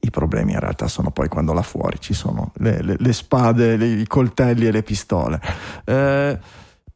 i 0.03 0.09
problemi 0.09 0.51
in 0.51 0.59
realtà 0.59 0.87
sono 0.87 1.11
poi 1.11 1.29
quando 1.29 1.53
là 1.53 1.61
fuori 1.61 1.97
ci 1.99 2.13
sono 2.13 2.51
le, 2.57 2.81
le, 2.81 2.95
le 2.99 3.13
spade, 3.13 3.77
le, 3.77 3.85
i 3.87 4.07
coltelli 4.07 4.67
e 4.67 4.71
le 4.71 4.83
pistole. 4.83 5.41
Eh, 5.85 6.37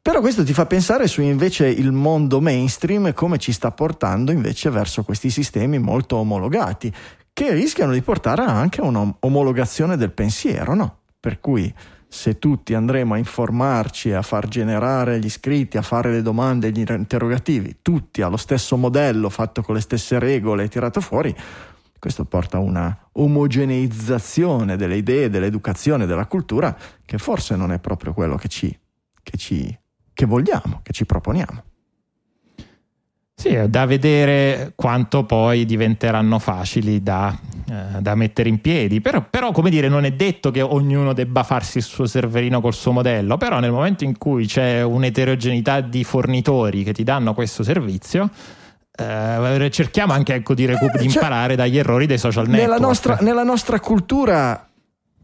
però 0.02 0.20
questo 0.22 0.44
ti 0.44 0.54
fa 0.54 0.66
pensare 0.66 1.08
su 1.08 1.22
invece 1.22 1.68
il 1.68 1.92
mondo 1.92 2.40
mainstream 2.40 3.08
e 3.08 3.14
come 3.14 3.38
ci 3.38 3.52
sta 3.52 3.72
portando 3.72 4.32
invece 4.32 4.70
verso 4.70 5.04
questi 5.04 5.30
sistemi 5.30 5.80
molto 5.80 6.18
omologati, 6.18 6.94
che 7.34 7.54
rischiano 7.54 7.92
di 7.92 8.02
portare 8.02 8.44
anche 8.44 8.82
a 8.82 8.86
un'omologazione 8.86 9.98
del 9.98 10.12
pensiero, 10.12 10.74
no? 10.76 11.00
Per 11.20 11.40
cui 11.40 11.74
se 12.10 12.40
tutti 12.40 12.74
andremo 12.74 13.16
a 13.16 13.18
informarci, 13.18 14.14
a 14.14 14.22
far 14.22 14.48
generare 14.48 15.20
gli 15.20 15.26
iscritti, 15.26 15.78
a 15.78 15.82
fare 15.82 16.12
le 16.12 16.22
domande, 16.22 16.72
gli 16.72 16.80
interrogativi, 16.80 17.80
tutti 17.82 18.22
allo 18.22 18.38
stesso 18.38 18.78
modello, 18.78 19.30
fatto 19.30 19.62
con 19.62 19.76
le 19.76 19.82
stesse 19.82 20.20
regole, 20.20 20.70
tirato 20.70 21.02
fuori, 21.02 21.36
questo 22.08 22.24
porta 22.24 22.56
a 22.56 22.62
una 22.62 22.98
omogeneizzazione 23.14 24.78
delle 24.78 24.96
idee, 24.96 25.30
dell'educazione, 25.30 26.06
della 26.06 26.26
cultura, 26.26 26.76
che 27.06 27.18
forse 27.18 27.58
non 27.58 27.74
è 27.74 27.80
proprio 27.80 28.14
quello 28.14 28.38
che, 28.38 28.48
ci, 28.48 28.78
che, 29.22 29.38
ci, 29.38 29.78
che 30.14 30.26
vogliamo, 30.26 30.80
che 30.84 30.94
ci 30.94 31.06
proponiamo. 31.06 31.64
Sì, 33.34 33.50
è 33.50 33.68
da 33.68 33.86
vedere 33.86 34.72
quanto 34.76 35.26
poi 35.26 35.66
diventeranno 35.66 36.40
facili 36.40 37.04
da, 37.04 37.38
eh, 37.70 38.02
da 38.02 38.16
mettere 38.16 38.48
in 38.48 38.62
piedi. 38.62 39.02
Però, 39.02 39.28
però, 39.30 39.52
come 39.52 39.70
dire, 39.70 39.90
non 39.90 40.06
è 40.06 40.14
detto 40.14 40.50
che 40.50 40.62
ognuno 40.62 41.12
debba 41.12 41.44
farsi 41.44 41.80
il 41.80 41.84
suo 41.84 42.06
serverino 42.06 42.62
col 42.62 42.74
suo 42.74 42.94
modello. 42.94 43.36
Però, 43.36 43.60
nel 43.60 43.72
momento 43.72 44.06
in 44.06 44.18
cui 44.18 44.48
c'è 44.48 44.82
un'eterogeneità 44.82 45.82
di 45.82 46.06
fornitori 46.06 46.84
che 46.84 46.94
ti 46.94 47.04
danno 47.04 47.34
questo 47.34 47.64
servizio, 47.64 48.30
eh, 48.98 49.70
cerchiamo 49.72 50.14
anche 50.14 50.34
ecco, 50.34 50.54
di, 50.54 50.66
recu- 50.66 50.94
eh, 50.96 50.98
di 50.98 51.10
cioè, 51.10 51.24
imparare 51.24 51.56
dagli 51.56 51.78
errori 51.78 52.06
dei 52.06 52.18
social 52.18 52.48
network. 52.48 52.70
Nella 52.70 52.80
nostra, 52.80 53.18
nella 53.22 53.44
nostra 53.44 53.80
cultura 53.80 54.68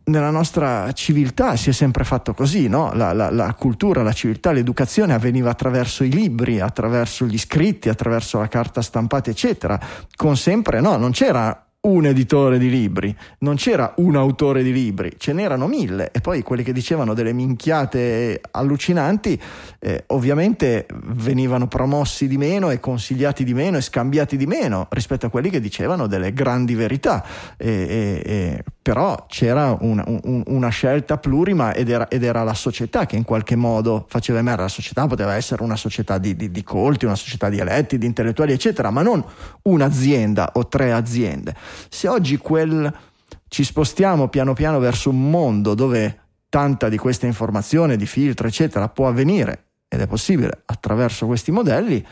nella 0.05 0.31
nostra 0.31 0.91
civiltà 0.91 1.55
si 1.55 1.69
è 1.69 1.71
sempre 1.71 2.03
fatto 2.03 2.33
così, 2.33 2.67
no? 2.67 2.91
la, 2.93 3.13
la, 3.13 3.29
la, 3.29 3.53
cultura, 3.53 4.03
la 4.03 4.11
civiltà, 4.11 4.51
l'educazione 4.51 5.13
avveniva 5.13 5.49
attraverso 5.49 6.03
i 6.03 6.11
libri, 6.11 6.59
attraverso 6.59 7.25
gli 7.25 7.37
scritti, 7.37 7.87
attraverso 7.87 8.37
la 8.39 8.49
carta 8.49 8.81
stampata, 8.81 9.29
eccetera. 9.29 9.79
Con 10.15 10.35
sempre, 10.35 10.81
no, 10.81 10.97
non 10.97 11.11
c'era 11.11 11.62
un 11.85 12.05
editore 12.05 12.57
di 12.57 12.69
libri, 12.69 13.13
non 13.39 13.55
c'era 13.55 13.93
un 13.97 14.15
autore 14.15 14.63
di 14.63 14.71
libri, 14.71 15.15
ce 15.17 15.33
n'erano 15.33 15.67
mille. 15.67 16.11
E 16.11 16.21
poi 16.21 16.41
quelli 16.41 16.63
che 16.63 16.71
dicevano 16.71 17.13
delle 17.13 17.33
minchiate 17.33 18.39
allucinanti 18.51 19.39
eh, 19.79 20.05
ovviamente 20.07 20.85
venivano 21.07 21.67
promossi 21.67 22.29
di 22.29 22.37
meno 22.37 22.69
e 22.69 22.79
consigliati 22.79 23.43
di 23.43 23.53
meno 23.53 23.75
e 23.77 23.81
scambiati 23.81 24.37
di 24.37 24.45
meno 24.45 24.87
rispetto 24.91 25.25
a 25.25 25.29
quelli 25.29 25.49
che 25.49 25.59
dicevano 25.59 26.07
delle 26.07 26.31
grandi 26.31 26.73
verità, 26.73 27.21
e, 27.57 27.69
e, 27.69 28.21
e, 28.25 28.63
però 28.81 29.25
c'era 29.27 29.77
una, 29.81 30.05
un, 30.07 30.43
una 30.45 30.69
scelta 30.69 31.17
plurima 31.17 31.73
ed 31.73 31.89
era, 31.89 32.07
ed 32.07 32.23
era, 32.23 32.43
la 32.43 32.53
società 32.53 33.05
che 33.05 33.17
in 33.17 33.23
qualche 33.23 33.57
modo 33.57 34.05
faceva 34.07 34.39
emergere, 34.39 34.67
la 34.67 34.73
società 34.73 35.05
poteva 35.05 35.35
essere 35.35 35.63
una 35.63 35.75
società 35.75 36.17
di, 36.17 36.33
di, 36.37 36.49
di 36.49 36.63
colti, 36.63 37.03
una 37.03 37.15
società 37.15 37.49
di 37.49 37.59
eletti, 37.59 37.97
di 37.97 38.05
intellettuali 38.05 38.53
eccetera, 38.53 38.89
ma 38.89 39.01
non 39.01 39.21
un'azienda 39.63 40.51
o 40.53 40.67
tre 40.69 40.93
aziende 40.93 41.53
se 41.89 42.07
oggi 42.07 42.37
quel, 42.37 42.91
ci 43.47 43.63
spostiamo 43.63 44.27
piano 44.29 44.53
piano 44.53 44.79
verso 44.79 45.09
un 45.09 45.29
mondo 45.29 45.73
dove 45.73 46.19
tanta 46.49 46.89
di 46.89 46.97
questa 46.97 47.25
informazione, 47.25 47.95
di 47.95 48.05
filtro, 48.05 48.47
eccetera, 48.47 48.89
può 48.89 49.07
avvenire 49.07 49.65
ed 49.87 50.01
è 50.01 50.07
possibile 50.07 50.63
attraverso 50.65 51.25
questi 51.25 51.51
modelli, 51.51 52.05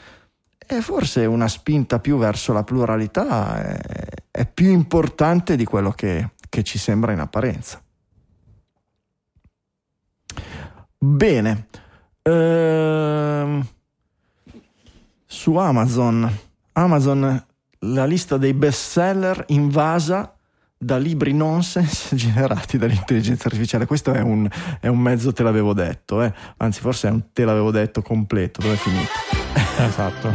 è 0.58 0.80
forse 0.80 1.26
una 1.26 1.48
spinta 1.48 2.00
più 2.00 2.18
verso 2.18 2.54
la 2.54 2.64
pluralità 2.64 3.64
è, 3.64 3.80
è 4.32 4.46
più 4.46 4.70
importante 4.70 5.56
di 5.56 5.66
quello 5.66 5.92
che, 5.92 6.32
che 6.50 6.64
ci 6.64 6.78
sembra 6.78 7.12
in 7.12 7.20
apparenza. 7.20 7.82
Bene. 10.98 11.68
Ehm 12.22 13.68
su 15.32 15.56
Amazon. 15.56 16.30
Amazon, 16.74 17.46
la 17.86 18.06
lista 18.06 18.38
dei 18.38 18.54
bestseller 18.54 19.46
invasa 19.48 20.36
da 20.84 20.98
libri 20.98 21.34
nonsense 21.34 22.16
generati 22.18 22.78
dall'intelligenza 22.78 23.48
artificiale. 23.48 23.86
Questo 23.86 24.14
è 24.14 24.22
un, 24.22 24.48
è 24.80 24.88
un 24.88 25.00
mezzo 25.00 25.32
te 25.32 25.44
l'avevo 25.44 25.74
detto, 25.74 26.24
eh? 26.24 26.34
anzi 26.58 26.80
forse 26.82 27.08
è 27.08 27.12
un 27.12 27.32
te 27.32 27.46
l'avevo 27.46 27.72
detto 27.72 28.02
completo, 28.02 28.62
dove 28.62 28.74
è 28.74 28.78
finito? 28.78 29.10
Esatto, 29.82 30.32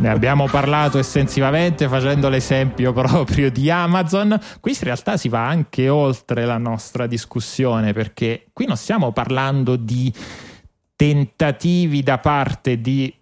ne 0.00 0.08
abbiamo 0.08 0.46
parlato 0.46 0.98
estensivamente 0.98 1.88
facendo 1.88 2.28
l'esempio 2.28 2.92
proprio 2.92 3.50
di 3.50 3.70
Amazon. 3.70 4.36
Qui 4.60 4.72
in 4.72 4.78
realtà 4.80 5.16
si 5.16 5.28
va 5.28 5.46
anche 5.46 5.88
oltre 5.88 6.44
la 6.44 6.58
nostra 6.58 7.06
discussione 7.06 7.92
perché 7.92 8.46
qui 8.52 8.66
non 8.66 8.76
stiamo 8.76 9.12
parlando 9.12 9.76
di 9.76 10.12
tentativi 10.96 12.02
da 12.02 12.18
parte 12.18 12.80
di 12.80 13.17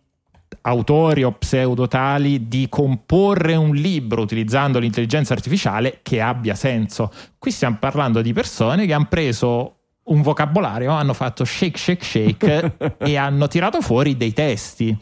autori 0.66 1.22
o 1.22 1.32
pseudotali 1.32 2.48
di 2.48 2.66
comporre 2.68 3.54
un 3.54 3.74
libro 3.74 4.22
utilizzando 4.22 4.78
l'intelligenza 4.78 5.32
artificiale 5.32 6.00
che 6.02 6.20
abbia 6.20 6.54
senso. 6.54 7.12
Qui 7.38 7.50
stiamo 7.50 7.76
parlando 7.78 8.20
di 8.20 8.32
persone 8.32 8.84
che 8.84 8.92
hanno 8.92 9.06
preso 9.08 9.74
un 10.04 10.22
vocabolario, 10.22 10.90
hanno 10.90 11.14
fatto 11.14 11.44
shake 11.44 11.78
shake 11.78 12.04
shake 12.04 12.76
e 12.98 13.16
hanno 13.16 13.48
tirato 13.48 13.80
fuori 13.80 14.16
dei 14.16 14.32
testi 14.32 14.96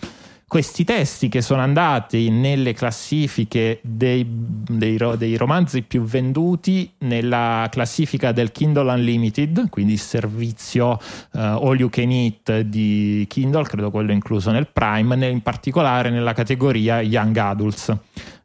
questi 0.47 0.85
testi 0.85 1.29
che 1.29 1.41
sono 1.41 1.63
andati 1.63 2.31
nelle 2.31 2.75
classifiche 2.75 3.81
dei, 3.83 4.27
dei, 4.29 4.99
dei, 5.17 5.37
romanzi 5.37 5.83
più 5.83 6.03
venduti 6.03 6.93
nella 6.99 7.67
classifica 7.71 8.33
del 8.33 8.53
Kindle 8.53 8.93
Unlimited, 8.93 9.69
quindi 9.71 9.95
il 9.95 10.01
servizio 10.01 10.91
uh, 11.33 11.39
all 11.39 11.79
you 11.79 11.89
can 11.89 12.11
eat 12.11 12.61
di 12.61 13.25
Kindle, 13.29 13.65
credo 13.65 13.91
quello 13.91 14.13
incluso 14.13 14.51
nel 14.51 14.69
Prime, 14.69 15.27
in 15.29 15.43
particolare 15.43 16.11
nella 16.11 16.33
categoria 16.33 17.01
Young 17.01 17.37
Adults. 17.37 17.97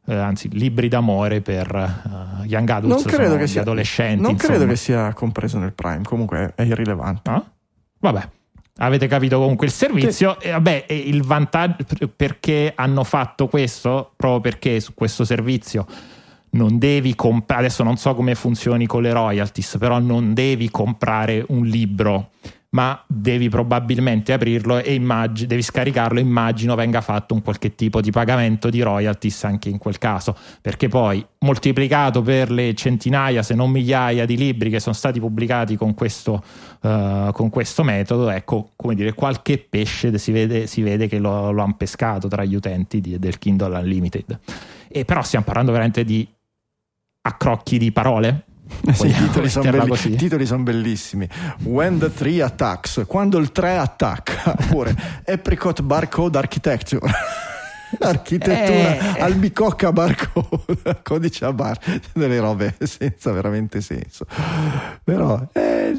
Uh, 0.06 0.14
anzi, 0.14 0.50
libri 0.54 0.88
d'amore 0.88 1.42
per 1.42 1.72
uh, 1.72 2.44
young 2.44 2.68
adults, 2.68 3.04
non 3.04 3.14
credo 3.14 3.38
che 3.38 3.46
sia, 3.46 3.62
adolescenti. 3.62 4.22
Non 4.22 4.32
insomma. 4.32 4.54
credo 4.54 4.66
che 4.72 4.76
sia 4.76 5.14
compreso 5.14 5.60
nel 5.60 5.74
Prime, 5.74 6.02
comunque 6.02 6.54
è 6.56 6.64
irrilevante. 6.64 7.30
No? 7.30 7.46
Vabbè, 8.00 8.30
avete 8.80 9.08
capito 9.08 9.40
comunque 9.40 9.68
il 9.68 9.72
servizio? 9.72 10.38
Sì. 10.40 10.48
e 10.48 10.52
vabbè 10.52 10.86
il 10.90 11.24
vantaggio 11.24 11.86
perché 12.16 12.74
hanno 12.76 13.04
fatto 13.04 13.48
questo? 13.48 14.12
Proprio 14.16 14.42
perché 14.42 14.80
su 14.80 14.94
questo 14.94 15.24
servizio 15.24 15.86
non 16.52 16.78
devi 16.78 17.14
comprare 17.16 17.66
adesso 17.66 17.84
non 17.84 17.98
so 17.98 18.16
come 18.16 18.34
funzioni 18.36 18.88
con 18.88 19.04
le 19.04 19.14
royalties 19.14 19.78
però 19.78 20.00
non 20.00 20.34
devi 20.34 20.70
comprare 20.72 21.46
un 21.50 21.66
libro 21.66 22.32
ma 22.72 23.04
devi 23.08 23.50
probabilmente 23.50 24.32
aprirlo 24.32 24.78
e 24.78 24.94
immagini, 24.94 25.48
devi 25.48 25.62
scaricarlo. 25.62 26.20
Immagino 26.20 26.76
venga 26.76 27.02
fatto 27.02 27.34
un 27.34 27.42
qualche 27.42 27.74
tipo 27.74 28.02
di 28.02 28.12
pagamento 28.12 28.70
di 28.70 28.82
royalties 28.82 29.44
anche 29.46 29.70
in 29.70 29.78
quel 29.78 29.98
caso, 29.98 30.36
perché 30.62 30.88
poi 30.88 31.26
moltiplicato 31.40 32.22
per 32.22 32.52
le 32.52 32.74
centinaia, 32.76 33.42
se 33.42 33.56
non 33.56 33.72
migliaia 33.72 34.26
di 34.26 34.38
libri 34.38 34.70
che 34.70 34.80
sono 34.80 34.96
stati 34.96 35.20
pubblicati 35.20 35.76
con 35.78 35.94
questo, 35.96 36.44
uh, 36.82 37.32
con 37.32 37.50
questo 37.50 37.84
metodo, 37.84 38.30
ecco, 38.30 38.72
come 38.76 38.94
dire, 38.94 39.14
qualche 39.14 39.58
pesce 39.58 40.16
si 40.18 40.32
vede, 40.32 40.68
si 40.68 40.82
vede 40.82 41.08
che 41.08 41.18
lo, 41.18 41.52
lo 41.52 41.64
hanno 41.64 41.76
pescato 41.76 42.28
tra 42.28 42.44
gli 42.44 42.56
utenti 42.56 43.02
di, 43.02 43.18
del 43.18 43.40
Kindle 43.40 43.78
Unlimited. 43.78 44.40
E 44.88 45.06
però 45.06 45.24
stiamo 45.24 45.46
parlando 45.46 45.72
veramente 45.72 46.04
di 46.04 46.28
accrocchi 47.22 47.78
di 47.78 47.92
parole 47.92 48.46
sì, 48.94 49.08
i 49.08 49.14
titoli 49.14 49.50
sono 49.50 49.70
belli, 49.70 50.16
titoli 50.16 50.46
son 50.46 50.64
bellissimi. 50.64 51.28
When 51.64 52.00
the 52.00 52.14
Tree 52.14 52.42
Attacks, 52.42 53.04
quando 53.08 53.38
il 53.38 53.52
3 53.52 53.78
attacca, 53.78 54.56
oppure 54.60 54.96
Apricot 55.26 55.82
Barcode 55.82 56.38
Architecture. 56.38 57.12
Architettura 58.00 59.18
eh, 59.18 59.22
albicocca 59.22 59.92
barcode, 59.92 61.00
codice 61.02 61.46
a 61.46 61.54
bar, 61.54 61.76
delle 62.14 62.40
robe 62.40 62.76
senza 62.82 63.32
veramente 63.32 63.82
senso. 63.82 64.28
Però 65.04 65.50
eh, 65.54 65.98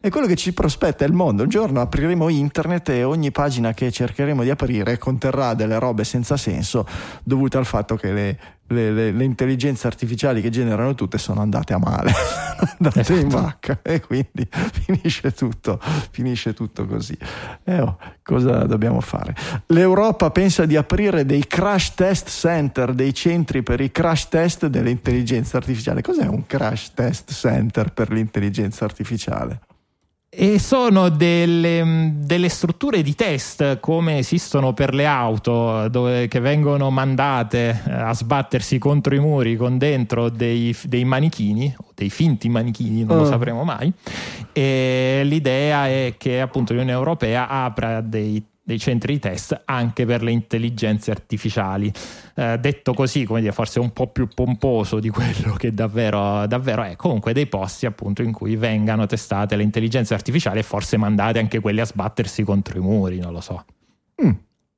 è 0.00 0.10
quello 0.10 0.26
che 0.26 0.34
ci 0.34 0.52
prospetta 0.52 1.04
il 1.04 1.12
mondo. 1.12 1.42
Un 1.42 1.48
giorno 1.48 1.80
apriremo 1.80 2.28
internet 2.28 2.90
e 2.90 3.04
ogni 3.04 3.30
pagina 3.30 3.72
che 3.72 3.90
cercheremo 3.90 4.42
di 4.42 4.50
aprire 4.50 4.98
conterrà 4.98 5.54
delle 5.54 5.78
robe 5.78 6.04
senza 6.04 6.36
senso 6.36 6.86
dovute 7.22 7.56
al 7.56 7.64
fatto 7.64 7.96
che 7.96 8.12
le 8.12 8.38
le, 8.68 8.90
le, 8.90 9.10
le, 9.12 9.24
intelligenze 9.24 9.86
artificiali 9.86 10.40
che 10.40 10.50
generano 10.50 10.94
tutte 10.94 11.18
sono 11.18 11.40
andate 11.40 11.74
a 11.74 11.78
male, 11.78 12.12
andate 12.78 13.00
esatto. 13.00 13.20
in 13.20 13.28
vacca 13.28 13.78
e 13.82 14.00
quindi 14.00 14.48
finisce 14.50 15.32
tutto, 15.32 15.78
finisce 16.10 16.54
tutto 16.54 16.86
così. 16.86 17.16
E 17.64 17.80
oh, 17.80 17.98
cosa 18.22 18.64
dobbiamo 18.64 19.00
fare? 19.00 19.34
L'Europa 19.66 20.30
pensa 20.30 20.64
di 20.64 20.76
aprire 20.76 21.26
dei 21.26 21.46
crash 21.46 21.94
test 21.94 22.28
center, 22.28 22.92
dei 22.94 23.12
centri 23.12 23.62
per 23.62 23.80
i 23.80 23.90
crash 23.90 24.28
test 24.28 24.66
dell'intelligenza 24.66 25.58
artificiale. 25.58 26.00
Cos'è 26.00 26.26
un 26.26 26.46
crash 26.46 26.92
test 26.94 27.32
center 27.32 27.92
per 27.92 28.10
l'intelligenza 28.10 28.84
artificiale? 28.84 29.60
E 30.36 30.58
sono 30.58 31.10
delle, 31.10 31.84
mm, 31.84 32.08
delle, 32.24 32.48
strutture 32.48 33.02
di 33.02 33.14
test 33.14 33.78
come 33.78 34.18
esistono 34.18 34.72
per 34.72 34.92
le 34.92 35.06
auto, 35.06 35.88
dove, 35.88 36.26
che 36.26 36.40
vengono 36.40 36.90
mandate 36.90 37.82
eh, 37.86 37.92
a 37.92 38.12
sbattersi 38.12 38.78
contro 38.78 39.14
i 39.14 39.20
muri 39.20 39.56
con 39.56 39.78
dentro 39.78 40.28
dei, 40.28 40.76
dei 40.84 41.04
manichini, 41.04 41.72
o 41.78 41.92
dei 41.94 42.10
finti 42.10 42.48
manichini, 42.48 43.04
non 43.04 43.18
oh. 43.18 43.20
lo 43.20 43.26
sapremo 43.26 43.62
mai. 43.62 43.92
E 44.52 45.22
l'idea 45.24 45.86
è 45.86 46.14
che 46.18 46.40
appunto 46.40 46.72
l'Unione 46.72 46.92
Europea 46.92 47.48
apra 47.48 48.00
dei 48.00 48.44
dei 48.64 48.78
centri 48.78 49.12
di 49.12 49.18
test 49.18 49.62
anche 49.66 50.06
per 50.06 50.22
le 50.22 50.30
intelligenze 50.30 51.10
artificiali. 51.10 51.92
Eh, 52.34 52.58
detto 52.58 52.94
così, 52.94 53.24
come 53.24 53.40
dire, 53.40 53.52
forse 53.52 53.78
un 53.78 53.92
po' 53.92 54.08
più 54.08 54.26
pomposo 54.26 54.98
di 55.00 55.10
quello 55.10 55.52
che 55.54 55.74
davvero, 55.74 56.46
davvero 56.46 56.82
è. 56.82 56.96
Comunque 56.96 57.34
dei 57.34 57.46
posti 57.46 57.84
appunto 57.84 58.22
in 58.22 58.32
cui 58.32 58.56
vengano 58.56 59.06
testate 59.06 59.54
le 59.54 59.62
intelligenze 59.62 60.14
artificiali 60.14 60.60
e 60.60 60.62
forse 60.62 60.96
mandate 60.96 61.38
anche 61.38 61.60
quelle 61.60 61.82
a 61.82 61.86
sbattersi 61.86 62.42
contro 62.42 62.78
i 62.78 62.80
muri, 62.80 63.18
non 63.18 63.32
lo 63.32 63.40
so. 63.40 63.64
Mm. 64.22 64.30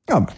Vabbè 0.05 0.33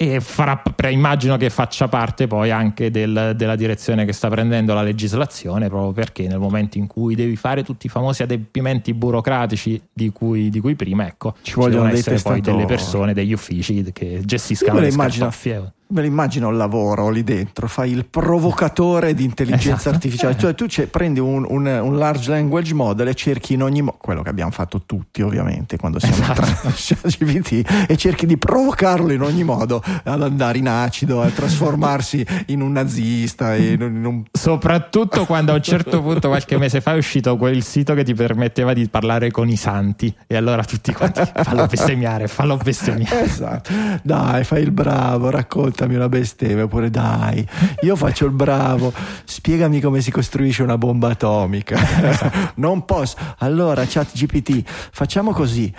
e 0.00 0.20
farà, 0.20 0.62
immagino 0.90 1.36
che 1.36 1.50
faccia 1.50 1.88
parte 1.88 2.28
poi 2.28 2.52
anche 2.52 2.88
del, 2.88 3.32
della 3.34 3.56
direzione 3.56 4.04
che 4.04 4.12
sta 4.12 4.28
prendendo 4.28 4.72
la 4.72 4.82
legislazione, 4.82 5.66
proprio 5.66 5.90
perché 5.90 6.28
nel 6.28 6.38
momento 6.38 6.78
in 6.78 6.86
cui 6.86 7.16
devi 7.16 7.34
fare 7.34 7.64
tutti 7.64 7.86
i 7.86 7.88
famosi 7.88 8.22
adempimenti 8.22 8.94
burocratici 8.94 9.82
di 9.92 10.10
cui, 10.10 10.50
di 10.50 10.60
cui 10.60 10.76
prima, 10.76 11.04
ecco, 11.04 11.34
ci 11.42 11.54
vogliono 11.54 11.88
essere 11.88 12.20
poi 12.20 12.40
delle 12.40 12.64
persone, 12.64 13.12
degli 13.12 13.32
uffici 13.32 13.90
che 13.92 14.20
gestiscano 14.24 14.78
le 14.78 14.92
scartoffie 14.92 15.72
me 15.90 16.00
lo 16.02 16.06
immagino 16.06 16.50
il 16.50 16.56
lavoro 16.56 17.08
lì 17.08 17.24
dentro, 17.24 17.66
fai 17.66 17.92
il 17.92 18.04
provocatore 18.04 19.14
di 19.14 19.24
intelligenza 19.24 19.74
esatto. 19.74 19.88
artificiale, 19.94 20.36
cioè 20.36 20.54
tu 20.54 20.66
prendi 20.90 21.18
un, 21.18 21.46
un, 21.48 21.66
un, 21.66 21.96
large 21.96 22.30
language 22.30 22.74
model 22.74 23.08
e 23.08 23.14
cerchi 23.14 23.54
in 23.54 23.62
ogni 23.62 23.80
modo, 23.80 23.96
quello 23.98 24.22
che 24.22 24.28
abbiamo 24.28 24.50
fatto 24.50 24.82
tutti 24.84 25.22
ovviamente 25.22 25.78
quando 25.78 25.98
siamo 25.98 26.16
esatto. 26.16 26.42
tra 26.44 27.86
e 27.88 27.96
cerchi 27.96 28.26
di 28.26 28.36
provocarlo 28.36 29.12
in 29.12 29.22
ogni 29.22 29.44
modo 29.44 29.82
ad 30.04 30.22
andare 30.22 30.58
in 30.58 30.68
acido, 30.68 31.22
a 31.22 31.28
trasformarsi 31.28 32.24
in 32.46 32.60
un 32.60 32.72
nazista. 32.72 33.54
In, 33.54 33.80
in 33.80 34.04
un... 34.04 34.22
Soprattutto 34.30 35.24
quando 35.24 35.52
a 35.52 35.54
un 35.54 35.62
certo 35.62 36.02
punto, 36.02 36.28
qualche 36.28 36.58
mese 36.58 36.80
fa, 36.80 36.92
è 36.92 36.96
uscito 36.96 37.36
quel 37.36 37.62
sito 37.62 37.94
che 37.94 38.04
ti 38.04 38.14
permetteva 38.14 38.74
di 38.74 38.86
parlare 38.88 39.30
con 39.30 39.48
i 39.48 39.56
santi 39.56 40.14
e 40.26 40.36
allora 40.36 40.64
tutti 40.64 40.92
quanti 40.92 41.22
fallo 41.42 41.66
bestemmiare, 41.66 42.28
fallo 42.28 42.56
bestemmiare. 42.56 43.22
Esatto, 43.22 43.70
dai, 44.02 44.44
fai 44.44 44.62
il 44.62 44.70
bravo, 44.70 45.30
racconta 45.30 45.77
raccontami 45.78 45.94
una 45.94 46.08
bestemmia, 46.08 46.64
oppure 46.64 46.90
dai, 46.90 47.46
io 47.82 47.94
faccio 47.94 48.26
il 48.26 48.32
bravo, 48.32 48.92
spiegami 49.24 49.80
come 49.80 50.00
si 50.00 50.10
costruisce 50.10 50.62
una 50.64 50.76
bomba 50.76 51.10
atomica. 51.10 51.78
non 52.56 52.84
posso. 52.84 53.16
Allora, 53.38 53.84
chat 53.86 54.10
GPT, 54.12 54.62
facciamo 54.66 55.32
così 55.32 55.72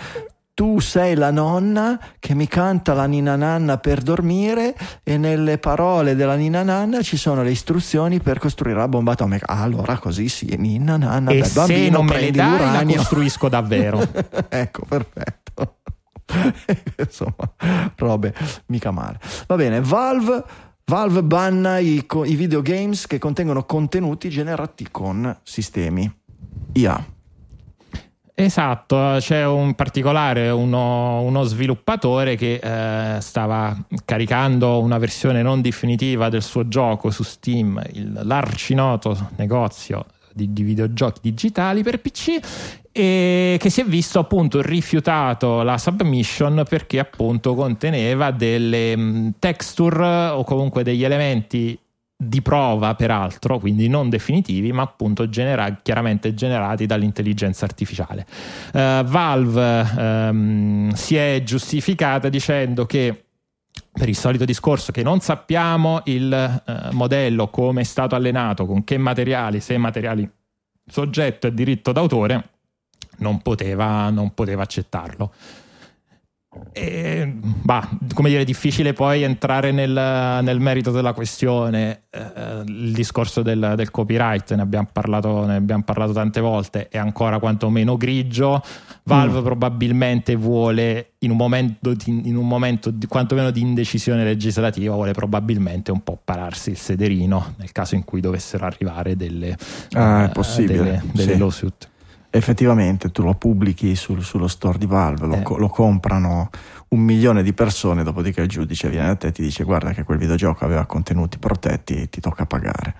tu 0.52 0.78
sei 0.78 1.14
la 1.14 1.30
nonna 1.30 1.98
che 2.18 2.34
mi 2.34 2.46
canta 2.46 2.92
la 2.92 3.06
nina 3.06 3.34
nanna 3.34 3.78
per 3.78 4.02
dormire 4.02 4.76
e 5.02 5.16
nelle 5.16 5.56
parole 5.56 6.14
della 6.14 6.34
nina 6.34 6.62
nanna 6.62 7.00
ci 7.00 7.16
sono 7.16 7.42
le 7.42 7.50
istruzioni 7.50 8.20
per 8.20 8.38
costruire 8.38 8.78
la 8.78 8.88
bomba 8.88 9.12
atomica. 9.12 9.46
Ah, 9.46 9.62
allora 9.62 9.96
così 9.96 10.28
sì, 10.28 10.54
nina 10.58 10.98
nanna, 10.98 11.30
e 11.30 11.38
beh, 11.38 11.44
se 11.46 11.88
non 11.88 12.04
me 12.04 12.20
le 12.20 12.30
dai 12.30 12.50
l'uranio. 12.50 12.90
la 12.90 12.96
costruisco 12.96 13.48
davvero. 13.48 14.06
ecco, 14.50 14.84
perfetto. 14.86 15.76
Insomma, 16.98 17.52
robe 17.96 18.34
mica 18.66 18.90
male. 18.90 19.18
Va 19.46 19.56
bene, 19.56 19.80
Valve, 19.80 20.44
Valve 20.84 21.22
banna 21.22 21.78
i, 21.78 22.04
i 22.24 22.34
videogames 22.34 23.06
che 23.06 23.18
contengono 23.18 23.64
contenuti 23.64 24.28
generati 24.28 24.88
con 24.90 25.38
sistemi 25.42 26.10
IA. 26.72 27.18
Esatto, 28.42 29.16
c'è 29.18 29.44
un 29.44 29.74
particolare 29.74 30.48
uno, 30.48 31.20
uno 31.20 31.42
sviluppatore 31.42 32.36
che 32.36 32.54
eh, 32.54 33.20
stava 33.20 33.76
caricando 34.06 34.80
una 34.80 34.96
versione 34.96 35.42
non 35.42 35.60
definitiva 35.60 36.30
del 36.30 36.42
suo 36.42 36.66
gioco 36.66 37.10
su 37.10 37.22
Steam, 37.22 37.82
il 37.92 38.18
l'arcinoto 38.24 39.32
negozio 39.36 40.06
di, 40.32 40.54
di 40.54 40.62
videogiochi 40.62 41.20
digitali 41.20 41.82
per 41.82 42.00
PC 42.00 42.79
e 42.92 43.56
che 43.60 43.70
si 43.70 43.82
è 43.82 43.84
visto 43.84 44.18
appunto 44.18 44.60
rifiutato 44.62 45.62
la 45.62 45.78
submission 45.78 46.64
perché 46.68 46.98
appunto 46.98 47.54
conteneva 47.54 48.32
delle 48.32 48.96
mh, 48.96 49.34
texture 49.38 50.28
o 50.28 50.42
comunque 50.42 50.82
degli 50.82 51.04
elementi 51.04 51.78
di 52.22 52.42
prova 52.42 52.94
peraltro, 52.94 53.58
quindi 53.58 53.88
non 53.88 54.10
definitivi, 54.10 54.72
ma 54.72 54.82
appunto 54.82 55.30
genera- 55.30 55.78
chiaramente 55.80 56.34
generati 56.34 56.84
dall'intelligenza 56.84 57.64
artificiale. 57.64 58.26
Uh, 58.74 59.02
Valve 59.04 59.86
um, 59.96 60.92
si 60.92 61.16
è 61.16 61.40
giustificata 61.42 62.28
dicendo 62.28 62.84
che 62.84 63.24
per 63.90 64.08
il 64.08 64.16
solito 64.16 64.44
discorso 64.44 64.92
che 64.92 65.02
non 65.02 65.20
sappiamo 65.20 66.02
il 66.04 66.62
uh, 66.66 66.94
modello 66.94 67.48
come 67.48 67.80
è 67.80 67.84
stato 67.84 68.14
allenato, 68.14 68.66
con 68.66 68.84
che 68.84 68.98
materiali, 68.98 69.60
se 69.60 69.78
materiali 69.78 70.30
soggetto 70.84 71.46
e 71.46 71.54
diritto 71.54 71.92
d'autore, 71.92 72.49
non 73.20 73.40
poteva, 73.40 74.10
non 74.10 74.34
poteva 74.34 74.62
accettarlo. 74.62 75.32
E, 76.72 77.32
bah, 77.42 77.88
come 78.12 78.28
dire, 78.28 78.40
è 78.40 78.44
difficile 78.44 78.92
poi 78.92 79.22
entrare 79.22 79.70
nel, 79.70 79.92
nel 80.42 80.58
merito 80.58 80.90
della 80.90 81.12
questione. 81.12 82.02
Eh, 82.10 82.62
il 82.66 82.92
discorso 82.92 83.42
del, 83.42 83.74
del 83.76 83.92
copyright, 83.92 84.54
ne 84.54 84.62
abbiamo, 84.62 84.88
parlato, 84.90 85.46
ne 85.46 85.54
abbiamo, 85.54 85.84
parlato, 85.84 86.12
tante 86.12 86.40
volte, 86.40 86.88
è 86.88 86.98
ancora 86.98 87.38
quantomeno 87.38 87.96
grigio. 87.96 88.60
Valve 89.04 89.40
mm. 89.40 89.44
probabilmente 89.44 90.34
vuole, 90.34 91.12
in 91.20 91.30
un 91.30 91.36
momento, 91.36 91.94
di, 91.94 92.28
in 92.28 92.36
un 92.36 92.48
momento 92.48 92.90
di, 92.90 93.06
quantomeno 93.06 93.52
di 93.52 93.60
indecisione 93.60 94.24
legislativa, 94.24 94.94
vuole 94.94 95.12
probabilmente 95.12 95.92
un 95.92 96.02
po' 96.02 96.18
pararsi 96.22 96.70
il 96.70 96.78
sederino 96.78 97.54
nel 97.58 97.70
caso 97.70 97.94
in 97.94 98.02
cui 98.04 98.20
dovessero 98.20 98.66
arrivare 98.66 99.14
delle, 99.14 99.56
ah, 99.92 100.24
eh, 100.24 100.64
delle, 100.64 101.02
delle 101.12 101.32
sì. 101.32 101.38
lawsuit 101.38 101.88
effettivamente 102.30 103.10
tu 103.10 103.22
lo 103.22 103.34
pubblichi 103.34 103.94
sul, 103.96 104.22
sullo 104.22 104.46
store 104.46 104.78
di 104.78 104.86
Valve, 104.86 105.26
lo, 105.26 105.34
eh. 105.34 105.58
lo, 105.58 105.68
comprano 105.68 106.50
un 106.88 107.00
milione 107.00 107.42
di 107.42 107.52
persone, 107.52 108.02
dopodiché 108.02 108.42
il 108.42 108.48
giudice 108.48 108.88
viene 108.88 109.08
da 109.08 109.16
te 109.16 109.26
e 109.28 109.32
ti 109.32 109.42
dice 109.42 109.64
guarda 109.64 109.92
che 109.92 110.04
quel 110.04 110.18
videogioco 110.18 110.64
aveva 110.64 110.86
contenuti 110.86 111.38
protetti 111.38 112.08
ti 112.08 112.20
tocca 112.20 112.46
pagare. 112.46 112.94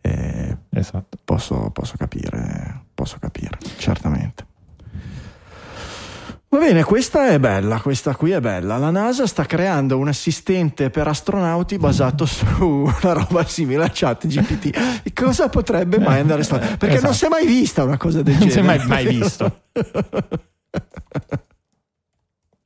E 0.00 0.56
esatto. 0.70 1.18
Posso, 1.24 1.70
posso 1.70 1.96
capire, 1.96 2.82
posso 2.94 3.18
capire, 3.18 3.58
certamente. 3.76 4.46
Va 6.50 6.56
bene, 6.56 6.82
questa 6.82 7.28
è 7.28 7.38
bella, 7.38 7.78
questa 7.78 8.16
qui 8.16 8.30
è 8.30 8.40
bella. 8.40 8.78
La 8.78 8.88
NASA 8.88 9.26
sta 9.26 9.44
creando 9.44 9.98
un 9.98 10.08
assistente 10.08 10.88
per 10.88 11.06
astronauti 11.06 11.76
basato 11.76 12.24
su 12.24 12.64
una 12.64 13.12
roba 13.12 13.44
simile 13.44 13.84
a 13.84 13.90
chat 13.92 14.26
GPT. 14.26 15.12
Cosa 15.12 15.50
potrebbe 15.50 15.98
mai 15.98 16.20
andare 16.20 16.42
storto? 16.42 16.64
Perché 16.78 16.96
esatto. 16.96 17.04
non 17.04 17.14
si 17.14 17.24
è 17.26 17.28
mai 17.28 17.46
vista 17.46 17.84
una 17.84 17.98
cosa 17.98 18.22
del 18.22 18.36
non 18.38 18.48
genere. 18.48 18.62
Non 18.62 18.78
si 18.78 18.86
è 18.86 18.86
mai, 18.86 19.04
mai 19.04 19.14
visto. 19.14 19.60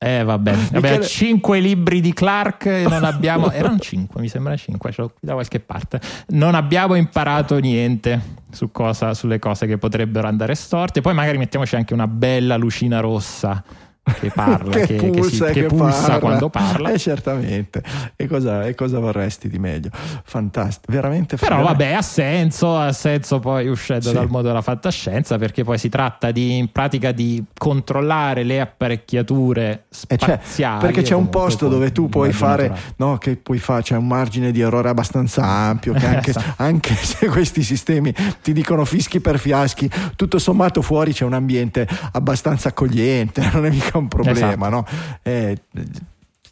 Eh 0.04 0.24
vabbè, 0.24 0.56
Michele... 0.74 1.06
5 1.06 1.60
libri 1.60 2.00
di 2.00 2.12
Clark 2.12 2.66
non 2.66 3.04
abbiamo, 3.04 3.50
erano 3.52 3.78
5 3.78 4.20
mi 4.20 4.28
sembra 4.28 4.56
5, 4.56 4.90
ce 4.90 5.00
l'ho 5.00 5.08
qui 5.08 5.18
da 5.20 5.34
qualche 5.34 5.60
parte, 5.60 6.00
non 6.30 6.56
abbiamo 6.56 6.96
imparato 6.96 7.56
niente 7.58 8.40
su 8.50 8.72
cosa, 8.72 9.14
sulle 9.14 9.38
cose 9.38 9.66
che 9.66 9.78
potrebbero 9.78 10.26
andare 10.26 10.56
storte, 10.56 11.02
poi 11.02 11.14
magari 11.14 11.38
mettiamoci 11.38 11.76
anche 11.76 11.94
una 11.94 12.08
bella 12.08 12.56
lucina 12.56 12.98
rossa 12.98 13.62
che 14.02 14.30
parla, 14.34 14.70
che, 14.84 14.96
che, 14.96 15.10
pulsa, 15.10 15.46
che, 15.46 15.52
si, 15.52 15.60
che 15.60 15.66
pulsa 15.66 16.00
parla. 16.00 16.18
quando 16.18 16.48
parla. 16.50 16.90
Eh, 16.90 16.98
certamente. 16.98 17.82
E 18.16 18.26
cosa, 18.26 18.64
e 18.64 18.74
cosa, 18.74 18.98
vorresti 18.98 19.48
di 19.48 19.58
meglio? 19.58 19.90
Fantastico, 20.24 20.92
veramente 20.92 21.36
Però 21.36 21.56
veramente... 21.56 21.84
vabbè, 21.84 21.96
ha 21.96 22.02
senso, 22.02 22.76
ha 22.76 22.92
senso 22.92 23.38
poi 23.38 23.68
uscendo 23.68 24.08
sì. 24.08 24.14
dal 24.14 24.28
mondo 24.28 24.48
della 24.48 24.62
fantascienza 24.62 25.38
perché 25.38 25.62
poi 25.62 25.78
si 25.78 25.88
tratta 25.88 26.32
di, 26.32 26.56
in 26.58 26.72
pratica 26.72 27.12
di 27.12 27.42
controllare 27.56 28.42
le 28.42 28.60
apparecchiature 28.60 29.84
spaziali. 29.88 30.80
Cioè, 30.80 30.90
perché 30.90 31.02
c'è 31.02 31.14
un 31.14 31.28
posto 31.28 31.68
dove 31.68 31.92
tu 31.92 32.08
puoi 32.08 32.32
fare, 32.32 32.76
no, 32.96 33.18
che 33.18 33.36
puoi 33.36 33.58
fare, 33.58 33.82
c'è 33.82 33.96
un 33.96 34.06
margine 34.08 34.50
di 34.50 34.60
errore 34.60 34.88
abbastanza 34.88 35.44
ampio, 35.44 35.92
che 35.92 36.06
anche, 36.06 36.30
esatto. 36.30 36.62
anche 36.62 36.94
se 36.98 37.26
questi 37.28 37.62
sistemi 37.62 38.12
ti 38.42 38.52
dicono 38.52 38.84
fischi 38.84 39.20
per 39.20 39.38
fiaschi, 39.38 39.88
tutto 40.16 40.38
sommato 40.38 40.82
fuori 40.82 41.12
c'è 41.12 41.24
un 41.24 41.34
ambiente 41.34 41.86
abbastanza 42.12 42.68
accogliente, 42.68 43.48
non 43.52 43.66
è 43.66 43.70
mica 43.70 43.91
mica 43.92 43.98
un 43.98 44.08
problema, 44.08 44.52
esatto. 44.52 44.68
no? 44.68 44.86
Eh, 45.22 45.56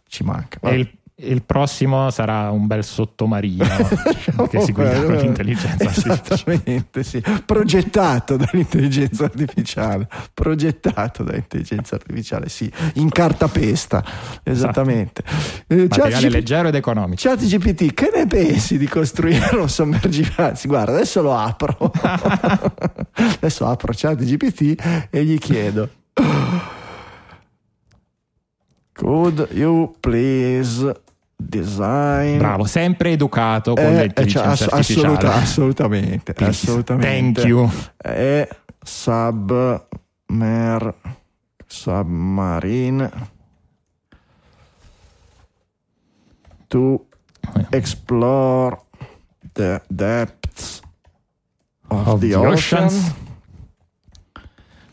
ci 0.08 0.24
manca. 0.24 0.58
Il, 0.70 0.90
il, 1.16 1.42
prossimo 1.42 2.10
sarà 2.10 2.50
un 2.50 2.66
bel 2.66 2.82
sottomarino 2.82 3.64
che 4.50 4.60
si 4.60 4.72
guida 4.72 5.02
con 5.02 5.14
l'intelligenza 5.14 5.88
Esattamente, 5.88 7.02
sì. 7.02 7.22
Progettato 7.44 8.36
dall'intelligenza 8.36 9.24
artificiale. 9.24 10.08
Progettato 10.34 11.22
dall'intelligenza 11.22 11.94
artificiale, 11.94 12.48
sì. 12.48 12.70
In 12.94 13.10
cartapesta, 13.10 14.04
esattamente. 14.42 15.22
Esatto. 15.24 15.74
Eh, 15.74 15.86
Materiale 15.88 16.28
G- 16.28 16.32
leggero 16.32 16.68
ed 16.68 16.74
economico. 16.74 17.20
Chat 17.22 17.44
GPT, 17.44 17.94
che 17.94 18.10
ne 18.14 18.26
pensi 18.26 18.78
di 18.78 18.88
costruire 18.88 19.56
un 19.56 19.68
sommergibile? 19.68 20.34
Anzi, 20.36 20.66
guarda, 20.66 20.92
adesso 20.92 21.22
lo 21.22 21.36
apro. 21.36 21.76
adesso 23.14 23.66
apro 23.66 23.92
Chat 23.94 24.24
GPT 24.24 25.08
e 25.10 25.24
gli 25.24 25.38
chiedo 25.38 25.88
Could 29.00 29.48
you 29.52 29.96
please 30.00 30.92
design. 31.38 32.36
Bravo, 32.36 32.64
sempre 32.64 33.12
educato 33.12 33.72
con 33.72 33.82
eh, 33.82 34.02
l'intelligenza 34.02 34.66
cioè, 34.68 34.78
ass- 34.78 34.90
assoluta, 34.90 35.34
assolutamente, 35.34 36.34
Please. 36.34 36.66
assolutamente. 36.66 37.40
Thank 37.40 37.48
you. 37.48 37.66
E 38.04 38.46
submer 38.82 39.34
submarine 41.66 43.10
to 46.68 47.06
explore 47.70 48.78
the 49.54 49.80
depths 49.88 50.82
of, 51.88 52.06
of 52.06 52.20
the, 52.20 52.28
the 52.28 52.34
ocean 52.34 52.84
oceans 52.84 53.14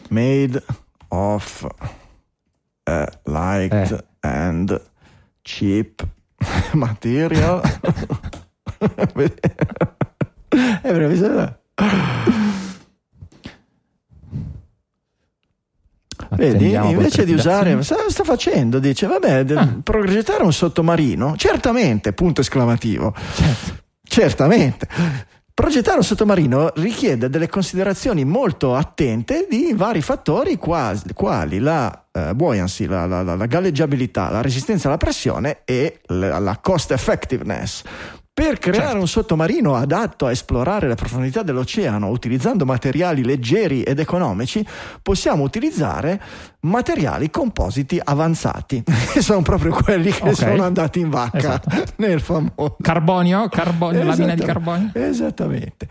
made 0.09 0.63
of 1.09 1.67
uh, 2.87 3.05
light 3.23 3.91
eh. 3.91 4.03
and 4.21 4.81
cheap 5.41 6.05
material. 6.73 7.61
è 10.81 10.91
vero, 10.91 11.09
Vedi, 16.29 16.73
invece 16.73 17.25
di 17.25 17.33
usare, 17.33 17.81
sta, 17.83 17.95
sta, 18.09 18.23
facendo, 18.23 18.79
dice, 18.79 19.07
vabbè, 19.07 19.45
ah. 19.55 19.79
progettare 19.81 20.43
un 20.43 20.53
sottomarino, 20.53 21.35
certamente, 21.37 22.13
punto 22.13 22.41
esclamativo. 22.41 23.13
Certo. 23.33 23.85
Certamente. 24.03 24.87
Progettare 25.59 25.97
un 25.97 26.03
sottomarino 26.03 26.71
richiede 26.75 27.31
delle 27.31 27.49
considerazioni 27.49 28.23
molto 28.23 28.75
attente 28.75 29.47
di 29.49 29.73
vari 29.73 30.03
fattori 30.03 30.55
quali, 30.57 30.99
quali 31.15 31.57
la 31.57 32.05
uh, 32.11 32.35
buoyancy, 32.35 32.85
la, 32.85 33.07
la, 33.07 33.23
la, 33.23 33.45
galleggiabilità, 33.47 34.29
la 34.29 34.43
resistenza 34.43 34.87
alla 34.87 34.97
pressione 34.97 35.61
e 35.65 36.01
la 36.09 36.59
cost 36.61 36.91
effectiveness. 36.91 37.81
Per 38.39 38.59
creare 38.59 38.83
certo. 38.83 38.99
un 38.99 39.07
sottomarino 39.07 39.73
adatto 39.73 40.27
a 40.27 40.31
esplorare 40.31 40.87
le 40.87 40.93
profondità 40.93 41.41
dell'oceano 41.41 42.09
utilizzando 42.09 42.65
materiali 42.65 43.23
leggeri 43.23 43.81
ed 43.81 43.97
economici, 43.97 44.63
possiamo 45.01 45.41
utilizzare 45.41 46.21
materiali 46.59 47.31
compositi 47.31 47.99
avanzati, 48.01 48.83
che 49.11 49.21
sono 49.25 49.41
proprio 49.41 49.71
quelli 49.71 50.11
che 50.11 50.21
okay. 50.21 50.35
sono 50.35 50.63
andati 50.63 50.99
in 50.99 51.09
vacca 51.09 51.37
esatto. 51.39 51.83
nel 51.95 52.21
famoso 52.21 52.77
carbonio, 52.79 53.49
carbonio 53.49 54.03
lamina 54.03 54.35
di 54.35 54.43
carbonio. 54.43 54.91
Esattamente 54.93 55.87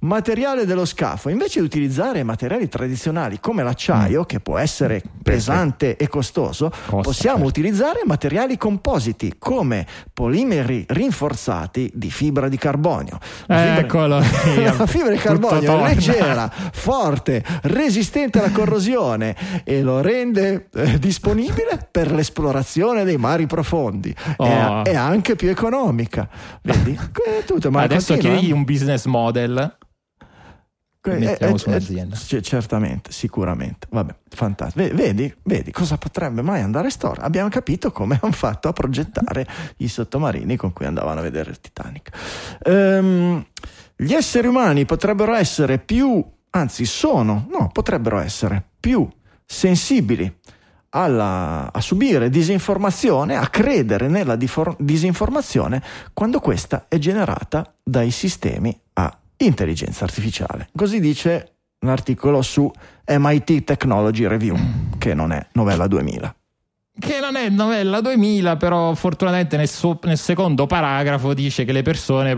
materiale 0.00 0.64
dello 0.64 0.84
scafo, 0.84 1.28
invece 1.28 1.60
di 1.60 1.66
utilizzare 1.66 2.22
materiali 2.22 2.68
tradizionali 2.68 3.40
come 3.40 3.62
l'acciaio, 3.62 4.20
mm. 4.20 4.24
che 4.24 4.40
può 4.40 4.58
essere 4.58 5.02
pesante 5.22 5.96
e 5.96 6.08
costoso, 6.08 6.70
Costa, 6.70 6.96
possiamo 7.00 7.44
certo. 7.44 7.48
utilizzare 7.48 8.00
materiali 8.04 8.56
compositi 8.56 9.34
come 9.38 9.86
polimeri 10.12 10.84
rinforzati 10.88 11.90
di 11.94 12.10
fibra 12.10 12.48
di 12.48 12.56
carbonio. 12.56 13.18
La 13.46 13.78
Eccolo. 13.78 14.20
Fibra, 14.40 14.74
la 14.76 14.86
fibra 14.86 15.10
di 15.10 15.18
carbonio 15.18 15.84
è 15.84 15.94
leggera, 15.94 16.50
forte, 16.72 17.44
resistente 17.62 18.38
alla 18.38 18.50
corrosione 18.50 19.36
e 19.64 19.82
lo 19.82 20.00
rende 20.00 20.68
eh, 20.74 20.98
disponibile 20.98 21.88
per 21.90 22.12
l'esplorazione 22.12 23.04
dei 23.04 23.16
mari 23.16 23.46
profondi. 23.46 24.14
Oh. 24.36 24.82
È, 24.82 24.90
è, 24.90 24.94
anche 24.94 25.36
più 25.36 25.48
economica. 25.48 26.28
Vedi? 26.62 26.98
Tutto, 27.46 27.70
ma 27.70 27.82
Adesso 27.82 28.16
chiedi 28.16 28.52
un 28.52 28.64
business 28.64 29.04
model 29.06 29.78
mettiamo 31.02 31.54
eh, 31.54 31.58
su 31.58 31.68
un'azienda. 31.68 32.16
Eh, 32.16 32.42
certamente, 32.42 33.12
sicuramente. 33.12 33.86
Vabbè, 33.90 34.14
fantastico. 34.28 34.94
Vedi, 34.94 35.34
vedi 35.44 35.70
cosa 35.70 35.96
potrebbe 35.96 36.42
mai 36.42 36.60
andare 36.60 36.90
storto? 36.90 37.22
Abbiamo 37.22 37.48
capito 37.48 37.90
come 37.92 38.18
hanno 38.22 38.32
fatto 38.32 38.68
a 38.68 38.72
progettare 38.72 39.46
i 39.78 39.88
sottomarini 39.88 40.56
con 40.56 40.72
cui 40.72 40.86
andavano 40.86 41.20
a 41.20 41.22
vedere 41.22 41.50
il 41.50 41.60
Titanic. 41.60 42.10
Um, 42.64 43.44
gli 43.96 44.12
esseri 44.12 44.46
umani 44.46 44.84
potrebbero 44.84 45.34
essere 45.34 45.78
più 45.78 46.24
anzi 46.50 46.84
sono, 46.84 47.46
no, 47.50 47.68
potrebbero 47.72 48.18
essere 48.18 48.62
più 48.78 49.08
sensibili 49.44 50.38
alla, 50.90 51.70
a 51.72 51.80
subire 51.80 52.30
disinformazione, 52.30 53.36
a 53.36 53.46
credere 53.48 54.08
nella 54.08 54.36
difor- 54.36 54.76
disinformazione 54.78 55.82
quando 56.12 56.40
questa 56.40 56.86
è 56.88 56.98
generata 56.98 57.74
dai 57.82 58.10
sistemi 58.10 58.78
intelligenza 59.44 60.04
artificiale. 60.04 60.68
Così 60.74 61.00
dice 61.00 61.56
un 61.80 61.88
articolo 61.88 62.42
su 62.42 62.70
MIT 63.06 63.64
Technology 63.64 64.26
Review, 64.26 64.56
che 64.98 65.14
non 65.14 65.32
è 65.32 65.46
novella 65.52 65.86
2000 65.86 66.34
che 67.00 67.18
non 67.18 67.34
è 67.34 67.48
novella 67.48 68.00
2000, 68.00 68.56
però 68.56 68.94
fortunatamente 68.94 69.56
nel, 69.56 69.68
suo, 69.68 69.98
nel, 70.02 70.18
secondo 70.18 70.66
paragrafo 70.66 71.32
dice 71.34 71.64
che 71.64 71.72
le 71.72 71.82
persone 71.82 72.36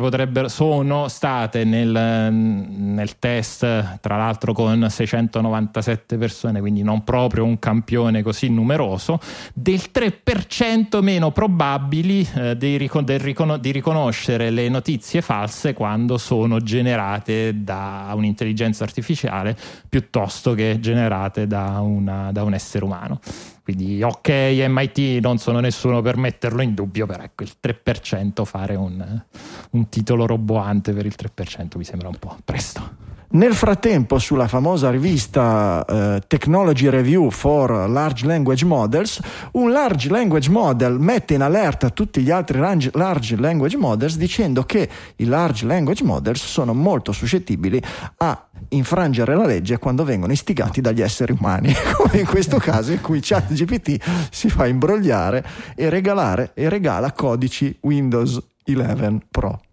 sono 0.49 1.09
state 1.09 1.65
nel, 1.65 2.33
nel, 2.33 3.19
test, 3.19 3.99
tra 4.01 4.17
l'altro 4.17 4.53
con 4.53 4.87
697 4.89 6.17
persone, 6.17 6.61
quindi 6.61 6.83
non 6.83 7.03
proprio 7.03 7.45
un 7.45 7.59
campione 7.59 8.23
così 8.23 8.49
numeroso, 8.49 9.21
del 9.53 9.91
3% 9.93 11.03
meno 11.03 11.33
probabili 11.33 12.27
eh, 12.35 12.57
di, 12.57 12.77
riconos- 12.77 13.59
di 13.59 13.73
riconoscere 13.73 14.51
le 14.51 14.69
notizie 14.69 15.23
false 15.23 15.75
quando 15.75 16.17
sono 16.19 16.61
generate 16.61 17.65
da 17.65 18.13
un'intelligenza 18.15 18.85
artificiale 18.85 19.57
piuttosto 19.89 20.55
che 20.55 20.79
generate 20.81 21.49
da, 21.49 21.81
una, 21.81 22.31
da 22.31 22.45
un 22.45 22.55
essere 22.55 22.85
umano. 22.85 23.21
Quindi 23.63 24.03
ok, 24.03 24.29
MIT 24.69 25.21
non 25.21 25.39
sono 25.39 25.61
nessuno 25.61 26.03
per 26.03 26.17
metterlo 26.17 26.63
in 26.63 26.75
dubbio, 26.75 27.07
però 27.07 27.23
ecco 27.23 27.45
il 27.45 27.53
3% 27.63 28.45
fare 28.45 28.75
un, 28.75 29.23
un 29.71 29.89
titolo 29.89 30.27
roboante 30.27 30.93
per 30.93 31.07
il 31.07 31.15
3% 31.17 31.77
mi 31.77 31.85
sembra 31.85 32.09
un 32.09 32.17
po' 32.19 32.37
presto. 32.45 33.12
Nel 33.35 33.55
frattempo, 33.55 34.19
sulla 34.19 34.47
famosa 34.47 34.91
rivista 34.91 35.83
eh, 35.89 36.23
Technology 36.27 36.91
Review 36.91 37.31
for 37.31 37.89
Large 37.89 38.27
Language 38.27 38.67
Models, 38.67 39.21
un 39.53 39.71
Large 39.71 40.11
Language 40.11 40.51
Model 40.51 40.99
mette 40.99 41.33
in 41.33 41.41
allerta 41.41 41.89
tutti 41.89 42.21
gli 42.21 42.31
altri 42.31 42.59
Large 42.59 43.37
Language 43.37 43.79
Models 43.79 44.17
dicendo 44.19 44.65
che 44.65 44.87
i 45.17 45.25
Large 45.25 45.65
Language 45.65 46.05
Models 46.05 46.45
sono 46.45 46.75
molto 46.75 47.13
suscettibili 47.13 47.83
a 48.19 48.49
infrangere 48.69 49.35
la 49.35 49.47
legge 49.47 49.79
quando 49.79 50.05
vengono 50.05 50.33
istigati 50.33 50.83
dagli 50.83 51.01
esseri 51.01 51.33
umani, 51.33 51.73
come 51.97 52.19
in 52.19 52.27
questo 52.27 52.59
caso 52.59 52.93
in 52.93 53.01
cui 53.01 53.21
ChatGPT 53.23 54.29
si 54.31 54.51
fa 54.51 54.67
imbrogliare 54.67 55.43
e 55.75 55.89
regalare 55.89 56.51
e 56.53 56.69
regala 56.69 57.13
codici 57.13 57.75
Windows 57.81 58.39
11 58.67 59.27
Pro. 59.31 59.72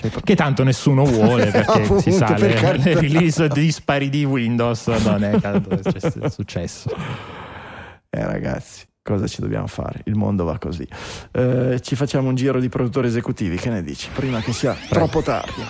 Cioè, 0.00 0.12
che 0.22 0.36
tanto 0.36 0.62
nessuno 0.62 1.04
vuole 1.04 1.46
perché 1.50 1.82
Appunto, 1.82 2.02
si 2.02 2.12
sa 2.12 2.34
per 2.34 2.62
le, 2.62 2.76
le, 2.78 3.00
release 3.00 3.48
dispari 3.48 4.08
di 4.08 4.24
Windows 4.24 4.86
non 4.86 5.24
è 5.24 6.30
successo. 6.30 6.88
Eh 8.08 8.24
ragazzi, 8.24 8.86
cosa 9.02 9.26
ci 9.26 9.40
dobbiamo 9.40 9.66
fare? 9.66 10.02
Il 10.04 10.14
mondo 10.14 10.44
va 10.44 10.56
così. 10.58 10.86
Eh, 11.32 11.80
ci 11.82 11.96
facciamo 11.96 12.28
un 12.28 12.36
giro 12.36 12.60
di 12.60 12.68
produttori 12.68 13.08
esecutivi, 13.08 13.56
che 13.56 13.70
ne 13.70 13.82
dici? 13.82 14.08
Prima 14.14 14.40
che 14.40 14.52
sia 14.52 14.72
Prego. 14.72 14.94
troppo 14.94 15.20
tardi. 15.20 15.62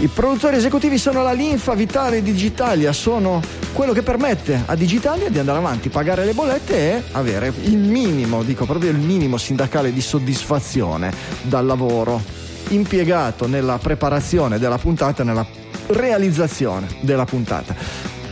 I 0.00 0.08
produttori 0.08 0.56
esecutivi 0.56 0.98
sono 0.98 1.22
la 1.22 1.32
linfa 1.32 1.74
vitale 1.74 2.20
di 2.20 2.32
Digitalia, 2.32 2.92
sono 2.92 3.59
quello 3.72 3.92
che 3.92 4.02
permette 4.02 4.62
a 4.66 4.74
Digitalia 4.74 5.30
di 5.30 5.38
andare 5.38 5.58
avanti, 5.58 5.88
pagare 5.88 6.24
le 6.24 6.32
bollette 6.32 6.74
e 6.74 7.02
avere 7.12 7.52
il 7.62 7.78
minimo, 7.78 8.42
dico 8.42 8.64
proprio 8.66 8.90
il 8.90 8.98
minimo 8.98 9.36
sindacale 9.36 9.92
di 9.92 10.00
soddisfazione 10.00 11.12
dal 11.42 11.66
lavoro 11.66 12.22
impiegato 12.68 13.46
nella 13.46 13.78
preparazione 13.78 14.58
della 14.58 14.78
puntata, 14.78 15.24
nella 15.24 15.46
realizzazione 15.88 16.86
della 17.00 17.24
puntata. 17.24 17.74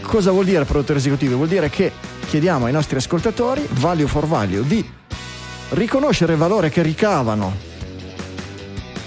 Cosa 0.03 0.31
vuol 0.31 0.45
dire 0.45 0.65
produttore 0.65 0.99
esecutivo? 0.99 1.37
Vuol 1.37 1.49
dire 1.49 1.69
che 1.71 1.93
chiediamo 2.27 2.67
ai 2.67 2.73
nostri 2.73 2.97
ascoltatori, 2.97 3.67
value 3.71 4.07
for 4.07 4.27
value, 4.27 4.67
di 4.67 4.85
riconoscere 5.71 6.33
il 6.33 6.39
valore 6.39 6.71
che 6.71 6.83
ricavano 6.83 7.68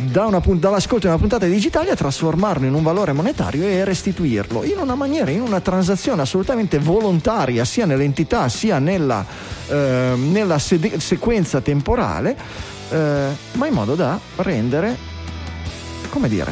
da 0.06 0.26
una, 0.26 0.42
dall'ascolto 0.44 1.06
di 1.06 1.08
una 1.08 1.18
puntata 1.18 1.46
digitale 1.46 1.92
a 1.92 1.96
trasformarlo 1.96 2.66
in 2.66 2.74
un 2.74 2.84
valore 2.84 3.12
monetario 3.12 3.64
e 3.64 3.84
restituirlo 3.84 4.64
in 4.64 4.78
una 4.78 4.96
maniera, 4.96 5.32
in 5.32 5.42
una 5.42 5.60
transazione 5.60 6.22
assolutamente 6.22 6.80
volontaria 6.80 7.66
sia 7.66 7.86
nell'entità 7.86 8.50
sia 8.50 8.80
nella, 8.80 9.26
eh, 9.68 10.14
nella 10.18 10.60
sede- 10.60 11.00
sequenza 11.00 11.62
temporale, 11.62 12.36
eh, 12.90 13.28
ma 13.54 13.68
in 13.68 13.74
modo 13.74 13.96
da 13.96 14.20
rendere, 14.38 14.98
come 16.10 16.28
dire, 16.28 16.52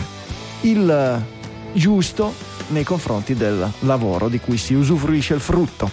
il 0.61 1.21
giusto 1.73 2.33
nei 2.67 2.83
confronti 2.83 3.33
del 3.33 3.71
lavoro 3.79 4.27
di 4.27 4.39
cui 4.39 4.57
si 4.57 4.73
usufruisce 4.73 5.33
il 5.33 5.39
frutto. 5.39 5.89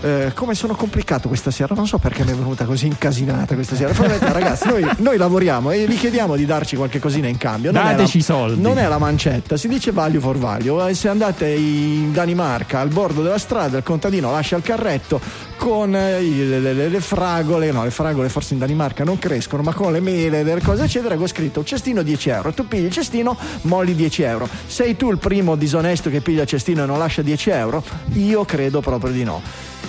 Eh, 0.00 0.30
come 0.34 0.54
sono 0.54 0.74
complicato 0.74 1.26
questa 1.26 1.50
sera, 1.50 1.74
non 1.74 1.86
so 1.86 1.98
perché 1.98 2.24
mi 2.24 2.30
è 2.30 2.34
venuta 2.34 2.64
così 2.64 2.86
incasinata 2.86 3.54
questa 3.54 3.74
sera. 3.74 3.92
Probabilmente, 3.92 4.32
ragazzi, 4.32 4.68
noi, 4.68 4.88
noi, 4.98 5.16
lavoriamo 5.16 5.72
e 5.72 5.86
vi 5.86 5.96
chiediamo 5.96 6.36
di 6.36 6.46
darci 6.46 6.76
qualche 6.76 7.00
cosina 7.00 7.26
in 7.26 7.36
cambio. 7.36 7.72
Non 7.72 7.82
Dateci 7.82 8.18
i 8.18 8.22
soldi. 8.22 8.60
Non 8.60 8.78
è 8.78 8.86
la 8.86 8.98
mancetta, 8.98 9.56
si 9.56 9.66
dice 9.66 9.90
value 9.90 10.20
for 10.20 10.38
value. 10.38 10.90
Eh, 10.90 10.94
se 10.94 11.08
andate 11.08 11.48
in 11.48 12.12
Danimarca 12.12 12.80
al 12.80 12.88
bordo 12.88 13.22
della 13.22 13.38
strada, 13.38 13.76
il 13.76 13.82
contadino 13.82 14.30
lascia 14.30 14.56
il 14.56 14.62
carretto 14.62 15.20
con 15.58 15.94
eh, 15.94 16.22
le, 16.22 16.60
le, 16.60 16.88
le, 16.88 17.00
fragole, 17.00 17.70
no, 17.72 17.84
le 17.84 17.90
fragole 17.90 18.28
forse 18.28 18.54
in 18.54 18.60
Danimarca 18.60 19.04
non 19.04 19.18
crescono, 19.18 19.62
ma 19.62 19.74
con 19.74 19.92
le 19.92 20.00
mele, 20.00 20.44
delle 20.44 20.62
cose 20.62 20.84
eccetera, 20.84 21.16
con 21.16 21.26
scritto 21.26 21.64
cestino 21.64 22.02
10 22.02 22.28
euro. 22.30 22.52
Tu 22.54 22.66
pigli 22.66 22.84
il 22.84 22.92
cestino, 22.92 23.36
molli 23.62 23.94
10 23.94 24.22
euro. 24.22 24.48
Sei 24.66 24.96
tu 24.96 25.10
il 25.10 25.18
primo 25.18 25.56
disonesto 25.56 26.08
che 26.08 26.20
piglia 26.20 26.42
il 26.42 26.48
cestino 26.48 26.84
e 26.84 26.86
non 26.86 26.98
lascia 26.98 27.20
10 27.20 27.50
euro? 27.50 27.84
Io 28.14 28.44
credo 28.44 28.80
proprio 28.80 29.12
di 29.12 29.24
no 29.24 29.42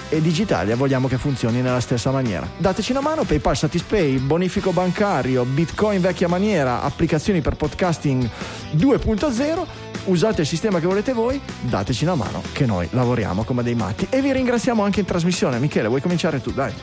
e 0.10 0.22
Digitalia 0.22 0.76
vogliamo 0.76 1.08
che 1.08 1.18
funzioni 1.18 1.62
nella 1.62 1.80
stessa 1.80 2.10
maniera. 2.12 2.48
Dateci 2.58 2.92
una 2.92 3.02
mano, 3.02 3.24
PayPal, 3.24 3.56
Satispay, 3.56 4.18
bonifico 4.18 4.72
bancario, 4.72 5.46
Bitcoin 5.46 6.02
vecchia 6.02 6.28
maniera, 6.28 6.82
applicazioni 6.82 7.42
per 7.42 7.56
podcasting 7.56 8.28
2.0. 8.76 9.89
Usate 10.10 10.42
il 10.42 10.48
sistema 10.48 10.80
che 10.80 10.88
volete 10.88 11.14
voi, 11.14 11.40
dateci 11.62 12.04
una 12.04 12.16
mano 12.16 12.42
che 12.52 12.66
noi 12.66 12.88
lavoriamo 12.90 13.44
come 13.44 13.62
dei 13.62 13.76
matti 13.76 14.08
e 14.10 14.24
vi 14.24 14.34
ringraziamo 14.34 14.84
anche 14.84 15.02
in 15.02 15.06
trasmissione. 15.06 15.60
Michele, 15.60 15.88
vuoi 15.88 16.02
cominciare 16.02 16.42
tu? 16.42 16.52
Dai. 16.52 16.74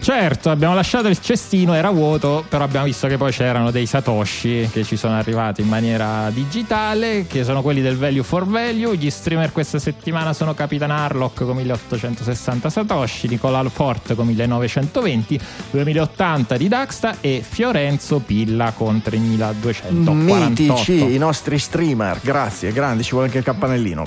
Certo, 0.00 0.50
abbiamo 0.50 0.74
lasciato 0.74 1.08
il 1.08 1.18
cestino, 1.20 1.74
era 1.74 1.90
vuoto, 1.90 2.44
però 2.48 2.62
abbiamo 2.62 2.86
visto 2.86 3.08
che 3.08 3.16
poi 3.16 3.32
c'erano 3.32 3.70
dei 3.70 3.86
satoshi 3.86 4.68
che 4.72 4.84
ci 4.84 4.96
sono 4.96 5.16
arrivati 5.16 5.62
in 5.62 5.68
maniera 5.68 6.30
digitale, 6.30 7.26
che 7.26 7.42
sono 7.42 7.60
quelli 7.60 7.82
del 7.82 7.96
value 7.96 8.22
for 8.22 8.46
value. 8.46 8.96
Gli 8.96 9.10
streamer 9.10 9.50
questa 9.50 9.78
settimana 9.80 10.32
sono 10.32 10.54
Capitan 10.54 10.92
Harlock 10.92 11.44
con 11.44 11.56
1860 11.56 12.70
satoshi, 12.70 13.26
Nicola 13.28 13.58
Alfort 13.58 14.14
con 14.14 14.26
1920, 14.26 15.40
2080 15.70 16.56
di 16.56 16.68
Daxta 16.68 17.16
e 17.20 17.42
Fiorenzo 17.46 18.20
Pilla 18.20 18.72
con 18.72 19.02
3248. 19.02 20.12
Mitici 20.12 21.14
i 21.14 21.18
nostri 21.18 21.58
streamer, 21.58 22.20
grazie, 22.22 22.70
grandi, 22.72 23.02
ci 23.02 23.10
vuole 23.10 23.26
anche 23.26 23.38
il 23.38 23.44
campanellino. 23.44 24.04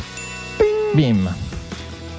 Bim. 0.94 1.49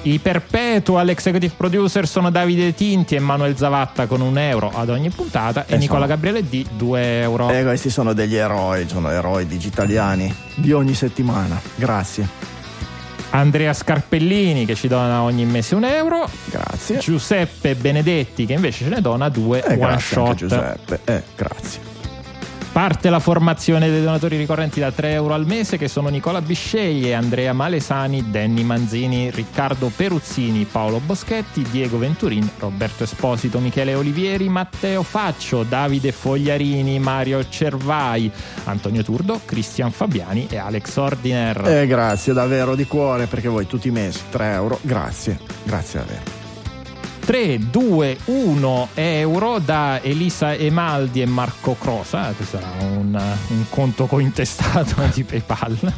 I 0.03 0.17
perpetual 0.17 1.09
executive 1.09 1.53
producer 1.55 2.07
sono 2.07 2.31
Davide 2.31 2.73
Tinti 2.73 3.15
e 3.15 3.19
Manuel 3.19 3.55
Zavatta 3.55 4.07
con 4.07 4.21
un 4.21 4.35
euro 4.39 4.71
ad 4.73 4.89
ogni 4.89 5.09
puntata 5.09 5.65
e, 5.67 5.75
e 5.75 5.77
Nicola 5.77 6.05
sono... 6.05 6.15
Gabriele 6.15 6.43
D 6.47 6.65
2 6.75 7.21
euro. 7.21 7.49
E 7.51 7.63
questi 7.63 7.91
sono 7.91 8.13
degli 8.13 8.35
eroi, 8.35 8.87
sono 8.87 9.11
eroi 9.11 9.45
digitaliani 9.45 10.33
di 10.55 10.71
ogni 10.71 10.95
settimana. 10.95 11.61
Grazie. 11.75 12.27
Andrea 13.29 13.73
Scarpellini 13.73 14.65
che 14.65 14.73
ci 14.73 14.87
dona 14.87 15.21
ogni 15.21 15.45
mese 15.45 15.75
un 15.75 15.83
euro. 15.83 16.27
Grazie. 16.45 16.97
Giuseppe 16.97 17.75
Benedetti 17.75 18.47
che 18.47 18.53
invece 18.53 18.85
ce 18.85 18.89
ne 18.89 19.01
dona 19.01 19.29
due 19.29 19.63
eh, 19.63 19.77
one 19.77 19.99
shot. 19.99 20.33
Giuseppe, 20.33 20.99
eh, 21.05 21.23
grazie. 21.35 21.90
Parte 22.71 23.09
la 23.09 23.19
formazione 23.19 23.89
dei 23.89 24.01
donatori 24.01 24.37
ricorrenti 24.37 24.79
da 24.79 24.91
3 24.91 25.11
euro 25.11 25.33
al 25.33 25.45
mese 25.45 25.77
che 25.77 25.89
sono 25.89 26.07
Nicola 26.07 26.41
Bisceglie, 26.41 27.13
Andrea 27.13 27.51
Malesani, 27.51 28.31
Danny 28.31 28.63
Manzini, 28.63 29.29
Riccardo 29.29 29.91
Peruzzini, 29.93 30.63
Paolo 30.63 31.01
Boschetti, 31.01 31.63
Diego 31.69 31.97
Venturin, 31.97 32.49
Roberto 32.59 33.03
Esposito, 33.03 33.59
Michele 33.59 33.93
Olivieri, 33.93 34.47
Matteo 34.47 35.03
Faccio, 35.03 35.63
Davide 35.63 36.13
Fogliarini, 36.13 36.97
Mario 36.97 37.47
Cervai, 37.49 38.31
Antonio 38.63 39.03
Turdo, 39.03 39.41
Cristian 39.43 39.91
Fabiani 39.91 40.47
e 40.49 40.55
Alex 40.55 40.95
Ordiner. 40.95 41.67
Eh, 41.67 41.87
grazie 41.87 42.31
davvero 42.31 42.75
di 42.75 42.85
cuore 42.85 43.25
perché 43.25 43.49
voi 43.49 43.67
tutti 43.67 43.89
i 43.89 43.91
mesi 43.91 44.21
3 44.29 44.53
euro, 44.53 44.79
grazie, 44.81 45.37
grazie 45.65 45.99
davvero. 45.99 46.40
3, 47.23 47.59
2, 47.69 48.17
1 48.25 48.87
euro 48.95 49.59
da 49.59 49.99
Elisa 50.01 50.53
Emaldi 50.55 51.21
e 51.21 51.25
Marco 51.25 51.75
Crosa. 51.79 52.33
Questo 52.35 52.57
sarà 52.57 52.71
un, 52.93 53.19
un 53.49 53.65
conto 53.69 54.05
cointestato 54.07 54.95
di 55.13 55.23
PayPal. 55.23 55.93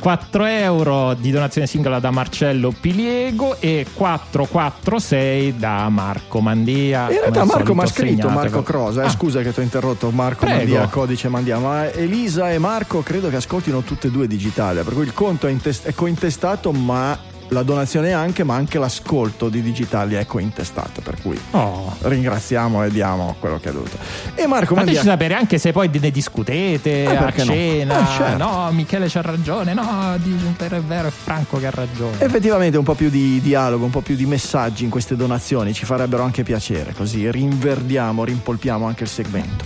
4 0.00 0.44
euro 0.46 1.12
di 1.12 1.30
donazione 1.30 1.66
singola 1.66 1.98
da 2.00 2.10
Marcello 2.10 2.72
Piliego 2.80 3.60
e 3.60 3.84
446 3.92 5.56
da 5.58 5.90
Marco 5.90 6.40
Mandia. 6.40 7.02
In 7.10 7.18
realtà 7.18 7.44
Marco 7.44 7.74
mi 7.74 7.82
ha 7.82 7.86
scritto, 7.86 8.30
Marco 8.30 8.50
con- 8.54 8.62
Crosa, 8.62 9.02
eh, 9.02 9.06
Ah, 9.06 9.10
scusa 9.10 9.42
che 9.42 9.52
ti 9.52 9.60
ho 9.60 9.62
interrotto, 9.62 10.10
Marco 10.10 10.46
Prego. 10.46 10.56
Mandia, 10.56 10.86
codice 10.88 11.28
Mandia, 11.28 11.58
ma 11.58 11.90
Elisa 11.92 12.50
e 12.50 12.56
Marco 12.56 13.02
credo 13.02 13.28
che 13.28 13.36
ascoltino 13.36 13.82
tutte 13.82 14.06
e 14.06 14.10
due 14.10 14.26
digitale, 14.26 14.82
per 14.84 14.94
cui 14.94 15.02
il 15.04 15.12
conto 15.12 15.46
è, 15.46 15.50
intes- 15.50 15.82
è 15.82 15.92
cointestato, 15.92 16.72
ma 16.72 17.18
la 17.50 17.62
donazione 17.62 18.12
anche, 18.12 18.44
ma 18.44 18.54
anche 18.54 18.78
l'ascolto 18.78 19.48
di 19.48 19.60
digitali 19.62 20.14
è 20.14 20.24
cointestato, 20.26 21.00
per 21.02 21.20
cui 21.20 21.38
Oh. 21.50 21.94
ringraziamo 22.00 22.84
e 22.84 22.90
diamo 22.90 23.34
quello 23.40 23.58
che 23.58 23.70
è 23.70 23.72
dovuto. 23.72 23.96
E 24.34 24.46
Marco 24.46 24.74
Fateci 24.74 24.94
Mandia... 24.96 25.12
sapere 25.12 25.34
anche 25.34 25.58
se 25.58 25.72
poi 25.72 25.90
ne 25.92 26.10
discutete 26.10 27.02
Eh, 27.02 27.06
a 27.16 27.18
perché 27.22 27.44
no? 27.44 27.52
cena. 27.52 28.00
Eh, 28.00 28.16
certo. 28.16 28.36
No, 28.44 28.70
Michele 28.72 29.08
c'ha 29.08 29.20
ragione. 29.20 29.74
No, 29.74 30.16
per- 30.56 30.74
è 30.74 30.80
vero, 30.80 31.08
è 31.08 31.10
Franco 31.10 31.58
che 31.58 31.66
ha 31.66 31.70
ragione. 31.72 32.16
Effettivamente 32.20 32.78
un 32.78 32.84
po' 32.84 32.94
più 32.94 33.10
di 33.10 33.40
dialogo, 33.40 33.84
un 33.84 33.90
po' 33.90 34.00
più 34.00 34.14
di 34.14 34.26
messaggi 34.26 34.84
in 34.84 34.90
queste 34.90 35.16
donazioni 35.16 35.72
ci 35.74 35.84
farebbero 35.84 36.22
anche 36.22 36.42
piacere, 36.44 36.92
così 36.94 37.28
rinverdiamo, 37.30 38.24
rimpolpiamo 38.24 38.86
anche 38.86 39.02
il 39.02 39.08
segmento. 39.08 39.64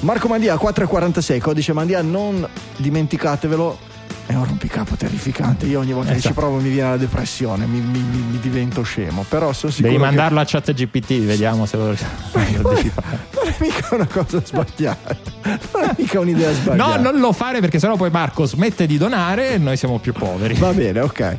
Marco 0.00 0.28
Mandia 0.28 0.56
446, 0.58 1.40
codice 1.40 1.72
Mandia, 1.72 2.02
non 2.02 2.46
dimenticatevelo, 2.76 3.78
è 4.36 4.40
un 4.40 4.46
rompicapo 4.46 4.94
terrificante. 4.96 5.66
Io 5.66 5.80
ogni 5.80 5.92
volta 5.92 6.10
che 6.12 6.18
Esatto. 6.18 6.34
ci 6.34 6.38
provo 6.40 6.58
mi 6.58 6.68
viene 6.68 6.90
la 6.90 6.96
depressione, 6.96 7.66
mi, 7.66 7.80
mi- 7.80 8.00
mi- 8.02 8.24
mi 8.30 8.38
divento 8.40 8.82
scemo. 8.82 9.24
Però 9.28 9.52
sono 9.52 9.72
sicuro. 9.72 9.92
Devi 9.92 10.02
che 10.02 10.06
mandarlo 10.08 10.40
a 10.40 10.44
chat 10.46 10.72
GPT, 10.72 11.20
vediamo 11.24 11.66
se 11.66 11.76
lo, 11.76 11.86
lo 12.62 12.68
decifrare. 12.70 13.18
Non 13.34 13.46
è 13.46 13.54
mica 13.60 13.88
una 13.94 14.06
cosa 14.06 14.40
sbagliata, 14.44 15.16
non 15.72 15.82
è 15.84 15.94
mica 15.96 16.20
un'idea 16.20 16.52
sbagliata. 16.52 16.96
No, 16.96 17.10
non 17.10 17.20
lo 17.20 17.32
fare 17.32 17.60
perché 17.60 17.78
sennò 17.78 17.96
poi 17.96 18.10
Marco 18.10 18.44
smette 18.46 18.86
di 18.86 18.98
donare 18.98 19.52
e 19.54 19.58
noi 19.58 19.76
siamo 19.76 19.98
più 19.98 20.12
poveri. 20.12 20.54
Va 20.54 20.72
bene, 20.72 21.00
ok. 21.00 21.36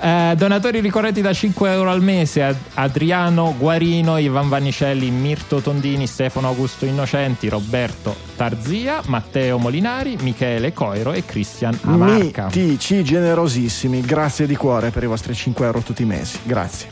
Eh, 0.00 0.34
donatori 0.36 0.80
ricorrenti 0.80 1.20
da 1.20 1.32
5 1.32 1.70
euro 1.70 1.90
al 1.90 2.02
mese: 2.02 2.42
Ad- 2.42 2.56
Adriano 2.74 3.54
Guarino, 3.58 4.18
Ivan 4.18 4.48
Vannicelli, 4.48 5.10
Mirto 5.10 5.60
Tondini, 5.60 6.06
Stefano 6.06 6.48
Augusto 6.48 6.84
Innocenti, 6.86 7.48
Roberto 7.48 8.14
Tarzia, 8.36 9.00
Matteo 9.06 9.58
Molinari, 9.58 10.16
Michele 10.20 10.72
Coiro 10.72 11.12
e 11.12 11.24
Cristian 11.24 11.78
Amarca. 11.82 12.44
Mitici 12.46 13.02
generosissimi, 13.04 14.00
grazie 14.00 14.46
di 14.46 14.56
cuore 14.56 14.90
per 14.90 15.02
i 15.02 15.06
vostri 15.06 15.34
5 15.34 15.64
euro 15.66 15.80
tutti 15.80 16.02
i 16.02 16.06
mesi. 16.06 16.38
Grazie. 16.42 16.88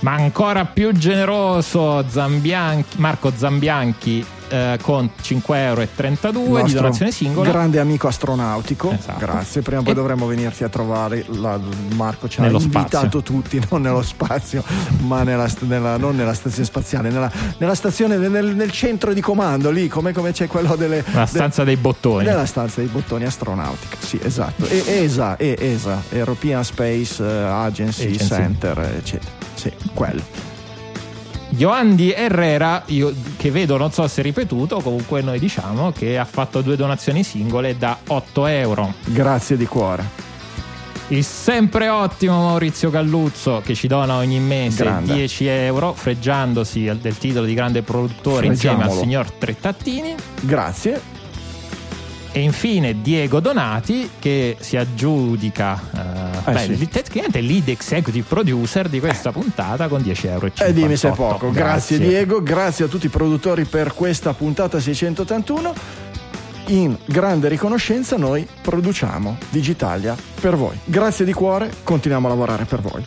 Ma 0.00 0.14
ancora 0.14 0.64
più 0.64 0.90
generoso 0.92 2.04
Zambianchi- 2.08 2.98
Marco 2.98 3.32
Zambianchi 3.36 4.24
eh, 4.52 4.78
con 4.82 5.08
5,32 5.22 5.54
euro 5.56 6.62
di 6.64 6.72
donazione 6.74 7.10
singola. 7.10 7.50
Grande 7.50 7.80
amico 7.80 8.06
astronautico. 8.08 8.90
Esatto. 8.90 9.18
Grazie. 9.18 9.62
Prima 9.62 9.80
o 9.80 9.82
poi 9.82 9.92
E- 9.92 9.96
dovremmo 9.96 10.26
venirti 10.26 10.62
a 10.64 10.68
trovare. 10.68 11.24
La- 11.28 11.58
Marco 11.94 12.28
ci 12.28 12.40
ha 12.40 12.42
Nello 12.42 12.58
invitato 12.60 12.96
spazio. 12.98 13.22
tutti, 13.22 13.60
non 13.70 13.80
nello 13.82 14.02
spazio, 14.02 14.62
ma 15.00 15.22
nella, 15.22 15.48
nella- 15.60 15.96
non 15.96 16.14
nella 16.16 16.34
stazione 16.34 16.64
spaziale, 16.66 17.10
nella, 17.10 17.30
nella 17.58 17.74
stazione, 17.74 18.16
nel, 18.16 18.54
nel 18.54 18.70
centro 18.70 19.12
di 19.14 19.20
comando, 19.20 19.70
lì 19.70 19.88
come, 19.88 20.12
come 20.12 20.32
c'è 20.32 20.46
quello 20.46 20.76
delle. 20.76 21.02
La 21.12 21.26
stanza 21.26 21.64
dei 21.64 21.76
bottoni. 21.76 22.24
Nella 22.24 22.46
stanza 22.46 22.80
dei 22.80 22.88
bottoni 22.90 23.24
astronautica, 23.24 23.96
sì, 24.00 24.20
esatto. 24.22 24.66
E 24.66 24.82
ESA, 25.04 25.36
e 25.36 25.56
ESA, 25.58 26.02
European 26.10 26.62
Space 26.64 27.22
eh, 27.24 27.26
Agency, 27.44 28.04
Agency. 28.04 28.26
Center, 28.26 28.78
eccetera. 28.98 29.30
Sì, 29.54 29.72
quello. 29.94 30.50
Ioandi 31.54 32.12
Herrera, 32.12 32.82
io 32.86 33.12
che 33.36 33.50
vedo, 33.50 33.76
non 33.76 33.92
so 33.92 34.08
se 34.08 34.22
ripetuto, 34.22 34.80
comunque 34.80 35.20
noi 35.20 35.38
diciamo 35.38 35.92
che 35.92 36.18
ha 36.18 36.24
fatto 36.24 36.62
due 36.62 36.76
donazioni 36.76 37.22
singole 37.22 37.76
da 37.76 37.98
8 38.06 38.46
euro. 38.46 38.94
Grazie 39.04 39.58
di 39.58 39.66
cuore. 39.66 40.30
Il 41.08 41.24
sempre 41.24 41.90
ottimo 41.90 42.40
Maurizio 42.40 42.88
Galluzzo 42.88 43.60
che 43.62 43.74
ci 43.74 43.86
dona 43.86 44.16
ogni 44.16 44.40
mese 44.40 44.82
Grande. 44.82 45.12
10 45.12 45.46
euro, 45.46 45.92
freggiandosi 45.92 46.90
del 46.98 47.18
titolo 47.18 47.44
di 47.44 47.52
grande 47.52 47.82
produttore 47.82 48.46
insieme 48.46 48.84
al 48.84 48.92
signor 48.92 49.30
Trettattini. 49.30 50.14
Grazie. 50.40 51.00
E 52.32 52.40
infine 52.40 53.02
Diego 53.02 53.40
Donati 53.40 54.08
che 54.18 54.56
si 54.58 54.78
aggiudica 54.78 55.78
eh, 56.46 56.50
Eh 56.50 56.52
beh, 56.54 56.60
sì. 56.60 56.70
il- 56.72 56.88
tecnicamente 56.88 57.40
lead 57.40 57.68
executive 57.68 58.26
producer 58.28 58.88
di 58.88 59.00
questa 59.00 59.32
puntata 59.32 59.88
con 59.88 60.02
10 60.02 60.26
euro. 60.26 60.46
E 60.46 60.52
Eh, 60.58 60.72
dimmi 60.72 60.96
se 60.96 61.08
è 61.08 61.12
poco. 61.12 61.50
Grazie, 61.50 61.98
Diego, 61.98 62.42
grazie 62.42 62.84
a 62.84 62.88
tutti 62.88 63.06
i 63.06 63.10
produttori 63.10 63.64
per 63.64 63.94
questa 63.94 64.32
puntata 64.34 64.78
681. 64.80 65.74
In 66.66 66.96
grande 67.06 67.48
riconoscenza 67.48 68.16
noi 68.16 68.46
produciamo 68.62 69.36
Digitalia 69.50 70.16
per 70.40 70.56
voi. 70.56 70.78
Grazie 70.84 71.24
di 71.24 71.32
cuore, 71.32 71.70
continuiamo 71.82 72.26
a 72.26 72.30
lavorare 72.30 72.64
per 72.64 72.80
voi. 72.80 73.04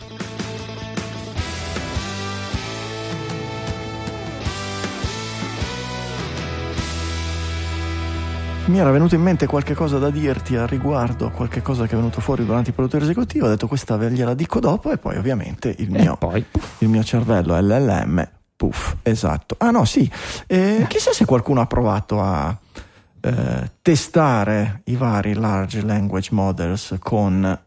Mi 8.66 8.78
era 8.80 8.90
venuto 8.90 9.14
in 9.14 9.22
mente 9.22 9.46
qualche 9.46 9.74
cosa 9.74 9.98
da 9.98 10.10
dirti 10.10 10.56
al 10.56 10.66
riguardo, 10.66 11.30
qualche 11.30 11.62
cosa 11.62 11.86
che 11.86 11.92
è 11.92 11.96
venuto 11.96 12.20
fuori 12.20 12.44
durante 12.44 12.70
il 12.70 12.74
produttore 12.74 13.04
esecutivo, 13.04 13.46
ho 13.46 13.48
detto 13.48 13.68
questa 13.68 13.96
ve 13.96 14.10
gliela 14.10 14.34
dico 14.34 14.58
dopo 14.58 14.90
e 14.90 14.98
poi 14.98 15.16
ovviamente 15.16 15.72
il 15.78 15.88
mio 15.90 16.16
poi 16.16 16.44
il 16.78 16.88
mio 16.88 17.04
cervello 17.04 17.56
LLM, 17.58 18.28
puff, 18.56 18.96
esatto. 19.02 19.54
Ah 19.58 19.70
no, 19.70 19.84
sì, 19.84 20.10
Eh, 20.48 20.84
chissà 20.88 21.12
se 21.12 21.24
qualcuno 21.24 21.60
ha 21.60 21.66
provato 21.66 22.20
a 22.20 22.56
eh, 23.20 23.70
testare 23.82 24.82
i 24.86 24.96
vari 24.96 25.34
large 25.34 25.82
language 25.82 26.30
models 26.32 26.96
con 26.98 27.58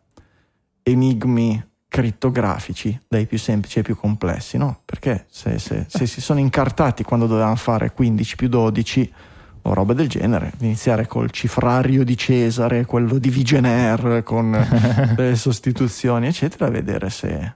enigmi 0.84 1.66
crittografici, 1.88 3.00
dai 3.08 3.26
più 3.26 3.38
semplici 3.39 3.78
ai 3.78 3.84
più 3.86 3.95
complessi, 3.95 4.58
no? 4.58 4.82
Perché 4.84 5.28
se, 5.30 5.60
se- 5.60 5.86
se 5.88 6.06
si 6.06 6.20
sono 6.20 6.39
incartati 6.39 7.04
quando 7.04 7.26
dovevano 7.26 7.56
fare 7.56 7.93
15 7.93 8.36
più 8.36 8.50
12 8.50 9.14
o 9.72 9.74
roba 9.74 9.93
del 9.93 10.07
genere, 10.07 10.53
iniziare 10.59 11.07
col 11.07 11.32
cifrario 11.32 12.03
di 12.03 12.17
Cesare, 12.17 12.86
quello 12.86 13.17
di 13.17 13.30
Vigener, 13.30 14.24
con 14.24 15.15
le 15.15 15.36
sostituzioni, 15.38 16.28
eccetera, 16.28 16.67
a 16.67 16.70
vedere 16.70 17.09
se... 17.09 17.55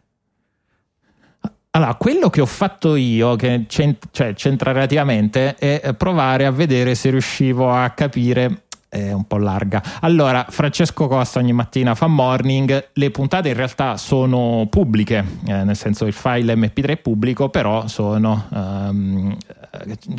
Allora, 1.76 1.96
quello 1.96 2.30
che 2.30 2.40
ho 2.40 2.46
fatto 2.46 2.96
io, 2.96 3.36
che 3.36 3.66
c'ent- 3.68 4.10
cioè, 4.12 4.36
c'entra 4.36 4.72
relativamente, 4.72 5.56
è 5.56 5.96
provare 5.96 6.46
a 6.46 6.52
vedere 6.52 6.94
se 6.94 7.10
riuscivo 7.10 7.74
a 7.74 7.90
capire. 7.90 8.66
È 8.88 9.12
un 9.12 9.26
po' 9.26 9.38
larga. 9.38 9.82
Allora, 10.02 10.46
Francesco 10.48 11.08
Costa 11.08 11.40
ogni 11.40 11.52
mattina 11.52 11.96
fa 11.96 12.06
morning. 12.06 12.90
Le 12.94 13.10
puntate 13.10 13.50
in 13.50 13.56
realtà 13.56 13.98
sono 13.98 14.68
pubbliche, 14.70 15.26
eh, 15.48 15.64
nel 15.64 15.76
senso 15.76 16.06
il 16.06 16.14
file 16.14 16.54
MP3 16.54 16.90
è 16.90 16.98
pubblico, 16.98 17.50
però 17.50 17.88
sono. 17.88 18.48
ehm, 18.54 19.36
eh, 19.48 19.63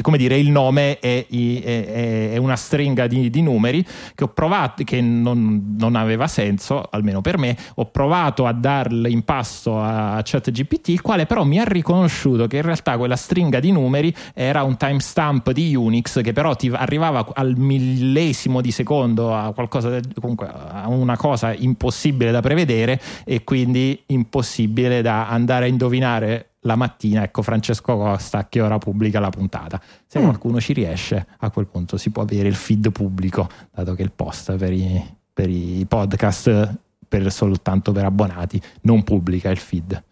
come 0.00 0.18
dire, 0.18 0.36
il 0.38 0.50
nome 0.50 0.98
è, 0.98 1.26
è- 1.28 2.32
è- 2.32 2.36
una 2.36 2.56
stringa 2.56 3.06
di, 3.06 3.30
di 3.30 3.42
numeri 3.42 3.84
che 4.14 4.24
ho 4.24 4.28
provato, 4.28 4.82
che 4.84 5.00
non, 5.00 5.76
non 5.78 5.94
aveva 5.94 6.26
senso, 6.26 6.82
almeno 6.90 7.20
per 7.20 7.38
me. 7.38 7.56
Ho 7.76 7.86
provato 7.86 8.46
a 8.46 8.52
darle 8.52 9.08
in 9.10 9.22
pasto 9.22 9.80
a 9.80 10.20
ChatGPT, 10.22 10.88
il 10.88 11.00
quale 11.00 11.26
però 11.26 11.44
mi 11.44 11.58
ha 11.58 11.64
riconosciuto 11.64 12.46
che 12.46 12.56
in 12.56 12.62
realtà 12.62 12.96
quella 12.96 13.16
stringa 13.16 13.60
di 13.60 13.70
numeri 13.70 14.14
era 14.34 14.62
un 14.62 14.76
timestamp 14.76 15.52
di 15.52 15.74
Unix 15.74 16.20
che 16.20 16.32
però 16.32 16.54
ti 16.54 16.68
arrivava 16.68 17.26
al 17.34 17.56
millesimo 17.56 18.60
di 18.60 18.70
secondo 18.70 19.34
a 19.34 19.52
qualcosa 19.52 20.00
comunque 20.20 20.48
a 20.48 20.88
una 20.88 21.16
cosa 21.16 21.54
impossibile 21.54 22.30
da 22.30 22.40
prevedere 22.40 23.00
e 23.24 23.44
quindi 23.44 24.02
impossibile 24.06 25.02
da 25.02 25.28
andare 25.28 25.66
a 25.66 25.68
indovinare 25.68 26.53
la 26.66 26.76
mattina, 26.76 27.22
ecco 27.22 27.42
Francesco 27.42 27.96
Costa 27.96 28.38
a 28.38 28.48
che 28.48 28.60
ora 28.60 28.78
pubblica 28.78 29.20
la 29.20 29.30
puntata. 29.30 29.80
Se 30.06 30.18
Mm. 30.18 30.22
qualcuno 30.24 30.60
ci 30.60 30.72
riesce, 30.72 31.26
a 31.38 31.50
quel 31.50 31.66
punto 31.66 31.96
si 31.96 32.10
può 32.10 32.22
avere 32.22 32.48
il 32.48 32.54
feed 32.54 32.90
pubblico, 32.90 33.48
dato 33.70 33.94
che 33.94 34.02
il 34.02 34.12
post 34.12 34.56
per 34.56 34.72
i, 34.72 35.16
per 35.32 35.48
i 35.50 35.84
podcast 35.86 36.78
per 37.06 37.30
soltanto 37.30 37.92
per 37.92 38.04
abbonati 38.04 38.60
non 38.82 39.02
pubblica 39.04 39.50
il 39.50 39.58
feed. 39.58 40.02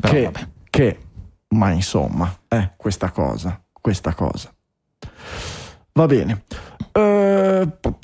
Però 0.00 0.12
che, 0.12 0.22
vabbè. 0.24 0.48
che, 0.70 0.98
ma 1.48 1.70
insomma, 1.72 2.32
è 2.48 2.70
questa 2.76 3.10
cosa, 3.10 3.60
questa 3.80 4.14
cosa. 4.14 4.52
Va 5.92 6.06
bene. 6.06 6.44
Eh, 6.92 7.68
po- 7.80 7.94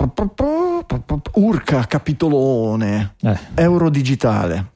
Urca, 1.34 1.86
capitolone, 1.86 3.14
Eh, 3.20 3.38
euro 3.54 3.88
digitale. 3.88 4.71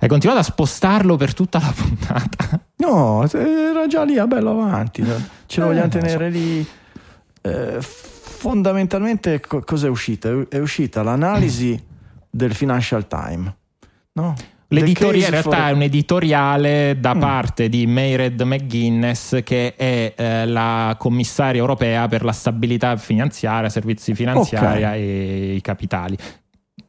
Hai 0.00 0.08
continuato 0.08 0.40
a 0.40 0.44
spostarlo 0.44 1.16
per 1.16 1.34
tutta 1.34 1.58
la 1.58 1.72
puntata. 1.76 2.60
No, 2.76 3.28
era 3.30 3.86
già 3.86 4.04
lì 4.04 4.18
a 4.18 4.26
bello 4.26 4.50
avanti. 4.50 5.02
Ce 5.46 5.60
lo 5.60 5.66
Eh, 5.66 5.68
vogliamo 5.68 5.86
lo 5.86 5.92
so. 5.92 5.98
tenere 5.98 6.30
lì. 6.30 6.66
Eh, 7.40 7.78
fondamentalmente, 7.80 9.40
co- 9.40 9.62
cos'è 9.62 9.88
uscita? 9.88 10.30
È 10.48 10.58
uscita 10.58 11.02
l'analisi 11.02 11.80
del 12.30 12.54
Financial 12.54 13.06
Times. 13.08 13.52
No? 14.12 14.34
L'editoriale 14.70 15.24
in 15.24 15.30
realtà 15.30 15.56
for... 15.56 15.66
è 15.66 15.70
un 15.70 15.82
editoriale 15.82 16.96
da 17.00 17.14
mm. 17.14 17.20
parte 17.20 17.68
di 17.70 17.86
Mayred 17.86 18.40
McGuinness, 18.42 19.42
che 19.42 19.74
è 19.74 20.12
eh, 20.14 20.46
la 20.46 20.94
commissaria 20.98 21.60
europea 21.60 22.06
per 22.06 22.22
la 22.22 22.32
stabilità 22.32 22.96
finanziaria, 22.96 23.70
servizi 23.70 24.14
finanziari 24.14 24.82
okay. 24.82 25.00
e 25.00 25.54
i 25.54 25.60
capitali 25.62 26.16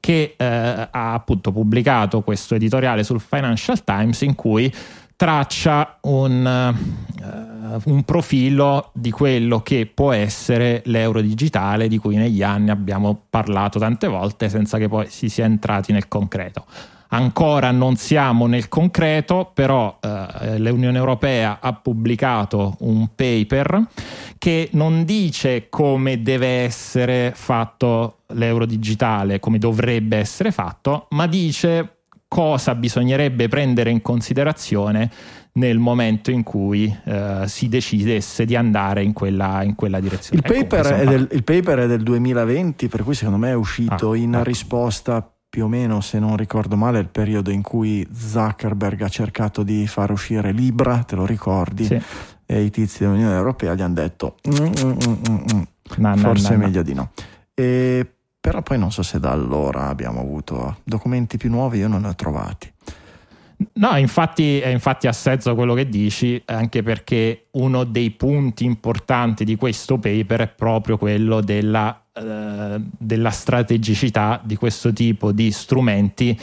che 0.09 0.33
eh, 0.35 0.43
ha 0.43 1.13
appunto 1.13 1.51
pubblicato 1.51 2.21
questo 2.21 2.55
editoriale 2.55 3.03
sul 3.03 3.19
Financial 3.19 3.83
Times 3.83 4.21
in 4.21 4.33
cui 4.33 4.73
traccia 5.15 5.99
un, 6.01 6.73
uh, 6.73 7.81
un, 7.91 8.03
profilo 8.03 8.89
di 8.95 9.11
quello 9.11 9.59
che 9.59 9.85
può 9.85 10.11
essere 10.11 10.81
l'euro 10.85 11.21
digitale 11.21 11.87
di 11.87 11.99
cui 11.99 12.15
negli 12.15 12.41
anni 12.41 12.71
abbiamo 12.71 13.25
parlato 13.29 13.77
tante 13.77 14.07
volte 14.07 14.49
senza 14.49 14.79
che 14.79 14.87
poi 14.87 15.05
si 15.09 15.29
sia 15.29 15.45
entrati 15.45 15.91
nel 15.91 16.07
concreto. 16.07 16.65
Ancora 17.11 17.71
non 17.71 17.95
siamo 17.95 18.45
nel 18.45 18.67
concreto, 18.67 19.49
però 19.51 19.97
uh, 19.99 20.57
l'Unione 20.57 20.97
Europea 20.97 21.57
ha 21.59 21.73
pubblicato 21.73 22.75
un 22.81 23.09
paper 23.15 23.87
che 24.37 24.69
non 24.73 25.05
dice 25.05 25.69
come 25.69 26.21
deve 26.21 26.63
essere 26.63 27.31
fatto 27.33 28.19
l'euro 28.33 28.65
digitale, 28.65 29.39
come 29.39 29.57
dovrebbe 29.57 30.17
essere 30.17 30.51
fatto, 30.51 31.07
ma 31.09 31.25
dice 31.25 31.95
cosa 32.27 32.75
bisognerebbe 32.75 33.47
prendere 33.47 33.89
in 33.89 34.03
considerazione 34.03 35.09
nel 35.53 35.79
momento 35.79 36.29
in 36.29 36.43
cui 36.43 36.95
eh, 37.05 37.43
si 37.47 37.67
decidesse 37.67 38.45
di 38.45 38.55
andare 38.55 39.03
in 39.03 39.13
quella, 39.13 39.63
in 39.63 39.73
quella 39.73 39.99
direzione. 39.99 40.43
Il, 40.45 40.51
ecco, 40.51 40.67
paper 40.67 41.07
del, 41.07 41.27
il, 41.31 41.43
paper 41.43 41.79
è 41.79 41.87
del, 41.87 42.03
2020, 42.03 42.87
per 42.87 43.03
cui 43.03 43.15
secondo 43.15 43.39
me 43.39 43.49
è 43.49 43.55
uscito 43.55 44.11
ah, 44.11 44.15
in 44.15 44.35
ecco. 44.35 44.43
risposta 44.43 45.33
più 45.49 45.65
o 45.65 45.67
meno, 45.67 45.99
se 45.99 46.19
non 46.19 46.37
ricordo 46.37 46.75
male, 46.75 46.99
il 46.99 47.07
periodo 47.07 47.49
in 47.49 47.63
cui 47.63 48.07
Zuckerberg 48.13 49.01
ha 49.01 49.09
cercato 49.09 49.63
di 49.63 49.87
far 49.87 50.11
uscire 50.11 50.51
Libra, 50.51 51.03
te 51.03 51.15
lo 51.15 51.25
ricordi? 51.25 51.85
Sì. 51.85 52.01
E 52.45 52.61
i 52.61 52.69
tizi 52.69 52.99
dell'Unione 52.99 53.35
Europea 53.35 53.73
gli 53.73 53.81
hanno 53.81 53.93
detto 53.95 54.37
mm, 54.47 54.65
mm, 54.65 54.97
mm, 55.29 55.61
no, 55.97 56.17
forse 56.17 56.49
no, 56.49 56.57
no, 56.57 56.63
è 56.63 56.65
meglio 56.65 56.81
di 56.83 56.93
no. 56.93 57.11
E 57.53 58.13
però 58.39 58.61
poi 58.61 58.79
non 58.79 58.91
so 58.91 59.03
se 59.03 59.19
da 59.19 59.31
allora 59.31 59.87
abbiamo 59.87 60.21
avuto 60.21 60.77
documenti 60.83 61.37
più 61.37 61.49
nuovi, 61.49 61.79
io 61.79 61.87
non 61.87 62.01
ne 62.01 62.07
ho 62.09 62.15
trovati. 62.15 62.71
No, 63.73 63.97
infatti, 63.97 64.61
infatti 64.65 65.07
ha 65.07 65.11
senso 65.11 65.53
quello 65.53 65.73
che 65.73 65.89
dici, 65.89 66.41
anche 66.45 66.81
perché 66.81 67.47
uno 67.51 67.83
dei 67.83 68.11
punti 68.11 68.63
importanti 68.63 69.43
di 69.43 69.57
questo 69.57 69.97
paper 69.97 70.41
è 70.41 70.47
proprio 70.47 70.97
quello 70.97 71.41
della, 71.41 72.05
eh, 72.13 72.79
della 72.79 73.31
strategicità 73.31 74.39
di 74.41 74.55
questo 74.55 74.93
tipo 74.93 75.33
di 75.33 75.51
strumenti 75.51 76.39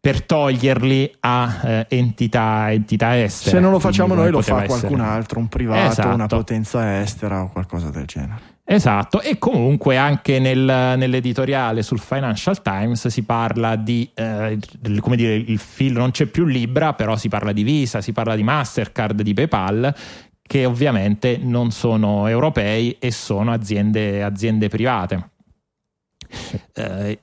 per 0.00 0.24
toglierli 0.24 1.14
a 1.20 1.60
eh, 1.62 1.86
entità, 1.90 2.72
entità, 2.72 3.16
estere. 3.16 3.56
Se 3.56 3.60
non 3.60 3.70
lo 3.70 3.78
facciamo 3.78 4.14
noi 4.14 4.32
lo 4.32 4.42
fa 4.42 4.64
qualcun 4.64 4.98
essere. 4.98 5.02
altro, 5.02 5.38
un 5.38 5.46
privato, 5.46 5.92
esatto. 5.92 6.14
una 6.14 6.26
potenza 6.26 7.00
estera 7.00 7.42
o 7.42 7.50
qualcosa 7.52 7.90
del 7.90 8.06
genere. 8.06 8.40
Esatto, 8.64 9.20
e 9.20 9.38
comunque 9.38 9.96
anche 9.96 10.38
nel, 10.38 10.60
nell'editoriale 10.96 11.82
sul 11.82 11.98
Financial 11.98 12.62
Times 12.62 13.08
si 13.08 13.24
parla 13.24 13.74
di, 13.74 14.08
eh, 14.14 14.56
come 15.00 15.16
dire, 15.16 15.34
il 15.34 15.58
filo, 15.58 15.98
non 15.98 16.12
c'è 16.12 16.26
più 16.26 16.44
Libra, 16.44 16.94
però 16.94 17.16
si 17.16 17.28
parla 17.28 17.52
di 17.52 17.64
Visa, 17.64 18.00
si 18.00 18.12
parla 18.12 18.36
di 18.36 18.44
Mastercard, 18.44 19.20
di 19.20 19.34
PayPal, 19.34 19.92
che 20.40 20.64
ovviamente 20.64 21.38
non 21.42 21.72
sono 21.72 22.28
europei 22.28 22.96
e 23.00 23.10
sono 23.10 23.52
aziende, 23.52 24.22
aziende 24.22 24.68
private. 24.68 25.30
Eh, 26.72 27.18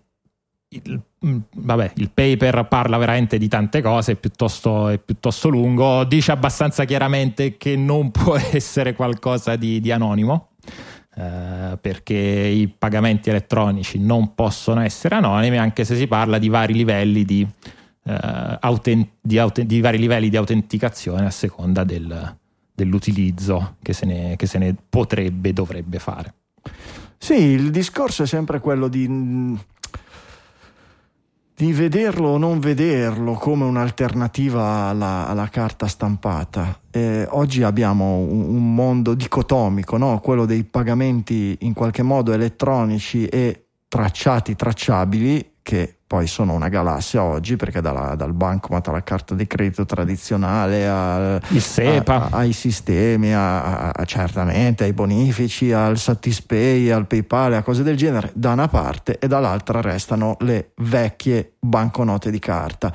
il, 0.67 1.01
mm, 1.25 1.37
vabbè, 1.55 1.93
il 1.95 2.11
paper 2.11 2.67
parla 2.67 2.97
veramente 2.97 3.37
di 3.37 3.47
tante 3.47 3.81
cose, 3.81 4.11
è 4.11 4.15
piuttosto, 4.15 4.89
è 4.89 4.97
piuttosto, 4.99 5.47
lungo, 5.47 6.03
dice 6.03 6.33
abbastanza 6.33 6.83
chiaramente 6.83 7.55
che 7.55 7.77
non 7.77 8.11
può 8.11 8.35
essere 8.51 8.93
qualcosa 8.93 9.55
di, 9.55 9.79
di 9.79 9.91
anonimo 9.91 10.48
eh, 11.19 11.77
perché 11.81 12.15
i 12.15 12.67
pagamenti 12.69 13.29
elettronici 13.29 13.99
non 13.99 14.35
possono 14.35 14.79
essere 14.79 15.15
anonimi 15.15 15.57
anche 15.57 15.83
se 15.83 15.97
si 15.97 16.07
parla 16.07 16.37
di 16.37 16.47
vari 16.47 16.73
livelli 16.73 17.25
di, 17.25 17.45
eh, 18.05 18.57
autent- 18.61 19.09
di, 19.19 19.37
aut- 19.37 19.61
di 19.61 19.81
vari 19.81 19.97
livelli 19.97 20.29
di 20.29 20.37
autenticazione 20.37 21.25
a 21.25 21.29
seconda 21.29 21.83
del, 21.83 22.35
dell'utilizzo 22.73 23.75
che 23.81 23.91
se, 23.91 24.05
ne, 24.05 24.35
che 24.37 24.45
se 24.45 24.59
ne 24.59 24.73
potrebbe, 24.89 25.51
dovrebbe 25.51 25.99
fare. 25.99 26.33
Sì, 27.17 27.33
il 27.33 27.69
discorso 27.69 28.23
è 28.23 28.27
sempre 28.27 28.61
quello 28.61 28.87
di 28.87 29.05
di 31.59 31.73
vederlo 31.73 32.29
o 32.29 32.37
non 32.37 32.61
vederlo 32.61 33.33
come 33.33 33.65
un'alternativa 33.65 34.87
alla, 34.87 35.27
alla 35.27 35.49
carta 35.49 35.87
stampata. 35.87 36.79
Eh, 36.89 37.27
oggi 37.31 37.63
abbiamo 37.63 38.15
un, 38.19 38.55
un 38.55 38.73
mondo 38.73 39.13
dicotomico, 39.13 39.97
no? 39.97 40.21
quello 40.21 40.45
dei 40.45 40.63
pagamenti 40.63 41.57
in 41.63 41.73
qualche 41.73 42.01
modo 42.01 42.31
elettronici 42.31 43.25
e 43.25 43.65
tracciati, 43.89 44.55
tracciabili, 44.55 45.48
che 45.69 45.97
poi 46.07 46.25
sono 46.25 46.53
una 46.53 46.67
galassia 46.67 47.21
oggi 47.21 47.55
perché 47.55 47.79
dalla, 47.79 48.15
dal 48.15 48.33
bancomat 48.33 48.87
alla 48.87 49.03
carta 49.03 49.35
di 49.35 49.45
credito 49.45 49.85
tradizionale 49.85 50.87
al, 50.87 51.39
a, 52.05 52.27
ai 52.31 52.53
sistemi, 52.53 53.31
a, 53.35 53.91
a, 53.91 54.05
certamente 54.05 54.85
ai 54.85 54.93
bonifici, 54.93 55.71
al 55.71 55.99
Satispay, 55.99 56.89
al 56.89 57.05
PayPal, 57.05 57.53
a 57.53 57.61
cose 57.61 57.83
del 57.83 57.95
genere, 57.95 58.31
da 58.33 58.53
una 58.53 58.67
parte 58.67 59.19
e 59.19 59.27
dall'altra 59.27 59.79
restano 59.81 60.37
le 60.39 60.71
vecchie 60.77 61.57
banconote 61.59 62.31
di 62.31 62.39
carta. 62.39 62.91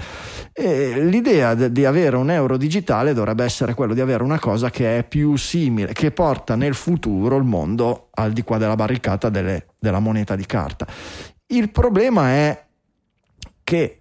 E 0.53 1.01
l'idea 1.05 1.55
de, 1.55 1.71
di 1.71 1.85
avere 1.85 2.17
un 2.17 2.33
euro 2.33 2.57
digitale 2.57 3.15
dovrebbe 3.15 3.45
essere 3.45 3.75
quello 3.75 3.95
di 3.95 4.01
avere 4.01 4.25
una 4.25 4.41
cosa 4.41 4.71
che 4.71 4.99
è 4.99 5.05
più 5.05 5.37
simile, 5.37 5.93
che 5.93 6.11
porta 6.11 6.57
nel 6.57 6.75
futuro 6.75 7.37
il 7.37 7.45
mondo 7.45 8.09
al 8.15 8.33
di 8.33 8.43
qua 8.43 8.59
della 8.59 8.75
barricata 8.75 9.29
delle, 9.29 9.67
della 9.79 10.01
moneta 10.01 10.35
di 10.35 10.47
carta. 10.47 10.85
Il 11.47 11.71
problema 11.71 12.31
è 12.31 12.64
che 13.65 14.01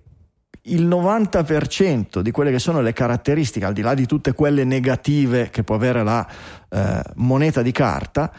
il 0.68 0.88
90% 0.88 2.20
di 2.20 2.32
quelle 2.32 2.52
che 2.52 2.60
sono 2.60 2.82
le 2.82 2.94
caratteristiche, 2.94 3.66
al 3.66 3.74
di 3.74 3.82
là 3.82 3.94
di 3.94 4.06
tutte 4.06 4.34
quelle 4.34 4.64
negative 4.64 5.50
che 5.50 5.64
può 5.64 5.76
avere 5.76 6.04
la 6.04 6.26
eh, 6.70 7.02
moneta 7.16 7.62
di 7.62 7.72
carta, 7.72 8.32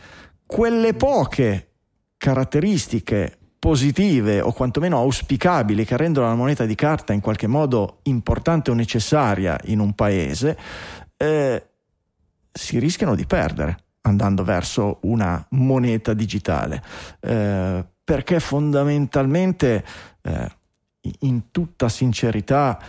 quelle 0.46 0.94
poche 0.94 1.68
caratteristiche 2.16 3.38
positive 3.58 4.40
o 4.40 4.52
quantomeno 4.52 4.98
auspicabili 4.98 5.84
che 5.84 5.96
rendono 5.96 6.26
la 6.26 6.34
moneta 6.34 6.66
di 6.66 6.74
carta 6.74 7.12
in 7.12 7.20
qualche 7.20 7.46
modo 7.46 8.00
importante 8.04 8.70
o 8.70 8.74
necessaria 8.74 9.58
in 9.64 9.80
un 9.80 9.94
paese, 9.94 10.56
eh, 11.16 11.66
si 12.52 12.78
rischiano 12.78 13.14
di 13.14 13.26
perdere 13.26 13.78
andando 14.02 14.44
verso 14.44 14.98
una 15.02 15.44
moneta 15.50 16.12
digitale, 16.12 16.82
eh, 17.20 17.84
perché 18.04 18.38
fondamentalmente 18.38 19.84
eh, 20.22 20.50
in 21.20 21.50
tutta 21.50 21.88
sincerità 21.88 22.80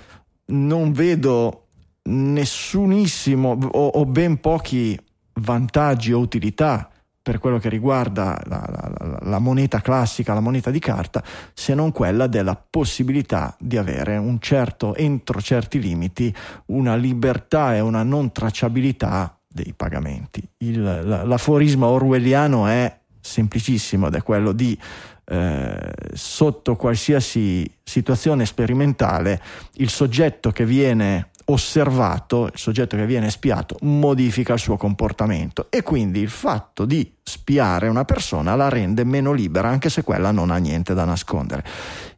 non 0.47 0.91
vedo 0.91 1.67
nessunissimo 2.03 3.57
o, 3.71 3.87
o, 3.87 4.05
ben 4.05 4.39
pochi 4.39 4.97
vantaggi 5.33 6.13
o 6.13 6.19
utilità 6.19 6.89
per 7.25 7.39
quello 7.39 7.57
che 7.57 7.69
riguarda 7.69 8.39
la, 8.45 8.63
la, 8.69 9.19
la, 9.23 9.39
moneta 9.39 9.81
classica, 9.81 10.35
la 10.35 10.41
moneta 10.41 10.69
di 10.69 10.77
carta, 10.77 11.23
se 11.55 11.73
non 11.73 11.91
quella 11.91 12.27
della 12.27 12.55
possibilità 12.55 13.55
di 13.59 13.77
avere 13.77 14.17
un 14.17 14.39
certo, 14.39 14.93
entro 14.93 15.41
certi 15.41 15.79
limiti, 15.79 16.31
una 16.67 16.95
libertà 16.95 17.75
e 17.75 17.79
una 17.79 18.03
non 18.03 18.31
tracciabilità 18.31 19.39
dei 19.47 19.73
pagamenti. 19.75 20.47
Il, 20.57 20.83
l'aforisma 20.83 21.87
orwelliano 21.87 22.67
è 22.67 22.95
semplicissimo 23.19 24.07
ed 24.07 24.13
è 24.13 24.21
quello 24.21 24.51
di 24.51 24.77
eh, 25.25 25.91
sotto 26.13 26.75
qualsiasi 26.75 27.69
situazione 27.83 28.45
sperimentale 28.45 29.41
il 29.75 29.89
soggetto 29.89 30.51
che 30.51 30.65
viene 30.65 31.29
osservato, 31.45 32.45
il 32.45 32.57
soggetto 32.57 32.95
che 32.95 33.05
viene 33.05 33.29
spiato, 33.29 33.77
modifica 33.81 34.53
il 34.53 34.59
suo 34.59 34.77
comportamento 34.77 35.67
e 35.69 35.83
quindi 35.83 36.19
il 36.19 36.29
fatto 36.29 36.85
di 36.85 37.11
spiare 37.23 37.87
una 37.87 38.05
persona 38.05 38.55
la 38.55 38.69
rende 38.69 39.03
meno 39.03 39.31
libera 39.31 39.67
anche 39.67 39.89
se 39.89 40.03
quella 40.03 40.31
non 40.31 40.51
ha 40.51 40.57
niente 40.57 40.93
da 40.93 41.05
nascondere. 41.05 41.63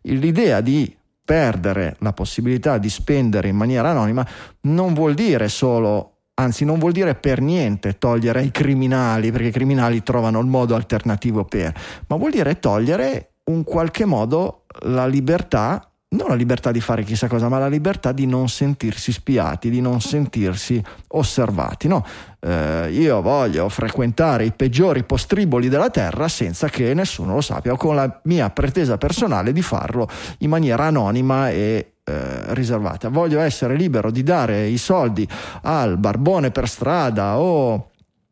L'idea 0.04 0.62
di 0.62 0.96
perdere 1.24 1.98
la 2.00 2.14
possibilità 2.14 2.78
di 2.78 2.90
spendere 2.90 3.50
in 3.50 3.56
maniera 3.58 3.90
anonima 3.90 4.26
non 4.62 4.94
vuol 4.94 5.14
dire 5.14 5.50
solo 5.50 6.17
anzi 6.40 6.66
non 6.66 6.80
vuol 6.80 6.92
dire 6.92 7.16
per 7.16 7.42
niente 7.42 7.98
togliere 7.98 8.44
i 8.44 8.52
criminali, 8.52 9.32
perché 9.32 9.48
i 9.48 9.52
criminali 9.52 10.04
trovano 10.04 10.40
il 10.40 10.48
modo 10.48 10.76
alternativo 10.76 11.46
per, 11.46 11.74
ma 12.08 12.16
vuol 12.16 12.32
dire 12.32 12.60
togliere 12.60 13.32
in 13.46 13.64
qualche 13.64 14.06
modo 14.06 14.64
la 14.82 15.08
libertà, 15.08 15.90
non 16.10 16.30
la 16.30 16.36
libertà 16.36 16.72
di 16.72 16.80
fare 16.80 17.04
chissà 17.04 17.28
cosa, 17.28 17.50
ma 17.50 17.58
la 17.58 17.68
libertà 17.68 18.12
di 18.12 18.26
non 18.26 18.50
sentirsi 18.50 19.12
spiati, 19.12 19.70
di 19.70 19.82
non 19.82 20.00
sentirsi 20.00 20.82
osservati. 21.10 21.88
No? 21.88 22.06
Eh, 22.40 22.90
io 22.92 23.22
voglio 23.22 23.68
frequentare 23.68 24.46
i 24.46 24.54
peggiori 24.56 25.04
postriboli 25.04 25.70
della 25.70 25.90
terra 25.90 26.28
senza 26.28 26.70
che 26.70 26.94
nessuno 26.94 27.34
lo 27.34 27.42
sappia, 27.42 27.74
o 27.74 27.78
con 27.78 27.96
la 27.96 28.22
mia 28.24 28.50
pretesa 28.52 28.98
personale 28.98 29.52
di 29.52 29.62
farlo 29.62 30.08
in 30.40 30.50
maniera 30.50 30.86
anonima 30.86 31.50
e 31.50 31.94
eh, 32.10 32.54
riservata. 32.54 33.10
Voglio 33.10 33.42
essere 33.42 33.76
libero 33.76 34.12
di 34.12 34.24
dare 34.24 34.68
i 34.68 34.78
soldi 34.78 35.28
al 35.64 35.98
barbone 35.98 36.52
per 36.52 36.70
strada 36.70 37.38
o 37.38 37.90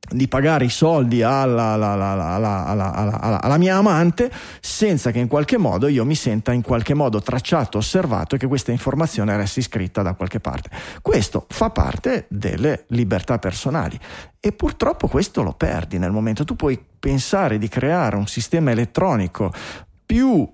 di 0.10 0.30
pagare 0.30 0.64
i 0.64 0.70
soldi 0.70 1.24
alla, 1.24 1.74
alla, 1.74 1.92
alla, 1.92 3.42
alla, 3.42 3.58
mia 3.58 3.76
amante 3.76 4.32
senza 4.62 5.12
che 5.12 5.20
in 5.20 5.28
qualche 5.28 5.58
modo 5.58 5.88
io 5.88 6.06
mi 6.06 6.16
senta 6.16 6.54
in 6.54 6.62
qualche 6.62 6.94
modo 6.94 7.22
tracciato, 7.22 7.80
osservato 7.80 8.36
e 8.36 8.38
che 8.38 8.48
questa 8.48 8.72
informazione 8.72 9.36
resti 9.36 9.62
scritta 9.62 10.02
da 10.02 10.14
qualche 10.14 10.40
parte. 10.40 10.70
Questo 11.02 11.46
fa 11.50 11.70
parte 11.72 12.28
delle 12.30 12.86
libertà 12.90 13.40
personali 13.40 14.00
e 14.40 14.54
purtroppo 14.54 15.10
questo 15.10 15.42
lo 15.42 15.54
perdi 15.54 15.98
nel 15.98 16.12
momento. 16.12 16.46
Tu 16.46 16.56
puoi 16.56 16.82
pensare 16.98 17.58
di 17.58 17.68
creare 17.68 18.16
un 18.16 18.28
sistema 18.28 18.72
elettronico 18.72 19.52
più, 20.06 20.48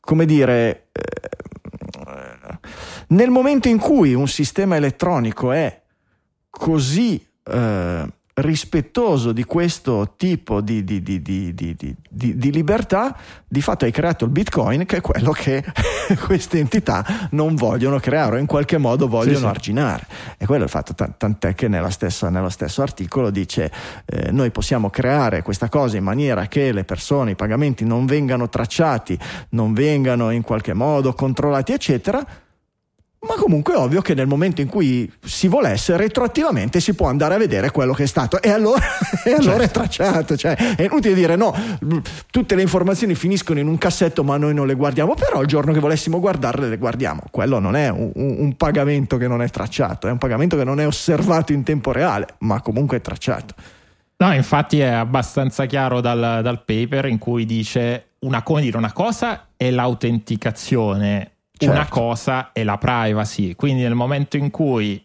come 0.00 0.26
dire, 0.26 0.88
eh, 0.92 2.58
nel 3.08 3.30
momento 3.30 3.68
in 3.68 3.78
cui 3.78 4.14
un 4.14 4.28
sistema 4.28 4.76
elettronico 4.76 5.52
è 5.52 5.82
così 6.50 7.24
eh, 7.44 8.12
rispettoso 8.40 9.32
di 9.32 9.44
questo 9.44 10.14
tipo 10.16 10.60
di, 10.60 10.84
di, 10.84 11.02
di, 11.02 11.22
di, 11.22 12.52
libertà, 12.52 13.16
di 13.46 13.60
fatto 13.60 13.84
hai 13.84 13.90
creato 13.90 14.24
il 14.24 14.30
Bitcoin, 14.30 14.84
che 14.84 14.98
è 14.98 15.00
quello 15.00 15.32
che 15.32 15.64
queste 16.24 16.58
entità 16.58 17.28
non 17.30 17.54
vogliono 17.54 17.98
creare 17.98 18.36
o 18.36 18.38
in 18.38 18.46
qualche 18.46 18.78
modo 18.78 19.08
vogliono 19.08 19.38
sì, 19.38 19.44
arginare. 19.46 20.06
E 20.36 20.46
quello 20.46 20.62
è 20.62 20.64
il 20.66 20.70
fatto, 20.70 20.94
tant'è 20.94 21.54
che 21.54 21.68
stessa, 21.90 22.28
nello 22.28 22.48
stesso 22.48 22.82
articolo 22.82 23.30
dice 23.30 23.70
eh, 24.04 24.30
noi 24.30 24.50
possiamo 24.50 24.90
creare 24.90 25.42
questa 25.42 25.68
cosa 25.68 25.96
in 25.96 26.04
maniera 26.04 26.46
che 26.46 26.72
le 26.72 26.84
persone, 26.84 27.32
i 27.32 27.36
pagamenti 27.36 27.84
non 27.84 28.06
vengano 28.06 28.48
tracciati, 28.48 29.18
non 29.50 29.72
vengano 29.72 30.30
in 30.30 30.42
qualche 30.42 30.74
modo 30.74 31.12
controllati, 31.12 31.72
eccetera 31.72 32.46
ma 33.20 33.34
comunque 33.34 33.74
è 33.74 33.76
ovvio 33.76 34.00
che 34.00 34.14
nel 34.14 34.28
momento 34.28 34.60
in 34.60 34.68
cui 34.68 35.10
si 35.24 35.48
volesse, 35.48 35.96
retroattivamente 35.96 36.78
si 36.78 36.94
può 36.94 37.08
andare 37.08 37.34
a 37.34 37.38
vedere 37.38 37.72
quello 37.72 37.92
che 37.92 38.04
è 38.04 38.06
stato 38.06 38.40
e 38.40 38.50
allora, 38.50 38.80
e 39.24 39.32
allora 39.32 39.58
certo. 39.58 39.62
è 39.62 39.70
tracciato. 39.70 40.36
Cioè, 40.36 40.54
è 40.76 40.82
inutile 40.82 41.14
dire 41.14 41.34
no, 41.34 41.52
tutte 42.30 42.54
le 42.54 42.62
informazioni 42.62 43.16
finiscono 43.16 43.58
in 43.58 43.66
un 43.66 43.76
cassetto 43.76 44.22
ma 44.22 44.36
noi 44.36 44.54
non 44.54 44.68
le 44.68 44.74
guardiamo, 44.74 45.14
però 45.14 45.40
il 45.40 45.48
giorno 45.48 45.72
che 45.72 45.80
volessimo 45.80 46.20
guardarle 46.20 46.68
le 46.68 46.76
guardiamo. 46.76 47.22
Quello 47.30 47.58
non 47.58 47.74
è 47.74 47.88
un, 47.88 48.12
un 48.14 48.56
pagamento 48.56 49.16
che 49.16 49.26
non 49.26 49.42
è 49.42 49.48
tracciato, 49.48 50.06
è 50.06 50.10
un 50.12 50.18
pagamento 50.18 50.56
che 50.56 50.64
non 50.64 50.78
è 50.78 50.86
osservato 50.86 51.52
in 51.52 51.64
tempo 51.64 51.90
reale, 51.90 52.26
ma 52.38 52.60
comunque 52.60 52.98
è 52.98 53.00
tracciato. 53.00 53.54
No, 54.18 54.32
infatti 54.32 54.78
è 54.80 54.88
abbastanza 54.88 55.66
chiaro 55.66 56.00
dal, 56.00 56.40
dal 56.42 56.64
paper 56.64 57.06
in 57.06 57.18
cui 57.18 57.44
dice 57.46 58.10
una, 58.20 58.42
dire, 58.60 58.76
una 58.76 58.92
cosa 58.92 59.48
è 59.56 59.70
l'autenticazione 59.70 61.37
Certo. 61.58 61.74
Una 61.74 61.88
cosa 61.88 62.52
è 62.52 62.62
la 62.62 62.78
privacy, 62.78 63.56
quindi 63.56 63.82
nel 63.82 63.94
momento 63.94 64.36
in 64.36 64.50
cui 64.50 65.04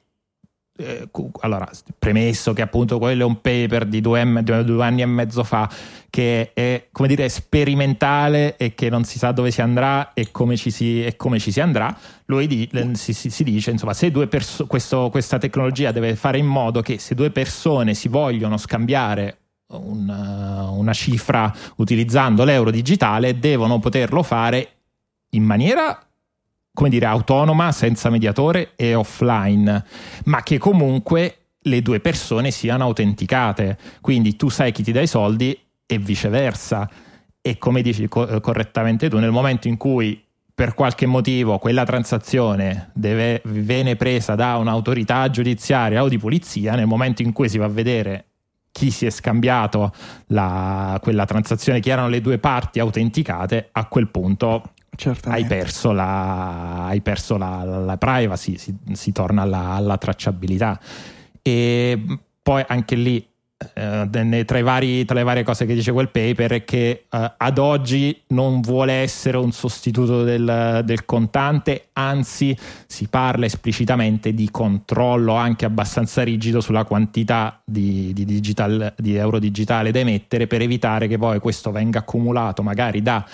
eh, 0.76 1.08
allora, 1.42 1.70
premesso 2.00 2.54
che 2.54 2.64
appunto 2.64 2.98
quello 2.98 3.22
è 3.22 3.26
un 3.26 3.42
paper 3.42 3.86
di 3.86 4.02
due, 4.02 4.24
due, 4.44 4.64
due, 4.64 4.84
anni 4.84 5.02
e 5.02 5.06
mezzo 5.06 5.44
fa 5.44 5.70
che 6.10 6.52
è 6.54 6.88
come 6.92 7.08
dire 7.08 7.30
sperimentale 7.30 8.58
e 8.58 8.74
che 8.74 8.90
non 8.90 9.04
si 9.04 9.20
sa 9.20 9.32
dove 9.32 9.52
si 9.52 9.62
andrà 9.62 10.14
e 10.14 10.32
come 10.32 10.58
ci 10.58 10.72
si, 10.72 11.12
come 11.16 11.38
ci 11.40 11.52
si 11.52 11.60
andrà, 11.60 11.96
lui 12.26 12.48
di, 12.48 12.70
si, 12.94 13.14
si, 13.14 13.30
si, 13.30 13.44
dice 13.44 13.72
insomma 13.72 13.94
se 13.94 14.10
due 14.10 14.28
perso- 14.28 14.66
questo, 14.66 15.10
questa 15.10 15.38
tecnologia 15.38 15.92
deve 15.92 16.16
fare 16.16 16.40
in 16.40 16.48
modo 16.48 16.82
che 16.82 16.98
se 16.98 17.14
due 17.14 17.30
persone 17.30 17.94
si 17.94 18.08
vogliono 18.08 18.58
scambiare 18.58 19.38
una, 19.74 20.70
una 20.70 20.94
cifra 20.94 21.54
utilizzando 21.78 22.44
l'euro 22.44 22.72
digitale 22.72 23.40
devono 23.40 23.80
poterlo 23.80 24.24
fare 24.24 24.70
in 25.30 25.44
maniera 25.44 26.00
come 26.74 26.90
dire, 26.90 27.06
autonoma, 27.06 27.72
senza 27.72 28.10
mediatore 28.10 28.72
e 28.76 28.96
offline, 28.96 29.84
ma 30.26 30.42
che 30.42 30.58
comunque 30.58 31.38
le 31.64 31.82
due 31.82 32.00
persone 32.00 32.52
siano 32.52 32.84
autenticate. 32.84 33.78
Quindi 34.02 34.36
tu 34.36 34.50
sai 34.50 34.72
chi 34.72 34.84
ti 34.84 34.92
dà 34.92 35.02
i 35.02 35.08
soldi 35.08 35.58
e 35.86 35.98
viceversa. 35.98 36.90
E 37.42 37.58
come 37.58 37.82
dici 37.82 38.08
co- 38.08 38.40
correttamente 38.40 39.10
tu, 39.10 39.20
nel 39.20 39.32
momento 39.32 39.68
in 39.68 39.78
cui 39.78 40.22
per 40.56 40.74
qualche 40.74 41.06
motivo 41.06 41.58
quella 41.58 41.84
transazione 41.84 42.92
deve, 42.94 43.42
viene 43.46 43.96
presa 43.96 44.36
da 44.36 44.58
un'autorità 44.58 45.30
giudiziaria 45.30 46.04
o 46.04 46.10
di 46.10 46.18
polizia, 46.18 46.76
nel 46.76 46.86
momento 46.86 47.22
in 47.22 47.34
cui 47.34 47.50
si 47.50 47.58
va 47.58 47.66
a 47.66 47.70
vedere 47.70 48.26
chi 48.72 48.90
si 48.90 49.06
è 49.06 49.10
scambiato 49.10 49.94
la, 50.28 51.00
quella 51.02 51.26
transazione, 51.26 51.80
chi 51.80 51.90
erano 51.90 52.08
le 52.08 52.22
due 52.22 52.40
parti 52.40 52.80
autenticate, 52.80 53.70
a 53.72 53.86
quel 53.86 54.10
punto 54.10 54.74
hai 55.26 55.46
perso 55.46 55.92
la, 55.92 56.86
hai 56.88 57.02
perso 57.02 57.38
la, 57.38 57.64
la 57.64 57.98
privacy, 57.98 58.58
si, 58.58 58.76
si 58.92 59.12
torna 59.12 59.42
alla, 59.42 59.70
alla, 59.72 59.98
tracciabilità. 59.98 60.80
E 61.42 62.02
poi 62.42 62.64
anche 62.68 62.96
lì, 62.96 63.26
eh, 63.74 64.44
tra, 64.46 64.64
vari, 64.64 65.06
tra, 65.06 65.16
le 65.16 65.24
varie 65.24 65.44
cose 65.44 65.66
che 65.66 65.74
dice 65.74 65.92
quel 65.92 66.10
paper, 66.10 66.52
è 66.52 66.64
che 66.64 67.06
eh, 67.10 67.34
ad 67.38 67.58
oggi 67.58 68.22
non 68.28 68.62
vuole 68.62 68.94
essere 68.94 69.38
un 69.38 69.52
sostituto 69.52 70.24
del, 70.24 70.82
del, 70.86 71.06
contante, 71.06 71.88
anzi 71.94 72.56
si 72.86 73.08
parla 73.08 73.46
esplicitamente 73.46 74.34
di 74.34 74.50
controllo 74.52 75.34
anche 75.34 75.66
abbastanza 75.66 76.22
rigido 76.24 76.62
sulla 76.62 76.84
quantità 76.84 77.62
di, 77.66 78.14
di, 78.14 78.26
digital, 78.26 78.94
di 78.98 79.16
euro 79.16 79.40
digitale 79.40 79.92
da 79.92 80.00
emettere 80.00 80.48
per 80.48 80.62
evitare 80.62 81.08
che 81.08 81.18
poi 81.18 81.40
questo 81.40 81.72
venga 81.72 82.00
accumulato 82.00 82.62
magari 82.62 83.02
da 83.02 83.26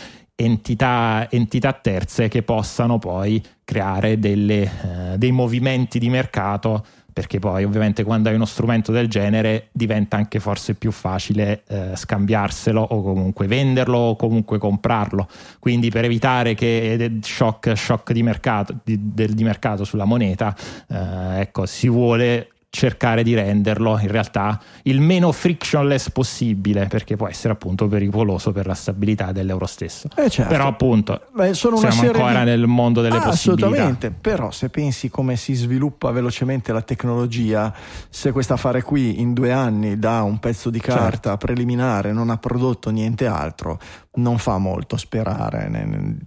entità, 0.42 1.28
entità 1.30 1.74
terze 1.74 2.30
che 2.30 2.44
possano 2.44 2.98
poi 2.98 3.44
creare 3.66 4.20
delle, 4.20 4.62
eh, 4.62 5.18
dei 5.18 5.32
movimenti 5.32 6.00
di 6.00 6.10
mercato 6.10 6.86
perché 7.12 7.40
poi 7.40 7.66
ovviamente 7.66 8.06
quando 8.06 8.30
hai 8.30 8.36
uno 8.36 8.46
strumento 8.46 8.94
del 8.94 9.10
genere 9.10 9.68
diventa 9.74 10.16
anche 10.16 10.40
forse 10.40 10.76
più 10.76 10.92
facile 10.92 11.64
eh, 11.68 11.92
scambiarselo 11.94 12.80
o 12.80 13.02
comunque 13.02 13.46
venderlo 13.48 13.98
o 13.98 14.16
comunque 14.16 14.58
comprarlo. 14.58 15.28
Quindi 15.60 15.90
per 15.90 16.06
evitare 16.06 16.54
che 16.54 17.20
shock, 17.22 17.76
shock 17.76 18.14
di, 18.14 18.24
mercato, 18.24 18.76
di, 18.82 18.98
del, 19.14 19.34
di 19.34 19.44
mercato 19.44 19.84
sulla 19.84 20.06
moneta, 20.06 20.56
eh, 20.88 21.42
ecco, 21.42 21.66
si 21.66 21.90
vuole 21.90 22.52
cercare 22.72 23.24
di 23.24 23.34
renderlo 23.34 23.98
in 24.00 24.10
realtà 24.10 24.60
il 24.84 25.02
meno 25.02 25.32
frictionless 25.32 26.12
possibile 26.12 26.86
perché 26.86 27.16
può 27.16 27.28
essere 27.28 27.54
appunto 27.54 27.88
pericoloso 27.88 28.52
per 28.52 28.68
la 28.68 28.76
stabilità 28.76 29.32
dell'euro 29.32 29.66
stesso 29.66 30.08
eh 30.16 30.30
certo. 30.30 30.52
però 30.52 30.68
appunto 30.68 31.20
Beh, 31.34 31.56
siamo 31.56 31.80
ancora 31.80 32.40
di... 32.40 32.46
nel 32.46 32.68
mondo 32.68 33.02
delle 33.02 33.18
ah, 33.18 33.22
possibilità 33.22 33.66
assolutamente 33.66 34.12
però 34.12 34.52
se 34.52 34.70
pensi 34.70 35.10
come 35.10 35.36
si 35.36 35.56
sviluppa 35.56 36.12
velocemente 36.12 36.72
la 36.72 36.84
tecnologia 36.84 37.74
se 38.08 38.32
questo 38.32 38.54
affare 38.54 38.84
qui 38.84 39.20
in 39.20 39.34
due 39.34 39.52
anni 39.52 39.98
da 39.98 40.22
un 40.22 40.38
pezzo 40.38 40.70
di 40.70 40.80
carta 40.80 41.30
certo. 41.30 41.38
preliminare 41.38 42.14
non 42.14 42.30
ha 42.30 42.38
prodotto 42.38 42.92
niente 42.92 43.26
altro 43.26 43.80
non 44.14 44.38
fa 44.38 44.60
molto 44.60 44.96
sperare 44.96 45.66
in, 45.66 46.20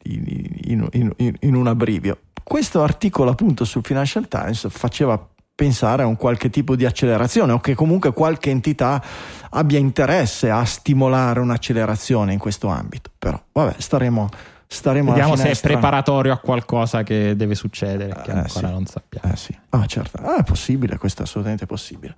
in, 0.73 0.89
in, 1.16 1.35
in 1.39 1.55
un 1.55 1.66
abbrivio 1.69 2.19
questo 2.43 2.82
articolo 2.82 3.31
appunto 3.31 3.64
sul 3.64 3.82
Financial 3.85 4.27
Times 4.27 4.66
faceva 4.69 5.28
pensare 5.55 6.03
a 6.03 6.07
un 6.07 6.16
qualche 6.16 6.51
tipo 6.51 6.74
di 6.77 6.85
accelerazione 6.85 7.53
o 7.53 7.61
che 7.61 7.74
comunque 7.74 8.12
qualche 8.12 8.51
entità 8.51 9.03
abbia 9.51 9.79
interesse 9.79 10.51
a 10.51 10.65
stimolare 10.65 11.41
un'accelerazione 11.41 12.33
in 12.33 12.39
questo 12.39 12.69
ambito. 12.69 13.11
Però 13.19 13.41
vabbè, 13.53 13.74
staremo, 13.79 14.29
staremo 14.66 15.11
Vediamo 15.11 15.37
se 15.37 15.51
è 15.51 15.61
preparatorio 15.61 16.33
a 16.33 16.39
qualcosa 16.39 17.03
che 17.03 17.37
deve 17.37 17.55
succedere, 17.55 18.23
che 18.23 18.31
eh, 18.31 18.39
ancora 18.39 18.69
sì. 18.69 18.73
non 18.73 18.87
sappiamo. 18.87 19.33
Eh, 19.33 19.37
sì. 19.37 19.57
Ah, 19.70 19.87
certo, 19.87 20.23
ah, 20.23 20.39
è 20.39 20.43
possibile, 20.43 20.97
questo 20.97 21.23
è 21.23 21.24
assolutamente 21.24 21.66
possibile. 21.66 22.16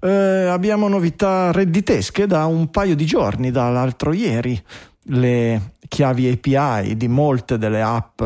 Eh, 0.00 0.46
abbiamo 0.50 0.88
novità 0.88 1.52
redditesche 1.52 2.26
da 2.26 2.46
un 2.46 2.70
paio 2.70 2.96
di 2.96 3.06
giorni, 3.06 3.50
dall'altro 3.50 4.12
ieri. 4.12 4.60
Le 5.06 5.74
chiavi 5.88 6.28
API 6.30 6.96
di 6.96 7.08
molte 7.08 7.58
delle 7.58 7.82
app 7.82 8.22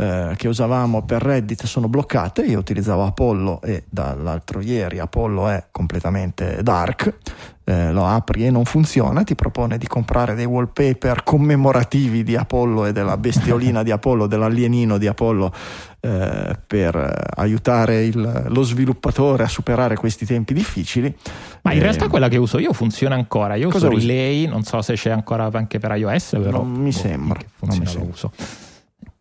eh, 0.00 0.32
che 0.34 0.48
usavamo 0.48 1.02
per 1.02 1.20
Reddit 1.20 1.66
sono 1.66 1.86
bloccate. 1.86 2.40
Io 2.42 2.58
utilizzavo 2.58 3.04
Apollo 3.04 3.60
e 3.60 3.84
dall'altro 3.90 4.62
ieri 4.62 4.98
Apollo 4.98 5.48
è 5.48 5.64
completamente 5.70 6.62
dark. 6.62 7.18
Eh, 7.64 7.92
lo 7.92 8.06
apri 8.06 8.46
e 8.46 8.50
non 8.50 8.64
funziona, 8.64 9.22
ti 9.22 9.34
propone 9.34 9.76
di 9.76 9.86
comprare 9.86 10.34
dei 10.34 10.46
wallpaper 10.46 11.22
commemorativi 11.22 12.24
di 12.24 12.34
Apollo 12.34 12.86
e 12.86 12.92
della 12.92 13.18
bestiolina 13.18 13.82
di 13.84 13.90
Apollo, 13.90 14.26
dell'alienino 14.26 14.96
di 14.96 15.06
Apollo 15.06 15.52
eh, 16.00 16.58
per 16.66 17.28
aiutare 17.36 18.02
il, 18.04 18.46
lo 18.48 18.62
sviluppatore 18.62 19.44
a 19.44 19.48
superare 19.48 19.96
questi 19.96 20.24
tempi 20.24 20.54
difficili. 20.54 21.14
Ma 21.60 21.72
in 21.72 21.78
eh, 21.78 21.82
realtà 21.82 22.08
quella 22.08 22.28
che 22.28 22.38
uso 22.38 22.58
io 22.58 22.72
funziona 22.72 23.16
ancora. 23.16 23.54
Io 23.54 23.68
uso 23.68 23.90
Relay, 23.90 24.46
non 24.46 24.62
so 24.62 24.80
se 24.80 24.94
c'è 24.94 25.10
ancora 25.10 25.50
anche 25.52 25.78
per 25.78 25.94
iOS, 25.94 26.38
però 26.42 26.62
non 26.62 26.70
mi 26.70 26.90
boh, 26.90 26.96
sembra. 26.96 27.38
Non 27.60 27.76
mi 27.76 27.86
sembra. 27.86 28.04
lo 28.04 28.10
uso. 28.10 28.32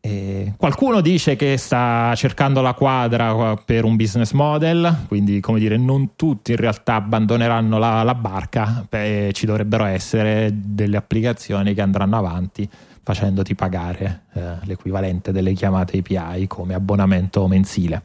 E 0.01 0.53
qualcuno 0.55 1.01
dice 1.01 1.35
che 1.35 1.57
sta 1.57 2.13
cercando 2.15 2.61
la 2.61 2.73
quadra 2.73 3.55
per 3.55 3.83
un 3.83 3.97
business 3.97 4.31
model, 4.31 5.05
quindi 5.07 5.41
come 5.41 5.59
dire 5.59 5.77
non 5.77 6.15
tutti 6.15 6.51
in 6.51 6.57
realtà 6.57 6.95
abbandoneranno 6.95 7.77
la, 7.77 8.03
la 8.03 8.15
barca, 8.15 8.85
Beh, 8.87 9.31
ci 9.33 9.45
dovrebbero 9.45 9.83
essere 9.83 10.51
delle 10.53 10.97
applicazioni 10.97 11.73
che 11.73 11.81
andranno 11.81 12.17
avanti 12.17 12.69
facendoti 13.09 13.55
pagare 13.55 14.25
eh, 14.33 14.57
l'equivalente 14.65 15.31
delle 15.31 15.53
chiamate 15.53 15.97
API 15.97 16.45
come 16.45 16.75
abbonamento 16.75 17.47
mensile. 17.47 18.03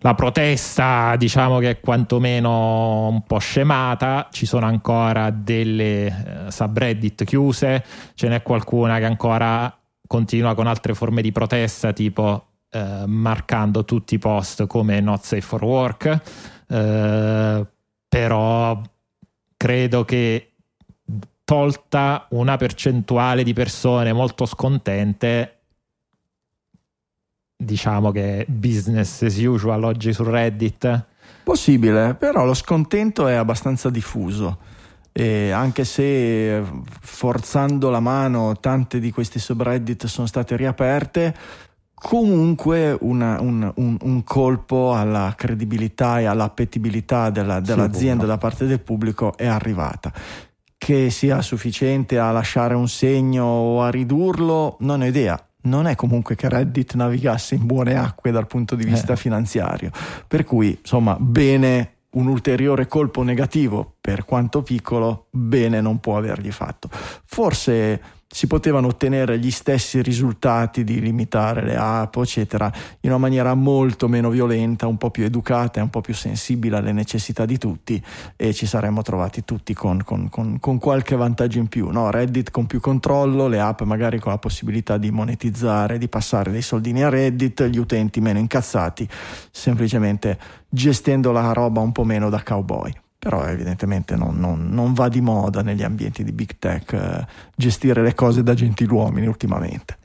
La 0.00 0.14
protesta 0.14 1.16
diciamo 1.16 1.58
che 1.58 1.70
è 1.70 1.80
quantomeno 1.80 3.08
un 3.08 3.22
po' 3.22 3.38
scemata, 3.38 4.28
ci 4.30 4.44
sono 4.44 4.66
ancora 4.66 5.30
delle 5.30 6.06
eh, 6.06 6.50
subreddit 6.50 7.24
chiuse, 7.24 7.82
ce 8.14 8.28
n'è 8.28 8.42
qualcuna 8.42 8.98
che 8.98 9.06
ancora 9.06 9.74
continua 10.14 10.54
con 10.54 10.68
altre 10.68 10.94
forme 10.94 11.22
di 11.22 11.32
protesta 11.32 11.92
tipo 11.92 12.50
eh, 12.70 13.02
marcando 13.04 13.84
tutti 13.84 14.14
i 14.14 14.18
post 14.18 14.64
come 14.68 15.00
not 15.00 15.24
safe 15.24 15.40
for 15.40 15.64
work, 15.64 16.20
eh, 16.68 17.66
però 18.08 18.80
credo 19.56 20.04
che 20.04 20.52
tolta 21.42 22.28
una 22.30 22.56
percentuale 22.56 23.42
di 23.42 23.52
persone 23.54 24.12
molto 24.12 24.46
scontente, 24.46 25.62
diciamo 27.56 28.12
che 28.12 28.46
business 28.48 29.22
as 29.22 29.36
usual 29.38 29.82
oggi 29.82 30.12
su 30.12 30.22
Reddit. 30.22 31.06
Possibile, 31.42 32.14
però 32.14 32.44
lo 32.44 32.54
scontento 32.54 33.26
è 33.26 33.34
abbastanza 33.34 33.90
diffuso. 33.90 34.58
E 35.16 35.52
anche 35.52 35.84
se 35.84 36.60
forzando 37.00 37.88
la 37.88 38.00
mano 38.00 38.56
tante 38.58 38.98
di 38.98 39.12
questi 39.12 39.38
subreddit 39.38 40.06
sono 40.06 40.26
state 40.26 40.56
riaperte, 40.56 41.34
comunque 41.94 42.96
una, 43.00 43.40
un, 43.40 43.72
un, 43.76 43.96
un, 44.00 44.24
colpo 44.24 44.92
alla 44.92 45.32
credibilità 45.36 46.18
e 46.18 46.24
all'appetibilità 46.24 47.30
della, 47.30 47.60
dell'azienda 47.60 48.24
sì, 48.24 48.28
da 48.28 48.38
parte 48.38 48.66
del 48.66 48.80
pubblico 48.80 49.36
è 49.36 49.46
arrivata 49.46 50.12
che 50.84 51.08
sia 51.08 51.40
sufficiente 51.40 52.18
a 52.18 52.30
lasciare 52.30 52.74
un 52.74 52.88
segno 52.88 53.44
o 53.44 53.82
a 53.82 53.88
ridurlo, 53.88 54.76
non 54.80 55.00
ho 55.00 55.06
idea. 55.06 55.42
Non 55.62 55.86
è 55.86 55.94
comunque 55.94 56.34
che 56.34 56.46
Reddit 56.46 56.92
navigasse 56.92 57.54
in 57.54 57.64
buone 57.64 57.96
acque 57.96 58.30
dal 58.30 58.46
punto 58.46 58.74
di 58.74 58.84
vista 58.84 59.14
eh. 59.14 59.16
finanziario. 59.16 59.90
Per 60.28 60.44
cui, 60.44 60.76
insomma, 60.78 61.16
bene 61.18 61.93
un 62.14 62.26
ulteriore 62.26 62.86
colpo 62.86 63.22
negativo, 63.22 63.94
per 64.00 64.24
quanto 64.24 64.62
piccolo, 64.62 65.26
bene 65.30 65.80
non 65.80 66.00
può 66.00 66.16
avergli 66.16 66.50
fatto. 66.50 66.88
Forse 66.90 68.00
si 68.34 68.48
potevano 68.48 68.88
ottenere 68.88 69.38
gli 69.38 69.52
stessi 69.52 70.02
risultati 70.02 70.82
di 70.82 71.00
limitare 71.00 71.62
le 71.62 71.76
app, 71.76 72.16
eccetera, 72.16 72.68
in 73.02 73.10
una 73.10 73.18
maniera 73.20 73.54
molto 73.54 74.08
meno 74.08 74.28
violenta, 74.28 74.88
un 74.88 74.96
po' 74.96 75.12
più 75.12 75.22
educata 75.22 75.78
e 75.78 75.84
un 75.84 75.88
po' 75.88 76.00
più 76.00 76.14
sensibile 76.14 76.78
alle 76.78 76.90
necessità 76.90 77.44
di 77.44 77.58
tutti 77.58 78.02
e 78.34 78.52
ci 78.52 78.66
saremmo 78.66 79.02
trovati 79.02 79.44
tutti 79.44 79.72
con, 79.72 80.02
con, 80.02 80.28
con, 80.30 80.58
con 80.58 80.78
qualche 80.78 81.14
vantaggio 81.14 81.60
in 81.60 81.68
più. 81.68 81.90
No? 81.90 82.10
Reddit 82.10 82.50
con 82.50 82.66
più 82.66 82.80
controllo, 82.80 83.46
le 83.46 83.60
app 83.60 83.82
magari 83.82 84.18
con 84.18 84.32
la 84.32 84.38
possibilità 84.38 84.98
di 84.98 85.12
monetizzare, 85.12 85.96
di 85.96 86.08
passare 86.08 86.50
dei 86.50 86.62
soldini 86.62 87.04
a 87.04 87.10
Reddit, 87.10 87.62
gli 87.66 87.78
utenti 87.78 88.20
meno 88.20 88.40
incazzati, 88.40 89.08
semplicemente 89.52 90.36
gestendo 90.68 91.30
la 91.30 91.52
roba 91.52 91.78
un 91.78 91.92
po' 91.92 92.02
meno 92.02 92.30
da 92.30 92.42
cowboy 92.42 92.92
però 93.24 93.46
evidentemente 93.46 94.16
non, 94.16 94.38
non, 94.38 94.68
non, 94.68 94.92
va 94.92 95.08
di 95.08 95.22
moda 95.22 95.62
negli 95.62 95.82
ambienti 95.82 96.22
di 96.22 96.30
big 96.30 96.56
tech 96.58 96.92
eh, 96.92 97.26
gestire 97.56 98.02
le 98.02 98.12
cose 98.12 98.42
da 98.42 98.52
gentiluomini 98.52 99.26
ultimamente. 99.26 99.96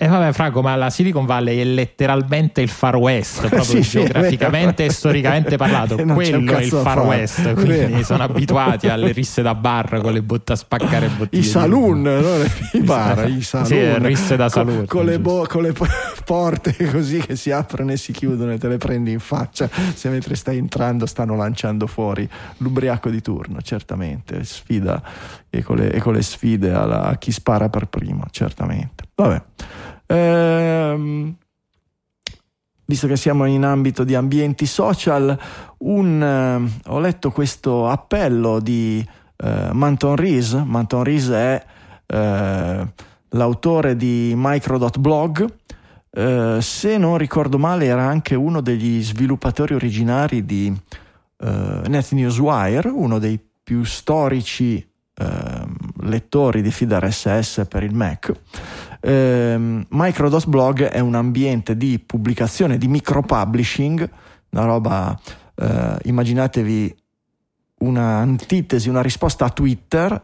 E 0.00 0.04
eh 0.04 0.08
vabbè, 0.08 0.32
Franco, 0.32 0.62
ma 0.62 0.76
la 0.76 0.90
Silicon 0.90 1.26
Valley 1.26 1.58
è 1.58 1.64
letteralmente 1.64 2.60
il 2.60 2.68
Far 2.68 2.94
West, 2.94 3.40
proprio 3.50 3.64
sì, 3.64 3.80
geograficamente 3.80 4.84
e 4.84 4.92
storicamente 4.92 5.56
parlato. 5.56 5.96
Quello 6.14 6.52
è 6.52 6.62
il 6.62 6.70
Far 6.70 7.00
West, 7.00 7.54
quindi 7.54 8.04
sono 8.04 8.22
abituati 8.22 8.86
alle 8.86 9.10
risse 9.10 9.42
da 9.42 9.56
bar 9.56 10.00
con 10.00 10.12
le 10.12 10.22
botte 10.22 10.52
a 10.52 10.54
spaccare 10.54 11.08
bottiglie. 11.08 11.42
I 11.42 11.44
saloon, 11.44 12.02
non 12.02 12.46
i 12.74 12.78
bar, 12.78 13.28
i 13.28 13.42
saloon. 13.42 13.66
Sì, 13.66 14.06
risse 14.06 14.36
da 14.36 14.48
saloon. 14.48 14.86
Con, 14.86 14.86
con, 14.86 15.04
le 15.04 15.18
bo- 15.18 15.46
con, 15.48 15.62
le 15.62 15.74
porte 16.24 16.76
così 16.92 17.18
che 17.18 17.34
si 17.34 17.50
aprono 17.50 17.90
e 17.90 17.96
si 17.96 18.12
chiudono 18.12 18.52
e 18.52 18.58
te 18.58 18.68
le 18.68 18.76
prendi 18.76 19.10
in 19.10 19.18
faccia, 19.18 19.68
se 19.94 20.08
mentre 20.10 20.36
stai 20.36 20.58
entrando 20.58 21.06
stanno 21.06 21.34
lanciando 21.34 21.88
fuori 21.88 22.28
l'ubriaco 22.58 23.10
di 23.10 23.20
turno, 23.20 23.60
certamente. 23.62 24.44
Sfida 24.44 25.02
e 25.50 25.64
con 25.64 25.74
le, 25.74 25.90
e 25.90 25.98
con 25.98 26.12
le 26.12 26.22
sfide 26.22 26.70
alla, 26.70 27.06
a 27.06 27.16
chi 27.16 27.32
spara 27.32 27.68
per 27.68 27.86
primo, 27.86 28.26
certamente. 28.30 29.06
Vabbè. 29.16 29.42
Ehm, 30.08 31.36
visto 32.84 33.06
che 33.06 33.16
siamo 33.16 33.44
in 33.44 33.64
ambito 33.64 34.02
di 34.04 34.14
ambienti 34.14 34.66
social, 34.66 35.38
un, 35.78 36.22
eh, 36.22 36.90
ho 36.90 36.98
letto 36.98 37.30
questo 37.30 37.88
appello 37.88 38.60
di 38.60 39.06
eh, 39.36 39.68
Manton 39.72 40.16
Rees. 40.16 40.54
Manton 40.54 41.04
Rees 41.04 41.28
è 41.28 41.64
eh, 42.06 42.92
l'autore 43.28 43.96
di 43.96 44.32
Micro.blog. 44.34 45.46
Eh, 46.10 46.58
se 46.60 46.96
non 46.96 47.18
ricordo 47.18 47.58
male, 47.58 47.84
era 47.84 48.04
anche 48.04 48.34
uno 48.34 48.62
degli 48.62 49.02
sviluppatori 49.02 49.74
originari 49.74 50.44
di 50.46 50.74
eh, 51.40 51.82
NetNewsWire, 51.86 52.88
uno 52.88 53.18
dei 53.18 53.38
più 53.62 53.84
storici 53.84 54.84
ehm, 55.14 55.76
lettori 56.04 56.62
di 56.62 56.70
feed 56.70 56.92
RSS 56.92 57.66
per 57.68 57.82
il 57.82 57.94
Mac. 57.94 58.32
Eh, 59.00 59.84
Microdos 59.88 60.46
Blog 60.46 60.82
è 60.84 60.98
un 60.98 61.14
ambiente 61.14 61.76
di 61.76 61.98
pubblicazione, 61.98 62.78
di 62.78 62.88
micropublishing, 62.88 64.08
una 64.50 64.64
roba, 64.64 65.18
eh, 65.54 65.96
immaginatevi 66.02 66.96
una 67.78 68.16
antitesi, 68.16 68.88
una 68.88 69.02
risposta 69.02 69.44
a 69.44 69.50
Twitter, 69.50 70.20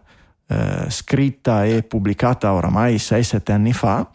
eh, 0.46 0.86
scritta 0.88 1.64
e 1.64 1.82
pubblicata 1.82 2.52
oramai 2.52 2.96
6-7 2.96 3.52
anni 3.52 3.72
fa. 3.72 4.08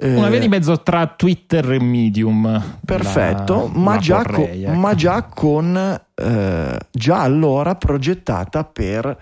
Una 0.00 0.28
via 0.28 0.38
di 0.38 0.46
mezzo 0.48 0.80
tra 0.82 1.08
Twitter 1.08 1.72
e 1.72 1.80
Medium. 1.80 2.78
Perfetto, 2.84 3.70
la, 3.72 3.78
ma, 3.80 3.94
la 3.94 3.98
già 3.98 4.16
vorrei, 4.18 4.62
con, 4.62 4.70
ecco. 4.70 4.78
ma, 4.78 4.94
già 4.94 5.22
con, 5.24 6.00
eh, 6.14 6.78
già 6.92 7.20
allora 7.20 7.74
progettata 7.74 8.62
per 8.62 9.18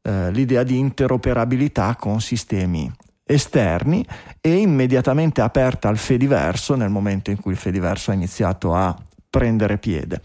eh, 0.00 0.30
l'idea 0.32 0.62
di 0.62 0.78
interoperabilità 0.78 1.94
con 1.96 2.22
sistemi 2.22 2.90
esterni 3.24 4.04
e 4.40 4.56
immediatamente 4.56 5.40
aperta 5.40 5.88
al 5.88 5.96
Fediverso 5.96 6.74
nel 6.74 6.90
momento 6.90 7.30
in 7.30 7.40
cui 7.40 7.52
il 7.52 7.58
Fediverso 7.58 8.10
ha 8.10 8.14
iniziato 8.14 8.74
a 8.74 8.96
prendere 9.30 9.78
piede. 9.78 10.20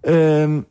Eh, 0.00 0.64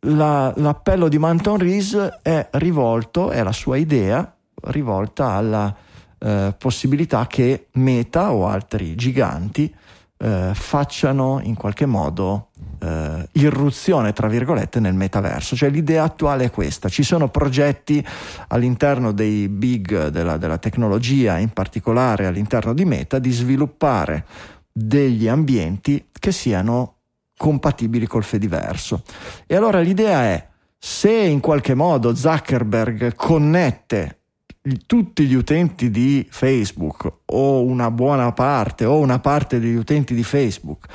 la, 0.00 0.52
l'appello 0.56 1.08
di 1.08 1.18
Manton 1.18 1.58
Rees 1.58 1.94
è 2.22 2.48
rivolto, 2.52 3.30
è 3.30 3.42
la 3.42 3.52
sua 3.52 3.76
idea 3.76 4.34
rivolta 4.66 5.30
alla 5.32 5.74
eh, 6.18 6.54
possibilità 6.56 7.26
che 7.26 7.68
Meta 7.72 8.32
o 8.32 8.46
altri 8.46 8.94
giganti 8.94 9.74
eh, 10.16 10.50
facciano 10.54 11.40
in 11.42 11.54
qualche 11.54 11.86
modo 11.86 12.50
eh, 12.84 13.28
irruzione, 13.32 14.12
tra 14.12 14.28
virgolette, 14.28 14.80
nel 14.80 14.94
metaverso. 14.94 15.56
Cioè 15.56 15.70
l'idea 15.70 16.04
attuale 16.04 16.44
è 16.44 16.50
questa, 16.50 16.88
ci 16.88 17.02
sono 17.02 17.28
progetti 17.28 18.04
all'interno 18.48 19.12
dei 19.12 19.48
big 19.48 20.08
della, 20.08 20.36
della 20.36 20.58
tecnologia, 20.58 21.38
in 21.38 21.50
particolare 21.50 22.26
all'interno 22.26 22.74
di 22.74 22.84
Meta, 22.84 23.18
di 23.18 23.30
sviluppare 23.30 24.26
degli 24.70 25.28
ambienti 25.28 26.08
che 26.18 26.32
siano 26.32 26.96
compatibili 27.36 28.06
col 28.06 28.24
Fediverso. 28.24 29.02
E 29.46 29.56
allora 29.56 29.80
l'idea 29.80 30.24
è, 30.24 30.46
se 30.78 31.10
in 31.10 31.40
qualche 31.40 31.74
modo 31.74 32.14
Zuckerberg 32.14 33.14
connette 33.14 34.18
tutti 34.86 35.26
gli 35.26 35.34
utenti 35.34 35.90
di 35.90 36.26
Facebook 36.30 37.12
o 37.26 37.62
una 37.62 37.90
buona 37.90 38.32
parte 38.32 38.84
o 38.84 38.98
una 38.98 39.18
parte 39.18 39.60
degli 39.60 39.74
utenti 39.74 40.14
di 40.14 40.22
Facebook 40.22 40.86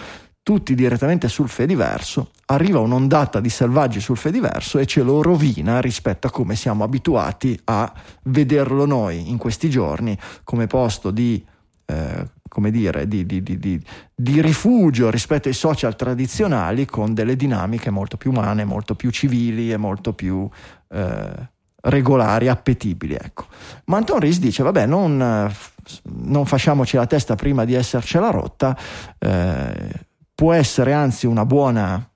tutti 0.50 0.74
direttamente 0.74 1.28
sul 1.28 1.48
Fediverso, 1.48 2.32
arriva 2.48 2.80
un'ondata 2.80 3.40
di 3.40 3.50
selvaggi 3.50 4.00
sul 4.00 4.18
Fediverso 4.18 4.80
e 4.80 4.88
ce 4.88 5.04
lo 5.04 5.22
rovina 5.22 5.80
rispetto 5.80 6.26
a 6.26 6.32
come 6.32 6.56
siamo 6.56 6.84
abituati 6.84 7.60
a 7.66 7.94
vederlo 8.24 8.88
noi 8.88 9.30
in 9.30 9.38
questi 9.38 9.70
giorni 9.70 10.18
come 10.44 10.66
posto 10.66 11.12
di, 11.12 11.46
eh, 11.86 12.30
come 12.48 12.72
dire, 12.72 13.08
di, 13.08 13.28
di, 13.28 13.44
di, 13.44 14.42
rifugio 14.42 15.12
rispetto 15.12 15.50
ai 15.50 15.54
social 15.54 15.96
tradizionali 15.96 16.88
con 16.88 17.14
delle 17.14 17.36
dinamiche 17.36 17.92
molto 17.92 18.18
più 18.18 18.32
umane, 18.32 18.66
molto 18.66 18.96
più 18.96 19.12
civili 19.12 19.72
e 19.72 19.78
molto 19.78 20.14
più 20.14 20.50
eh, 20.88 21.50
regolari, 21.82 22.48
appetibili. 22.48 23.14
Ecco. 23.14 23.46
Ma 23.86 23.98
Anton 23.98 24.20
Ries 24.20 24.40
dice, 24.40 24.64
vabbè, 24.64 24.88
non, 24.88 25.54
non 26.02 26.46
facciamoci 26.48 26.96
la 26.96 27.06
testa 27.06 27.36
prima 27.36 27.66
di 27.66 27.76
essercela 27.76 28.32
rotta, 28.32 28.76
eh, 29.20 30.08
può 30.40 30.54
essere 30.54 30.94
anzi 30.94 31.28
una 31.28 31.46
buona, 31.46 32.10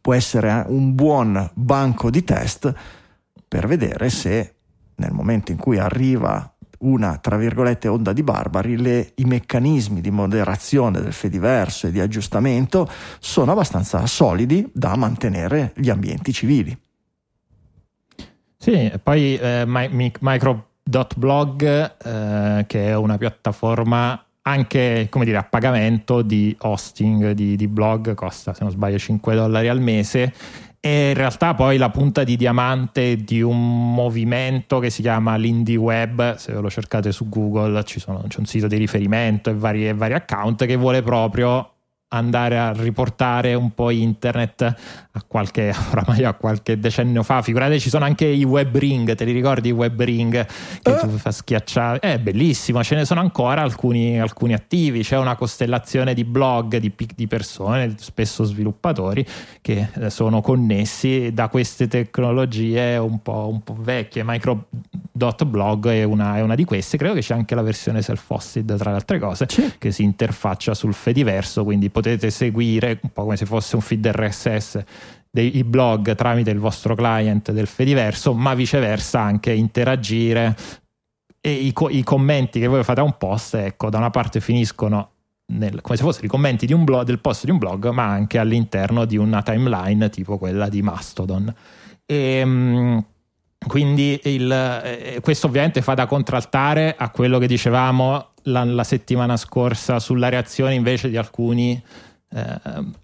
può 0.00 0.12
essere 0.12 0.64
un 0.66 0.96
buon 0.96 1.48
banco 1.54 2.10
di 2.10 2.24
test 2.24 2.74
per 3.46 3.68
vedere 3.68 4.10
se 4.10 4.56
nel 4.96 5.12
momento 5.12 5.52
in 5.52 5.56
cui 5.56 5.78
arriva 5.78 6.52
una, 6.78 7.18
tra 7.18 7.36
virgolette, 7.36 7.86
onda 7.86 8.12
di 8.12 8.24
barbari, 8.24 8.76
le, 8.76 9.12
i 9.14 9.24
meccanismi 9.24 10.00
di 10.00 10.10
moderazione 10.10 11.00
del 11.00 11.12
Fediverso 11.12 11.86
e 11.86 11.92
di 11.92 12.00
aggiustamento 12.00 12.90
sono 13.20 13.52
abbastanza 13.52 14.04
solidi 14.06 14.68
da 14.74 14.96
mantenere 14.96 15.74
gli 15.76 15.90
ambienti 15.90 16.32
civili. 16.32 16.76
Sì, 18.56 18.92
poi 19.00 19.36
eh, 19.36 19.64
micro 19.64 20.70
Dotblog, 20.82 21.62
eh, 22.02 22.64
che 22.66 22.88
è 22.88 22.96
una 22.96 23.16
piattaforma 23.16 24.20
anche 24.42 25.06
come 25.10 25.24
dire, 25.24 25.36
a 25.36 25.44
pagamento 25.44 26.22
di 26.22 26.54
hosting 26.60 27.30
di, 27.30 27.56
di 27.56 27.68
blog, 27.68 28.14
costa 28.14 28.54
se 28.54 28.62
non 28.62 28.72
sbaglio 28.72 28.98
5 28.98 29.34
dollari 29.34 29.68
al 29.68 29.80
mese. 29.80 30.32
È 30.80 30.88
in 30.88 31.14
realtà 31.14 31.54
poi 31.54 31.76
la 31.76 31.90
punta 31.90 32.24
di 32.24 32.36
diamante 32.36 33.16
di 33.16 33.40
un 33.40 33.94
movimento 33.94 34.80
che 34.80 34.90
si 34.90 35.00
chiama 35.00 35.36
l'Indie 35.36 35.76
Web, 35.76 36.34
se 36.34 36.52
lo 36.52 36.68
cercate 36.68 37.12
su 37.12 37.28
Google 37.28 37.84
sono, 37.86 38.24
c'è 38.26 38.40
un 38.40 38.46
sito 38.46 38.66
di 38.66 38.76
riferimento 38.76 39.48
e 39.48 39.54
vari, 39.54 39.86
e 39.86 39.94
vari 39.94 40.14
account 40.14 40.66
che 40.66 40.74
vuole 40.74 41.02
proprio 41.02 41.71
andare 42.12 42.58
a 42.58 42.72
riportare 42.72 43.54
un 43.54 43.72
po' 43.74 43.90
internet 43.90 44.74
a 45.12 45.22
qualche, 45.26 45.74
oramai 45.90 46.24
a 46.24 46.34
qualche 46.34 46.78
decennio 46.78 47.22
fa. 47.22 47.42
Figurate, 47.42 47.78
ci 47.78 47.88
sono 47.90 48.04
anche 48.04 48.26
i 48.26 48.44
web 48.44 48.76
ring, 48.76 49.14
te 49.14 49.24
li 49.24 49.32
ricordi 49.32 49.68
i 49.68 49.72
web 49.72 50.00
ring 50.00 50.46
che 50.82 50.90
eh. 50.90 50.96
tu 50.96 51.08
fa 51.08 51.30
schiacciare? 51.30 51.98
È 51.98 52.18
bellissimo, 52.18 52.82
ce 52.82 52.94
ne 52.94 53.04
sono 53.04 53.20
ancora 53.20 53.62
alcuni, 53.62 54.20
alcuni 54.20 54.54
attivi, 54.54 55.02
c'è 55.02 55.18
una 55.18 55.36
costellazione 55.36 56.14
di 56.14 56.24
blog, 56.24 56.76
di, 56.76 56.92
di, 57.14 57.26
persone, 57.26 57.94
spesso 57.98 58.44
sviluppatori, 58.44 59.24
che 59.60 59.88
eh, 59.92 60.10
sono 60.10 60.40
connessi 60.40 61.32
da 61.32 61.48
queste 61.48 61.88
tecnologie 61.88 62.96
un 62.96 63.20
po', 63.22 63.48
un 63.50 63.62
po 63.62 63.76
vecchie. 63.78 64.22
Micro.blog 64.24 65.88
è 65.88 66.04
una, 66.04 66.36
è 66.36 66.40
una 66.40 66.54
di 66.54 66.64
queste, 66.64 66.96
credo 66.96 67.14
che 67.14 67.20
c'è 67.20 67.34
anche 67.34 67.54
la 67.54 67.62
versione 67.62 68.02
self-hosted 68.02 68.76
tra 68.76 68.90
le 68.90 68.96
altre 68.96 69.18
cose, 69.18 69.46
sì. 69.48 69.72
che 69.78 69.90
si 69.90 70.02
interfaccia 70.02 70.74
sul 70.74 70.94
Fediverso, 70.94 71.64
quindi 71.64 71.90
potete 72.02 72.30
seguire 72.30 72.98
un 73.00 73.10
po' 73.12 73.22
come 73.22 73.36
se 73.36 73.46
fosse 73.46 73.76
un 73.76 73.82
feed 73.82 74.06
RSS 74.06 74.82
dei 75.30 75.64
blog 75.64 76.14
tramite 76.14 76.50
il 76.50 76.58
vostro 76.58 76.94
client 76.94 77.52
del 77.52 77.66
Fediverso, 77.66 78.34
ma 78.34 78.52
viceversa 78.52 79.20
anche 79.20 79.52
interagire 79.52 80.54
e 81.40 81.52
i, 81.52 81.72
co- 81.72 81.88
i 81.88 82.02
commenti 82.02 82.60
che 82.60 82.66
voi 82.66 82.84
fate 82.84 83.00
a 83.00 83.04
un 83.04 83.16
post, 83.16 83.54
ecco, 83.54 83.88
da 83.88 83.96
una 83.96 84.10
parte 84.10 84.40
finiscono 84.40 85.10
nel, 85.52 85.80
come 85.80 85.96
se 85.96 86.02
fossero 86.02 86.26
i 86.26 86.28
commenti 86.28 86.66
blog, 86.66 87.04
del 87.04 87.18
post 87.18 87.44
di 87.44 87.50
un 87.50 87.58
blog, 87.58 87.88
ma 87.90 88.04
anche 88.04 88.38
all'interno 88.38 89.06
di 89.06 89.16
una 89.16 89.42
timeline 89.42 90.10
tipo 90.10 90.36
quella 90.36 90.68
di 90.68 90.82
Mastodon. 90.82 91.52
E, 92.04 92.16
ehm, 92.16 93.04
quindi 93.66 94.20
il, 94.24 94.50
eh, 94.50 95.18
questo 95.20 95.46
ovviamente 95.46 95.82
fa 95.82 95.94
da 95.94 96.06
contraltare 96.06 96.94
a 96.96 97.10
quello 97.10 97.38
che 97.38 97.46
dicevamo 97.46 98.30
la, 98.44 98.64
la 98.64 98.84
settimana 98.84 99.36
scorsa 99.36 99.98
sulla 100.00 100.28
reazione 100.28 100.74
invece 100.74 101.08
di 101.08 101.16
alcuni 101.16 101.80
eh, 102.34 102.60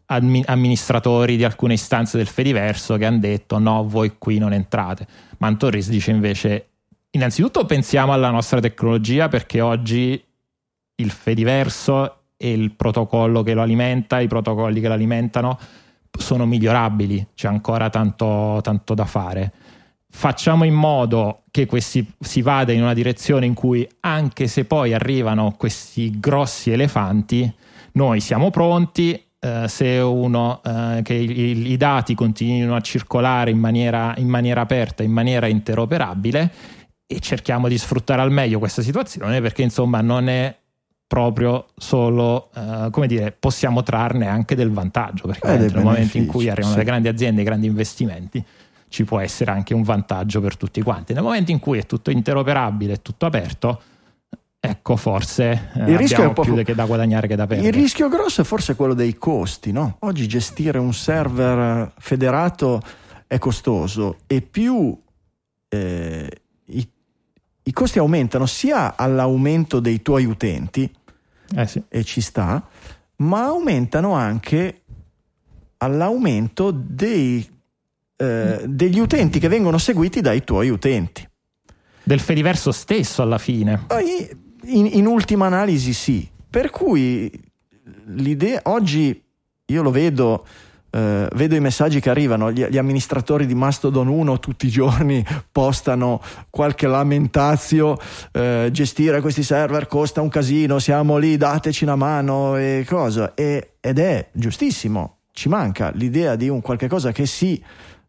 amministratori 0.06 1.36
di 1.36 1.44
alcune 1.44 1.74
istanze 1.74 2.16
del 2.16 2.26
Fediverso 2.26 2.97
che 2.97 3.05
hanno 3.05 3.18
detto 3.18 3.59
no, 3.59 3.86
voi 3.86 4.16
qui 4.18 4.39
non 4.39 4.52
entrate. 4.52 5.06
Mantorris 5.39 5.89
dice 5.89 6.10
invece 6.10 6.68
innanzitutto 7.10 7.64
pensiamo 7.64 8.12
alla 8.12 8.30
nostra 8.30 8.60
tecnologia 8.60 9.28
perché 9.28 9.60
oggi 9.60 10.22
il 10.97 11.10
Fediverso 11.10 12.14
e 12.36 12.52
il 12.52 12.72
protocollo 12.72 13.43
che 13.43 13.55
lo 13.55 13.62
alimenta, 13.62 14.20
i 14.20 14.28
protocolli 14.28 14.80
che 14.80 14.89
lo 14.89 14.94
alimentano 14.94 15.59
sono 16.10 16.47
migliorabili, 16.47 17.28
c'è 17.35 17.48
ancora 17.48 17.90
tanto, 17.90 18.60
tanto 18.62 18.94
da 18.94 19.05
fare 19.05 19.52
facciamo 20.10 20.64
in 20.64 20.74
modo 20.74 21.43
che 21.51 21.66
questi, 21.66 22.06
si 22.18 22.43
vada 22.43 22.72
in 22.72 22.82
una 22.82 22.94
direzione 22.94 23.47
in 23.47 23.55
cui 23.55 23.89
anche 24.01 24.47
se 24.47 24.64
poi 24.64 24.94
arrivano 24.94 25.55
questi 25.56 26.18
grossi 26.18 26.70
elefanti, 26.70 27.52
noi 27.93 28.20
siamo 28.20 28.51
pronti. 28.51 29.22
Eh, 29.40 29.68
se 29.68 29.98
uno 29.98 30.60
eh, 30.64 31.01
che 31.05 31.14
i, 31.14 31.70
i, 31.70 31.76
dati 31.76 32.16
continuino 32.16 32.74
a 32.74 32.80
circolare 32.80 33.52
in 33.52 33.59
maniera, 33.59 34.12
in 34.16 34.26
maniera 34.26 34.62
aperta, 34.62 35.05
in 35.05 35.12
maniera 35.12 35.47
interoperabile 35.47 36.52
e 37.06 37.20
cerchiamo 37.20 37.68
di 37.68 37.78
sfruttare 37.78 38.20
al 38.20 38.32
meglio 38.32 38.59
questa 38.59 38.82
situazione 38.82 39.40
perché 39.40 39.62
insomma 39.62 40.01
non 40.01 40.28
è 40.28 40.55
proprio 41.06 41.66
solo, 41.74 42.51
eh, 42.55 42.89
come 42.90 43.06
dire, 43.06 43.32
possiamo 43.32 43.82
trarne 43.82 44.26
anche 44.26 44.55
del 44.55 44.70
vantaggio 44.70 45.26
perché 45.26 45.55
eh, 45.55 45.56
nel 45.56 45.82
momento 45.82 46.18
in 46.18 46.26
cui 46.26 46.51
arrivano 46.51 46.74
sì. 46.74 46.78
le 46.80 46.85
grandi 46.85 47.09
aziende, 47.09 47.40
i 47.40 47.44
grandi 47.44 47.66
investimenti, 47.66 48.44
ci 48.89 49.05
può 49.05 49.20
essere 49.20 49.51
anche 49.51 49.74
un 49.74 49.82
vantaggio 49.82 50.40
per 50.40 50.56
tutti 50.56 50.82
quanti. 50.82 51.12
Nel 51.12 51.23
momento 51.23 51.51
in 51.51 51.59
cui 51.59 51.78
è 51.78 51.86
tutto 51.86 52.10
interoperabile, 52.10 52.94
è 52.94 53.02
tutto 53.02 53.27
aperto, 53.27 53.82
ecco 54.59 54.97
forse 54.97 55.70
eh, 55.74 55.93
il 55.93 55.98
rischio 55.98 56.31
è 56.31 56.32
più 56.32 56.62
che 56.65 56.74
da 56.74 56.85
guadagnare 56.85 57.28
che 57.28 57.36
da 57.36 57.47
perdere. 57.47 57.69
Il 57.69 57.74
rischio 57.74 58.09
grosso 58.09 58.40
è 58.40 58.44
forse 58.44 58.74
quello 58.74 58.94
dei 58.94 59.16
costi, 59.16 59.73
no? 59.73 59.97
Oggi 60.01 60.27
gestire 60.27 60.78
un 60.78 60.93
server 60.93 61.93
federato 61.98 62.82
è 63.27 63.39
costoso 63.39 64.19
e 64.27 64.40
più 64.40 64.98
eh, 65.69 66.43
i, 66.65 66.89
i, 67.62 67.73
costi 67.73 67.98
aumentano 67.98 68.47
sia 68.47 68.97
all'aumento 68.97 69.81
dei 69.81 70.01
tuoi 70.01 70.24
utenti, 70.24 70.90
eh 71.55 71.66
sì. 71.66 71.82
e 71.89 72.05
ci 72.05 72.23
sta, 72.23 72.66
ma 73.16 73.44
aumentano 73.44 74.12
anche 74.12 74.82
all'aumento 75.77 76.70
dei 76.70 77.56
eh, 78.20 78.62
degli 78.66 78.99
utenti 78.99 79.39
che 79.39 79.47
vengono 79.47 79.78
seguiti 79.78 80.20
dai 80.20 80.43
tuoi 80.43 80.70
utenti. 80.70 81.27
Del 82.03 82.20
Fediverso 82.20 82.73
stesso 82.73 83.23
alla 83.23 83.39
fine. 83.39 83.85
In, 84.65 84.89
in 84.93 85.07
ultima 85.07 85.47
analisi 85.47 85.93
sì. 85.93 86.28
Per 86.51 86.70
cui 86.70 87.31
l'idea, 88.07 88.61
oggi 88.65 89.23
io 89.66 89.82
lo 89.82 89.90
vedo, 89.90 90.45
eh, 90.90 91.28
vedo 91.32 91.55
i 91.55 91.61
messaggi 91.61 92.01
che 92.01 92.11
arrivano, 92.11 92.51
gli, 92.51 92.65
gli, 92.65 92.78
amministratori 92.78 93.47
di 93.47 93.55
Mastodon 93.55 94.09
1 94.09 94.39
tutti 94.40 94.66
i 94.66 94.70
giorni 94.70 95.24
postano 95.53 96.20
qualche 96.51 96.86
lamentazio, 96.86 97.97
eh, 98.32 98.70
gestire 98.73 99.20
questi 99.20 99.43
server 99.43 99.86
costa 99.86 100.23
un 100.23 100.28
casino, 100.28 100.78
siamo 100.78 101.19
lì, 101.19 101.36
dateci 101.36 101.85
una 101.85 101.97
mano 101.97 102.57
e 102.57 102.85
cosa. 102.89 103.35
E, 103.35 103.74
ed 103.81 103.99
è 103.99 104.28
giustissimo, 104.32 105.19
ci 105.32 105.49
manca 105.49 105.93
l'idea 105.95 106.35
di 106.35 106.49
un 106.49 106.61
qualche 106.61 106.89
cosa 106.89 107.12
che 107.12 107.27
si 107.27 107.62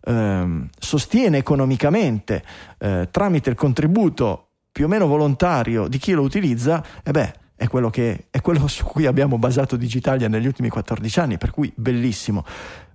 ehm, 0.06 0.70
sostiene 0.78 1.38
economicamente 1.38 2.44
eh, 2.78 3.08
tramite 3.12 3.50
il 3.50 3.56
contributo 3.56 4.48
più 4.72 4.86
o 4.86 4.88
meno 4.88 5.08
volontario 5.08 5.88
di 5.88 5.98
chi 5.98 6.14
lo 6.14 6.22
utilizza, 6.22 6.84
e 7.04 7.12
beh, 7.12 7.34
è 7.56 7.68
quello, 7.68 7.90
che, 7.90 8.28
è 8.30 8.40
quello 8.42 8.68
su 8.68 8.86
cui 8.86 9.06
abbiamo 9.06 9.38
basato 9.38 9.76
Digitalia 9.76 10.30
negli 10.30 10.46
ultimi 10.46 10.70
14 10.70 11.20
anni, 11.20 11.38
per 11.38 11.52
cui 11.52 11.72
bellissimo. 11.76 12.46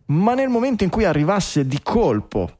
Ma 0.06 0.35
nel 0.35 0.48
momento 0.48 0.85
in 0.85 0.90
cui 0.90 1.05
arrivasse 1.05 1.66
di 1.66 1.81
colpo 1.82 2.51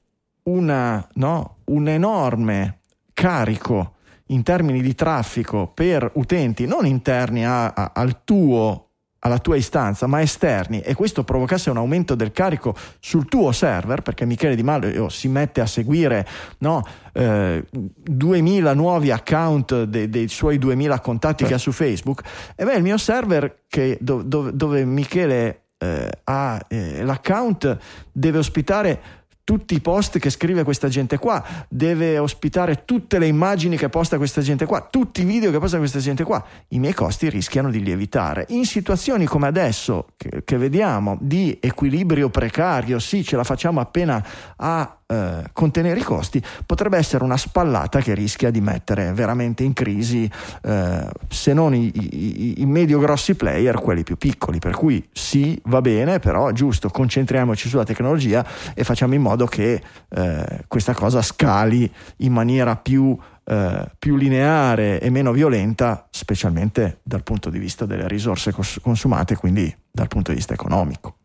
una, 0.45 1.07
no, 1.15 1.57
un 1.65 1.89
enorme 1.89 2.81
carico 3.15 3.95
in 4.29 4.43
termini 4.43 4.83
di 4.83 4.95
traffico 4.95 5.69
per 5.69 6.11
utenti 6.15 6.67
non 6.67 6.87
interni 6.87 7.45
a, 7.47 7.73
a, 7.73 7.93
al 7.95 8.25
tuo 8.25 8.84
alla 9.25 9.39
tua 9.39 9.57
istanza, 9.57 10.07
ma 10.07 10.21
esterni, 10.21 10.81
e 10.81 10.95
questo 10.95 11.25
provocasse 11.25 11.71
un 11.71 11.79
aumento 11.79 12.15
del 12.15 12.31
carico 12.31 12.77
sul 13.01 13.27
tuo 13.27 13.53
server, 13.53 14.03
perché 14.03 14.27
Michele 14.27 14.55
Di 14.55 14.63
Maio 14.63 15.09
si 15.09 15.29
mette 15.29 15.63
a 15.63 15.67
seguire 15.67 16.27
no, 16.59 16.83
eh, 17.13 17.65
2000 17.71 18.75
nuovi 18.75 19.11
account 19.11 19.85
de, 19.85 20.11
dei 20.11 20.29
suoi 20.29 20.59
2000 20.59 21.01
contatti 21.01 21.45
sì. 21.45 21.49
che 21.49 21.55
ha 21.55 21.59
su 21.59 21.73
Facebook, 21.73 22.23
e 22.55 22.65
beh, 22.65 22.75
il 22.75 22.83
mio 22.83 22.99
server 22.99 23.63
che, 23.67 23.97
do, 24.01 24.23
do, 24.23 24.51
dove 24.51 24.85
Michele 24.85 25.63
eh, 25.79 26.11
ha 26.25 26.61
eh, 26.69 27.03
l'account 27.03 27.79
deve 28.13 28.39
ospitare 28.39 29.01
tutti 29.45 29.75
i 29.75 29.81
post 29.81 30.19
che 30.19 30.31
scrive 30.31 30.65
questa 30.65 30.89
gente 30.89 31.19
qua, 31.19 31.45
deve 31.69 32.19
ospitare 32.19 32.85
tutte 32.85 33.19
le 33.19 33.27
immagini 33.27 33.77
che 33.77 33.91
posta 33.91 34.17
questa 34.17 34.41
gente 34.41 34.65
qua, 34.65 34.81
tutti 34.91 35.21
i 35.21 35.25
video 35.25 35.51
che 35.51 35.59
posta 35.59 35.77
questa 35.77 35.99
gente 35.99 36.25
qua, 36.25 36.43
i 36.69 36.79
miei 36.79 36.95
costi 36.95 37.29
rischiano 37.29 37.71
di 37.71 37.83
lievitare. 37.83 38.47
In 38.49 38.65
situazioni 38.65 39.27
come 39.27 39.47
adesso, 39.47 40.07
che, 40.17 40.43
che 40.45 40.57
vediamo, 40.57 41.19
di 41.21 41.59
equilibrio 41.61 42.31
precario, 42.31 42.99
sì, 42.99 43.23
ce 43.23 43.37
la 43.37 43.45
facciamo 43.45 43.81
appena 43.81 44.25
a 44.57 44.99
eh, 45.07 45.51
contenere 45.53 46.01
i 46.01 46.03
costi 46.03 46.43
potrebbe 46.65 46.97
essere 46.97 47.25
una 47.25 47.37
spallata 47.37 48.01
che 48.01 48.15
rischia 48.15 48.51
di 48.51 48.61
mettere 48.61 49.13
veramente 49.13 49.63
in 49.63 49.73
crisi 49.73 50.31
eh, 50.63 51.09
se 51.29 51.53
non 51.53 51.75
i, 51.75 51.93
i, 51.95 52.61
i 52.63 52.67
medio-grossi 52.67 53.35
player, 53.35 53.75
quelli 53.77 54.03
più 54.03 54.17
piccoli. 54.17 54.59
Per 54.59 54.75
cui 54.75 55.07
sì, 55.13 55.61
va 55.65 55.81
bene, 55.81 56.19
però 56.19 56.51
giusto, 56.53 56.89
concentriamoci 56.89 57.69
sulla 57.69 57.85
tecnologia 57.85 58.47
e 58.75 58.85
facciamo 58.85 59.15
in 59.15 59.23
modo 59.23 59.47
che 59.47 59.83
eh, 60.09 60.65
questa 60.69 60.95
cosa 60.95 61.23
scali 61.23 61.93
in 62.19 62.33
maniera 62.33 62.77
più, 62.77 63.17
eh, 63.45 63.91
più 63.99 64.17
lineare 64.17 65.01
e 65.01 65.11
meno 65.11 65.33
violenta, 65.33 66.07
specialmente 66.11 67.01
dal 67.03 67.23
punto 67.23 67.51
di 67.51 67.59
vista 67.59 67.85
delle 67.85 68.09
risorse 68.09 68.53
cons- 68.53 68.81
consumate, 68.81 69.37
quindi 69.37 69.75
dal 69.91 70.09
punto 70.09 70.31
di 70.31 70.37
vista 70.37 70.55
economico. 70.55 71.17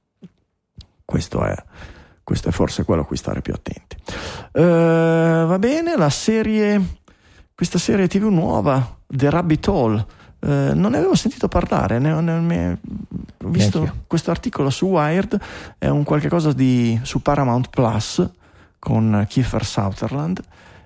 Questo 1.06 1.44
è 1.44 1.56
questo 2.30 2.50
è 2.50 2.52
forse 2.52 2.84
quello 2.84 3.02
a 3.02 3.06
cui 3.06 3.18
stare 3.18 3.42
più 3.42 3.56
attenti. 3.56 3.96
Uh, 4.54 5.48
va 5.48 5.58
bene, 5.58 5.98
la 5.98 6.12
serie, 6.12 6.80
questa 7.56 7.80
serie 7.80 8.08
TV 8.08 8.26
nuova, 8.26 8.98
The 9.08 9.32
Rabbit 9.32 9.68
Hole, 9.68 10.06
uh, 10.42 10.48
non 10.76 10.92
ne 10.92 10.98
avevo 10.98 11.16
sentito 11.16 11.48
parlare, 11.48 11.98
ne, 11.98 12.22
ne, 12.22 12.40
ne, 12.40 12.80
ho 13.44 13.50
visto 13.50 14.04
questo 14.06 14.30
articolo 14.30 14.70
su 14.70 14.86
Wired, 14.86 15.42
è 15.80 15.88
un 15.88 16.04
qualche 16.04 16.30
cosa 16.30 16.54
di, 16.54 17.00
su 17.02 17.20
Paramount 17.24 17.70
Plus 17.72 18.30
con 18.78 19.26
Kiefer 19.28 19.66
Sutherland 19.66 20.40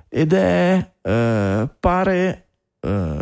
ed 0.07 0.31
è 0.31 0.91
eh, 1.01 1.69
pare, 1.77 2.47
eh, 2.79 3.19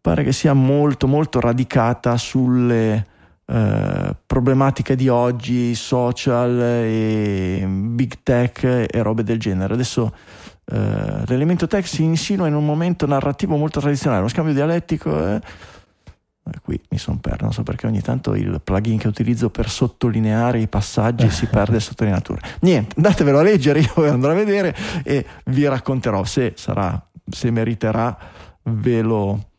pare 0.00 0.22
che 0.22 0.32
sia 0.32 0.52
molto 0.52 1.08
molto 1.08 1.40
radicata 1.40 2.16
sulle 2.16 3.04
eh, 3.46 4.16
problematiche 4.26 4.96
di 4.96 5.08
oggi, 5.08 5.74
social 5.74 6.60
e 6.60 7.64
big 7.68 8.14
tech 8.22 8.64
e 8.64 9.02
robe 9.02 9.22
del 9.22 9.38
genere. 9.38 9.74
Adesso 9.74 10.14
eh, 10.64 11.22
l'elemento 11.26 11.66
tech 11.66 11.86
si 11.86 12.02
insinua 12.02 12.48
in 12.48 12.54
un 12.54 12.64
momento 12.64 13.06
narrativo 13.06 13.56
molto 13.56 13.80
tradizionale, 13.80 14.20
uno 14.20 14.28
scambio 14.28 14.52
dialettico. 14.52 15.16
Eh, 15.16 15.40
eh, 16.48 16.60
qui 16.62 16.80
mi 16.90 16.98
sono 16.98 17.18
perso, 17.20 17.42
non 17.42 17.52
so 17.52 17.62
perché 17.62 17.86
ogni 17.86 18.00
tanto 18.00 18.34
il 18.34 18.60
plugin 18.62 18.98
che 18.98 19.08
utilizzo 19.08 19.50
per 19.50 19.68
sottolineare 19.68 20.60
i 20.60 20.68
passaggi 20.68 21.30
si 21.30 21.46
perde 21.46 21.80
sottolineatura. 21.80 22.40
Niente, 22.60 22.94
andatevelo 22.96 23.38
a 23.38 23.42
leggere, 23.42 23.80
io 23.80 24.10
andrò 24.10 24.30
a 24.30 24.34
vedere 24.34 24.74
e 25.02 25.24
vi 25.46 25.66
racconterò 25.66 26.24
se 26.24 26.52
sarà, 26.56 27.00
se 27.28 27.50
meriterà, 27.50 28.16
ve 28.62 29.02
lo, 29.02 29.50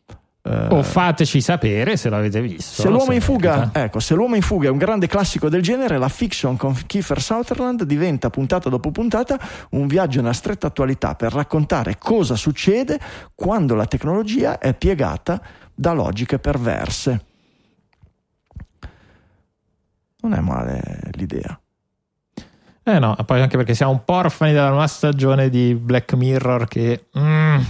eh, 0.48 0.66
o 0.70 0.82
fateci 0.82 1.42
sapere 1.42 1.98
se 1.98 2.08
l'avete 2.08 2.40
visto. 2.40 2.82
Se 2.82 2.88
l'uomo, 2.88 3.12
in 3.12 3.20
fuga, 3.20 3.70
ecco, 3.72 4.00
se 4.00 4.14
l'uomo 4.14 4.34
in 4.34 4.40
fuga 4.40 4.68
è 4.68 4.70
un 4.70 4.78
grande 4.78 5.06
classico 5.06 5.50
del 5.50 5.60
genere, 5.60 5.98
la 5.98 6.08
fiction 6.08 6.56
con 6.56 6.74
Kiefer 6.86 7.20
Sutherland 7.20 7.82
diventa 7.82 8.30
puntata 8.30 8.70
dopo 8.70 8.90
puntata 8.90 9.38
un 9.70 9.86
viaggio 9.86 10.22
nella 10.22 10.32
stretta 10.32 10.68
attualità 10.68 11.14
per 11.14 11.32
raccontare 11.32 11.98
cosa 11.98 12.34
succede 12.34 12.98
quando 13.34 13.74
la 13.74 13.84
tecnologia 13.84 14.58
è 14.58 14.72
piegata 14.72 15.40
da 15.74 15.92
logiche 15.92 16.38
perverse. 16.38 17.24
Non 20.20 20.32
è 20.32 20.40
male 20.40 21.10
l'idea. 21.12 21.60
Eh 22.82 22.98
no, 22.98 23.14
poi 23.26 23.42
anche 23.42 23.58
perché 23.58 23.74
siamo 23.74 23.92
un 23.92 24.02
po' 24.02 24.14
orfani 24.14 24.52
della 24.52 24.70
nuova 24.70 24.86
stagione 24.86 25.50
di 25.50 25.74
Black 25.74 26.14
Mirror 26.14 26.66
che 26.66 27.08
mm, 27.18 27.60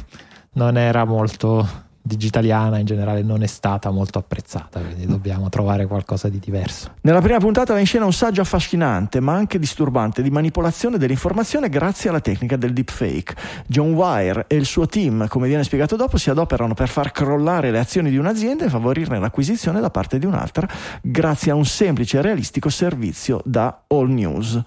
non 0.52 0.78
era 0.78 1.04
molto 1.04 1.86
digitaliana 2.08 2.78
in 2.78 2.86
generale 2.86 3.22
non 3.22 3.42
è 3.42 3.46
stata 3.46 3.90
molto 3.90 4.18
apprezzata, 4.18 4.80
quindi 4.80 5.06
dobbiamo 5.06 5.48
trovare 5.48 5.86
qualcosa 5.86 6.28
di 6.28 6.40
diverso. 6.40 6.94
Nella 7.02 7.20
prima 7.20 7.38
puntata 7.38 7.72
va 7.72 7.78
in 7.78 7.86
scena 7.86 8.04
un 8.04 8.12
saggio 8.12 8.40
affascinante, 8.40 9.20
ma 9.20 9.34
anche 9.34 9.58
disturbante, 9.60 10.22
di 10.22 10.30
manipolazione 10.30 10.98
dell'informazione 10.98 11.68
grazie 11.68 12.10
alla 12.10 12.20
tecnica 12.20 12.56
del 12.56 12.72
deepfake. 12.72 13.36
John 13.66 13.92
Wire 13.92 14.46
e 14.48 14.56
il 14.56 14.64
suo 14.64 14.86
team, 14.86 15.28
come 15.28 15.46
viene 15.46 15.62
spiegato 15.62 15.94
dopo, 15.94 16.16
si 16.16 16.30
adoperano 16.30 16.74
per 16.74 16.88
far 16.88 17.12
crollare 17.12 17.70
le 17.70 17.78
azioni 17.78 18.10
di 18.10 18.16
un'azienda 18.16 18.64
e 18.64 18.68
favorirne 18.68 19.20
l'acquisizione 19.20 19.80
da 19.80 19.90
parte 19.90 20.18
di 20.18 20.26
un'altra 20.26 20.66
grazie 21.02 21.52
a 21.52 21.54
un 21.54 21.64
semplice 21.64 22.18
e 22.18 22.22
realistico 22.22 22.68
servizio 22.70 23.40
da 23.44 23.82
All 23.88 24.08
News. 24.08 24.60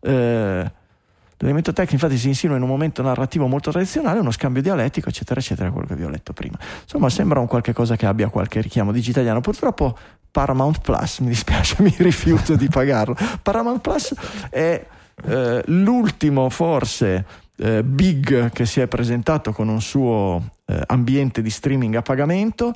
Eh, 0.00 0.72
L'elemento 1.38 1.72
tecnico 1.72 1.94
infatti 2.04 2.18
si 2.18 2.28
insinua 2.28 2.56
in 2.56 2.62
un 2.62 2.68
momento 2.68 3.02
narrativo 3.02 3.46
molto 3.46 3.70
tradizionale, 3.70 4.20
uno 4.20 4.30
scambio 4.30 4.62
dialettico, 4.62 5.08
eccetera, 5.08 5.40
eccetera, 5.40 5.70
quello 5.70 5.86
che 5.86 5.96
vi 5.96 6.04
ho 6.04 6.08
letto 6.08 6.32
prima. 6.32 6.58
Insomma, 6.82 7.08
sembra 7.08 7.40
un 7.40 7.46
qualche 7.46 7.72
cosa 7.72 7.96
che 7.96 8.06
abbia 8.06 8.28
qualche 8.28 8.60
richiamo 8.60 8.92
digitaliano. 8.92 9.40
Purtroppo 9.40 9.96
Paramount 10.30 10.80
Plus, 10.80 11.18
mi 11.20 11.28
dispiace, 11.28 11.76
mi 11.82 11.94
rifiuto 11.98 12.56
di 12.56 12.68
pagarlo. 12.68 13.16
Paramount 13.42 13.80
Plus 13.80 14.14
è 14.50 14.86
eh, 15.26 15.62
l'ultimo 15.66 16.48
forse 16.50 17.24
eh, 17.56 17.84
big 17.84 18.50
che 18.50 18.66
si 18.66 18.80
è 18.80 18.86
presentato 18.88 19.52
con 19.52 19.68
un 19.68 19.80
suo 19.80 20.42
eh, 20.66 20.80
ambiente 20.86 21.42
di 21.42 21.50
streaming 21.50 21.94
a 21.94 22.02
pagamento 22.02 22.72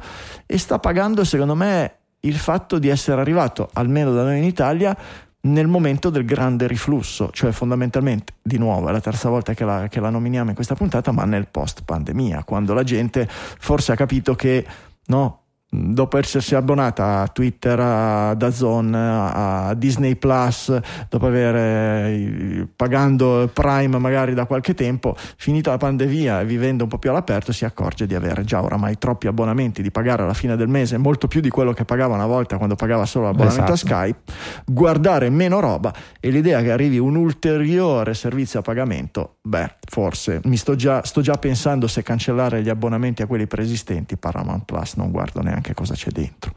e 0.46 0.58
sta 0.58 0.78
pagando 0.78 1.24
secondo 1.24 1.54
me 1.54 1.94
il 2.20 2.36
fatto 2.36 2.78
di 2.78 2.88
essere 2.88 3.20
arrivato, 3.20 3.68
almeno 3.72 4.12
da 4.12 4.22
noi 4.22 4.38
in 4.38 4.44
Italia, 4.44 4.96
nel 5.40 5.66
momento 5.68 6.10
del 6.10 6.24
grande 6.24 6.66
riflusso, 6.66 7.30
cioè 7.32 7.52
fondamentalmente, 7.52 8.34
di 8.42 8.58
nuovo, 8.58 8.88
è 8.88 8.92
la 8.92 9.00
terza 9.00 9.28
volta 9.28 9.54
che 9.54 9.64
la, 9.64 9.88
che 9.88 10.00
la 10.00 10.10
nominiamo 10.10 10.48
in 10.48 10.54
questa 10.54 10.74
puntata, 10.74 11.12
ma 11.12 11.24
nel 11.24 11.48
post 11.48 11.82
pandemia, 11.84 12.44
quando 12.44 12.74
la 12.74 12.82
gente 12.82 13.26
forse 13.28 13.92
ha 13.92 13.96
capito 13.96 14.34
che 14.34 14.66
no, 15.06 15.42
dopo 15.70 16.16
essersi 16.16 16.54
abbonata 16.54 17.20
a 17.20 17.28
Twitter, 17.28 17.78
a 17.78 18.34
Dazon, 18.34 18.94
a 18.94 19.74
Disney 19.74 20.16
Plus, 20.16 20.74
dopo 21.08 21.26
aver 21.26 22.66
pagando 22.74 23.50
Prime 23.52 23.98
magari 23.98 24.32
da 24.32 24.46
qualche 24.46 24.72
tempo, 24.74 25.14
finita 25.36 25.70
la 25.70 25.76
pandemia 25.76 26.40
e 26.40 26.44
vivendo 26.46 26.84
un 26.84 26.88
po' 26.88 26.98
più 26.98 27.10
all'aperto, 27.10 27.52
si 27.52 27.64
accorge 27.66 28.06
di 28.06 28.14
avere 28.14 28.44
già 28.44 28.62
oramai 28.62 28.96
troppi 28.98 29.26
abbonamenti, 29.26 29.82
di 29.82 29.90
pagare 29.90 30.22
alla 30.22 30.34
fine 30.34 30.56
del 30.56 30.68
mese 30.68 30.96
molto 30.96 31.28
più 31.28 31.40
di 31.40 31.50
quello 31.50 31.72
che 31.72 31.84
pagava 31.84 32.14
una 32.14 32.26
volta 32.26 32.56
quando 32.56 32.74
pagava 32.74 33.04
solo 33.04 33.26
l'abbonamento 33.26 33.72
esatto. 33.72 33.94
a 33.94 34.00
Skype, 34.00 34.32
guardare 34.64 35.28
meno 35.28 35.60
roba 35.60 35.92
e 36.18 36.30
l'idea 36.30 36.62
che 36.62 36.72
arrivi 36.72 36.98
un 36.98 37.16
ulteriore 37.16 38.14
servizio 38.14 38.60
a 38.60 38.62
pagamento, 38.62 39.36
beh, 39.42 39.76
forse 39.86 40.40
mi 40.44 40.56
sto 40.56 40.74
già, 40.74 41.04
sto 41.04 41.20
già 41.20 41.34
pensando 41.34 41.86
se 41.86 42.02
cancellare 42.02 42.62
gli 42.62 42.70
abbonamenti 42.70 43.20
a 43.20 43.26
quelli 43.26 43.46
preesistenti, 43.46 44.16
Paramount 44.16 44.64
Plus 44.64 44.94
non 44.94 45.10
guardo 45.10 45.42
neanche 45.42 45.57
neanche 45.58 45.74
cosa 45.74 45.94
c'è 45.94 46.10
dentro. 46.10 46.52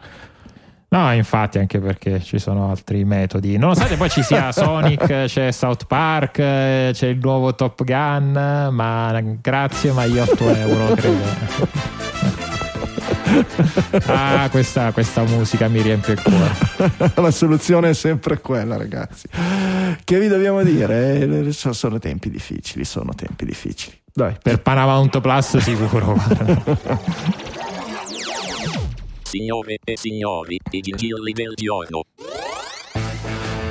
No, 0.90 1.14
infatti, 1.14 1.58
anche 1.58 1.80
perché 1.80 2.22
ci 2.22 2.38
sono 2.38 2.70
altri 2.70 3.06
metodi. 3.06 3.58
Nonostante 3.58 3.96
poi 3.96 4.10
ci 4.10 4.22
sia 4.24 4.52
Sonic, 4.54 5.26
c'è 5.26 5.52
South 5.52 5.86
Park, 5.86 6.34
c'è 6.34 7.08
il 7.08 7.18
nuovo 7.22 7.56
Top 7.56 7.84
Gun, 7.84 8.68
ma 8.72 9.22
grazie, 9.42 9.94
ma 9.94 10.04
io 10.04 10.24
8 10.24 10.56
euro 10.56 10.94
credo. 10.94 11.80
ah, 14.08 14.50
questa, 14.52 14.92
questa, 14.92 15.24
musica 15.24 15.70
mi 15.70 15.82
riempie 15.82 16.14
il 16.14 16.22
cuore. 16.22 16.52
La 17.16 17.32
soluzione 17.32 17.92
è 17.92 17.94
sempre 17.94 18.42
quella, 18.42 18.76
ragazzi. 18.76 19.30
Che 20.04 20.20
vi 20.20 20.28
dobbiamo 20.28 20.62
dire? 20.62 21.48
Eh, 21.48 21.54
sono 21.54 22.00
tempi 22.00 22.30
difficili, 22.30 22.84
sono 22.84 23.14
tempi 23.16 23.46
difficili. 23.46 23.98
Dai. 24.14 24.36
Per 24.44 24.62
Paramount 24.62 25.22
Plus 25.22 25.58
sicuro. 25.60 26.18
Signore 29.32 29.78
e 29.86 29.96
signori, 29.96 30.60
i 30.72 30.82
gingilli 30.82 31.32
del 31.32 31.54
giorno. 31.56 32.04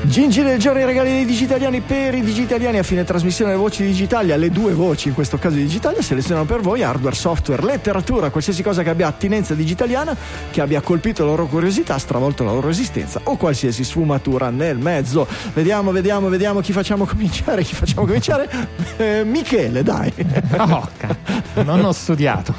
Gingilli 0.04 0.48
del 0.48 0.58
giorno, 0.58 0.80
i 0.80 0.86
regali 0.86 1.10
dei 1.10 1.26
digitaliani 1.26 1.82
per 1.82 2.14
i 2.14 2.22
digitaliani 2.22 2.78
a 2.78 2.82
fine 2.82 3.04
trasmissione 3.04 3.50
delle 3.50 3.62
voci 3.62 3.84
digitali, 3.84 4.32
alle 4.32 4.48
due 4.48 4.72
voci 4.72 5.08
in 5.08 5.14
questo 5.14 5.36
caso 5.36 5.56
digitali, 5.56 6.00
selezionano 6.00 6.46
per 6.46 6.60
voi 6.60 6.82
hardware, 6.82 7.14
software, 7.14 7.62
letteratura, 7.62 8.30
qualsiasi 8.30 8.62
cosa 8.62 8.82
che 8.82 8.88
abbia 8.88 9.06
attinenza 9.06 9.52
digitaliana, 9.52 10.16
che 10.50 10.62
abbia 10.62 10.80
colpito 10.80 11.24
la 11.24 11.32
loro 11.32 11.44
curiosità, 11.44 11.98
stravolto 11.98 12.42
la 12.42 12.52
loro 12.52 12.70
esistenza 12.70 13.20
o 13.24 13.36
qualsiasi 13.36 13.84
sfumatura 13.84 14.48
nel 14.48 14.78
mezzo. 14.78 15.26
Vediamo, 15.52 15.92
vediamo, 15.92 16.30
vediamo 16.30 16.60
chi 16.60 16.72
facciamo 16.72 17.04
cominciare, 17.04 17.62
chi 17.64 17.74
facciamo 17.74 18.06
cominciare? 18.06 18.48
Eh, 18.96 19.24
Michele, 19.24 19.82
dai. 19.82 20.10
Oh, 20.56 20.88
non 21.64 21.84
ho 21.84 21.92
studiato. 21.92 22.54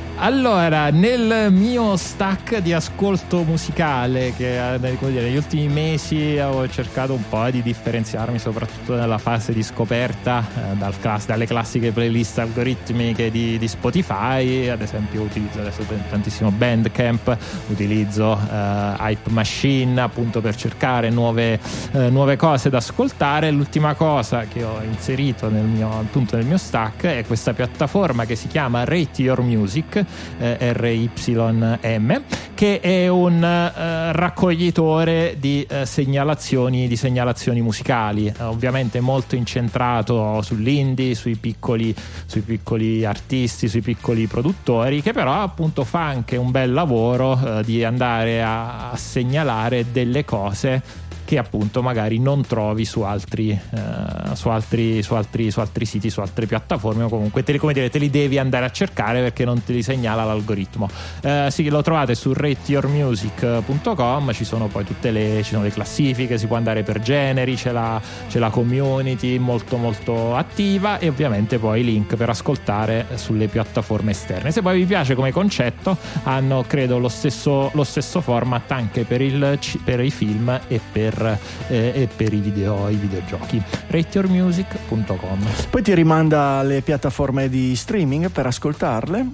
Allora, 0.22 0.90
nel 0.90 1.50
mio 1.50 1.96
stack 1.96 2.58
di 2.58 2.74
ascolto 2.74 3.42
musicale, 3.42 4.34
che 4.36 4.74
eh, 4.74 4.78
dire, 4.78 5.22
negli 5.22 5.36
ultimi 5.36 5.66
mesi 5.66 6.36
ho 6.38 6.68
cercato 6.68 7.14
un 7.14 7.26
po' 7.26 7.48
di 7.48 7.62
differenziarmi, 7.62 8.38
soprattutto 8.38 8.96
nella 8.96 9.16
fase 9.16 9.54
di 9.54 9.62
scoperta 9.62 10.44
eh, 10.44 10.76
dal 10.76 10.92
class- 11.00 11.24
dalle 11.24 11.46
classiche 11.46 11.90
playlist 11.90 12.38
algoritmiche 12.38 13.30
di, 13.30 13.56
di, 13.56 13.66
Spotify. 13.66 14.68
Ad 14.68 14.82
esempio, 14.82 15.22
utilizzo 15.22 15.60
adesso 15.60 15.86
tantissimo 16.10 16.50
Bandcamp, 16.50 17.38
utilizzo 17.68 18.34
eh, 18.34 18.94
Hype 18.98 19.30
Machine 19.30 20.02
appunto 20.02 20.42
per 20.42 20.54
cercare 20.54 21.08
nuove, 21.08 21.58
eh, 21.92 22.10
nuove, 22.10 22.36
cose 22.36 22.68
da 22.68 22.76
ascoltare. 22.76 23.50
L'ultima 23.50 23.94
cosa 23.94 24.44
che 24.44 24.64
ho 24.64 24.82
inserito 24.82 25.48
nel 25.48 25.64
mio, 25.64 25.90
appunto 25.98 26.36
nel 26.36 26.44
mio 26.44 26.58
stack 26.58 27.06
è 27.06 27.24
questa 27.26 27.54
piattaforma 27.54 28.26
che 28.26 28.36
si 28.36 28.48
chiama 28.48 28.84
Rate 28.84 29.22
Your 29.22 29.40
Music 29.40 30.08
eh, 30.38 30.72
RYM, 30.72 32.22
che 32.54 32.80
è 32.80 33.08
un 33.08 33.42
eh, 33.42 34.12
raccoglitore 34.12 35.36
di, 35.38 35.66
eh, 35.68 35.86
segnalazioni, 35.86 36.88
di 36.88 36.96
segnalazioni 36.96 37.60
musicali, 37.60 38.26
eh, 38.26 38.42
ovviamente 38.42 39.00
molto 39.00 39.36
incentrato 39.36 40.42
sull'indie, 40.42 41.14
sui 41.14 41.36
piccoli, 41.36 41.94
sui 42.26 42.42
piccoli 42.42 43.04
artisti, 43.04 43.68
sui 43.68 43.80
piccoli 43.80 44.26
produttori, 44.26 45.02
che 45.02 45.12
però 45.12 45.42
appunto 45.42 45.84
fa 45.84 46.06
anche 46.06 46.36
un 46.36 46.50
bel 46.50 46.72
lavoro 46.72 47.58
eh, 47.58 47.64
di 47.64 47.84
andare 47.84 48.42
a, 48.42 48.90
a 48.90 48.96
segnalare 48.96 49.86
delle 49.92 50.24
cose 50.24 50.99
che 51.30 51.38
appunto 51.38 51.80
magari 51.80 52.18
non 52.18 52.44
trovi 52.44 52.84
su 52.84 53.02
altri, 53.02 53.50
eh, 53.50 54.34
su 54.34 54.48
altri, 54.48 55.00
su 55.00 55.14
altri, 55.14 55.52
su 55.52 55.60
altri 55.60 55.84
siti, 55.84 56.10
su 56.10 56.18
altre 56.18 56.46
piattaforme 56.46 57.04
o 57.04 57.08
comunque 57.08 57.44
te 57.44 57.52
li, 57.52 57.58
come 57.58 57.72
dire, 57.72 57.88
te 57.88 58.00
li 58.00 58.10
devi 58.10 58.36
andare 58.36 58.64
a 58.64 58.70
cercare 58.72 59.22
perché 59.22 59.44
non 59.44 59.62
te 59.62 59.72
li 59.72 59.80
segnala 59.80 60.24
l'algoritmo. 60.24 60.90
Eh, 61.22 61.46
sì, 61.52 61.68
lo 61.68 61.82
trovate 61.82 62.16
su 62.16 62.32
rateyourmusic.com, 62.32 64.32
ci 64.32 64.42
sono 64.42 64.66
poi 64.66 64.82
tutte 64.82 65.12
le, 65.12 65.42
sono 65.44 65.62
le 65.62 65.70
classifiche, 65.70 66.36
si 66.36 66.48
può 66.48 66.56
andare 66.56 66.82
per 66.82 67.00
generi, 67.00 67.54
c'è 67.54 67.70
la, 67.70 68.02
c'è 68.28 68.40
la 68.40 68.50
community 68.50 69.38
molto 69.38 69.76
molto 69.76 70.34
attiva 70.34 70.98
e 70.98 71.06
ovviamente 71.06 71.60
poi 71.60 71.84
link 71.84 72.16
per 72.16 72.28
ascoltare 72.28 73.06
sulle 73.14 73.46
piattaforme 73.46 74.10
esterne. 74.10 74.50
Se 74.50 74.62
poi 74.62 74.80
vi 74.80 74.84
piace 74.84 75.14
come 75.14 75.30
concetto, 75.30 75.96
hanno 76.24 76.64
credo 76.66 76.98
lo 76.98 77.08
stesso, 77.08 77.70
lo 77.72 77.84
stesso 77.84 78.20
format 78.20 78.68
anche 78.72 79.04
per, 79.04 79.20
il, 79.20 79.60
per 79.84 80.00
i 80.00 80.10
film 80.10 80.60
e 80.66 80.80
per 80.90 81.18
VR 81.20 81.38
eh, 81.68 81.92
e 81.94 82.08
per 82.14 82.32
i, 82.32 82.38
video, 82.38 82.88
i 82.88 82.96
videogiochi. 82.96 83.62
rateyourmusic.com 83.88 85.48
Poi 85.68 85.82
ti 85.82 85.94
rimanda 85.94 86.58
alle 86.58 86.80
piattaforme 86.80 87.48
di 87.48 87.76
streaming 87.76 88.30
per 88.30 88.46
ascoltarle. 88.46 89.26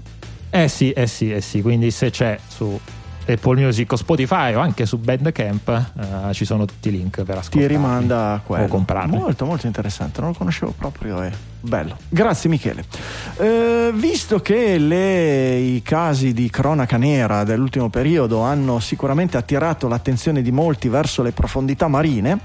Eh 0.50 0.68
sì, 0.68 0.90
eh 0.92 1.06
sì, 1.06 1.32
eh 1.32 1.40
sì, 1.40 1.62
quindi 1.62 1.90
se 1.90 2.10
c'è 2.10 2.38
su 2.46 2.78
Apple 3.27 3.61
Music 3.61 3.90
o 3.93 3.97
Spotify 3.97 4.55
o 4.55 4.61
anche 4.61 4.86
su 4.86 4.98
Bandcamp 4.98 5.69
eh, 5.69 6.32
ci 6.32 6.44
sono 6.44 6.65
tutti 6.65 6.89
i 6.89 6.93
link 6.93 7.23
per 7.23 7.39
ascoltare. 7.39 7.66
Ti 7.66 7.73
rimanda 7.73 8.32
a 8.32 8.40
quello. 8.40 8.65
O 8.65 8.69
comprarli. 8.69 9.16
Molto, 9.16 9.44
molto 9.44 9.66
interessante, 9.66 10.20
non 10.20 10.31
lo 10.31 10.36
conoscevo 10.36 10.73
proprio. 10.77 11.20
È 11.23 11.31
bello. 11.61 11.97
Grazie 12.09 12.48
Michele. 12.48 12.85
Eh, 13.39 13.90
visto 13.94 14.40
che 14.40 14.78
le, 14.78 15.57
i 15.57 15.82
casi 15.82 16.32
di 16.32 16.48
cronaca 16.48 16.97
nera 16.97 17.44
dell'ultimo 17.44 17.89
periodo 17.89 18.40
hanno 18.40 18.78
sicuramente 18.78 19.36
attirato 19.36 19.89
l'attenzione 19.89 20.43
di 20.43 20.53
molti 20.53 20.89
verso 20.89 21.23
le 21.23 21.32
profondità 21.32 21.89
marine, 21.89 22.39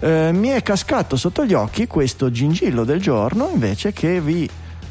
eh, 0.00 0.30
mi 0.32 0.48
è 0.48 0.62
cascato 0.62 1.16
sotto 1.16 1.44
gli 1.44 1.54
occhi 1.54 1.86
questo 1.86 2.30
gingillo 2.30 2.84
del 2.84 3.00
giorno 3.00 3.50
invece 3.52 3.92
che 3.92 4.20
vi 4.20 4.48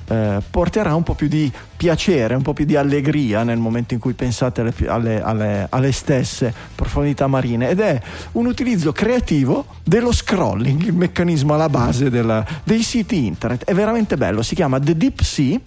eh, 0.08 0.42
porterà 0.50 0.96
un 0.96 1.04
po' 1.04 1.14
più 1.14 1.28
di 1.28 1.52
piacere, 1.76 2.36
un 2.36 2.42
po' 2.42 2.54
più 2.54 2.66
di 2.66 2.76
allegria 2.76 3.44
nel 3.44 3.58
momento 3.58 3.94
in 3.94 4.00
cui 4.00 4.14
pensate 4.14 4.62
alle, 4.62 4.74
alle, 4.88 5.22
alle, 5.22 5.68
alle 5.70 5.92
stesse 5.92 6.54
profondità 6.76 7.28
marine 7.28 7.70
ed 7.70 7.80
è 7.80 8.02
un 8.34 8.46
utilizzo 8.46 8.92
creativo 8.92 9.66
dello 9.84 10.12
scrolling, 10.12 10.84
il 10.84 10.94
meccanismo 10.94 11.54
alla 11.54 11.70
base 11.70 12.10
della, 12.10 12.46
dei 12.64 12.84
siti 12.84 13.26
internet. 13.26 13.66
È 13.66 13.74
veramente 13.74 14.18
bello, 14.18 14.42
si 14.42 14.56
chiama 14.56 14.80
The 14.80 14.96
Deep 14.96 15.22
Sea 15.22 15.60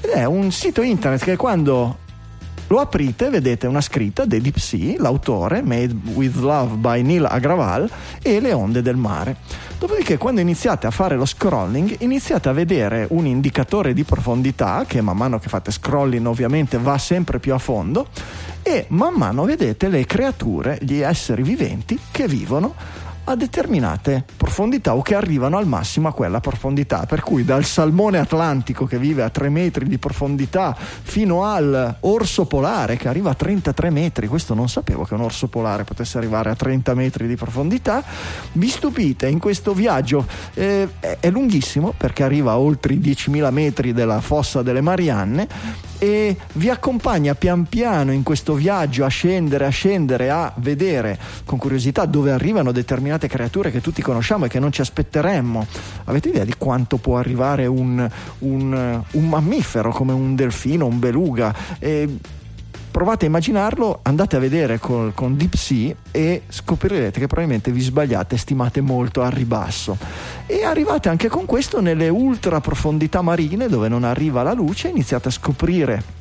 ed 0.00 0.10
è 0.10 0.24
un 0.24 0.50
sito 0.50 0.82
internet 0.82 1.22
che 1.22 1.36
quando 1.36 2.08
lo 2.70 2.78
aprite, 2.78 3.30
vedete 3.30 3.66
una 3.66 3.80
scritta 3.80 4.24
The 4.24 4.40
Deep 4.40 4.56
Sea, 4.56 4.94
l'autore, 4.98 5.60
Made 5.60 5.92
with 6.14 6.36
Love 6.36 6.76
by 6.76 7.02
Neil 7.02 7.24
Agraval 7.24 7.90
e 8.22 8.38
le 8.38 8.52
onde 8.52 8.80
del 8.80 8.94
mare. 8.94 9.36
Dopodiché 9.76 10.18
quando 10.18 10.40
iniziate 10.40 10.86
a 10.86 10.92
fare 10.92 11.16
lo 11.16 11.24
scrolling 11.24 11.96
iniziate 11.98 12.48
a 12.48 12.52
vedere 12.52 13.06
un 13.10 13.26
indicatore 13.26 13.92
di 13.92 14.04
profondità 14.04 14.84
che 14.86 15.00
man 15.00 15.16
mano 15.16 15.40
che 15.40 15.48
fate 15.48 15.72
scrolling 15.72 16.24
ovviamente 16.26 16.78
va 16.78 16.96
sempre 16.96 17.40
più 17.40 17.54
a 17.54 17.58
fondo 17.58 18.06
e 18.62 18.84
man 18.90 19.14
mano 19.14 19.44
vedete 19.44 19.88
le 19.88 20.04
creature, 20.06 20.78
gli 20.80 21.00
esseri 21.00 21.42
viventi 21.42 21.98
che 22.12 22.28
vivono 22.28 22.74
a 23.24 23.36
determinate 23.36 24.24
profondità 24.36 24.94
o 24.94 25.02
che 25.02 25.14
arrivano 25.14 25.56
al 25.56 25.66
massimo 25.66 26.08
a 26.08 26.12
quella 26.12 26.40
profondità. 26.40 27.06
Per 27.06 27.22
cui 27.22 27.44
dal 27.44 27.64
salmone 27.64 28.18
atlantico 28.18 28.86
che 28.86 28.98
vive 28.98 29.22
a 29.22 29.30
3 29.30 29.48
metri 29.48 29.86
di 29.86 29.98
profondità 29.98 30.76
fino 30.76 31.44
al 31.44 31.96
orso 32.00 32.46
polare 32.46 32.96
che 32.96 33.08
arriva 33.08 33.30
a 33.30 33.34
33 33.34 33.90
metri, 33.90 34.26
questo 34.26 34.54
non 34.54 34.68
sapevo 34.68 35.04
che 35.04 35.14
un 35.14 35.20
orso 35.20 35.48
polare 35.48 35.84
potesse 35.84 36.18
arrivare 36.18 36.50
a 36.50 36.54
30 36.54 36.94
metri 36.94 37.26
di 37.26 37.36
profondità, 37.36 38.02
vi 38.52 38.68
stupite 38.68 39.28
in 39.28 39.38
questo 39.38 39.74
viaggio, 39.74 40.26
eh, 40.54 40.88
è 41.00 41.30
lunghissimo 41.30 41.92
perché 41.96 42.22
arriva 42.22 42.52
a 42.52 42.58
oltre 42.58 42.94
i 42.94 42.98
10.000 42.98 43.50
metri 43.50 43.92
della 43.92 44.20
fossa 44.20 44.62
delle 44.62 44.80
Marianne 44.80 45.88
e 46.00 46.34
vi 46.54 46.70
accompagna 46.70 47.34
pian 47.34 47.66
piano 47.66 48.10
in 48.10 48.22
questo 48.22 48.54
viaggio 48.54 49.04
a 49.04 49.08
scendere, 49.08 49.66
a 49.66 49.68
scendere, 49.68 50.30
a 50.30 50.50
vedere 50.56 51.18
con 51.44 51.58
curiosità 51.58 52.06
dove 52.06 52.32
arrivano 52.32 52.72
determinate 52.72 53.28
creature 53.28 53.70
che 53.70 53.82
tutti 53.82 54.00
conosciamo 54.00 54.46
e 54.46 54.48
che 54.48 54.58
non 54.58 54.72
ci 54.72 54.80
aspetteremmo. 54.80 55.66
Avete 56.04 56.30
idea 56.30 56.44
di 56.44 56.54
quanto 56.56 56.96
può 56.96 57.18
arrivare 57.18 57.66
un, 57.66 58.08
un, 58.38 59.02
un 59.10 59.28
mammifero 59.28 59.92
come 59.92 60.14
un 60.14 60.34
delfino, 60.34 60.86
un 60.86 60.98
beluga? 60.98 61.54
E 61.78 62.16
provate 62.90 63.24
a 63.24 63.28
immaginarlo, 63.28 64.00
andate 64.02 64.36
a 64.36 64.38
vedere 64.38 64.78
col, 64.78 65.12
con 65.14 65.36
Deep 65.36 65.54
Sea 65.54 65.94
e 66.10 66.42
scoprirete 66.48 67.20
che 67.20 67.26
probabilmente 67.26 67.70
vi 67.70 67.80
sbagliate, 67.80 68.36
stimate 68.36 68.80
molto 68.80 69.22
al 69.22 69.30
ribasso. 69.30 69.96
E 70.46 70.64
arrivate 70.64 71.08
anche 71.08 71.28
con 71.28 71.46
questo 71.46 71.80
nelle 71.80 72.08
ultra 72.08 72.60
profondità 72.60 73.22
marine 73.22 73.68
dove 73.68 73.88
non 73.88 74.04
arriva 74.04 74.42
la 74.42 74.52
luce, 74.52 74.88
iniziate 74.88 75.28
a 75.28 75.32
scoprire 75.32 76.19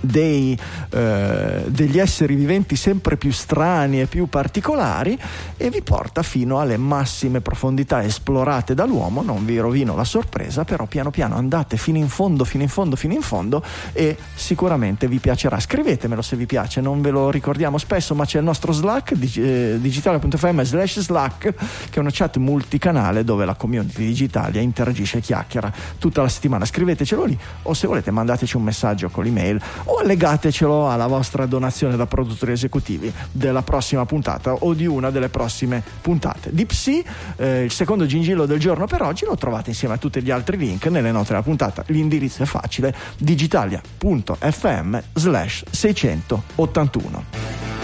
dei, 0.00 0.58
eh, 0.90 1.64
degli 1.66 1.98
esseri 1.98 2.34
viventi 2.34 2.76
sempre 2.76 3.16
più 3.16 3.32
strani 3.32 4.00
e 4.00 4.06
più 4.06 4.28
particolari 4.28 5.18
e 5.56 5.70
vi 5.70 5.82
porta 5.82 6.22
fino 6.22 6.60
alle 6.60 6.76
massime 6.76 7.40
profondità 7.40 8.02
esplorate 8.02 8.74
dall'uomo. 8.74 9.22
Non 9.22 9.44
vi 9.44 9.58
rovino 9.58 9.94
la 9.94 10.04
sorpresa, 10.04 10.64
però 10.64 10.86
piano 10.86 11.10
piano 11.10 11.36
andate 11.36 11.76
fino 11.76 11.98
in 11.98 12.08
fondo, 12.08 12.44
fino 12.44 12.62
in 12.62 12.68
fondo, 12.68 12.96
fino 12.96 13.14
in 13.14 13.22
fondo 13.22 13.62
e 13.92 14.16
sicuramente 14.34 15.08
vi 15.08 15.18
piacerà. 15.18 15.58
Scrivetemelo 15.58 16.22
se 16.22 16.36
vi 16.36 16.46
piace, 16.46 16.80
non 16.80 17.00
ve 17.00 17.10
lo 17.10 17.30
ricordiamo 17.30 17.78
spesso, 17.78 18.14
ma 18.14 18.24
c'è 18.24 18.38
il 18.38 18.44
nostro 18.44 18.72
Slack, 18.72 19.14
dig- 19.14 19.38
eh, 19.38 19.78
digitale.fm 19.80 20.62
slash 20.62 21.00
Slack, 21.00 21.38
che 21.40 21.54
è 21.92 21.98
una 21.98 22.10
chat 22.12 22.36
multicanale 22.36 23.24
dove 23.24 23.44
la 23.44 23.54
community 23.54 24.06
digitalia 24.06 24.60
interagisce 24.60 25.18
e 25.18 25.20
chiacchiera 25.20 25.72
tutta 25.98 26.22
la 26.22 26.28
settimana. 26.28 26.64
Scrivetecelo 26.64 27.24
lì 27.24 27.38
o 27.62 27.74
se 27.74 27.86
volete 27.86 28.10
mandateci 28.10 28.56
un 28.56 28.62
messaggio 28.62 29.08
con 29.08 29.24
l'email 29.24 29.60
o 29.86 30.02
legatecelo 30.02 30.88
alla 30.88 31.06
vostra 31.06 31.46
donazione 31.46 31.96
da 31.96 32.06
produttori 32.06 32.52
esecutivi 32.52 33.12
della 33.32 33.62
prossima 33.62 34.06
puntata 34.06 34.52
o 34.52 34.74
di 34.74 34.86
una 34.86 35.10
delle 35.10 35.28
prossime 35.28 35.82
puntate. 36.00 36.50
Deep 36.52 36.70
Sea, 36.70 37.02
eh, 37.36 37.64
il 37.64 37.70
secondo 37.70 38.06
gingillo 38.06 38.46
del 38.46 38.58
giorno 38.58 38.86
per 38.86 39.02
oggi, 39.02 39.24
lo 39.24 39.36
trovate 39.36 39.70
insieme 39.70 39.94
a 39.94 39.98
tutti 39.98 40.22
gli 40.22 40.30
altri 40.30 40.56
link 40.56 40.86
nelle 40.86 41.10
note 41.10 41.28
della 41.28 41.42
puntata. 41.42 41.82
L'indirizzo 41.86 42.42
è 42.42 42.46
facile, 42.46 42.94
digitalia.fm 43.18 44.98
slash 45.14 45.64
681. 45.70 47.75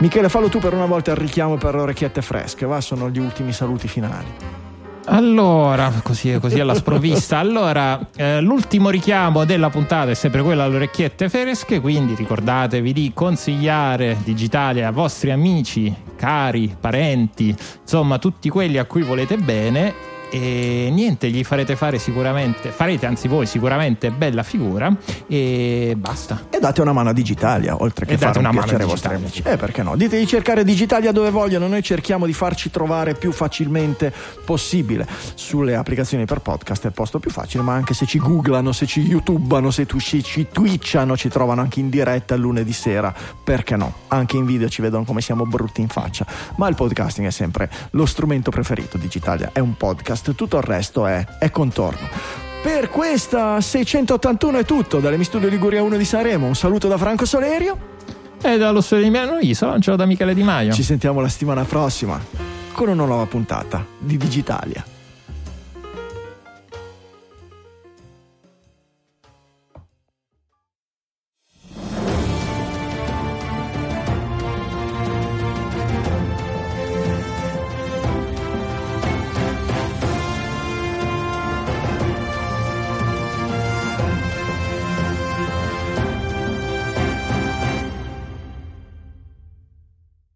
Michele, 0.00 0.28
fallo 0.28 0.48
tu 0.48 0.60
per 0.60 0.74
una 0.74 0.86
volta 0.86 1.10
il 1.10 1.16
richiamo 1.16 1.56
per 1.56 1.74
orecchiette 1.74 2.22
fresche, 2.22 2.64
va? 2.66 2.80
Sono 2.80 3.10
gli 3.10 3.18
ultimi 3.18 3.52
saluti 3.52 3.88
finali. 3.88 4.26
Allora, 5.06 5.92
così, 6.04 6.38
così 6.38 6.60
alla 6.60 6.74
sprovvista. 6.74 7.38
Allora, 7.38 7.98
eh, 8.14 8.40
l'ultimo 8.40 8.90
richiamo 8.90 9.44
della 9.44 9.70
puntata 9.70 10.10
è 10.10 10.14
sempre 10.14 10.42
quello 10.42 10.62
alle 10.62 10.76
orecchiette 10.76 11.28
fresche, 11.28 11.80
quindi 11.80 12.14
ricordatevi 12.14 12.92
di 12.92 13.10
consigliare 13.12 14.18
Digitale 14.22 14.84
a 14.84 14.92
vostri 14.92 15.32
amici, 15.32 15.92
cari, 16.14 16.76
parenti, 16.78 17.56
insomma 17.80 18.18
tutti 18.18 18.48
quelli 18.48 18.78
a 18.78 18.84
cui 18.84 19.02
volete 19.02 19.36
bene 19.36 20.16
e 20.30 20.90
niente, 20.92 21.30
gli 21.30 21.42
farete 21.42 21.74
fare 21.76 21.98
sicuramente, 21.98 22.70
farete 22.70 23.06
anzi 23.06 23.28
voi 23.28 23.46
sicuramente 23.46 24.10
bella 24.10 24.42
figura 24.42 24.94
e 25.26 25.94
basta. 25.96 26.46
E 26.50 26.58
date 26.58 26.80
una 26.82 26.92
mano 26.92 27.10
a 27.10 27.12
Digitalia, 27.12 27.80
oltre 27.80 28.04
che 28.04 28.14
e 28.14 28.18
fare 28.18 28.38
una 28.38 28.50
un 28.50 28.56
piacere 28.56 28.82
ai 28.82 28.88
vostri 28.88 29.14
amici. 29.14 29.42
Eh, 29.44 29.56
perché 29.56 29.82
no? 29.82 29.96
Dite 29.96 30.18
di 30.18 30.26
cercare 30.26 30.64
Digitalia 30.64 31.12
dove 31.12 31.30
vogliono, 31.30 31.66
noi 31.66 31.82
cerchiamo 31.82 32.26
di 32.26 32.32
farci 32.32 32.70
trovare 32.70 33.14
più 33.14 33.32
facilmente 33.32 34.12
possibile. 34.44 35.06
Sulle 35.34 35.74
applicazioni 35.74 36.24
per 36.26 36.40
podcast 36.40 36.84
è 36.84 36.86
il 36.88 36.92
posto 36.92 37.18
più 37.18 37.30
facile, 37.30 37.62
ma 37.62 37.74
anche 37.74 37.94
se 37.94 38.04
ci 38.04 38.18
googlano, 38.18 38.72
se 38.72 38.86
ci 38.86 39.00
youtubano, 39.00 39.70
se 39.70 39.86
tu, 39.86 39.98
ci, 39.98 40.22
ci 40.22 40.48
twitchano, 40.52 41.16
ci 41.16 41.28
trovano 41.28 41.62
anche 41.62 41.80
in 41.80 41.88
diretta 41.88 42.36
lunedì 42.36 42.72
sera, 42.72 43.14
perché 43.42 43.76
no? 43.76 43.92
Anche 44.08 44.36
in 44.36 44.44
video 44.44 44.68
ci 44.68 44.82
vedono 44.82 45.04
come 45.04 45.20
siamo 45.20 45.46
brutti 45.46 45.80
in 45.80 45.88
faccia. 45.88 46.26
Ma 46.56 46.68
il 46.68 46.74
podcasting 46.74 47.26
è 47.26 47.30
sempre 47.30 47.70
lo 47.90 48.04
strumento 48.04 48.50
preferito. 48.50 48.98
Digitalia 48.98 49.50
è 49.52 49.60
un 49.60 49.76
podcast 49.76 50.17
podcast, 50.18 50.34
tutto 50.34 50.56
il 50.56 50.62
resto 50.62 51.06
è, 51.06 51.24
è 51.38 51.50
contorno. 51.50 52.08
Per 52.62 52.90
questa 52.90 53.60
681 53.60 54.58
è 54.58 54.64
tutto, 54.64 54.98
dalle 54.98 55.22
Studio 55.22 55.48
Liguria 55.48 55.82
1 55.82 55.96
di 55.96 56.04
Sanremo, 56.04 56.46
un 56.46 56.56
saluto 56.56 56.88
da 56.88 56.98
Franco 56.98 57.24
Solerio. 57.24 57.96
E 58.40 58.56
dallo 58.56 58.80
studio 58.80 59.04
di 59.04 59.10
Milano 59.10 59.38
Isola, 59.38 59.78
ciao 59.80 59.96
da 59.96 60.06
Michele 60.06 60.34
Di 60.34 60.42
Maio. 60.42 60.72
Ci 60.72 60.82
sentiamo 60.82 61.20
la 61.20 61.28
settimana 61.28 61.64
prossima 61.64 62.20
con 62.72 62.88
una 62.88 63.04
nuova 63.04 63.26
puntata 63.26 63.84
di 63.98 64.16
Digitalia. 64.16 64.97